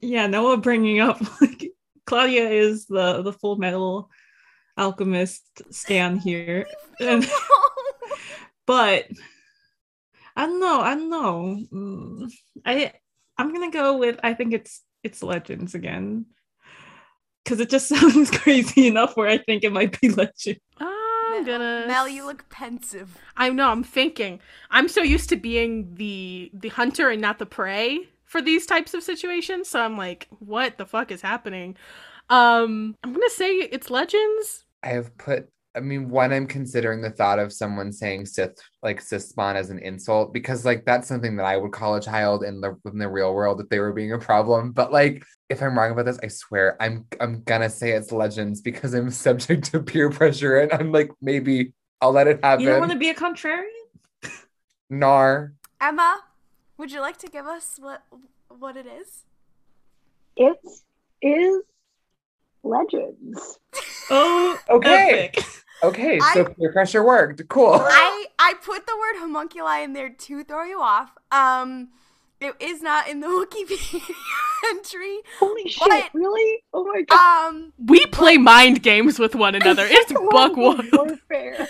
yeah, 0.00 0.26
Noah 0.26 0.58
bringing 0.58 1.00
up 1.00 1.20
like 1.40 1.72
Claudia 2.06 2.48
is 2.48 2.86
the 2.86 3.22
the 3.22 3.32
full 3.32 3.56
metal 3.56 4.10
alchemist 4.78 5.44
stan 5.70 6.16
here. 6.16 6.66
And- 7.00 7.28
but 8.66 9.06
I 10.36 10.46
don't 10.46 10.60
know, 10.60 10.80
I 10.80 10.94
don't 10.94 11.10
know. 11.10 11.64
Mm, 11.72 12.30
I 12.64 12.92
I'm 13.40 13.52
gonna 13.54 13.70
go 13.70 13.96
with 13.96 14.20
I 14.22 14.34
think 14.34 14.52
it's 14.52 14.82
it's 15.02 15.22
legends 15.22 15.74
again. 15.74 16.26
Cause 17.46 17.58
it 17.58 17.70
just 17.70 17.88
sounds 17.94 18.30
crazy 18.30 18.86
enough 18.86 19.16
where 19.16 19.28
I 19.28 19.38
think 19.38 19.64
it 19.64 19.72
might 19.72 19.98
be 20.00 20.10
legend. 20.10 20.60
I'm 20.78 21.44
gonna. 21.44 21.84
Mel, 21.86 22.06
you 22.06 22.26
look 22.26 22.48
pensive. 22.50 23.16
I 23.36 23.48
know. 23.50 23.70
I'm 23.70 23.82
thinking. 23.82 24.40
I'm 24.70 24.88
so 24.88 25.02
used 25.02 25.30
to 25.30 25.36
being 25.36 25.94
the 25.94 26.50
the 26.52 26.68
hunter 26.68 27.08
and 27.08 27.22
not 27.22 27.38
the 27.38 27.46
prey 27.46 28.08
for 28.24 28.42
these 28.42 28.66
types 28.66 28.92
of 28.92 29.02
situations. 29.02 29.68
So 29.68 29.80
I'm 29.80 29.96
like, 29.96 30.28
what 30.38 30.76
the 30.76 30.84
fuck 30.84 31.10
is 31.10 31.22
happening? 31.22 31.76
Um, 32.28 32.96
I'm 33.02 33.12
gonna 33.12 33.30
say 33.30 33.52
it's 33.54 33.90
legends. 33.90 34.66
I 34.82 34.88
have 34.88 35.16
put. 35.16 35.48
I 35.76 35.80
mean, 35.80 36.10
one, 36.10 36.32
I'm 36.32 36.46
considering 36.48 37.00
the 37.00 37.10
thought 37.10 37.38
of 37.38 37.52
someone 37.52 37.92
saying 37.92 38.26
Sith, 38.26 38.58
like 38.82 39.00
Sith 39.00 39.22
spawn, 39.22 39.56
as 39.56 39.70
an 39.70 39.78
insult 39.78 40.32
because, 40.32 40.64
like, 40.64 40.84
that's 40.84 41.06
something 41.06 41.36
that 41.36 41.46
I 41.46 41.56
would 41.56 41.70
call 41.70 41.94
a 41.94 42.00
child 42.00 42.42
in 42.42 42.60
the 42.60 42.76
in 42.86 42.98
the 42.98 43.08
real 43.08 43.32
world 43.32 43.60
if 43.60 43.68
they 43.68 43.78
were 43.78 43.92
being 43.92 44.12
a 44.12 44.18
problem. 44.18 44.72
But 44.72 44.90
like, 44.92 45.22
if 45.48 45.62
I'm 45.62 45.78
wrong 45.78 45.92
about 45.92 46.06
this, 46.06 46.18
I 46.22 46.28
swear 46.28 46.76
I'm 46.82 47.06
I'm 47.20 47.42
gonna 47.44 47.70
say 47.70 47.92
it's 47.92 48.10
legends 48.10 48.60
because 48.60 48.94
I'm 48.94 49.10
subject 49.10 49.70
to 49.70 49.80
peer 49.80 50.10
pressure, 50.10 50.58
and 50.58 50.72
I'm 50.72 50.90
like, 50.90 51.12
maybe 51.22 51.72
I'll 52.00 52.12
let 52.12 52.26
it 52.26 52.44
happen. 52.44 52.64
You 52.64 52.70
don't 52.70 52.80
want 52.80 52.92
to 52.92 52.98
be 52.98 53.10
a 53.10 53.14
contrarian? 53.14 53.64
Nar. 54.88 55.52
Emma, 55.80 56.20
would 56.78 56.90
you 56.90 57.00
like 57.00 57.18
to 57.18 57.28
give 57.28 57.46
us 57.46 57.78
what 57.80 58.02
what 58.48 58.76
it 58.76 58.86
is? 58.86 59.24
It 60.36 60.58
is 61.22 61.62
legends. 62.64 63.58
Oh, 64.10 64.58
Okay. 64.68 65.32
Epic. 65.82 65.98
Okay, 65.98 66.18
so 66.34 66.40
I- 66.46 66.52
peer 66.54 66.72
pressure 66.72 67.02
worked. 67.02 67.48
Cool. 67.48 67.74
I 67.80 68.26
I 68.38 68.54
put 68.54 68.86
the 68.86 68.96
word 68.96 69.20
homunculi 69.20 69.82
in 69.84 69.92
there 69.92 70.08
to 70.10 70.44
throw 70.44 70.64
you 70.64 70.80
off. 70.80 71.10
Um, 71.30 71.88
it 72.40 72.54
is 72.58 72.80
not 72.82 73.06
in 73.08 73.20
the 73.20 73.26
Wikipedia 73.28 74.00
entry. 74.70 75.18
Holy 75.38 75.68
shit! 75.68 75.86
What? 75.86 76.10
Really? 76.14 76.62
Oh 76.72 76.84
my 76.84 77.02
god! 77.02 77.48
Um, 77.48 77.72
We 77.86 78.04
play 78.06 78.38
mind 78.38 78.82
games 78.82 79.18
with 79.18 79.34
one 79.34 79.54
another. 79.54 79.86
It's 79.90 80.12
buck 80.12 80.54
Global 80.54 80.62
wild. 80.76 80.86
warfare. 80.92 81.68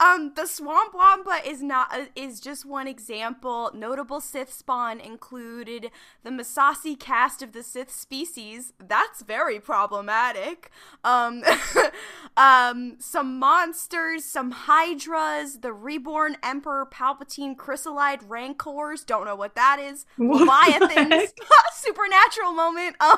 Um, 0.00 0.32
the 0.36 0.46
Swamp 0.46 0.94
Wampa 0.94 1.40
is 1.44 1.60
not 1.60 1.92
uh, 1.92 2.04
is 2.14 2.38
just 2.38 2.64
one 2.64 2.86
example. 2.86 3.72
Notable 3.74 4.20
Sith 4.20 4.52
spawn 4.52 5.00
included 5.00 5.90
the 6.22 6.30
Massassi 6.30 6.98
caste 6.98 7.42
of 7.42 7.50
the 7.52 7.64
Sith 7.64 7.90
species. 7.90 8.72
That's 8.78 9.22
very 9.22 9.58
problematic. 9.58 10.70
Um, 11.02 11.42
um, 12.36 12.96
some 13.00 13.40
monsters, 13.40 14.24
some 14.24 14.52
Hydras, 14.52 15.60
the 15.60 15.72
reborn 15.72 16.36
Emperor 16.44 16.86
Palpatine 16.86 17.56
chrysalide 17.56 18.20
rancors. 18.28 19.02
Don't 19.02 19.24
know 19.24 19.36
what 19.36 19.56
that 19.56 19.80
is. 19.80 20.06
What 20.16 20.38
the 20.38 20.44
Leviathans. 20.44 21.32
Supernatural 21.74 22.52
moment. 22.52 22.96
Um, 23.00 23.16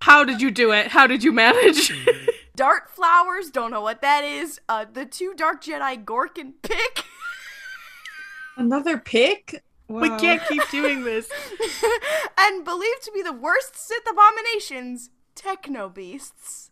How 0.00 0.24
did 0.24 0.40
you 0.40 0.50
do 0.50 0.70
it? 0.72 0.88
How 0.88 1.06
did 1.06 1.22
you 1.22 1.32
manage? 1.32 1.92
Dart 2.56 2.90
flowers. 2.90 3.50
Don't 3.50 3.70
know 3.70 3.80
what 3.80 4.00
that 4.02 4.24
is. 4.24 4.60
Uh, 4.68 4.84
the 4.90 5.04
two 5.04 5.34
Dark 5.34 5.62
Jedi 5.62 6.04
Gorc 6.04 6.38
and 6.38 6.60
Pic. 6.62 7.04
Another 8.56 8.98
pick? 8.98 9.64
we 9.88 10.08
can't 10.18 10.42
keep 10.48 10.62
doing 10.70 11.04
this. 11.04 11.28
and 12.38 12.64
believed 12.64 13.02
to 13.02 13.12
be 13.12 13.22
the 13.22 13.32
worst 13.32 13.76
Sith 13.76 14.04
abominations, 14.10 15.10
techno 15.34 15.88
beasts. 15.88 16.70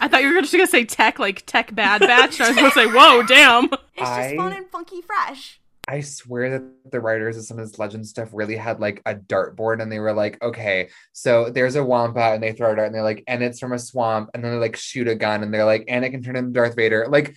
I 0.00 0.08
thought 0.08 0.22
you 0.22 0.34
were 0.34 0.40
just 0.40 0.52
gonna 0.52 0.66
say 0.66 0.84
tech, 0.84 1.18
like 1.18 1.46
tech 1.46 1.74
bad 1.74 2.00
batch. 2.02 2.40
I 2.40 2.48
was 2.48 2.56
gonna 2.56 2.70
say, 2.70 2.86
whoa, 2.86 3.22
damn. 3.22 3.64
It's 3.96 4.10
just 4.10 4.36
fun 4.36 4.52
and 4.52 4.68
funky 4.70 5.00
fresh. 5.00 5.60
I 5.86 6.00
swear 6.00 6.50
that 6.50 6.90
the 6.90 7.00
writers 7.00 7.36
of 7.36 7.44
some 7.44 7.58
of 7.58 7.68
this 7.68 7.78
legend 7.78 8.06
stuff 8.06 8.30
really 8.32 8.56
had 8.56 8.80
like 8.80 9.02
a 9.06 9.14
dartboard 9.14 9.82
and 9.82 9.90
they 9.90 9.98
were 9.98 10.12
like, 10.12 10.42
okay, 10.42 10.88
so 11.12 11.50
there's 11.50 11.76
a 11.76 11.84
wampa 11.84 12.32
and 12.32 12.42
they 12.42 12.52
throw 12.52 12.72
it 12.72 12.78
out 12.78 12.86
and 12.86 12.94
they're 12.94 13.02
like, 13.02 13.22
and 13.26 13.42
it's 13.42 13.60
from 13.60 13.72
a 13.72 13.78
swamp, 13.78 14.30
and 14.34 14.42
then 14.42 14.52
they 14.52 14.58
like 14.58 14.76
shoot 14.76 15.08
a 15.08 15.14
gun 15.14 15.42
and 15.42 15.52
they're 15.52 15.64
like, 15.64 15.84
and 15.88 16.04
it 16.04 16.10
can 16.10 16.22
turn 16.22 16.36
into 16.36 16.52
Darth 16.52 16.76
Vader. 16.76 17.06
Like 17.08 17.36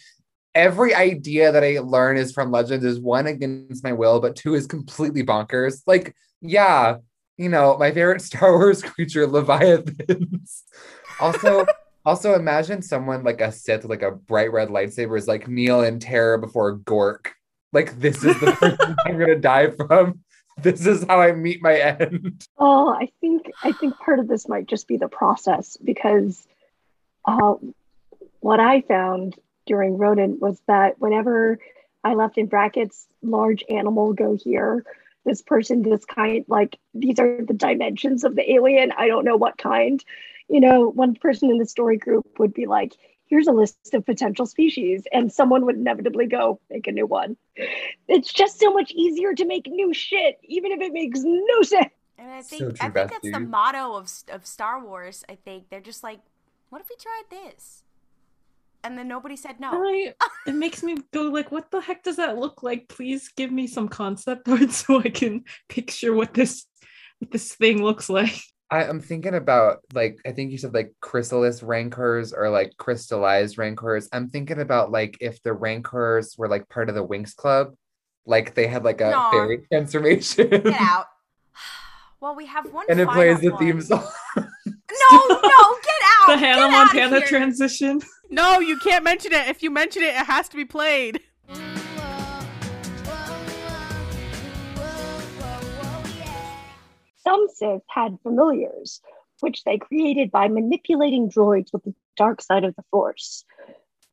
every 0.56 0.96
idea 0.96 1.52
that 1.52 1.64
I 1.64 1.80
learn 1.80 2.18
is 2.18 2.32
from 2.32 2.52
legends 2.52 2.84
is 2.84 3.00
one 3.00 3.28
against 3.28 3.84
my 3.84 3.94
will, 3.94 4.20
but 4.20 4.36
two 4.36 4.56
is 4.56 4.66
completely 4.66 5.24
bonkers. 5.24 5.84
Like, 5.86 6.16
yeah, 6.42 6.98
you 7.38 7.50
know, 7.50 7.78
my 7.78 7.92
favorite 7.92 8.22
Star 8.24 8.58
Wars 8.58 8.82
creature, 8.82 9.28
Leviathans. 9.28 10.64
also, 11.20 11.66
also 12.06 12.34
imagine 12.34 12.82
someone 12.82 13.24
like 13.24 13.42
a 13.42 13.52
Sith 13.52 13.86
like 13.86 14.02
a 14.02 14.12
bright 14.12 14.52
red 14.52 14.70
lightsaber 14.70 15.18
is 15.18 15.28
like 15.28 15.48
kneel 15.48 15.84
in 15.84 16.00
terror 16.00 16.38
before 16.38 16.74
Gorc. 16.74 17.34
Like 17.74 18.00
this 18.00 18.24
is 18.24 18.40
the 18.40 18.52
person 18.54 18.96
I'm 19.06 19.18
gonna 19.20 19.36
die 19.36 19.72
from. 19.72 20.20
This 20.62 20.88
is 20.88 21.04
how 21.04 21.22
I 21.22 21.34
meet 21.34 21.62
my 21.62 21.76
end. 21.76 22.48
Oh, 22.58 22.90
I 22.90 23.10
think 23.22 23.52
I 23.64 23.72
think 23.72 23.98
part 23.98 24.20
of 24.20 24.28
this 24.28 24.48
might 24.48 24.68
just 24.68 24.88
be 24.88 24.98
the 24.98 25.08
process 25.08 25.78
because 25.78 26.48
uh, 27.26 27.56
what 28.40 28.60
I 28.60 28.82
found 28.82 29.36
during 29.66 29.98
Rodent 29.98 30.40
was 30.40 30.60
that 30.68 31.00
whenever 31.00 31.60
I 32.04 32.14
left 32.14 32.38
in 32.38 32.48
brackets 32.48 33.08
large 33.22 33.64
animal 33.70 34.14
go 34.14 34.36
here, 34.36 34.84
this 35.26 35.42
person, 35.42 35.82
this 35.84 36.06
kind, 36.06 36.46
like 36.48 36.80
these 36.94 37.20
are 37.20 37.44
the 37.44 37.54
dimensions 37.54 38.24
of 38.24 38.36
the 38.36 38.52
alien. 38.52 38.92
I 38.98 39.08
don't 39.08 39.26
know 39.26 39.36
what 39.36 39.58
kind. 39.58 40.04
You 40.48 40.62
know, 40.62 40.88
one 40.88 41.16
person 41.16 41.52
in 41.52 41.58
the 41.58 41.66
story 41.66 41.98
group 41.98 42.40
would 42.40 42.54
be 42.54 42.66
like, 42.66 42.94
here's 43.28 43.48
a 43.48 43.52
list 43.52 43.94
of 43.94 44.06
potential 44.06 44.46
species, 44.46 45.04
and 45.12 45.32
someone 45.32 45.66
would 45.66 45.76
inevitably 45.76 46.28
go 46.28 46.60
make 46.70 46.88
a 46.88 46.92
new 46.92 47.06
one. 47.06 47.38
It's 48.08 48.32
just 48.32 48.60
so 48.60 48.72
much 48.72 48.92
easier 48.92 49.34
to 49.34 49.46
make 49.46 49.68
new 49.68 49.94
shit, 49.94 50.38
even 50.44 50.72
if 50.72 50.82
it 50.82 50.94
makes 50.94 51.20
no 51.24 51.62
sense. 51.62 51.92
And 52.18 52.32
I 52.32 52.42
So 52.42 52.58
think 52.58 52.80
true, 52.80 52.88
I 52.88 52.92
think 52.92 53.12
that's 53.12 53.32
the 53.32 53.40
motto 53.40 53.96
of 53.96 54.12
of 54.32 54.46
Star 54.46 54.84
Wars. 54.84 55.24
I 55.30 55.36
think 55.36 55.70
they're 55.70 55.82
just 55.82 56.04
like, 56.04 56.20
what 56.70 56.82
if 56.82 56.90
we 56.90 56.96
tried 56.96 57.30
this? 57.30 57.84
And 58.84 58.98
then 58.98 59.08
nobody 59.08 59.36
said 59.36 59.60
no. 59.60 59.72
I, 59.74 60.14
it 60.46 60.56
makes 60.56 60.82
me 60.82 60.98
go 61.14 61.24
like, 61.24 61.52
what 61.52 61.72
the 61.72 61.82
heck 61.82 62.04
does 62.04 62.16
that 62.18 62.38
look 62.38 62.64
like? 62.64 62.88
Please 62.88 63.30
give 63.36 63.52
me 63.52 63.68
some 63.68 63.88
concept 63.90 64.48
art 64.50 64.72
so 64.72 65.00
I 65.00 65.10
can 65.10 65.44
picture 65.68 66.14
what 66.14 66.34
this 66.34 66.66
what 67.20 67.32
this 67.32 67.54
thing 67.56 67.84
looks 67.84 68.10
like. 68.10 68.40
I, 68.70 68.84
I'm 68.84 69.00
thinking 69.00 69.34
about 69.36 69.80
like 69.94 70.18
I 70.26 70.32
think 70.34 70.52
you 70.52 70.58
said 70.58 70.74
like 70.74 70.94
chrysalis 71.00 71.64
rancors 71.64 72.34
or 72.34 72.50
like 72.50 72.74
crystallized 72.78 73.58
rancors. 73.58 74.10
I'm 74.12 74.28
thinking 74.30 74.60
about 74.60 74.92
like 74.92 75.18
if 75.22 75.42
the 75.44 75.54
rancors 75.54 76.36
were 76.38 76.50
like 76.50 76.68
part 76.70 76.90
of 76.90 76.96
the 76.96 77.06
Winx 77.06 77.36
Club, 77.36 77.76
like 78.26 78.56
they 78.56 78.68
had 78.68 78.84
like 78.84 79.00
a 79.02 79.12
Nah. 79.12 79.32
fairy 79.32 79.60
transformation. 79.72 80.50
Get 80.50 80.66
out. 80.82 81.06
Well, 82.20 82.36
we 82.36 82.48
have 82.48 82.74
one. 82.74 82.88
and 82.90 83.00
it 83.00 83.06
final 83.06 83.14
plays 83.22 83.40
the 83.42 83.50
one. 83.52 83.60
theme 83.60 83.80
song. 83.80 84.04
No, 84.36 84.44
no, 85.30 85.38
get 85.38 86.02
out! 86.18 86.28
the 86.28 86.38
Hannah 86.38 86.62
get 86.62 86.72
Montana 87.12 87.22
transition. 87.28 88.02
No, 88.32 88.60
you 88.60 88.78
can't 88.80 89.04
mention 89.04 89.34
it. 89.34 89.48
If 89.50 89.62
you 89.62 89.70
mention 89.70 90.02
it, 90.02 90.16
it 90.16 90.26
has 90.26 90.50
to 90.50 90.56
be 90.56 90.66
played. 90.66 91.22
Some 97.28 97.48
Sith 97.54 97.82
had 97.90 98.18
familiars, 98.24 99.02
which 99.42 99.66
they 99.66 99.78
created 99.78 100.32
by 100.32 100.48
manipulating 100.48 101.30
droids 101.30 101.74
with 101.74 101.84
the 101.84 101.94
dark 102.16 102.42
side 102.42 102.64
of 102.64 102.74
the 102.78 102.84
Force. 102.90 103.44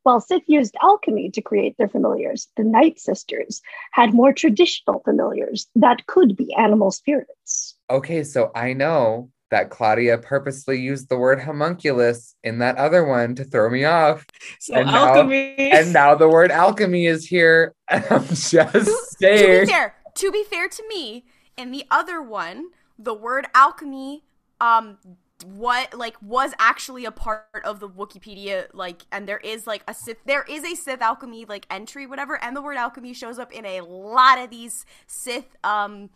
While 0.02 0.20
Sith 0.20 0.42
used 0.48 0.74
alchemy 0.82 1.30
to 1.30 1.40
create 1.40 1.76
their 1.78 1.88
familiars, 1.88 2.48
the 2.56 2.64
Night 2.64 2.98
Sisters 2.98 3.62
had 3.92 4.14
more 4.14 4.32
traditional 4.32 5.00
familiars 5.04 5.68
that 5.76 6.06
could 6.08 6.36
be 6.36 6.52
animal 6.54 6.90
spirits. 6.90 7.76
Okay, 7.88 8.24
so 8.24 8.50
I 8.54 8.72
know 8.72 9.30
that 9.52 9.70
Claudia 9.70 10.18
purposely 10.18 10.80
used 10.80 11.08
the 11.08 11.16
word 11.16 11.40
homunculus 11.40 12.34
in 12.42 12.58
that 12.58 12.76
other 12.78 13.04
one 13.04 13.36
to 13.36 13.44
throw 13.44 13.70
me 13.70 13.84
off. 13.84 14.26
So 14.58 14.74
And 14.74 14.86
now- 14.86 15.14
alchemy. 15.14 15.70
And 15.70 15.92
now 15.92 16.16
the 16.16 16.28
word 16.28 16.50
alchemy 16.50 17.06
is 17.06 17.24
here. 17.26 17.74
I'm 17.88 18.26
just 18.26 18.50
to 18.50 18.80
be 19.20 19.66
fair, 19.66 19.94
to 20.16 20.32
be 20.32 20.42
fair 20.42 20.68
to 20.68 20.88
me, 20.88 21.24
in 21.56 21.70
the 21.70 21.84
other 21.92 22.20
one, 22.20 22.66
the 22.98 23.14
word 23.14 23.46
alchemy, 23.54 24.24
um, 24.60 24.98
what 25.44 25.92
like 25.94 26.16
was 26.22 26.52
actually 26.58 27.04
a 27.04 27.10
part 27.10 27.44
of 27.64 27.80
the 27.80 27.88
Wikipedia, 27.88 28.66
like, 28.72 29.02
and 29.12 29.28
there 29.28 29.38
is 29.38 29.66
like 29.66 29.82
a 29.88 29.94
Sith, 29.94 30.18
there 30.24 30.44
is 30.48 30.64
a 30.64 30.74
Sith 30.74 31.02
alchemy 31.02 31.44
like 31.44 31.66
entry, 31.70 32.06
whatever, 32.06 32.42
and 32.42 32.56
the 32.56 32.62
word 32.62 32.76
alchemy 32.76 33.12
shows 33.12 33.38
up 33.38 33.52
in 33.52 33.66
a 33.66 33.80
lot 33.82 34.38
of 34.38 34.50
these 34.50 34.86
Sith 35.06 35.56
um 35.64 36.10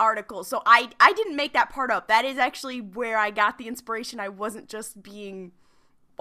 articles. 0.00 0.48
So 0.48 0.62
I 0.66 0.90
I 0.98 1.12
didn't 1.12 1.36
make 1.36 1.52
that 1.52 1.70
part 1.70 1.90
up. 1.90 2.08
That 2.08 2.24
is 2.24 2.38
actually 2.38 2.80
where 2.80 3.18
I 3.18 3.30
got 3.30 3.58
the 3.58 3.68
inspiration. 3.68 4.18
I 4.20 4.28
wasn't 4.30 4.68
just 4.68 5.02
being 5.02 5.52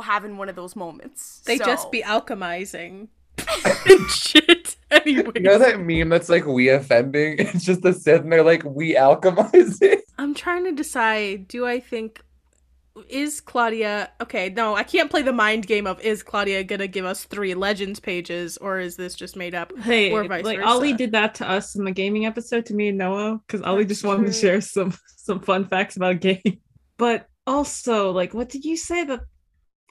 having 0.04 0.38
one 0.38 0.50
of 0.50 0.56
those 0.56 0.76
moments. 0.76 1.42
They 1.46 1.58
So- 1.58 1.66
just 1.66 1.92
be 1.92 2.02
alchemizing 2.04 3.08
and 3.38 4.10
shit. 4.10 4.76
Anyway, 4.92 5.32
You 5.36 5.42
know 5.42 5.58
that 5.58 5.80
meme 5.80 6.10
that's 6.10 6.30
like 6.30 6.46
we 6.46 6.70
offending? 6.70 7.36
It's 7.40 7.64
just 7.66 7.82
the 7.82 7.94
Sith 7.94 8.22
and 8.22 8.32
they're 8.32 8.44
like 8.44 8.64
we 8.64 8.96
alchemizing. 8.96 10.00
I'm 10.18 10.34
trying 10.34 10.66
to 10.66 10.72
decide. 10.74 11.48
Do 11.48 11.66
I 11.66 11.80
think 11.80 12.22
is 13.08 13.40
Claudia 13.40 14.12
okay? 14.22 14.50
No, 14.50 14.76
I 14.76 14.84
can't 14.84 15.10
play 15.10 15.22
the 15.22 15.32
mind 15.32 15.66
game 15.66 15.88
of 15.88 16.00
is 16.02 16.24
Claudia 16.24 16.64
gonna 16.66 16.88
give 16.88 17.06
us 17.06 17.24
three 17.24 17.54
legends 17.54 18.02
pages 18.02 18.58
or 18.58 18.80
is 18.80 18.98
this 18.98 19.16
just 19.16 19.38
made 19.38 19.56
up? 19.56 19.72
Hey, 19.80 20.12
Or 20.12 20.26
vice 20.26 20.44
like 20.44 20.58
versa. 20.58 20.68
Ollie 20.70 20.94
did 20.94 21.14
that 21.14 21.36
to 21.36 21.50
us 21.50 21.76
in 21.76 21.86
the 21.86 21.92
gaming 21.92 22.26
episode 22.26 22.66
to 22.66 22.74
me 22.74 22.90
and 22.90 22.98
Noah 22.98 23.40
because 23.48 23.62
Ollie 23.62 23.86
That's 23.86 24.00
just 24.00 24.04
wanted 24.06 24.26
to 24.28 24.34
share 24.34 24.60
some 24.60 24.94
some 25.16 25.40
fun 25.40 25.66
facts 25.66 25.96
about 25.96 26.20
game. 26.20 26.42
But 26.98 27.28
also, 27.48 28.12
like, 28.12 28.34
what 28.34 28.50
did 28.50 28.66
you 28.66 28.76
say 28.76 29.06
that 29.06 29.22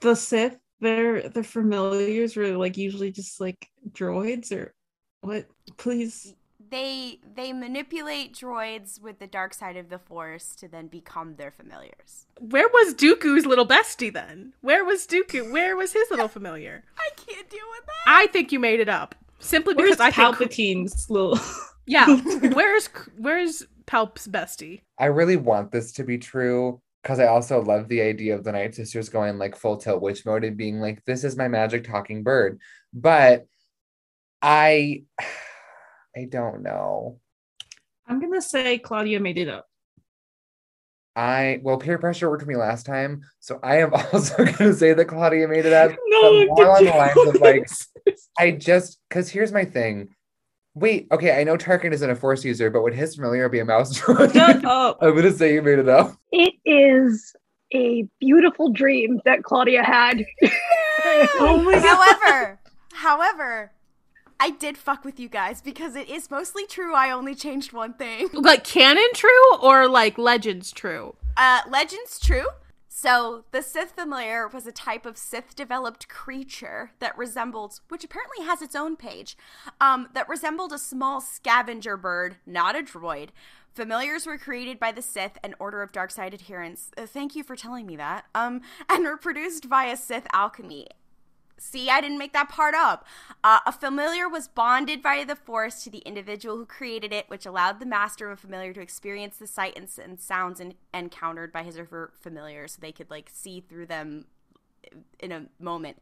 the 0.01 0.15
Sith 0.15 0.57
their 0.81 1.29
their 1.29 1.43
familiars 1.43 2.35
were 2.35 2.57
like 2.57 2.77
usually 2.77 3.11
just 3.11 3.39
like 3.39 3.69
droids 3.91 4.51
or 4.51 4.73
what? 5.21 5.47
Please. 5.77 6.35
they 6.69 7.19
they 7.35 7.53
manipulate 7.53 8.33
droids 8.33 8.99
with 9.01 9.19
the 9.19 9.27
dark 9.27 9.53
side 9.53 9.77
of 9.77 9.89
the 9.89 9.99
force 9.99 10.55
to 10.55 10.67
then 10.67 10.87
become 10.87 11.35
their 11.35 11.51
familiars. 11.51 12.25
Where 12.39 12.67
was 12.69 12.93
Dooku's 12.95 13.45
little 13.45 13.67
bestie 13.67 14.13
then? 14.13 14.53
Where 14.61 14.83
was 14.85 15.05
Dooku? 15.07 15.51
Where 15.51 15.75
was 15.75 15.93
his 15.93 16.09
little 16.11 16.27
familiar? 16.27 16.83
I 16.97 17.09
can't 17.15 17.49
deal 17.49 17.59
with 17.71 17.85
that. 17.85 17.93
I 18.07 18.27
think 18.27 18.51
you 18.51 18.59
made 18.59 18.79
it 18.79 18.89
up 18.89 19.15
simply 19.39 19.73
Where's 19.75 19.97
because 19.97 19.99
I 19.99 20.11
think 20.11 20.37
Palpatine's 20.37 21.09
little? 21.09 21.39
yeah. 21.85 22.07
Where's 22.53 22.87
where's 23.17 23.63
Palp's 23.85 24.27
bestie? 24.27 24.81
I 24.97 25.05
really 25.05 25.37
want 25.37 25.71
this 25.71 25.91
to 25.93 26.03
be 26.03 26.17
true 26.17 26.81
because 27.01 27.19
I 27.19 27.27
also 27.27 27.61
love 27.61 27.87
the 27.87 28.01
idea 28.01 28.35
of 28.35 28.43
the 28.43 28.51
Night 28.51 28.75
Sisters 28.75 29.09
going 29.09 29.37
like 29.37 29.55
full 29.55 29.77
tilt 29.77 30.01
witch 30.01 30.25
mode 30.25 30.43
and 30.43 30.57
being 30.57 30.79
like, 30.79 31.03
this 31.05 31.23
is 31.23 31.35
my 31.35 31.47
magic 31.47 31.83
talking 31.83 32.23
bird. 32.23 32.59
But 32.93 33.45
I 34.41 35.03
I 36.15 36.25
don't 36.29 36.61
know. 36.61 37.19
I'm 38.07 38.19
gonna 38.19 38.41
say 38.41 38.77
Claudia 38.77 39.19
made 39.19 39.37
it 39.37 39.47
up. 39.47 39.67
I 41.15 41.59
well 41.63 41.77
peer 41.77 41.97
pressure 41.97 42.29
worked 42.29 42.43
for 42.43 42.49
me 42.49 42.55
last 42.55 42.85
time, 42.85 43.21
so 43.39 43.59
I 43.63 43.77
am 43.77 43.93
also 44.13 44.45
gonna 44.45 44.73
say 44.73 44.93
that 44.93 45.05
Claudia 45.05 45.47
made 45.47 45.65
it 45.65 45.73
up. 45.73 45.91
No, 46.07 46.45
but 46.47 46.47
more 46.47 46.77
on 46.77 46.85
the 46.85 46.91
lines 46.91 47.35
of 47.35 47.41
like 47.41 47.67
I 48.37 48.51
just 48.51 48.99
because 49.09 49.29
here's 49.29 49.51
my 49.51 49.65
thing. 49.65 50.09
Wait, 50.73 51.07
okay, 51.11 51.39
I 51.39 51.43
know 51.43 51.57
Tarkin 51.57 51.91
isn't 51.91 52.09
a 52.09 52.15
force 52.15 52.45
user, 52.45 52.69
but 52.69 52.81
would 52.83 52.93
his 52.93 53.15
familiar 53.15 53.49
be 53.49 53.59
a 53.59 53.65
mouse 53.65 53.99
droid? 53.99 54.33
Shut 54.33 54.63
up. 54.65 54.97
I'm 55.01 55.15
gonna 55.15 55.31
say 55.31 55.53
you 55.53 55.61
made 55.61 55.79
it 55.79 55.89
up. 55.89 56.15
It 56.31 56.53
is 56.65 57.35
a 57.73 58.07
beautiful 58.19 58.69
dream 58.71 59.19
that 59.25 59.43
Claudia 59.43 59.83
had. 59.83 60.25
Oh 61.39 61.59
my 61.63 61.73
god. 61.73 61.81
however, 61.83 62.59
however, 62.93 63.71
I 64.39 64.51
did 64.51 64.77
fuck 64.77 65.03
with 65.03 65.19
you 65.19 65.29
guys 65.29 65.59
because 65.61 65.95
it 65.95 66.09
is 66.09 66.29
mostly 66.29 66.67
true. 66.67 66.93
I 66.93 67.09
only 67.11 67.33
changed 67.33 67.73
one 67.73 67.93
thing. 67.95 68.29
Like 68.33 68.63
canon 68.63 69.07
true 69.15 69.55
or 69.61 69.87
like 69.87 70.17
legends 70.19 70.71
true? 70.71 71.15
Uh, 71.37 71.61
legends 71.69 72.19
true. 72.19 72.45
So 72.93 73.45
the 73.51 73.61
Sith 73.63 73.93
familiar 73.93 74.49
was 74.49 74.67
a 74.67 74.71
type 74.73 75.05
of 75.05 75.17
Sith 75.17 75.55
developed 75.55 76.09
creature 76.09 76.91
that 76.99 77.17
resembled, 77.17 77.79
which 77.87 78.03
apparently 78.03 78.45
has 78.45 78.61
its 78.61 78.75
own 78.75 78.97
page, 78.97 79.37
um, 79.79 80.09
that 80.13 80.27
resembled 80.27 80.73
a 80.73 80.77
small 80.77 81.21
scavenger 81.21 81.95
bird, 81.95 82.35
not 82.45 82.75
a 82.75 82.83
droid. 82.83 83.29
Familiars 83.73 84.25
were 84.25 84.37
created 84.37 84.77
by 84.77 84.91
the 84.91 85.01
Sith 85.01 85.37
and 85.41 85.55
Order 85.57 85.81
of 85.81 85.93
Dark 85.93 86.11
Side 86.11 86.33
adherents. 86.33 86.91
Uh, 86.97 87.05
thank 87.05 87.33
you 87.33 87.43
for 87.43 87.55
telling 87.55 87.85
me 87.85 87.95
that. 87.95 88.25
Um, 88.35 88.59
and 88.89 89.05
were 89.05 89.15
produced 89.15 89.63
via 89.63 89.95
Sith 89.95 90.27
alchemy. 90.33 90.87
See, 91.63 91.91
I 91.91 92.01
didn't 92.01 92.17
make 92.17 92.33
that 92.33 92.49
part 92.49 92.73
up. 92.73 93.05
Uh, 93.43 93.59
a 93.67 93.71
familiar 93.71 94.27
was 94.27 94.47
bonded 94.47 95.03
via 95.03 95.27
the 95.27 95.35
Force 95.35 95.83
to 95.83 95.91
the 95.91 95.99
individual 95.99 96.57
who 96.57 96.65
created 96.65 97.13
it, 97.13 97.29
which 97.29 97.45
allowed 97.45 97.79
the 97.79 97.85
master 97.85 98.31
of 98.31 98.39
a 98.39 98.41
familiar 98.41 98.73
to 98.73 98.81
experience 98.81 99.37
the 99.37 99.45
sight 99.45 99.77
and, 99.77 99.87
and 100.03 100.19
sounds 100.19 100.59
en- 100.59 100.73
encountered 100.91 101.53
by 101.53 101.61
his 101.61 101.77
or 101.77 101.85
her 101.85 102.13
familiar, 102.19 102.67
so 102.67 102.79
they 102.81 102.91
could 102.91 103.11
like 103.11 103.29
see 103.31 103.61
through 103.61 103.85
them 103.85 104.25
in 105.19 105.31
a 105.31 105.45
moment. 105.59 105.99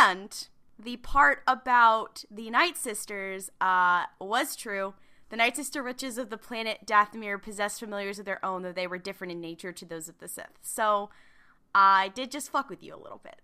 And 0.00 0.48
the 0.78 0.96
part 0.96 1.42
about 1.46 2.24
the 2.30 2.48
Night 2.48 2.78
Sisters 2.78 3.50
uh, 3.60 4.04
was 4.18 4.56
true. 4.56 4.94
The 5.28 5.36
Night 5.36 5.56
Sister 5.56 5.82
witches 5.82 6.16
of 6.16 6.30
the 6.30 6.38
planet 6.38 6.86
Dathomir 6.86 7.40
possessed 7.40 7.80
familiars 7.80 8.18
of 8.18 8.24
their 8.24 8.42
own, 8.42 8.62
though 8.62 8.72
they 8.72 8.86
were 8.86 8.96
different 8.96 9.30
in 9.30 9.42
nature 9.42 9.72
to 9.72 9.84
those 9.84 10.08
of 10.08 10.18
the 10.20 10.26
Sith. 10.26 10.58
So 10.62 11.10
I 11.74 12.08
did 12.14 12.30
just 12.30 12.50
fuck 12.50 12.70
with 12.70 12.82
you 12.82 12.94
a 12.94 12.96
little 12.96 13.20
bit. 13.22 13.42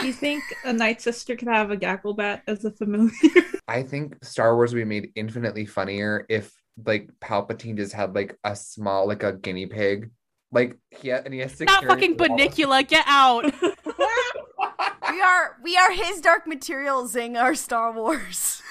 Do 0.00 0.06
you 0.06 0.12
think 0.12 0.42
a 0.64 0.72
Night 0.72 1.00
Sister 1.00 1.36
could 1.36 1.48
have 1.48 1.70
a 1.70 1.76
Gacklebat 1.76 2.42
as 2.46 2.64
a 2.64 2.70
familiar? 2.70 3.12
I 3.68 3.82
think 3.82 4.16
Star 4.24 4.54
Wars 4.54 4.72
would 4.72 4.80
be 4.80 4.84
made 4.84 5.10
infinitely 5.14 5.66
funnier 5.66 6.24
if 6.28 6.52
like 6.84 7.10
Palpatine 7.20 7.76
just 7.76 7.92
had 7.92 8.14
like 8.14 8.38
a 8.44 8.54
small 8.54 9.06
like 9.06 9.22
a 9.22 9.32
guinea 9.32 9.66
pig. 9.66 10.10
Like 10.50 10.78
he 10.90 11.08
had, 11.08 11.24
and 11.26 11.34
he 11.34 11.40
has 11.40 11.56
to 11.58 11.64
Not 11.64 11.82
carry 11.82 11.90
fucking 11.92 12.12
it. 12.12 12.18
Benicula, 12.18 12.86
get 12.86 13.04
out. 13.06 13.52
We 15.10 15.22
are 15.22 15.56
we 15.62 15.76
are 15.76 15.90
his 15.90 16.20
dark 16.20 16.46
materials 16.46 17.16
in 17.16 17.36
our 17.36 17.54
Star 17.54 17.92
Wars. 17.92 18.62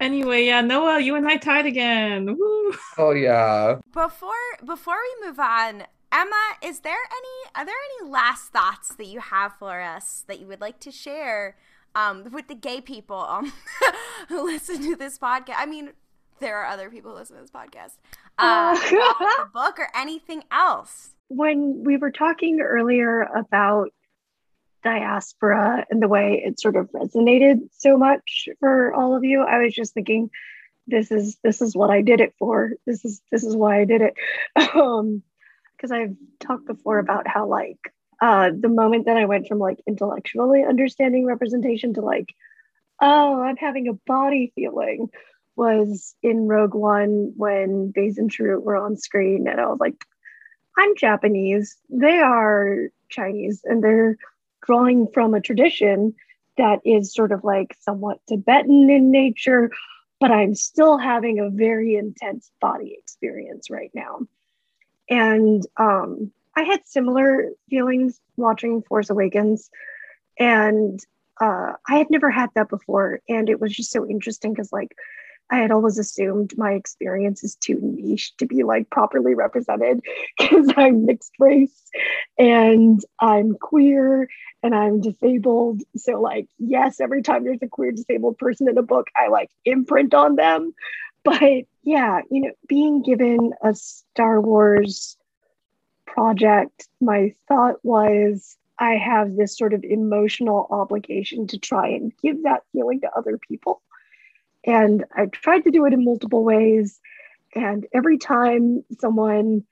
anyway, 0.00 0.44
yeah, 0.44 0.60
Noah, 0.60 1.00
you 1.00 1.14
and 1.14 1.26
I 1.26 1.36
tied 1.36 1.64
again. 1.64 2.36
Woo. 2.38 2.72
Oh 2.98 3.12
yeah. 3.12 3.78
Before 3.92 4.32
before 4.64 4.96
we 4.96 5.26
move 5.28 5.38
on, 5.38 5.84
Emma, 6.12 6.54
is 6.62 6.80
there 6.80 6.92
any 6.92 7.54
are 7.54 7.64
there 7.64 7.74
any 8.00 8.10
last 8.10 8.52
thoughts 8.52 8.94
that 8.96 9.06
you 9.06 9.20
have 9.20 9.54
for 9.58 9.80
us 9.80 10.24
that 10.28 10.40
you 10.40 10.46
would 10.46 10.60
like 10.60 10.80
to 10.80 10.90
share 10.90 11.56
um, 11.94 12.30
with 12.32 12.48
the 12.48 12.54
gay 12.54 12.80
people 12.80 13.18
um, 13.18 13.52
who 14.28 14.44
listen 14.44 14.82
to 14.82 14.96
this 14.96 15.18
podcast? 15.18 15.54
I 15.56 15.66
mean, 15.66 15.90
there 16.40 16.56
are 16.58 16.66
other 16.66 16.90
people 16.90 17.12
who 17.12 17.18
listen 17.18 17.36
to 17.36 17.42
this 17.42 17.50
podcast. 17.50 17.94
Uh, 18.38 18.74
the 18.90 19.48
book 19.52 19.78
or 19.78 19.88
anything 19.94 20.44
else? 20.50 21.10
when 21.30 21.84
we 21.84 21.96
were 21.96 22.10
talking 22.10 22.60
earlier 22.60 23.22
about 23.22 23.90
diaspora 24.82 25.86
and 25.88 26.02
the 26.02 26.08
way 26.08 26.42
it 26.44 26.58
sort 26.58 26.74
of 26.74 26.90
resonated 26.90 27.60
so 27.70 27.96
much 27.96 28.48
for 28.58 28.92
all 28.92 29.16
of 29.16 29.24
you, 29.24 29.42
I 29.42 29.62
was 29.62 29.72
just 29.72 29.94
thinking, 29.94 30.30
this 30.88 31.12
is 31.12 31.38
this 31.44 31.62
is 31.62 31.76
what 31.76 31.90
I 31.90 32.02
did 32.02 32.20
it 32.20 32.34
for. 32.36 32.72
This 32.84 33.04
is 33.04 33.22
this 33.30 33.44
is 33.44 33.54
why 33.56 33.80
I 33.80 33.84
did 33.84 34.02
it. 34.02 34.14
Um, 34.74 35.22
because 35.80 35.92
I've 35.92 36.16
talked 36.40 36.66
before 36.66 36.98
about 36.98 37.26
how 37.26 37.46
like 37.46 37.78
uh 38.20 38.50
the 38.58 38.68
moment 38.68 39.06
that 39.06 39.16
I 39.16 39.24
went 39.24 39.48
from 39.48 39.58
like 39.58 39.78
intellectually 39.86 40.62
understanding 40.62 41.24
representation 41.24 41.94
to 41.94 42.02
like, 42.02 42.34
oh, 43.00 43.40
I'm 43.40 43.56
having 43.56 43.88
a 43.88 43.94
body 44.06 44.52
feeling 44.54 45.08
was 45.56 46.14
in 46.22 46.46
Rogue 46.46 46.74
One 46.74 47.32
when 47.36 47.90
Baze 47.90 48.18
and 48.18 48.30
True 48.30 48.60
were 48.60 48.76
on 48.76 48.96
screen, 48.96 49.46
and 49.48 49.60
I 49.60 49.66
was 49.66 49.80
like, 49.80 50.04
I'm 50.76 50.96
Japanese. 50.96 51.76
They 51.88 52.18
are 52.18 52.88
Chinese, 53.08 53.62
and 53.64 53.82
they're 53.82 54.16
drawing 54.64 55.08
from 55.12 55.34
a 55.34 55.40
tradition 55.40 56.14
that 56.56 56.80
is 56.84 57.14
sort 57.14 57.32
of 57.32 57.42
like 57.44 57.76
somewhat 57.80 58.20
Tibetan 58.28 58.90
in 58.90 59.10
nature, 59.10 59.70
but 60.18 60.30
I'm 60.30 60.54
still 60.54 60.98
having 60.98 61.38
a 61.38 61.50
very 61.50 61.96
intense 61.96 62.50
body 62.60 62.96
experience 62.98 63.70
right 63.70 63.90
now. 63.94 64.20
And 65.10 65.66
um, 65.76 66.32
I 66.56 66.62
had 66.62 66.86
similar 66.86 67.50
feelings 67.68 68.20
watching 68.36 68.82
Force 68.82 69.10
Awakens, 69.10 69.68
and 70.38 70.98
uh, 71.40 71.72
I 71.88 71.96
had 71.96 72.10
never 72.10 72.30
had 72.30 72.50
that 72.54 72.68
before, 72.68 73.20
and 73.28 73.50
it 73.50 73.60
was 73.60 73.74
just 73.74 73.90
so 73.90 74.06
interesting 74.06 74.52
because 74.52 74.72
like 74.72 74.94
I 75.50 75.58
had 75.58 75.72
always 75.72 75.98
assumed 75.98 76.56
my 76.56 76.72
experience 76.72 77.42
is 77.42 77.56
too 77.56 77.78
niche 77.82 78.36
to 78.36 78.46
be 78.46 78.62
like 78.62 78.88
properly 78.90 79.34
represented 79.34 80.00
because 80.38 80.72
I'm 80.76 81.06
mixed 81.06 81.32
race 81.38 81.90
and 82.38 83.04
I'm 83.18 83.54
queer 83.54 84.28
and 84.62 84.74
I'm 84.74 85.00
disabled. 85.00 85.82
So, 85.96 86.20
like, 86.20 86.46
yes, 86.58 87.00
every 87.00 87.22
time 87.22 87.44
there's 87.44 87.62
a 87.62 87.68
queer 87.68 87.92
disabled 87.92 88.38
person 88.38 88.68
in 88.68 88.78
a 88.78 88.82
book, 88.82 89.08
I 89.16 89.28
like 89.28 89.50
imprint 89.64 90.14
on 90.14 90.36
them. 90.36 90.72
But 91.24 91.64
yeah, 91.82 92.20
you 92.30 92.42
know, 92.42 92.52
being 92.68 93.02
given 93.02 93.52
a 93.62 93.74
Star 93.74 94.40
Wars 94.40 95.16
project, 96.06 96.88
my 97.00 97.34
thought 97.46 97.76
was 97.82 98.56
I 98.78 98.96
have 98.96 99.36
this 99.36 99.56
sort 99.56 99.74
of 99.74 99.84
emotional 99.84 100.66
obligation 100.70 101.46
to 101.48 101.58
try 101.58 101.88
and 101.88 102.12
give 102.22 102.44
that 102.44 102.62
feeling 102.72 103.02
to 103.02 103.10
other 103.14 103.38
people. 103.38 103.82
And 104.64 105.04
I 105.14 105.26
tried 105.26 105.64
to 105.64 105.70
do 105.70 105.84
it 105.84 105.92
in 105.92 106.04
multiple 106.04 106.44
ways. 106.44 106.98
And 107.54 107.86
every 107.92 108.18
time 108.18 108.84
someone 108.98 109.64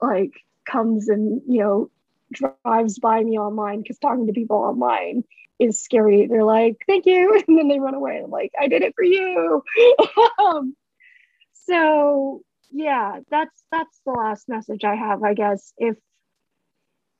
like 0.00 0.32
comes 0.64 1.08
and, 1.08 1.42
you 1.48 1.60
know, 1.60 1.90
drives 2.32 2.98
by 2.98 3.22
me 3.22 3.38
online, 3.38 3.82
because 3.82 3.98
talking 3.98 4.26
to 4.26 4.32
people 4.32 4.56
online 4.56 5.24
is 5.58 5.82
scary. 5.82 6.26
They're 6.26 6.44
like, 6.44 6.82
thank 6.86 7.06
you. 7.06 7.42
And 7.48 7.58
then 7.58 7.68
they 7.68 7.78
run 7.78 7.94
away. 7.94 8.20
I'm 8.22 8.30
like, 8.30 8.52
I 8.60 8.68
did 8.68 8.82
it 8.82 8.94
for 8.94 9.04
you. 9.04 9.62
um, 10.38 10.76
so 11.66 12.42
yeah, 12.70 13.20
that's 13.30 13.64
that's 13.70 14.00
the 14.04 14.12
last 14.12 14.48
message 14.48 14.84
I 14.84 14.94
have, 14.94 15.22
I 15.22 15.34
guess. 15.34 15.72
If 15.76 15.96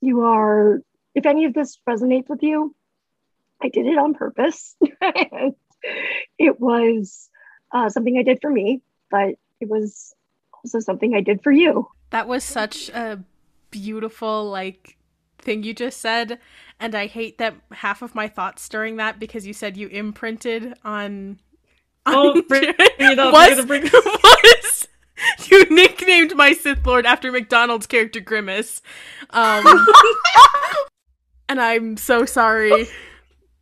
you 0.00 0.22
are 0.22 0.80
if 1.14 1.26
any 1.26 1.44
of 1.44 1.54
this 1.54 1.78
resonates 1.88 2.28
with 2.28 2.42
you, 2.42 2.74
I 3.62 3.68
did 3.68 3.86
it 3.86 3.98
on 3.98 4.14
purpose. 4.14 4.76
it 6.38 6.60
was 6.60 7.30
uh, 7.72 7.88
something 7.88 8.18
I 8.18 8.22
did 8.22 8.38
for 8.40 8.50
me, 8.50 8.82
but 9.10 9.34
it 9.60 9.68
was 9.68 10.12
also 10.52 10.80
something 10.80 11.14
I 11.14 11.20
did 11.20 11.42
for 11.42 11.52
you. 11.52 11.88
That 12.10 12.28
was 12.28 12.44
such 12.44 12.88
a 12.90 13.20
beautiful, 13.70 14.50
like, 14.50 14.96
thing 15.38 15.62
you 15.62 15.74
just 15.74 16.00
said. 16.00 16.38
And 16.80 16.94
I 16.94 17.06
hate 17.06 17.38
that 17.38 17.54
half 17.72 18.02
of 18.02 18.14
my 18.14 18.28
thoughts 18.28 18.68
during 18.68 18.96
that 18.96 19.18
because 19.18 19.46
you 19.46 19.52
said 19.52 19.76
you 19.76 19.88
imprinted 19.88 20.74
on. 20.84 21.40
Oh, 22.14 22.42
bring 22.48 22.64
it 22.64 23.18
up. 23.18 23.32
was, 23.32 23.64
bring 23.64 23.86
it 23.86 23.94
up. 23.94 24.04
was 24.04 24.88
you 25.46 25.64
nicknamed 25.70 26.36
my 26.36 26.52
Sith 26.52 26.86
Lord 26.86 27.06
after 27.06 27.30
McDonald's 27.32 27.86
character 27.86 28.20
Grimace. 28.20 28.82
Um, 29.30 29.64
and 31.48 31.60
I'm 31.60 31.96
so 31.96 32.24
sorry. 32.24 32.86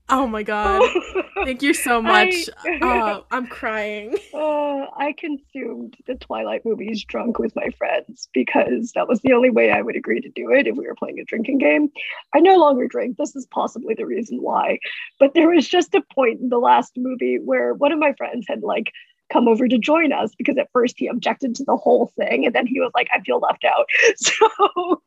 Oh 0.08 0.26
my 0.26 0.42
god. 0.42 0.82
Thank 1.44 1.62
you 1.62 1.72
so 1.72 2.02
much. 2.02 2.48
I, 2.64 2.78
Uh, 2.80 3.22
I'm 3.30 3.46
crying. 3.46 4.16
uh, 4.34 4.86
I 4.96 5.14
consumed 5.16 5.96
the 6.06 6.16
Twilight 6.16 6.64
movies 6.64 7.04
drunk 7.04 7.38
with 7.38 7.54
my 7.56 7.70
friends 7.78 8.28
because 8.34 8.92
that 8.92 9.08
was 9.08 9.20
the 9.20 9.32
only 9.32 9.50
way 9.50 9.70
I 9.70 9.80
would 9.80 9.96
agree 9.96 10.20
to 10.20 10.28
do 10.28 10.50
it 10.50 10.66
if 10.66 10.76
we 10.76 10.86
were 10.86 10.94
playing 10.94 11.18
a 11.18 11.24
drinking 11.24 11.58
game. 11.58 11.90
I 12.34 12.40
no 12.40 12.56
longer 12.56 12.86
drink. 12.86 13.16
This 13.16 13.34
is 13.34 13.46
possibly 13.46 13.94
the 13.94 14.06
reason 14.06 14.42
why. 14.42 14.78
But 15.18 15.34
there 15.34 15.48
was 15.48 15.66
just 15.68 15.94
a 15.94 16.02
point 16.14 16.40
in 16.40 16.48
the 16.48 16.58
last 16.58 16.92
movie 16.96 17.38
where 17.38 17.74
one 17.74 17.92
of 17.92 17.98
my 17.98 18.12
friends 18.14 18.46
had 18.48 18.62
like 18.62 18.92
come 19.32 19.48
over 19.48 19.66
to 19.66 19.78
join 19.78 20.12
us 20.12 20.34
because 20.36 20.58
at 20.58 20.68
first 20.72 20.96
he 20.98 21.06
objected 21.06 21.54
to 21.54 21.64
the 21.64 21.76
whole 21.76 22.12
thing 22.18 22.44
and 22.44 22.54
then 22.54 22.66
he 22.66 22.80
was 22.80 22.90
like, 22.94 23.08
I 23.14 23.20
feel 23.20 23.38
left 23.38 23.64
out. 23.64 23.86
So 24.16 25.02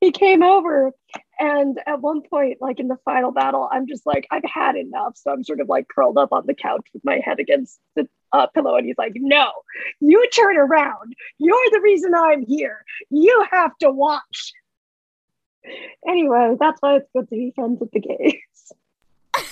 he 0.00 0.12
came 0.12 0.42
over 0.42 0.92
and 1.38 1.78
at 1.86 2.00
one 2.00 2.22
point 2.22 2.58
like 2.60 2.80
in 2.80 2.88
the 2.88 2.98
final 3.04 3.30
battle 3.30 3.68
i'm 3.72 3.86
just 3.86 4.04
like 4.06 4.26
i've 4.30 4.44
had 4.44 4.76
enough. 4.76 5.16
So 5.16 5.30
i'm 5.30 5.44
sort 5.44 5.60
of 5.60 5.68
like 5.68 5.88
curled 5.88 6.18
up 6.18 6.32
on 6.32 6.46
the 6.46 6.54
couch 6.54 6.86
with 6.92 7.04
my 7.04 7.20
head 7.24 7.40
against 7.40 7.78
the 7.96 8.08
uh, 8.32 8.46
pillow 8.48 8.76
and 8.76 8.86
he's 8.86 8.98
like 8.98 9.12
no 9.14 9.50
you 10.00 10.28
turn 10.30 10.56
around. 10.56 11.14
You're 11.38 11.70
the 11.70 11.80
reason 11.82 12.14
i'm 12.14 12.44
here. 12.44 12.84
You 13.10 13.46
have 13.50 13.76
to 13.78 13.90
watch. 13.90 14.52
Anyway 16.06 16.56
that's 16.60 16.80
why 16.80 16.96
it's 16.96 17.08
good 17.14 17.28
to 17.28 17.34
be 17.34 17.52
friends 17.54 17.80
with 17.80 17.90
the 17.92 18.00
gays. 18.00 18.72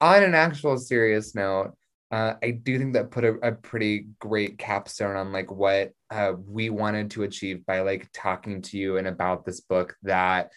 On 0.00 0.22
an 0.22 0.34
actual 0.34 0.78
serious 0.78 1.34
note, 1.34 1.74
uh, 2.10 2.34
I 2.42 2.50
do 2.50 2.78
think 2.78 2.94
that 2.94 3.10
put 3.10 3.24
a, 3.24 3.34
a 3.34 3.52
pretty 3.52 4.06
great 4.18 4.58
capstone 4.58 5.16
on 5.16 5.32
like 5.32 5.50
what 5.50 5.92
uh, 6.10 6.32
we 6.44 6.68
wanted 6.68 7.12
to 7.12 7.22
achieve 7.22 7.64
by 7.64 7.80
like 7.80 8.08
talking 8.12 8.62
to 8.62 8.78
you 8.78 8.96
and 8.96 9.06
about 9.06 9.44
this 9.44 9.60
book 9.60 9.96
that 10.02 10.50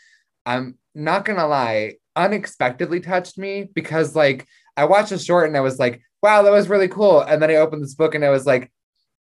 I'm 0.45 0.77
not 0.95 1.25
gonna 1.25 1.47
lie, 1.47 1.95
unexpectedly 2.15 2.99
touched 2.99 3.37
me 3.37 3.69
because 3.71 4.15
like 4.15 4.47
I 4.75 4.85
watched 4.85 5.11
a 5.11 5.19
short 5.19 5.47
and 5.47 5.55
I 5.55 5.61
was 5.61 5.77
like, 5.77 6.01
wow, 6.23 6.41
that 6.41 6.51
was 6.51 6.69
really 6.69 6.87
cool. 6.87 7.21
And 7.21 7.41
then 7.41 7.51
I 7.51 7.55
opened 7.55 7.83
this 7.83 7.95
book 7.95 8.15
and 8.15 8.25
I 8.25 8.29
was 8.29 8.45
like, 8.45 8.71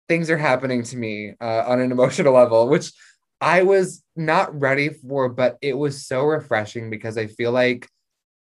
things 0.08 0.30
are 0.30 0.38
happening 0.38 0.84
to 0.84 0.98
me 0.98 1.34
uh, 1.42 1.64
on 1.68 1.80
an 1.82 1.92
emotional 1.92 2.34
level, 2.34 2.70
which 2.70 2.94
I 3.42 3.64
was 3.64 4.04
not 4.16 4.58
ready 4.58 4.90
for, 4.90 5.28
but 5.28 5.58
it 5.62 5.74
was 5.74 6.06
so 6.06 6.24
refreshing 6.24 6.90
because 6.90 7.18
I 7.18 7.28
feel 7.28 7.52
like 7.52 7.90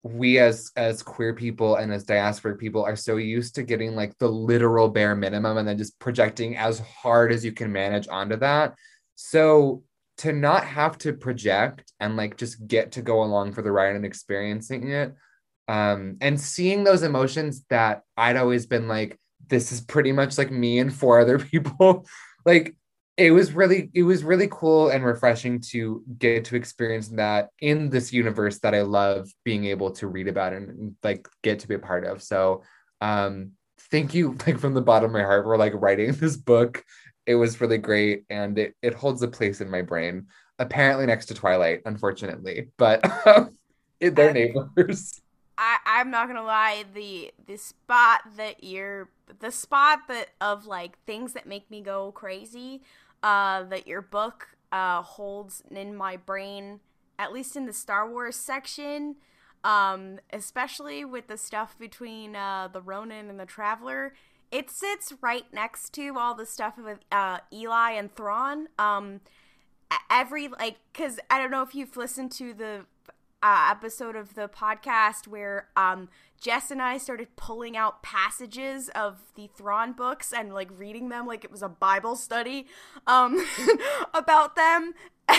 we 0.05 0.39
as 0.39 0.70
as 0.76 1.02
queer 1.02 1.32
people 1.32 1.76
and 1.76 1.93
as 1.93 2.05
diasporic 2.05 2.59
people 2.59 2.85
are 2.85 2.94
so 2.94 3.16
used 3.16 3.55
to 3.55 3.62
getting 3.62 3.97
like 3.97 4.16
the 4.18 4.28
literal 4.28 4.89
bare 4.89 5.16
minimum 5.16 5.56
and 5.56 5.66
then 5.66 5.78
just 5.78 5.98
projecting 5.98 6.56
as 6.56 6.78
hard 6.78 7.32
as 7.32 7.44
you 7.44 7.52
can 7.52 7.72
manage 7.72 8.06
onto 8.09 8.36
that. 8.36 8.74
So 9.16 9.82
to 10.18 10.32
not 10.32 10.64
have 10.64 10.98
to 10.98 11.12
project 11.12 11.93
and 12.01 12.16
like 12.16 12.36
just 12.36 12.66
get 12.66 12.93
to 12.93 13.02
go 13.02 13.22
along 13.22 13.52
for 13.52 13.62
the 13.62 13.72
ride 13.72 13.97
and 13.97 14.05
experiencing 14.05 14.90
it 14.90 15.14
um 15.66 16.16
and 16.20 16.40
seeing 16.40 16.85
those 16.85 17.02
emotions 17.02 17.64
that 17.70 18.02
i'd 18.16 18.36
always 18.36 18.66
been 18.66 18.86
like 18.86 19.18
this 19.48 19.72
is 19.72 19.81
pretty 19.81 20.12
much 20.12 20.39
like 20.39 20.51
me 20.51 20.78
and 20.78 20.94
four 20.94 21.20
other 21.20 21.39
people 21.51 22.06
like 22.44 22.76
it 23.16 23.31
was 23.31 23.53
really 23.53 23.91
it 23.95 24.03
was 24.03 24.24
really 24.24 24.49
cool 24.51 24.89
and 24.89 25.05
refreshing 25.05 25.61
to 25.61 26.03
get 26.19 26.45
to 26.47 26.57
experience 26.57 27.09
that 27.09 27.51
in 27.61 27.89
this 27.89 28.12
universe 28.12 28.59
that 28.61 28.74
I 28.74 28.82
love 28.82 29.31
being 29.45 29.66
able 29.66 29.93
to 29.93 30.09
read 30.09 30.27
about 30.27 30.53
and, 30.53 30.97
like 31.03 31.28
get 31.43 31.61
to 31.61 31.69
be 31.69 31.74
a 31.74 31.78
part 31.78 32.05
of. 32.05 32.23
So 32.23 32.62
um 33.01 33.53
thank 33.91 34.15
you 34.15 34.36
like 34.47 34.59
from 34.59 34.74
the 34.74 34.82
bottom 34.82 35.07
of 35.07 35.12
my 35.12 35.23
heart 35.23 35.45
for 35.45 35.57
like 35.57 35.74
writing 35.77 36.12
this 36.12 36.36
book. 36.36 36.85
It 37.27 37.36
was 37.36 37.61
really 37.61 37.78
great 37.78 38.24
and 38.28 38.59
it, 38.59 38.74
it 38.82 38.95
holds 38.95 39.23
a 39.23 39.28
place 39.28 39.61
in 39.61 39.70
my 39.70 39.82
brain. 39.82 40.27
Apparently 40.59 41.07
next 41.07 41.27
to 41.27 41.35
Twilight, 41.35 41.81
unfortunately, 41.86 42.69
but 42.77 43.03
it, 44.01 44.15
they're 44.15 44.32
neighbors. 44.32 45.20
I, 45.57 45.78
I'm 45.86 46.11
not 46.11 46.27
gonna 46.27 46.43
lie, 46.43 46.85
the 46.95 47.32
the 47.47 47.57
spot 47.57 48.23
that 48.36 48.62
you're 48.62 49.09
the 49.41 49.51
spot 49.51 50.01
that 50.09 50.31
of 50.41 50.66
like 50.66 50.99
things 51.07 51.32
that 51.32 51.47
make 51.47 51.70
me 51.70 51.81
go 51.81 52.12
crazy, 52.12 52.82
uh, 53.24 53.64
that 53.64 53.88
your 53.88 54.02
book 54.02 54.48
uh 54.70 55.02
holds 55.02 55.62
in 55.70 55.96
my 55.96 56.16
brain, 56.16 56.80
at 57.18 57.32
least 57.32 57.56
in 57.56 57.66
the 57.66 57.72
Star 57.72 58.09
Wars 58.09 58.36
section, 58.36 59.16
um, 59.64 60.18
especially 60.32 61.05
with 61.05 61.26
the 61.26 61.38
stuff 61.38 61.76
between 61.78 62.36
uh 62.36 62.68
the 62.72 62.80
Ronin 62.80 63.28
and 63.30 63.40
the 63.40 63.46
Traveler. 63.46 64.14
It 64.52 64.70
sits 64.70 65.12
right 65.20 65.46
next 65.52 65.92
to 65.94 66.16
all 66.16 66.34
the 66.34 66.46
stuff 66.46 66.74
with 66.76 66.98
uh 67.10 67.38
Eli 67.52 67.92
and 67.92 68.14
Thrawn. 68.14 68.68
Um, 68.78 69.20
every 70.10 70.48
like, 70.48 70.76
cause 70.92 71.18
I 71.30 71.38
don't 71.38 71.51
know 71.51 71.62
if 71.62 71.74
you've 71.74 71.96
listened 71.96 72.30
to 72.32 72.52
the 72.55 72.86
uh, 73.45 73.69
episode 73.71 74.16
of 74.16 74.35
the 74.35 74.49
podcast 74.49 75.29
where 75.29 75.69
um, 75.77 76.09
Jess 76.41 76.71
and 76.71 76.81
I 76.81 76.97
started 76.97 77.29
pulling 77.37 77.77
out 77.77 78.03
passages 78.03 78.89
of 78.95 79.19
the 79.35 79.51
Thrawn 79.55 79.93
books 79.93 80.33
and 80.33 80.55
like 80.55 80.71
reading 80.75 81.11
them 81.11 81.27
like 81.27 81.45
it 81.45 81.51
was 81.51 81.62
a 81.62 81.69
Bible 81.69 82.16
study 82.16 82.66
um, 83.07 83.47
about 84.15 84.57
them. 84.57 84.95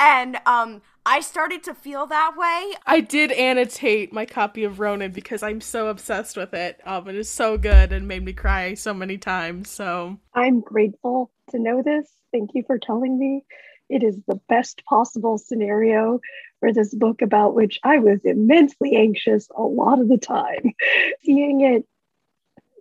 and 0.00 0.36
um, 0.46 0.80
I 1.04 1.20
started 1.20 1.64
to 1.64 1.74
feel 1.74 2.06
that 2.06 2.34
way. 2.36 2.76
I 2.86 3.00
did 3.00 3.32
annotate 3.32 4.12
my 4.12 4.24
copy 4.24 4.62
of 4.62 4.78
Ronin 4.78 5.10
because 5.10 5.42
I'm 5.42 5.60
so 5.60 5.88
obsessed 5.88 6.36
with 6.36 6.54
it. 6.54 6.80
Um, 6.86 7.08
it 7.08 7.16
is 7.16 7.28
so 7.28 7.58
good 7.58 7.92
and 7.92 8.06
made 8.06 8.24
me 8.24 8.32
cry 8.32 8.74
so 8.74 8.94
many 8.94 9.18
times. 9.18 9.70
So 9.70 10.18
i'm 10.34 10.60
grateful 10.60 11.32
to 11.50 11.58
know 11.58 11.82
this 11.82 12.12
thank 12.32 12.50
you 12.54 12.62
for 12.66 12.78
telling 12.78 13.18
me 13.18 13.44
it 13.88 14.02
is 14.02 14.18
the 14.26 14.40
best 14.48 14.84
possible 14.84 15.38
scenario 15.38 16.20
for 16.60 16.72
this 16.72 16.94
book 16.94 17.22
about 17.22 17.54
which 17.54 17.78
I 17.84 17.98
was 17.98 18.24
immensely 18.24 18.96
anxious 18.96 19.48
a 19.54 19.62
lot 19.62 20.00
of 20.00 20.08
the 20.08 20.18
time. 20.18 20.72
Seeing 21.22 21.60
it 21.60 21.86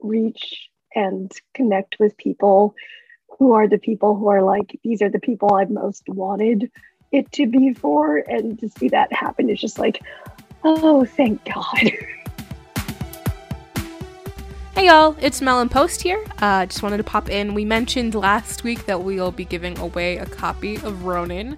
reach 0.02 0.70
and 0.94 1.32
connect 1.54 1.98
with 2.00 2.18
people 2.18 2.76
who 3.38 3.54
are 3.54 3.68
the 3.68 3.78
people 3.78 4.16
who 4.16 4.28
are 4.28 4.44
like, 4.44 4.80
these 4.84 5.02
are 5.02 5.10
the 5.10 5.20
people 5.20 5.54
I've 5.54 5.70
most 5.70 6.08
wanted 6.08 6.72
it 7.12 7.32
to 7.34 7.48
be 7.48 7.74
for. 7.74 8.18
And 8.18 8.58
to 8.60 8.70
see 8.70 8.88
that 8.90 9.12
happen 9.12 9.50
is 9.50 9.60
just 9.60 9.78
like, 9.78 10.02
oh, 10.64 11.06
thank 11.06 11.44
God. 11.46 11.92
Hey 14.76 14.88
y'all, 14.88 15.16
it's 15.22 15.42
Melon 15.42 15.70
Post 15.70 16.02
here. 16.02 16.22
Uh, 16.40 16.66
just 16.66 16.84
wanted 16.84 16.98
to 16.98 17.04
pop 17.06 17.30
in. 17.30 17.54
We 17.54 17.64
mentioned 17.64 18.14
last 18.14 18.66
week 18.66 18.86
that 18.88 19.02
we'll 19.02 19.32
be 19.32 19.46
giving 19.46 19.80
away 19.80 20.18
a 20.18 20.26
copy 20.26 20.76
of 20.76 21.06
Ronin, 21.06 21.58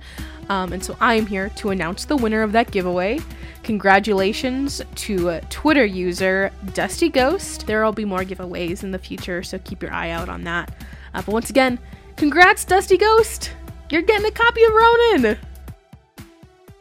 um, 0.49 0.71
and 0.71 0.85
so 0.85 0.95
I'm 0.99 1.25
here 1.25 1.49
to 1.55 1.71
announce 1.71 2.05
the 2.05 2.15
winner 2.15 2.43
of 2.43 2.51
that 2.51 2.69
giveaway. 2.69 3.17
Congratulations 3.63 4.83
to 4.93 5.39
Twitter 5.49 5.83
user 5.83 6.51
Dusty 6.75 7.09
Ghost. 7.09 7.65
There 7.65 7.83
will 7.83 7.91
be 7.91 8.05
more 8.05 8.21
giveaways 8.21 8.83
in 8.83 8.91
the 8.91 8.99
future, 8.99 9.41
so 9.41 9.57
keep 9.57 9.81
your 9.81 9.91
eye 9.91 10.11
out 10.11 10.29
on 10.29 10.43
that. 10.43 10.69
Uh, 11.15 11.23
but 11.23 11.33
once 11.33 11.49
again, 11.49 11.79
congrats, 12.17 12.65
Dusty 12.65 12.97
Ghost! 12.97 13.51
You're 13.89 14.03
getting 14.03 14.27
a 14.27 14.31
copy 14.31 14.63
of 14.63 14.73
Ronin! 14.73 15.37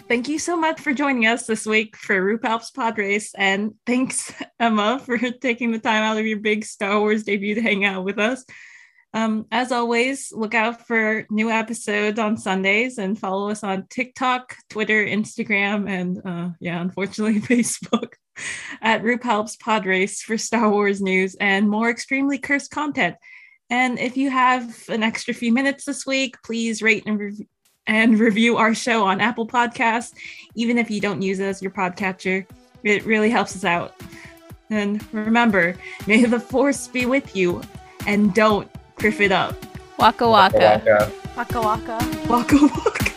Thank 0.09 0.29
you 0.29 0.39
so 0.39 0.57
much 0.57 0.81
for 0.81 0.93
joining 0.93 1.27
us 1.27 1.47
this 1.47 1.67
week 1.67 1.97
for 1.97 2.15
RuPaul's 2.15 2.71
Pod 2.71 2.97
Race. 2.97 3.35
And 3.35 3.75
thanks, 3.87 4.33
Emma, 4.61 5.01
for 5.05 5.19
taking 5.41 5.73
the 5.73 5.81
time 5.81 6.05
out 6.05 6.17
of 6.17 6.25
your 6.25 6.39
big 6.39 6.65
Star 6.65 7.01
Wars 7.01 7.25
debut 7.25 7.57
to 7.57 7.61
hang 7.61 7.85
out 7.85 8.05
with 8.05 8.21
us. 8.21 8.45
Um, 9.13 9.47
as 9.51 9.73
always, 9.73 10.33
look 10.33 10.55
out 10.55 10.87
for 10.87 11.27
new 11.29 11.51
episodes 11.51 12.21
on 12.21 12.37
Sundays 12.37 12.99
and 12.99 13.19
follow 13.19 13.51
us 13.51 13.65
on 13.65 13.89
TikTok, 13.91 14.55
Twitter, 14.71 15.05
Instagram, 15.05 15.91
and 15.91 16.21
uh, 16.25 16.51
yeah, 16.61 16.81
unfortunately, 16.81 17.41
Facebook 17.57 18.13
at 18.81 19.03
RuPaul's 19.03 19.57
Pod 19.57 19.87
Race 19.87 20.23
for 20.23 20.39
Star 20.39 20.71
Wars 20.71 21.01
news 21.01 21.35
and 21.41 21.69
more 21.69 21.91
extremely 21.91 22.39
cursed 22.39 22.71
content. 22.71 23.17
And 23.71 23.99
if 23.99 24.17
you 24.17 24.31
have 24.31 24.89
an 24.89 25.03
extra 25.03 25.35
few 25.35 25.53
minutes 25.53 25.85
this 25.85 26.07
week, 26.07 26.37
please 26.45 26.81
rate 26.81 27.03
and 27.07 27.19
review 27.19 27.47
and 27.87 28.19
review 28.19 28.57
our 28.57 28.75
show 28.75 29.05
on 29.05 29.21
Apple 29.21 29.47
Podcasts, 29.47 30.13
even 30.55 30.79
if 30.79 30.91
you 30.91 31.01
don't 31.01 31.23
use 31.23 31.39
it 31.41 31.45
as 31.45 31.63
your 31.63 31.71
podcatcher. 31.71 32.47
It 32.83 33.05
really 33.05 33.31
helps 33.31 33.57
us 33.57 33.65
out. 33.65 33.95
And 34.71 35.05
remember, 35.13 35.77
may 36.07 36.25
the 36.25 36.41
force 36.41 36.89
be 36.89 37.07
with 37.07 37.37
you, 37.37 37.63
and 38.07 38.35
don't 38.35 38.69
kriff 38.97 39.21
it 39.21 39.33
up. 39.33 39.55
Waka 39.99 40.29
waka. 40.29 40.83
Waka. 40.85 41.13
Waka 41.37 41.61
waka. 41.61 42.27
Waka 42.29 42.57
waka. 42.63 43.16